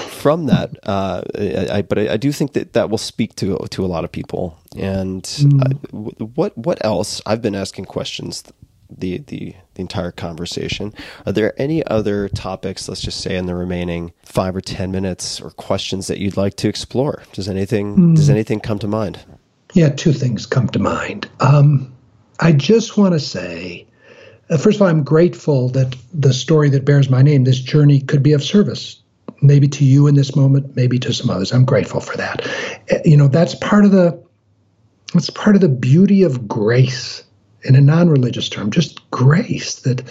from 0.10 0.46
that. 0.48 0.72
Uh, 0.84 1.22
I, 1.36 1.82
but 1.82 1.98
I, 1.98 2.14
I, 2.14 2.18
do 2.18 2.32
think 2.32 2.54
that 2.54 2.74
that 2.74 2.90
will 2.90 2.98
speak 2.98 3.36
to 3.38 3.58
to 3.58 3.86
a 3.86 3.88
lot 3.88 4.04
of 4.04 4.12
people. 4.12 4.58
And 4.78 5.24
mm. 5.24 5.62
I, 5.62 6.24
what 6.24 6.58
what 6.58 6.84
else? 6.84 7.22
I've 7.26 7.42
been 7.42 7.56
asking 7.56 7.86
questions 7.86 8.44
the, 8.90 9.20
the 9.20 9.56
the 9.76 9.82
entire 9.82 10.12
conversation. 10.12 10.94
Are 11.26 11.32
there 11.32 11.60
any 11.60 11.86
other 11.86 12.28
topics? 12.30 12.90
Let's 12.90 13.02
just 13.02 13.22
say 13.22 13.38
in 13.38 13.46
the 13.46 13.56
remaining 13.56 14.12
five 14.24 14.56
or 14.56 14.62
ten 14.62 14.92
minutes, 14.92 15.40
or 15.40 15.52
questions 15.52 16.08
that 16.08 16.20
you'd 16.20 16.38
like 16.38 16.56
to 16.58 16.68
explore? 16.68 17.24
Does 17.34 17.48
anything 17.48 17.96
mm. 17.96 18.16
does 18.16 18.30
anything 18.30 18.60
come 18.60 18.80
to 18.80 18.88
mind? 18.88 19.20
Yeah, 19.74 19.90
two 19.90 20.14
things 20.14 20.46
come 20.46 20.68
to 20.70 20.80
mind. 20.80 21.30
Um, 21.40 21.94
I 22.40 22.52
just 22.52 22.98
want 22.98 23.14
to 23.14 23.20
say, 23.20 23.86
uh, 24.50 24.58
first 24.58 24.78
of 24.78 24.82
all, 24.82 24.88
I'm 24.90 25.04
grateful 25.04 25.70
that 25.70 25.96
the 26.14 26.34
story 26.34 26.70
that 26.70 26.86
bears 26.86 27.10
my 27.10 27.22
name, 27.22 27.44
this 27.44 27.60
journey, 27.60 28.02
could 28.02 28.24
be 28.24 28.34
of 28.34 28.44
service 28.44 29.02
maybe 29.42 29.68
to 29.68 29.84
you 29.84 30.08
in 30.08 30.16
this 30.16 30.36
moment, 30.36 30.76
maybe 30.76 31.00
to 31.00 31.14
some 31.14 31.30
others. 31.30 31.52
I'm 31.52 31.66
grateful 31.66 32.00
for 32.00 32.16
that. 32.18 32.48
Uh, 32.92 32.98
You 33.06 33.18
know, 33.18 33.28
that's 33.28 33.56
part 33.56 33.86
of 33.86 33.92
the 33.92 34.22
that's 35.14 35.30
part 35.30 35.56
of 35.56 35.62
the 35.62 35.70
beauty 35.70 36.24
of 36.24 36.48
grace 36.48 37.24
in 37.64 37.76
a 37.76 37.82
non-religious 37.82 38.50
term, 38.50 38.72
just 38.72 39.10
grace 39.12 39.76
that 39.82 40.02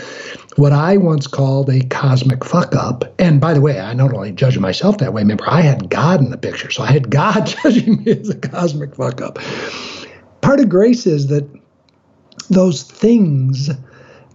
what 0.57 0.73
I 0.73 0.97
once 0.97 1.27
called 1.27 1.69
a 1.69 1.81
cosmic 1.87 2.45
fuck 2.45 2.75
up. 2.75 3.05
And 3.19 3.41
by 3.41 3.55
the 3.55 3.61
way, 3.61 3.81
I 3.81 3.93
not 3.95 4.13
only 4.13 4.33
judge 4.33 4.59
myself 4.59 4.99
that 4.99 5.13
way, 5.13 5.23
remember 5.23 5.45
I 5.49 5.61
had 5.61 5.91
God 5.91 6.21
in 6.21 6.31
the 6.31 6.39
picture. 6.39 6.71
So 6.71 6.83
I 6.83 6.93
had 6.93 7.11
God 7.11 7.47
judging 7.63 8.03
me 8.05 8.13
as 8.13 8.29
a 8.29 8.39
cosmic 8.39 8.95
fuck 8.95 9.21
up. 9.21 9.39
Part 10.43 10.61
of 10.61 10.69
grace 10.69 11.07
is 11.07 11.27
that 11.29 11.49
those 12.49 12.83
things 12.83 13.71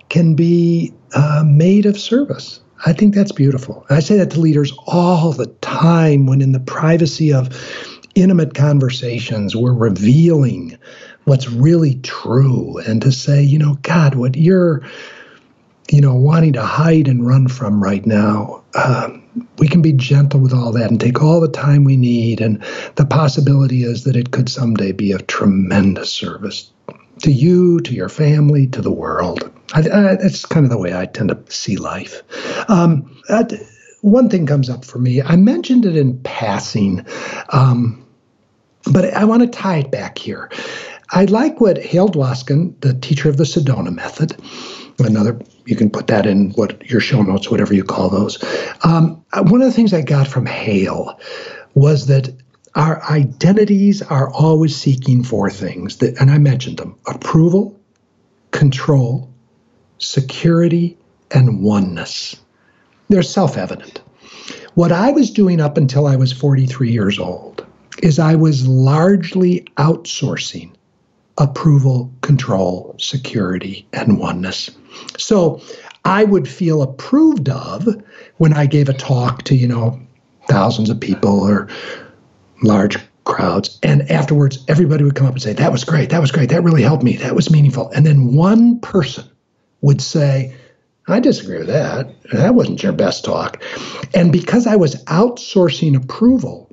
can 0.10 0.36
be 0.36 0.94
uh, 1.14 1.44
made 1.46 1.86
of 1.86 2.00
service. 2.00 2.62
I 2.86 2.94
think 2.94 3.16
that's 3.16 3.32
beautiful. 3.32 3.86
I 3.90 4.00
say 4.00 4.18
that 4.18 4.32
to 4.32 4.40
leaders 4.40 4.74
all 4.86 5.32
the 5.32 5.48
time 5.62 6.28
when, 6.28 6.42
in 6.42 6.52
the 6.52 6.60
privacy 6.60 7.34
of 7.34 7.50
intimate 8.16 8.54
conversations, 8.54 9.56
we're 9.56 9.74
revealing 9.74 10.78
what's 11.26 11.50
really 11.50 11.96
true 11.96 12.78
and 12.80 13.02
to 13.02 13.12
say, 13.12 13.42
you 13.42 13.60
know, 13.60 13.78
God, 13.82 14.16
what 14.16 14.36
you're, 14.36 14.82
you 15.92 16.02
know, 16.02 16.16
wanting 16.16 16.54
to 16.54 16.64
hide 16.64 17.08
and 17.08 17.26
run 17.28 17.48
from 17.48 17.84
right 17.84 18.06
now, 18.06 18.64
um, 18.76 19.22
we 19.58 19.68
can 19.68 19.82
be 19.82 19.94
gentle 19.94 20.40
with 20.40 20.54
all 20.54 20.72
that 20.72 20.90
and 20.90 21.00
take 21.00 21.22
all 21.22 21.40
the 21.40 21.50
time 21.50 21.84
we 21.84 21.98
need. 21.98 22.42
And 22.42 22.64
the 22.96 23.06
possibility 23.06 23.84
is 23.84 24.04
that 24.04 24.16
it 24.16 24.32
could 24.32 24.50
someday 24.50 24.92
be 24.92 25.12
of 25.12 25.28
tremendous 25.28 26.12
service 26.12 26.72
to 27.22 27.32
you, 27.32 27.80
to 27.82 27.94
your 27.94 28.10
family, 28.10 28.68
to 28.68 28.82
the 28.82 28.92
world. 28.92 29.52
I, 29.74 29.80
I, 29.80 30.16
that's 30.16 30.46
kind 30.46 30.66
of 30.66 30.72
the 30.72 30.78
way 30.78 30.96
I 30.96 31.06
tend 31.06 31.30
to 31.30 31.40
see 31.52 31.78
life. 31.78 32.22
Um, 32.70 33.22
that, 33.30 33.54
one 34.02 34.30
thing 34.30 34.46
comes 34.46 34.70
up 34.70 34.86
for 34.86 35.00
me. 35.00 35.22
I 35.22 35.36
mentioned 35.36 35.86
it 35.86 35.98
in 35.98 36.20
passing, 36.20 37.06
um, 37.50 38.06
but 38.92 39.12
I 39.16 39.26
want 39.26 39.42
to 39.42 39.48
tie 39.48 39.78
it 39.78 39.90
back 39.90 40.20
here. 40.20 40.52
I 41.12 41.26
like 41.26 41.62
what 41.62 41.78
Hale 41.78 42.10
Dwoskin, 42.10 42.80
the 42.82 42.94
teacher 42.94 43.30
of 43.30 43.38
the 43.38 43.44
Sedona 43.44 43.94
method, 43.94 44.36
another 45.00 45.40
you 45.66 45.76
can 45.76 45.90
put 45.90 46.08
that 46.08 46.26
in 46.26 46.52
what 46.52 46.90
your 46.90 47.00
show 47.00 47.22
notes, 47.22 47.50
whatever 47.50 47.74
you 47.74 47.84
call 47.84 48.10
those. 48.10 48.44
Um, 48.84 49.24
one 49.34 49.62
of 49.62 49.68
the 49.68 49.74
things 49.74 49.94
I 49.94 50.02
got 50.02 50.28
from 50.28 50.46
Hale 50.46 51.20
was 51.74 52.08
that 52.08 52.30
our 52.76 53.04
identities 53.04 54.02
are 54.02 54.30
always 54.32 54.76
seeking 54.76 55.24
for 55.24 55.50
things 55.50 55.98
that, 55.98 56.20
and 56.20 56.30
I 56.30 56.38
mentioned 56.38 56.78
them: 56.78 56.96
approval, 57.08 57.80
control, 58.52 59.30
security, 59.98 60.98
and 61.32 61.62
oneness. 61.62 62.36
They're 63.10 63.24
self-evident. 63.24 64.02
What 64.74 64.92
I 64.92 65.12
was 65.12 65.32
doing 65.32 65.62
up 65.62 65.78
until 65.78 66.08
I 66.08 66.16
was 66.16 66.34
43 66.34 66.92
years 66.92 67.20
old 67.20 67.66
is 68.04 68.20
I 68.20 68.36
was 68.36 68.68
largely 68.68 69.62
outsourcing 69.78 70.75
approval, 71.38 72.14
control, 72.22 72.96
security, 72.98 73.88
and 73.94 74.20
oneness. 74.20 74.70
So 75.18 75.62
I 76.06 76.24
would 76.24 76.48
feel 76.48 76.82
approved 76.82 77.50
of 77.50 77.88
when 78.38 78.54
I 78.54 78.66
gave 78.66 78.90
a 78.90 78.94
talk 78.94 79.44
to, 79.44 79.56
you 79.56 79.68
know, 79.68 80.00
thousands 80.48 80.90
of 80.90 81.00
people 81.00 81.42
or 81.42 81.68
large 82.64 82.98
crowds. 83.26 83.80
And 83.84 84.10
afterwards, 84.10 84.64
everybody 84.68 85.04
would 85.04 85.16
come 85.16 85.28
up 85.28 85.34
and 85.34 85.42
say, 85.42 85.54
That 85.54 85.72
was 85.72 85.84
great. 85.84 86.12
That 86.12 86.22
was 86.22 86.32
great. 86.32 86.50
That 86.50 86.64
really 86.64 86.84
helped 86.84 87.04
me. 87.04 87.18
That 87.18 87.36
was 87.36 87.52
meaningful. 87.52 87.90
And 87.92 88.06
then 88.06 88.36
one 88.36 88.80
person 88.80 89.26
would 89.82 90.02
say, 90.02 90.56
I 91.08 91.20
disagree 91.20 91.60
with 91.60 91.68
that. 91.68 92.10
That 92.32 92.56
wasn't 92.56 92.82
your 92.82 92.94
best 92.94 93.26
talk. 93.26 93.62
And 94.14 94.32
because 94.32 94.66
I 94.66 94.76
was 94.76 95.04
outsourcing 95.06 95.96
approval, 95.96 96.72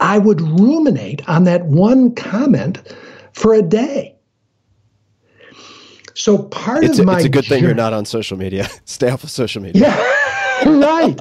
I 0.00 0.18
would 0.18 0.40
ruminate 0.40 1.26
on 1.28 1.44
that 1.44 1.64
one 1.64 2.14
comment 2.14 2.82
for 3.38 3.54
a 3.54 3.62
day. 3.62 4.16
So 6.14 6.38
part 6.38 6.82
It's 6.82 6.98
of 6.98 7.04
a, 7.04 7.06
my 7.06 7.14
it's 7.14 7.24
a 7.24 7.28
good 7.28 7.44
thing 7.46 7.62
you're 7.62 7.74
not 7.74 7.92
on 7.92 8.04
social 8.04 8.36
media. 8.36 8.68
Stay 8.84 9.08
off 9.08 9.22
of 9.22 9.30
social 9.30 9.62
media. 9.62 9.82
yeah, 9.82 10.64
right. 10.66 11.16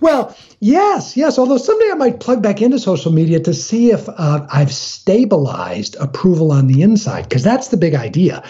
Well, 0.00 0.36
yes, 0.60 1.16
yes. 1.16 1.36
Although 1.36 1.56
someday 1.56 1.90
I 1.90 1.94
might 1.94 2.20
plug 2.20 2.40
back 2.40 2.62
into 2.62 2.78
social 2.78 3.10
media 3.10 3.40
to 3.40 3.52
see 3.52 3.90
if 3.90 4.08
uh, 4.08 4.46
I've 4.52 4.72
stabilized 4.72 5.96
approval 5.96 6.52
on 6.52 6.68
the 6.68 6.82
inside, 6.82 7.28
because 7.28 7.42
that's 7.42 7.68
the 7.68 7.76
big 7.76 7.96
idea. 7.96 8.44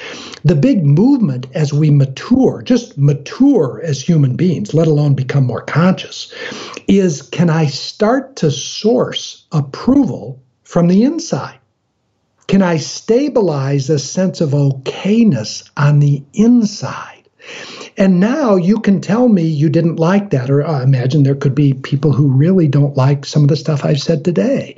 The 0.44 0.54
big 0.54 0.84
movement 0.84 1.46
as 1.54 1.72
we 1.72 1.90
mature, 1.90 2.60
just 2.60 2.98
mature 2.98 3.80
as 3.82 4.02
human 4.02 4.36
beings, 4.36 4.74
let 4.74 4.88
alone 4.88 5.14
become 5.14 5.46
more 5.46 5.62
conscious, 5.62 6.30
is 6.86 7.22
can 7.22 7.48
I 7.48 7.64
start 7.64 8.36
to 8.36 8.50
source 8.50 9.46
approval 9.52 10.42
from 10.64 10.88
the 10.88 11.04
inside? 11.04 11.57
Can 12.48 12.62
I 12.62 12.78
stabilize 12.78 13.90
a 13.90 13.98
sense 13.98 14.40
of 14.40 14.50
okayness 14.50 15.68
on 15.76 15.98
the 15.98 16.24
inside? 16.32 17.28
And 17.98 18.20
now 18.20 18.56
you 18.56 18.80
can 18.80 19.02
tell 19.02 19.28
me 19.28 19.42
you 19.42 19.68
didn't 19.68 19.96
like 19.96 20.30
that, 20.30 20.48
or 20.48 20.66
I 20.66 20.82
imagine 20.82 21.24
there 21.24 21.34
could 21.34 21.54
be 21.54 21.74
people 21.74 22.12
who 22.12 22.28
really 22.28 22.66
don't 22.66 22.96
like 22.96 23.26
some 23.26 23.42
of 23.42 23.50
the 23.50 23.56
stuff 23.56 23.84
I've 23.84 24.00
said 24.00 24.24
today. 24.24 24.76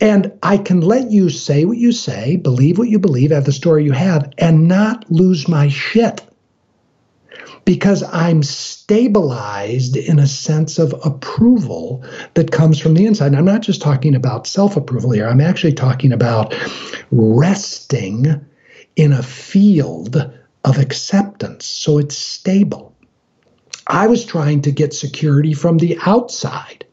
And 0.00 0.32
I 0.42 0.56
can 0.56 0.80
let 0.80 1.10
you 1.10 1.28
say 1.28 1.66
what 1.66 1.76
you 1.76 1.92
say, 1.92 2.36
believe 2.36 2.78
what 2.78 2.88
you 2.88 2.98
believe, 2.98 3.32
have 3.32 3.44
the 3.44 3.52
story 3.52 3.84
you 3.84 3.92
have, 3.92 4.32
and 4.38 4.66
not 4.66 5.10
lose 5.10 5.46
my 5.46 5.68
shit 5.68 6.22
because 7.64 8.02
I'm 8.02 8.42
stabilized 8.42 9.96
in 9.96 10.18
a 10.18 10.26
sense 10.26 10.78
of 10.78 10.94
approval 11.04 12.04
that 12.34 12.50
comes 12.50 12.78
from 12.78 12.94
the 12.94 13.06
inside. 13.06 13.28
And 13.28 13.36
I'm 13.36 13.44
not 13.44 13.62
just 13.62 13.80
talking 13.82 14.14
about 14.14 14.46
self 14.46 14.76
approval 14.76 15.10
here, 15.12 15.26
I'm 15.26 15.40
actually 15.40 15.72
talking 15.72 16.12
about 16.12 16.54
resting 17.10 18.44
in 18.96 19.12
a 19.12 19.22
field 19.22 20.16
of 20.64 20.78
acceptance. 20.78 21.66
So 21.66 21.98
it's 21.98 22.16
stable. 22.16 22.94
I 23.86 24.06
was 24.06 24.24
trying 24.24 24.62
to 24.62 24.72
get 24.72 24.94
security 24.94 25.52
from 25.52 25.78
the 25.78 25.98
outside. 26.06 26.86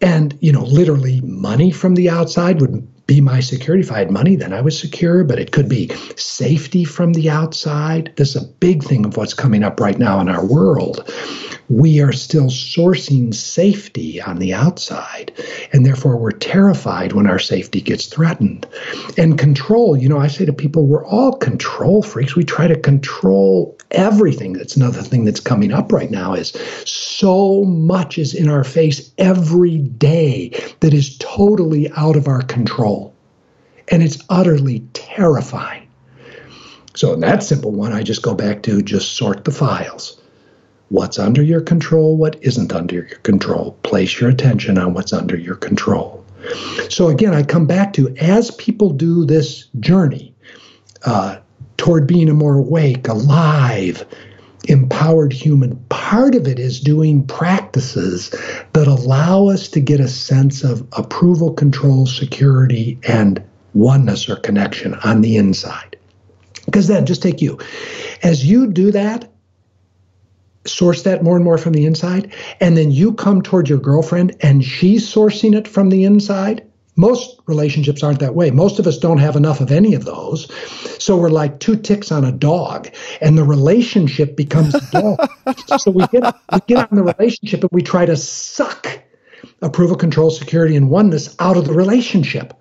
And, 0.00 0.36
you 0.40 0.52
know, 0.52 0.64
literally 0.64 1.20
money 1.22 1.70
from 1.70 1.94
the 1.94 2.10
outside 2.10 2.60
would 2.60 2.91
be 3.06 3.20
my 3.20 3.40
security. 3.40 3.82
If 3.82 3.92
I 3.92 3.98
had 3.98 4.10
money, 4.10 4.36
then 4.36 4.52
I 4.52 4.60
was 4.60 4.78
secure, 4.78 5.24
but 5.24 5.38
it 5.38 5.52
could 5.52 5.68
be 5.68 5.88
safety 6.16 6.84
from 6.84 7.12
the 7.12 7.30
outside. 7.30 8.12
This 8.16 8.36
is 8.36 8.42
a 8.42 8.46
big 8.46 8.82
thing 8.82 9.04
of 9.04 9.16
what's 9.16 9.34
coming 9.34 9.62
up 9.62 9.80
right 9.80 9.98
now 9.98 10.20
in 10.20 10.28
our 10.28 10.44
world. 10.44 11.10
We 11.68 12.00
are 12.00 12.12
still 12.12 12.46
sourcing 12.46 13.34
safety 13.34 14.20
on 14.20 14.38
the 14.38 14.52
outside, 14.52 15.32
and 15.72 15.86
therefore 15.86 16.16
we're 16.16 16.32
terrified 16.32 17.12
when 17.12 17.26
our 17.26 17.38
safety 17.38 17.80
gets 17.80 18.06
threatened. 18.06 18.66
And 19.16 19.38
control, 19.38 19.96
you 19.96 20.08
know, 20.08 20.18
I 20.18 20.26
say 20.26 20.44
to 20.44 20.52
people, 20.52 20.86
we're 20.86 21.06
all 21.06 21.36
control 21.36 22.02
freaks. 22.02 22.36
We 22.36 22.44
try 22.44 22.66
to 22.66 22.78
control 22.78 23.78
everything. 23.90 24.54
That's 24.54 24.76
another 24.76 25.02
thing 25.02 25.24
that's 25.24 25.40
coming 25.40 25.72
up 25.72 25.92
right 25.92 26.10
now 26.10 26.34
is 26.34 26.50
so 26.84 27.64
much 27.64 28.18
is 28.18 28.34
in 28.34 28.48
our 28.48 28.64
face 28.64 29.12
every 29.18 29.78
day 29.78 30.50
that 30.80 30.92
is 30.92 31.16
totally 31.18 31.90
out 31.92 32.16
of 32.16 32.28
our 32.28 32.42
control. 32.42 33.14
And 33.88 34.02
it's 34.02 34.22
utterly 34.28 34.80
terrifying. 34.92 35.88
So 36.94 37.12
in 37.12 37.20
that 37.20 37.42
simple 37.42 37.72
one, 37.72 37.92
I 37.92 38.02
just 38.02 38.22
go 38.22 38.34
back 38.34 38.62
to 38.64 38.82
just 38.82 39.14
sort 39.14 39.44
the 39.44 39.50
files. 39.50 40.21
What's 40.92 41.18
under 41.18 41.42
your 41.42 41.62
control, 41.62 42.18
what 42.18 42.36
isn't 42.42 42.70
under 42.70 42.96
your 42.96 43.04
control. 43.04 43.78
Place 43.82 44.20
your 44.20 44.28
attention 44.28 44.76
on 44.76 44.92
what's 44.92 45.14
under 45.14 45.38
your 45.38 45.54
control. 45.54 46.22
So 46.90 47.08
again, 47.08 47.32
I 47.32 47.44
come 47.44 47.66
back 47.66 47.94
to 47.94 48.14
as 48.18 48.50
people 48.50 48.90
do 48.90 49.24
this 49.24 49.68
journey 49.80 50.34
uh, 51.06 51.38
toward 51.78 52.06
being 52.06 52.28
a 52.28 52.34
more 52.34 52.56
awake, 52.56 53.08
alive, 53.08 54.04
empowered 54.64 55.32
human, 55.32 55.76
part 55.88 56.34
of 56.34 56.46
it 56.46 56.58
is 56.58 56.78
doing 56.78 57.26
practices 57.26 58.28
that 58.74 58.86
allow 58.86 59.46
us 59.46 59.68
to 59.68 59.80
get 59.80 59.98
a 59.98 60.08
sense 60.08 60.62
of 60.62 60.86
approval, 60.92 61.54
control, 61.54 62.04
security, 62.04 62.98
and 63.08 63.42
oneness 63.72 64.28
or 64.28 64.36
connection 64.36 64.92
on 64.96 65.22
the 65.22 65.38
inside. 65.38 65.96
Because 66.66 66.86
then, 66.86 67.06
just 67.06 67.22
take 67.22 67.40
you. 67.40 67.58
As 68.22 68.44
you 68.44 68.66
do 68.66 68.92
that, 68.92 69.31
source 70.64 71.02
that 71.02 71.22
more 71.22 71.36
and 71.36 71.44
more 71.44 71.58
from 71.58 71.72
the 71.72 71.86
inside, 71.86 72.32
and 72.60 72.76
then 72.76 72.90
you 72.90 73.12
come 73.14 73.42
toward 73.42 73.68
your 73.68 73.78
girlfriend 73.78 74.36
and 74.40 74.64
she's 74.64 75.06
sourcing 75.06 75.56
it 75.56 75.66
from 75.66 75.90
the 75.90 76.04
inside. 76.04 76.66
Most 76.94 77.40
relationships 77.46 78.02
aren't 78.02 78.20
that 78.20 78.34
way. 78.34 78.50
Most 78.50 78.78
of 78.78 78.86
us 78.86 78.98
don't 78.98 79.18
have 79.18 79.34
enough 79.34 79.60
of 79.60 79.72
any 79.72 79.94
of 79.94 80.04
those. 80.04 80.52
So 81.02 81.16
we're 81.16 81.30
like 81.30 81.58
two 81.58 81.76
ticks 81.76 82.12
on 82.12 82.24
a 82.24 82.32
dog, 82.32 82.88
and 83.22 83.38
the 83.38 83.44
relationship 83.44 84.36
becomes 84.36 84.74
a 84.74 84.80
dog. 84.90 85.18
so 85.78 85.90
we 85.90 86.06
get, 86.08 86.34
we 86.52 86.58
get 86.66 86.90
on 86.90 86.96
the 86.96 87.02
relationship 87.02 87.62
and 87.62 87.70
we 87.72 87.82
try 87.82 88.04
to 88.04 88.16
suck 88.16 89.00
approval, 89.62 89.96
control, 89.96 90.30
security, 90.30 90.76
and 90.76 90.90
oneness 90.90 91.34
out 91.38 91.56
of 91.56 91.66
the 91.66 91.72
relationship. 91.72 92.54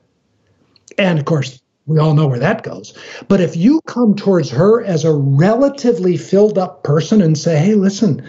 And 0.97 1.19
of 1.19 1.25
course, 1.25 1.60
we 1.91 1.99
all 1.99 2.13
know 2.13 2.27
where 2.27 2.39
that 2.39 2.63
goes. 2.63 2.97
But 3.27 3.41
if 3.41 3.55
you 3.55 3.81
come 3.87 4.15
towards 4.15 4.49
her 4.49 4.83
as 4.83 5.03
a 5.03 5.13
relatively 5.13 6.17
filled 6.17 6.57
up 6.57 6.83
person 6.83 7.21
and 7.21 7.37
say, 7.37 7.57
hey, 7.59 7.75
listen, 7.75 8.27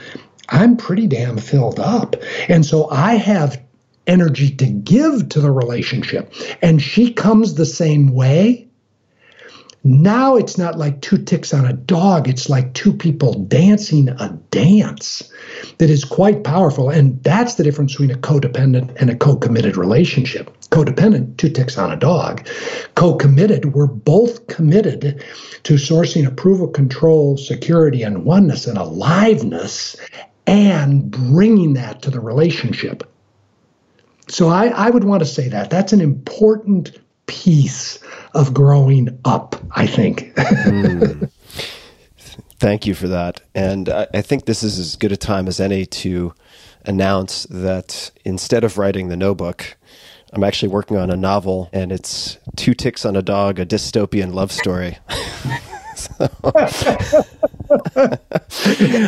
I'm 0.49 0.77
pretty 0.77 1.07
damn 1.07 1.39
filled 1.39 1.81
up. 1.81 2.17
And 2.49 2.67
so 2.67 2.91
I 2.91 3.15
have 3.15 3.63
energy 4.07 4.51
to 4.57 4.67
give 4.67 5.29
to 5.31 5.41
the 5.41 5.53
relationship. 5.53 6.35
And 6.61 6.83
she 6.83 7.13
comes 7.13 7.55
the 7.55 7.67
same 7.67 8.13
way. 8.13 8.69
Now 9.85 10.37
it's 10.37 10.57
not 10.57 10.79
like 10.79 11.01
two 11.01 11.19
ticks 11.19 11.53
on 11.53 11.67
a 11.67 11.73
dog, 11.73 12.29
it's 12.29 12.49
like 12.49 12.73
two 12.73 12.93
people 12.93 13.35
dancing 13.35 14.09
a 14.11 14.39
dance 14.53 15.29
that 15.79 15.91
is 15.91 16.05
quite 16.05 16.45
powerful. 16.45 16.89
And 16.89 17.21
that's 17.25 17.57
the 17.57 17.65
difference 17.65 17.93
between 17.93 18.13
a 18.13 18.19
codependent 18.19 18.95
and 19.01 19.11
a 19.11 19.17
co 19.17 19.35
committed 19.35 19.77
relationship. 19.77 20.57
Codependent, 20.71 21.37
two 21.37 21.51
ticks 21.51 21.77
on 21.77 21.91
a 21.91 21.97
dog. 21.97 22.47
Co 22.95 23.17
committed, 23.17 23.75
we're 23.75 23.89
both 23.89 24.47
committed 24.47 25.25
to 25.65 25.75
sourcing 25.75 26.27
approval, 26.27 26.69
control, 26.69 27.37
security, 27.37 28.05
and 28.05 28.25
oneness 28.25 28.69
and 28.69 28.79
aliveness 28.79 29.97
and 30.47 31.11
bringing 31.11 31.75
that 31.75 32.03
to 32.03 32.11
the 32.11 32.21
relationship. 32.21 33.03
So 34.29 34.49
I, 34.49 34.69
I 34.69 34.91
would 34.91 35.05
want 35.05 35.23
to 35.23 35.29
say 35.29 35.49
that. 35.49 35.71
That's 35.71 35.93
an 35.93 36.01
important 36.01 36.99
piece 37.27 37.99
of 38.35 38.55
growing 38.55 39.19
up, 39.25 39.57
I 39.73 39.87
think. 39.87 40.35
mm. 40.37 41.31
Thank 42.59 42.87
you 42.87 42.95
for 42.95 43.09
that. 43.09 43.41
And 43.55 43.89
I, 43.89 44.07
I 44.15 44.23
think 44.23 44.45
this 44.45 44.63
is 44.63 44.79
as 44.79 44.97
good 44.97 45.13
a 45.13 45.17
time 45.17 45.49
as 45.49 45.59
any 45.59 45.85
to 45.87 46.35
announce 46.85 47.45
that 47.51 48.11
instead 48.25 48.65
of 48.65 48.79
writing 48.79 49.09
the 49.09 49.17
no 49.17 49.35
book, 49.35 49.77
I'm 50.33 50.45
actually 50.45 50.69
working 50.69 50.97
on 50.97 51.11
a 51.11 51.17
novel, 51.17 51.69
and 51.73 51.93
it's 51.93 52.39
Two 52.57 52.73
Ticks 52.73 53.05
on 53.05 53.17
a 53.17 53.23
Dog, 53.23 53.59
a 53.59 53.67
dystopian 53.67 54.33
love 54.33 54.51
story. 54.51 54.97
so, 55.97 56.29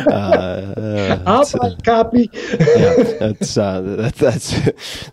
uh, 0.09 1.19
I'll 1.25 1.49
buy 1.59 1.75
copy. 1.83 2.29
yeah, 2.33 2.95
that's 3.19 3.57
uh, 3.57 3.81
that, 3.81 4.15
that's 4.15 4.51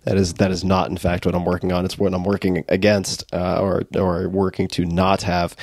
that 0.04 0.16
is 0.16 0.34
that 0.34 0.50
is 0.50 0.64
not 0.64 0.90
in 0.90 0.96
fact 0.96 1.26
what 1.26 1.34
I'm 1.34 1.44
working 1.44 1.72
on. 1.72 1.84
It's 1.84 1.98
what 1.98 2.14
I'm 2.14 2.24
working 2.24 2.64
against 2.68 3.24
uh, 3.32 3.60
or 3.60 3.82
or 3.96 4.28
working 4.28 4.68
to 4.68 4.84
not 4.84 5.22
have. 5.22 5.56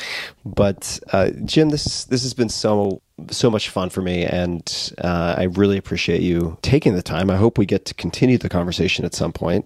But 0.46 1.00
uh, 1.12 1.32
Jim, 1.46 1.70
this 1.70 2.06
this 2.06 2.24
has 2.24 2.34
been 2.34 2.50
so 2.50 3.02
so 3.30 3.50
much 3.50 3.70
fun 3.70 3.90
for 3.90 4.02
me, 4.02 4.26
and 4.26 4.94
uh, 5.00 5.36
I 5.38 5.44
really 5.44 5.78
appreciate 5.78 6.22
you 6.22 6.58
taking 6.62 6.96
the 6.96 7.02
time. 7.02 7.30
I 7.30 7.36
hope 7.36 7.58
we 7.58 7.66
get 7.66 7.86
to 7.86 7.94
continue 7.94 8.38
the 8.38 8.50
conversation 8.50 9.06
at 9.06 9.14
some 9.14 9.34
point. 9.34 9.66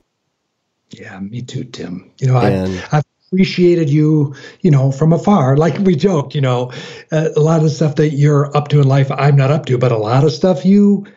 Yeah, 0.89 1.19
me 1.19 1.41
too, 1.41 1.63
Tim. 1.63 2.11
You 2.19 2.27
know, 2.27 2.37
and, 2.37 2.83
I, 2.91 2.97
I've 2.97 3.05
appreciated 3.33 3.89
you, 3.89 4.35
you 4.61 4.69
know, 4.69 4.91
from 4.91 5.11
afar. 5.11 5.57
Like 5.57 5.77
we 5.79 5.95
joke, 5.95 6.35
you 6.35 6.41
know, 6.41 6.71
uh, 7.11 7.29
a 7.35 7.39
lot 7.39 7.63
of 7.63 7.71
stuff 7.71 7.95
that 7.95 8.11
you're 8.11 8.55
up 8.55 8.67
to 8.67 8.79
in 8.79 8.87
life, 8.87 9.09
I'm 9.11 9.35
not 9.35 9.49
up 9.49 9.65
to, 9.65 9.77
but 9.79 9.91
a 9.91 9.97
lot 9.97 10.23
of 10.23 10.31
stuff 10.31 10.63
you 10.63 11.07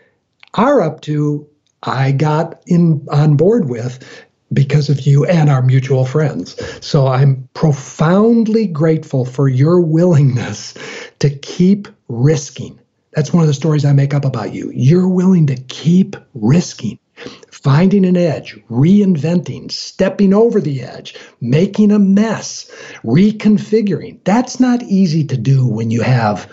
are 0.55 0.81
up 0.81 1.03
to, 1.03 1.47
I 1.83 2.13
got 2.13 2.63
in 2.67 3.07
on 3.13 3.37
board 3.37 3.69
with 3.69 4.03
because 4.51 4.89
of 4.89 5.01
you 5.01 5.27
and 5.27 5.51
our 5.51 5.61
mutual 5.61 6.07
friends. 6.07 6.57
So 6.85 7.07
I'm 7.07 7.47
profoundly 7.53 8.67
grateful 8.67 9.27
for 9.27 9.49
your 9.49 9.83
willingness 9.83 10.73
to 11.19 11.29
keep 11.29 11.87
risking. 12.09 12.81
That's 13.13 13.33
one 13.33 13.43
of 13.43 13.47
the 13.47 13.55
stories 13.55 13.85
I 13.85 13.93
make 13.93 14.15
up 14.15 14.25
about 14.25 14.55
you. 14.55 14.73
You're 14.75 15.09
willing 15.09 15.47
to 15.49 15.57
keep 15.57 16.17
risking 16.33 16.99
finding 17.51 18.05
an 18.05 18.17
edge, 18.17 18.59
reinventing, 18.71 19.71
stepping 19.71 20.33
over 20.33 20.61
the 20.61 20.83
edge, 20.83 21.15
making 21.41 21.91
a 21.91 21.99
mess, 21.99 22.71
reconfiguring. 23.05 24.19
That's 24.25 24.61
not 24.61 24.83
easy 24.85 25.25
to 25.25 25.37
do 25.37 25.67
when 25.67 25.91
you 25.91 26.03
have, 26.03 26.51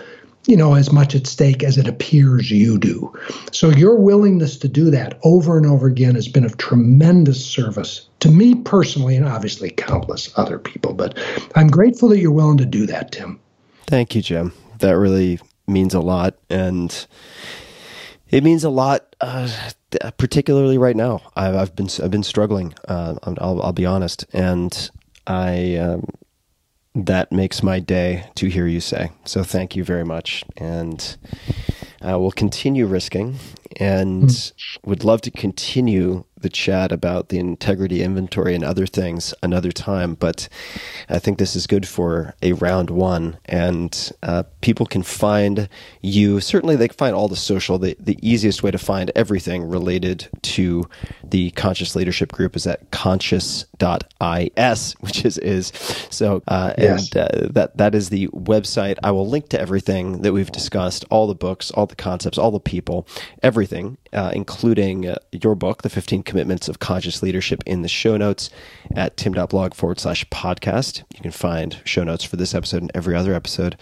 you 0.47 0.57
know, 0.57 0.73
as 0.73 0.91
much 0.91 1.15
at 1.15 1.27
stake 1.27 1.63
as 1.63 1.77
it 1.77 1.87
appears 1.87 2.49
you 2.51 2.77
do. 2.77 3.13
So 3.51 3.69
your 3.69 3.95
willingness 3.97 4.57
to 4.57 4.67
do 4.67 4.89
that 4.91 5.19
over 5.23 5.57
and 5.57 5.65
over 5.65 5.87
again 5.87 6.15
has 6.15 6.27
been 6.27 6.45
of 6.45 6.57
tremendous 6.57 7.45
service 7.45 8.07
to 8.21 8.29
me 8.29 8.55
personally 8.55 9.15
and 9.15 9.27
obviously 9.27 9.69
countless 9.69 10.31
other 10.37 10.57
people. 10.59 10.93
But 10.93 11.17
I'm 11.55 11.67
grateful 11.67 12.09
that 12.09 12.19
you're 12.19 12.31
willing 12.31 12.57
to 12.57 12.65
do 12.65 12.85
that, 12.87 13.11
Tim. 13.11 13.39
Thank 13.87 14.15
you, 14.15 14.21
Jim. 14.21 14.53
That 14.79 14.97
really 14.97 15.39
means 15.67 15.93
a 15.93 15.99
lot. 15.99 16.37
And 16.49 17.05
it 18.29 18.43
means 18.43 18.63
a 18.63 18.69
lot, 18.69 19.15
uh, 19.21 19.49
particularly 20.17 20.77
right 20.77 20.95
now. 20.95 21.21
I've, 21.35 21.55
I've, 21.55 21.75
been 21.75 21.89
I've 22.01 22.11
been 22.11 22.23
struggling. 22.23 22.73
Uh, 22.87 23.15
I'll, 23.23 23.61
I'll, 23.61 23.73
be 23.73 23.85
honest, 23.85 24.25
and 24.33 24.91
I 25.27 25.75
um, 25.75 26.07
that 26.95 27.31
makes 27.31 27.63
my 27.63 27.79
day 27.79 28.25
to 28.35 28.47
hear 28.47 28.67
you 28.67 28.79
say. 28.79 29.11
So 29.25 29.43
thank 29.43 29.75
you 29.75 29.83
very 29.83 30.03
much, 30.03 30.43
and 30.57 31.17
I 32.01 32.15
will 32.15 32.31
continue 32.31 32.85
risking, 32.85 33.37
and 33.77 34.23
mm. 34.23 34.53
would 34.83 35.03
love 35.03 35.21
to 35.21 35.31
continue 35.31 36.25
the 36.43 36.49
chat 36.49 36.91
about 36.91 37.29
the 37.29 37.39
integrity 37.39 38.03
inventory 38.03 38.53
and 38.53 38.63
other 38.63 38.85
things 38.85 39.33
another 39.41 39.71
time. 39.71 40.13
But 40.13 40.47
I 41.09 41.17
think 41.17 41.39
this 41.39 41.55
is 41.55 41.65
good 41.65 41.87
for 41.87 42.35
a 42.43 42.53
round 42.53 42.91
one, 42.91 43.39
and 43.45 44.11
uh, 44.21 44.43
people 44.61 44.85
can 44.85 45.01
find 45.01 45.67
you. 46.01 46.39
Certainly, 46.39 46.75
they 46.75 46.89
can 46.89 46.97
find 46.97 47.15
all 47.15 47.27
the 47.27 47.35
social. 47.35 47.79
The, 47.79 47.97
the 47.99 48.19
easiest 48.21 48.61
way 48.61 48.69
to 48.69 48.77
find 48.77 49.11
everything 49.15 49.67
related 49.67 50.29
to 50.43 50.87
the 51.23 51.49
conscious 51.51 51.95
leadership 51.95 52.31
group 52.31 52.55
is 52.55 52.67
at 52.67 52.91
conscious.is, 52.91 54.93
which 54.99 55.25
is 55.25 55.37
is 55.39 55.71
so. 56.11 56.43
Uh, 56.47 56.73
yes. 56.77 57.11
And 57.13 57.17
uh, 57.17 57.47
that 57.51 57.77
that 57.77 57.95
is 57.95 58.09
the 58.09 58.27
website. 58.27 58.99
I 59.01 59.11
will 59.11 59.27
link 59.27 59.49
to 59.49 59.59
everything 59.59 60.21
that 60.21 60.33
we've 60.33 60.51
discussed, 60.51 61.05
all 61.09 61.25
the 61.25 61.35
books, 61.35 61.71
all 61.71 61.85
the 61.85 61.95
concepts, 61.95 62.37
all 62.37 62.51
the 62.51 62.59
people, 62.59 63.07
everything, 63.41 63.62
uh, 63.71 64.31
including 64.33 65.07
uh, 65.07 65.15
your 65.31 65.55
book, 65.55 65.83
the 65.83 65.89
15 65.89 66.23
commitments 66.23 66.67
of 66.67 66.79
conscious 66.79 67.21
leadership 67.21 67.61
in 67.65 67.81
the 67.81 67.87
show 67.87 68.17
notes 68.17 68.49
at 68.95 69.15
tim.blog 69.17 69.73
forward 69.73 69.99
slash 69.99 70.25
podcast. 70.29 71.03
You 71.13 71.21
can 71.21 71.31
find 71.31 71.79
show 71.85 72.03
notes 72.03 72.23
for 72.23 72.35
this 72.35 72.53
episode 72.55 72.81
and 72.81 72.91
every 72.93 73.15
other 73.15 73.33
episode. 73.33 73.77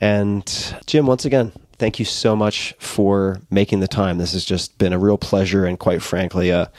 And 0.00 0.74
Jim, 0.86 1.06
once 1.06 1.24
again, 1.24 1.52
thank 1.78 1.98
you 1.98 2.04
so 2.04 2.34
much 2.34 2.74
for 2.78 3.40
making 3.50 3.80
the 3.80 3.88
time. 3.88 4.18
This 4.18 4.32
has 4.32 4.44
just 4.44 4.78
been 4.78 4.92
a 4.92 4.98
real 4.98 5.18
pleasure 5.18 5.64
and 5.64 5.78
quite 5.78 6.02
frankly, 6.02 6.50
a, 6.50 6.70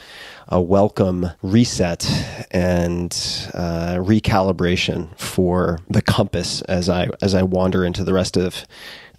a 0.48 0.60
welcome 0.60 1.30
reset 1.42 2.06
and 2.50 3.12
uh, 3.54 3.96
recalibration 3.96 5.16
for 5.18 5.78
the 5.88 6.02
compass 6.02 6.62
as 6.62 6.88
I 6.88 7.08
as 7.22 7.34
I 7.34 7.42
wander 7.42 7.84
into 7.84 8.04
the 8.04 8.12
rest 8.12 8.36
of 8.36 8.66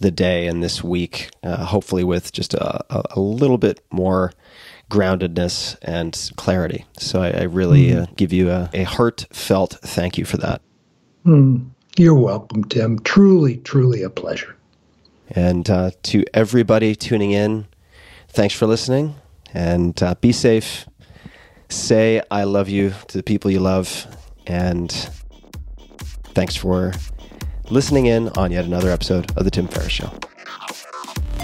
the 0.01 0.11
day 0.11 0.47
and 0.47 0.63
this 0.63 0.83
week. 0.83 1.30
Uh, 1.43 1.65
hopefully, 1.65 2.03
with 2.03 2.31
just 2.31 2.53
a, 2.53 2.83
a, 2.89 3.19
little 3.19 3.57
bit 3.57 3.83
more 3.91 4.33
groundedness 4.89 5.77
and 5.81 6.31
clarity. 6.35 6.85
So 6.97 7.21
I, 7.21 7.30
I 7.30 7.41
really 7.43 7.88
mm. 7.88 8.03
uh, 8.03 8.05
give 8.17 8.33
you 8.33 8.49
a, 8.49 8.69
a, 8.73 8.83
heartfelt 8.83 9.77
thank 9.81 10.17
you 10.17 10.25
for 10.25 10.38
that. 10.38 10.61
Mm. 11.25 11.69
You're 11.97 12.15
welcome, 12.15 12.63
Tim. 12.65 12.99
Truly, 12.99 13.57
truly 13.57 14.01
a 14.01 14.09
pleasure. 14.09 14.55
And 15.30 15.69
uh, 15.69 15.91
to 16.03 16.23
everybody 16.33 16.95
tuning 16.95 17.31
in, 17.31 17.67
thanks 18.30 18.53
for 18.53 18.65
listening 18.65 19.15
and 19.53 20.01
uh, 20.01 20.15
be 20.15 20.31
safe. 20.31 20.85
Say 21.69 22.21
I 22.31 22.43
love 22.43 22.69
you 22.69 22.93
to 23.07 23.17
the 23.17 23.23
people 23.23 23.51
you 23.51 23.59
love. 23.59 24.07
And 24.47 24.91
thanks 26.33 26.55
for 26.55 26.93
listening 27.72 28.08
in 28.08 28.27
on 28.30 28.51
yet 28.51 28.66
another 28.66 28.90
episode 28.91 29.32
of 29.38 29.45
The 29.45 29.51
Tim 29.51 29.66
Ferriss 29.66 29.93
Show. 29.93 30.11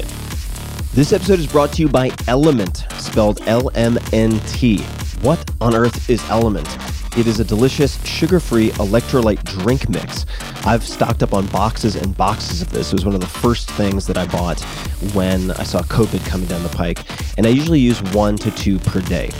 it. 0.00 0.29
This 0.92 1.12
episode 1.12 1.38
is 1.38 1.46
brought 1.46 1.72
to 1.74 1.82
you 1.82 1.88
by 1.88 2.10
Element, 2.26 2.84
spelled 2.98 3.40
L 3.46 3.70
M 3.76 3.96
N 4.12 4.40
T. 4.40 4.78
What 5.22 5.48
on 5.60 5.76
earth 5.76 6.10
is 6.10 6.20
Element? 6.28 6.66
It 7.16 7.28
is 7.28 7.38
a 7.38 7.44
delicious, 7.44 8.04
sugar 8.04 8.40
free 8.40 8.70
electrolyte 8.70 9.44
drink 9.44 9.88
mix. 9.88 10.26
I've 10.66 10.82
stocked 10.82 11.22
up 11.22 11.32
on 11.32 11.46
boxes 11.46 11.94
and 11.94 12.16
boxes 12.16 12.60
of 12.60 12.70
this. 12.70 12.88
It 12.88 12.94
was 12.94 13.04
one 13.04 13.14
of 13.14 13.20
the 13.20 13.28
first 13.28 13.70
things 13.70 14.04
that 14.08 14.18
I 14.18 14.26
bought 14.26 14.60
when 15.14 15.52
I 15.52 15.62
saw 15.62 15.80
COVID 15.82 16.26
coming 16.26 16.48
down 16.48 16.64
the 16.64 16.68
pike, 16.70 17.04
and 17.38 17.46
I 17.46 17.50
usually 17.50 17.78
use 17.78 18.02
one 18.12 18.34
to 18.38 18.50
two 18.50 18.80
per 18.80 19.00
day. 19.00 19.30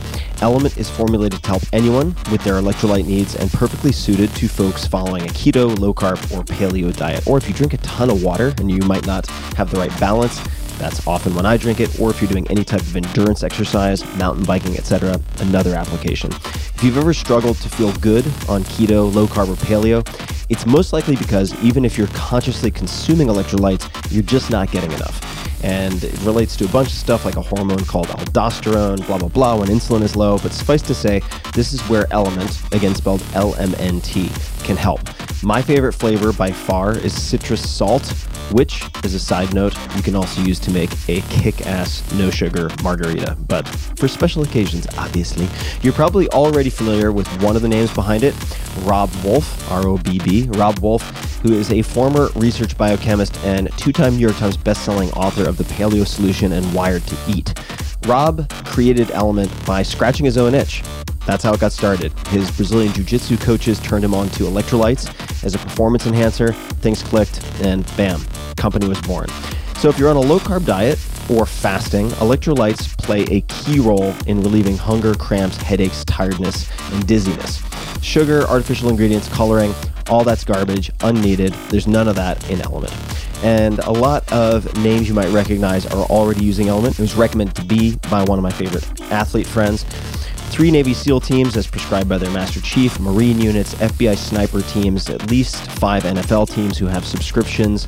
Element 0.42 0.78
is 0.78 0.88
formulated 0.88 1.42
to 1.42 1.48
help 1.48 1.62
anyone 1.72 2.14
with 2.30 2.44
their 2.44 2.54
electrolyte 2.54 3.06
needs 3.06 3.34
and 3.34 3.50
perfectly 3.50 3.90
suited 3.90 4.32
to 4.36 4.46
folks 4.46 4.86
following 4.86 5.24
a 5.24 5.32
keto, 5.32 5.76
low 5.80 5.92
carb, 5.92 6.16
or 6.30 6.44
paleo 6.44 6.96
diet. 6.96 7.26
Or 7.26 7.38
if 7.38 7.48
you 7.48 7.54
drink 7.54 7.74
a 7.74 7.78
ton 7.78 8.08
of 8.08 8.22
water 8.22 8.54
and 8.58 8.70
you 8.70 8.78
might 8.82 9.04
not 9.04 9.26
have 9.56 9.70
the 9.70 9.78
right 9.78 10.00
balance, 10.00 10.40
that's 10.80 11.06
often 11.06 11.34
when 11.34 11.46
I 11.46 11.56
drink 11.56 11.78
it, 11.78 12.00
or 12.00 12.10
if 12.10 12.20
you're 12.20 12.30
doing 12.30 12.50
any 12.50 12.64
type 12.64 12.80
of 12.80 12.96
endurance 12.96 13.42
exercise, 13.42 14.02
mountain 14.16 14.44
biking, 14.44 14.76
etc., 14.76 15.20
another 15.38 15.74
application. 15.74 16.32
If 16.32 16.82
you've 16.82 16.96
ever 16.96 17.12
struggled 17.12 17.58
to 17.58 17.68
feel 17.68 17.92
good 17.98 18.26
on 18.48 18.64
keto, 18.64 19.14
low 19.14 19.26
carb, 19.26 19.48
or 19.48 19.56
paleo, 19.56 20.02
it's 20.48 20.66
most 20.66 20.92
likely 20.92 21.16
because 21.16 21.54
even 21.62 21.84
if 21.84 21.98
you're 21.98 22.08
consciously 22.08 22.70
consuming 22.70 23.28
electrolytes, 23.28 23.88
you're 24.10 24.22
just 24.22 24.50
not 24.50 24.72
getting 24.72 24.90
enough. 24.92 25.39
And 25.62 26.02
it 26.02 26.18
relates 26.22 26.56
to 26.56 26.64
a 26.64 26.68
bunch 26.68 26.88
of 26.88 26.94
stuff 26.94 27.24
like 27.24 27.36
a 27.36 27.42
hormone 27.42 27.84
called 27.84 28.08
aldosterone, 28.08 29.06
blah, 29.06 29.18
blah, 29.18 29.28
blah, 29.28 29.56
when 29.56 29.68
insulin 29.68 30.02
is 30.02 30.16
low. 30.16 30.38
But 30.38 30.52
suffice 30.52 30.82
to 30.82 30.94
say, 30.94 31.22
this 31.54 31.72
is 31.72 31.80
where 31.82 32.06
Element, 32.12 32.60
again 32.72 32.94
spelled 32.94 33.22
L 33.34 33.54
M 33.56 33.74
N 33.78 34.00
T, 34.00 34.30
can 34.62 34.76
help. 34.76 35.00
My 35.42 35.62
favorite 35.62 35.92
flavor 35.92 36.32
by 36.32 36.50
far 36.50 36.92
is 36.92 37.20
citrus 37.20 37.68
salt, 37.68 38.06
which, 38.52 38.84
as 39.04 39.14
a 39.14 39.18
side 39.18 39.54
note, 39.54 39.74
you 39.96 40.02
can 40.02 40.14
also 40.14 40.42
use 40.42 40.58
to 40.60 40.70
make 40.70 40.90
a 41.08 41.20
kick 41.22 41.66
ass 41.66 42.02
no 42.14 42.30
sugar 42.30 42.68
margarita. 42.82 43.36
But 43.48 43.66
for 43.68 44.08
special 44.08 44.42
occasions, 44.42 44.86
obviously. 44.98 45.48
You're 45.82 45.92
probably 45.92 46.28
already 46.28 46.68
familiar 46.68 47.12
with 47.12 47.26
one 47.42 47.56
of 47.56 47.62
the 47.62 47.68
names 47.68 47.92
behind 47.94 48.22
it 48.22 48.34
Robb 48.82 49.10
Wolf, 49.24 49.70
R 49.70 49.86
O 49.86 49.98
B 49.98 50.18
B. 50.18 50.48
Robb 50.52 50.78
Wolf, 50.80 51.02
who 51.42 51.52
is 51.52 51.72
a 51.72 51.82
former 51.82 52.28
research 52.36 52.76
biochemist 52.76 53.36
and 53.44 53.70
two 53.78 53.92
time 53.92 54.14
New 54.14 54.20
York 54.20 54.36
Times 54.36 54.56
bestselling 54.56 55.14
author 55.16 55.48
of 55.50 55.58
The 55.58 55.64
Paleo 55.64 56.06
Solution 56.06 56.52
and 56.52 56.72
Wired 56.72 57.02
to 57.08 57.16
Eat. 57.28 57.52
Robb 58.06 58.48
created 58.64 59.10
Element 59.10 59.52
by 59.66 59.82
scratching 59.82 60.24
his 60.24 60.38
own 60.38 60.54
itch. 60.54 60.82
That's 61.26 61.44
how 61.44 61.52
it 61.52 61.60
got 61.60 61.72
started. 61.72 62.12
His 62.28 62.50
Brazilian 62.52 62.92
Jiu 62.94 63.04
Jitsu 63.04 63.36
coaches 63.36 63.78
turned 63.80 64.04
him 64.04 64.14
on 64.14 64.30
to 64.30 64.44
electrolytes 64.44 65.12
as 65.44 65.54
a 65.54 65.58
performance 65.58 66.06
enhancer. 66.06 66.52
Things 66.80 67.02
clicked, 67.02 67.44
and 67.62 67.84
bam, 67.96 68.24
company 68.56 68.88
was 68.88 69.00
born. 69.02 69.28
So 69.76 69.88
if 69.88 69.98
you're 69.98 70.08
on 70.08 70.16
a 70.16 70.20
low 70.20 70.38
carb 70.38 70.64
diet 70.64 70.98
or 71.30 71.46
fasting, 71.46 72.08
electrolytes 72.10 72.98
play 72.98 73.22
a 73.30 73.40
key 73.42 73.78
role 73.78 74.12
in 74.26 74.42
relieving 74.42 74.76
hunger, 74.76 75.14
cramps, 75.14 75.56
headaches, 75.56 76.04
tiredness, 76.04 76.68
and 76.92 77.06
dizziness. 77.06 77.62
Sugar, 78.02 78.42
artificial 78.48 78.90
ingredients, 78.90 79.28
coloring, 79.28 79.72
all 80.08 80.24
that's 80.24 80.44
garbage, 80.44 80.90
unneeded. 81.02 81.52
There's 81.68 81.86
none 81.86 82.08
of 82.08 82.16
that 82.16 82.50
in 82.50 82.60
Element. 82.62 82.92
And 83.42 83.78
a 83.80 83.92
lot 83.92 84.30
of 84.32 84.76
names 84.78 85.08
you 85.08 85.14
might 85.14 85.32
recognize 85.32 85.86
are 85.86 86.04
already 86.06 86.44
using 86.44 86.68
Element. 86.68 86.98
It 86.98 87.02
was 87.02 87.14
recommended 87.14 87.54
to 87.56 87.64
be 87.64 87.96
by 88.10 88.24
one 88.24 88.38
of 88.38 88.42
my 88.42 88.50
favorite 88.50 88.86
athlete 89.12 89.46
friends 89.46 89.84
three 90.50 90.70
Navy 90.72 90.92
SEAL 90.92 91.20
teams 91.20 91.56
as 91.56 91.68
prescribed 91.68 92.08
by 92.08 92.18
their 92.18 92.30
Master 92.32 92.60
Chief, 92.60 92.98
Marine 92.98 93.40
units, 93.40 93.74
FBI 93.76 94.16
sniper 94.16 94.60
teams, 94.62 95.08
at 95.08 95.30
least 95.30 95.56
five 95.72 96.02
NFL 96.02 96.52
teams 96.52 96.76
who 96.76 96.86
have 96.86 97.06
subscriptions. 97.06 97.86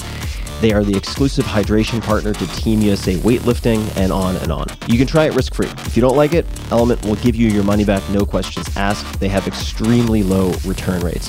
They 0.62 0.72
are 0.72 0.84
the 0.84 0.96
exclusive 0.96 1.44
hydration 1.44 2.00
partner 2.00 2.32
to 2.32 2.46
Team 2.54 2.82
USA 2.82 3.16
weightlifting, 3.16 3.84
and 3.96 4.12
on 4.12 4.36
and 4.36 4.52
on. 4.52 4.68
You 4.86 4.96
can 4.96 5.08
try 5.08 5.24
it 5.24 5.34
risk 5.34 5.54
free. 5.56 5.66
If 5.66 5.96
you 5.96 6.00
don't 6.00 6.16
like 6.16 6.34
it, 6.34 6.46
Element 6.70 7.04
will 7.04 7.16
give 7.16 7.34
you 7.34 7.48
your 7.48 7.64
money 7.64 7.84
back, 7.84 8.08
no 8.10 8.24
questions 8.24 8.68
asked. 8.76 9.18
They 9.18 9.26
have 9.26 9.48
extremely 9.48 10.22
low 10.22 10.52
return 10.64 11.00
rates. 11.00 11.28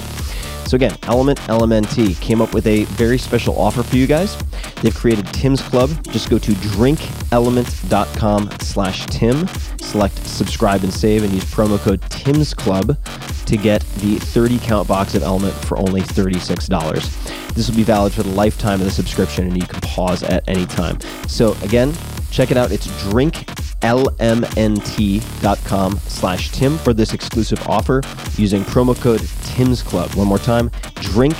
So 0.65 0.75
again, 0.75 0.97
Element 1.03 1.39
LMNT 1.41 2.19
came 2.21 2.41
up 2.41 2.53
with 2.53 2.65
a 2.67 2.85
very 2.85 3.17
special 3.17 3.59
offer 3.59 3.83
for 3.83 3.95
you 3.95 4.07
guys. 4.07 4.37
They've 4.81 4.95
created 4.95 5.27
Tim's 5.27 5.61
Club. 5.61 5.89
Just 6.11 6.29
go 6.29 6.37
to 6.39 6.51
drinklmnt.com 6.51 8.49
slash 8.59 9.05
Tim, 9.07 9.47
select 9.79 10.17
subscribe 10.25 10.83
and 10.83 10.93
save, 10.93 11.23
and 11.23 11.33
use 11.33 11.45
promo 11.45 11.77
code 11.79 12.01
Tim's 12.09 12.53
Club 12.53 12.97
to 13.45 13.57
get 13.57 13.81
the 13.97 14.17
30 14.19 14.59
count 14.59 14.87
box 14.87 15.15
of 15.15 15.23
Element 15.23 15.53
for 15.53 15.77
only 15.77 16.01
$36. 16.01 17.53
This 17.53 17.69
will 17.69 17.75
be 17.75 17.83
valid 17.83 18.13
for 18.13 18.23
the 18.23 18.29
lifetime 18.29 18.79
of 18.79 18.85
the 18.85 18.91
subscription, 18.91 19.45
and 19.47 19.55
you 19.55 19.67
can 19.67 19.79
pause 19.81 20.23
at 20.23 20.43
any 20.47 20.65
time. 20.65 20.99
So 21.27 21.55
again, 21.61 21.93
check 22.33 22.51
it 22.51 22.57
out. 22.57 22.71
It's 22.71 22.87
drinklmnt.com 23.03 25.97
slash 25.99 26.49
Tim 26.49 26.77
for 26.79 26.93
this 26.93 27.13
exclusive 27.13 27.65
offer 27.67 28.01
using 28.35 28.63
promo 28.63 28.99
code 28.99 29.21
Tim's 29.43 29.83
Club. 29.83 30.13
One 30.15 30.27
more 30.27 30.39
time, 30.39 30.71
drink 30.95 31.35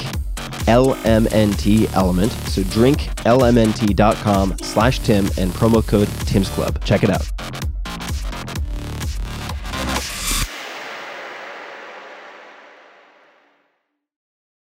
LMNT 0.66 1.92
element. 1.94 2.32
So 2.32 2.62
drinklmnt.com 2.62 4.58
slash 4.60 5.00
Tim 5.00 5.26
and 5.38 5.52
promo 5.52 5.86
code 5.86 6.08
Tim's 6.28 6.48
Club. 6.50 6.82
Check 6.86 7.04
it 7.04 7.10
out. 7.10 7.28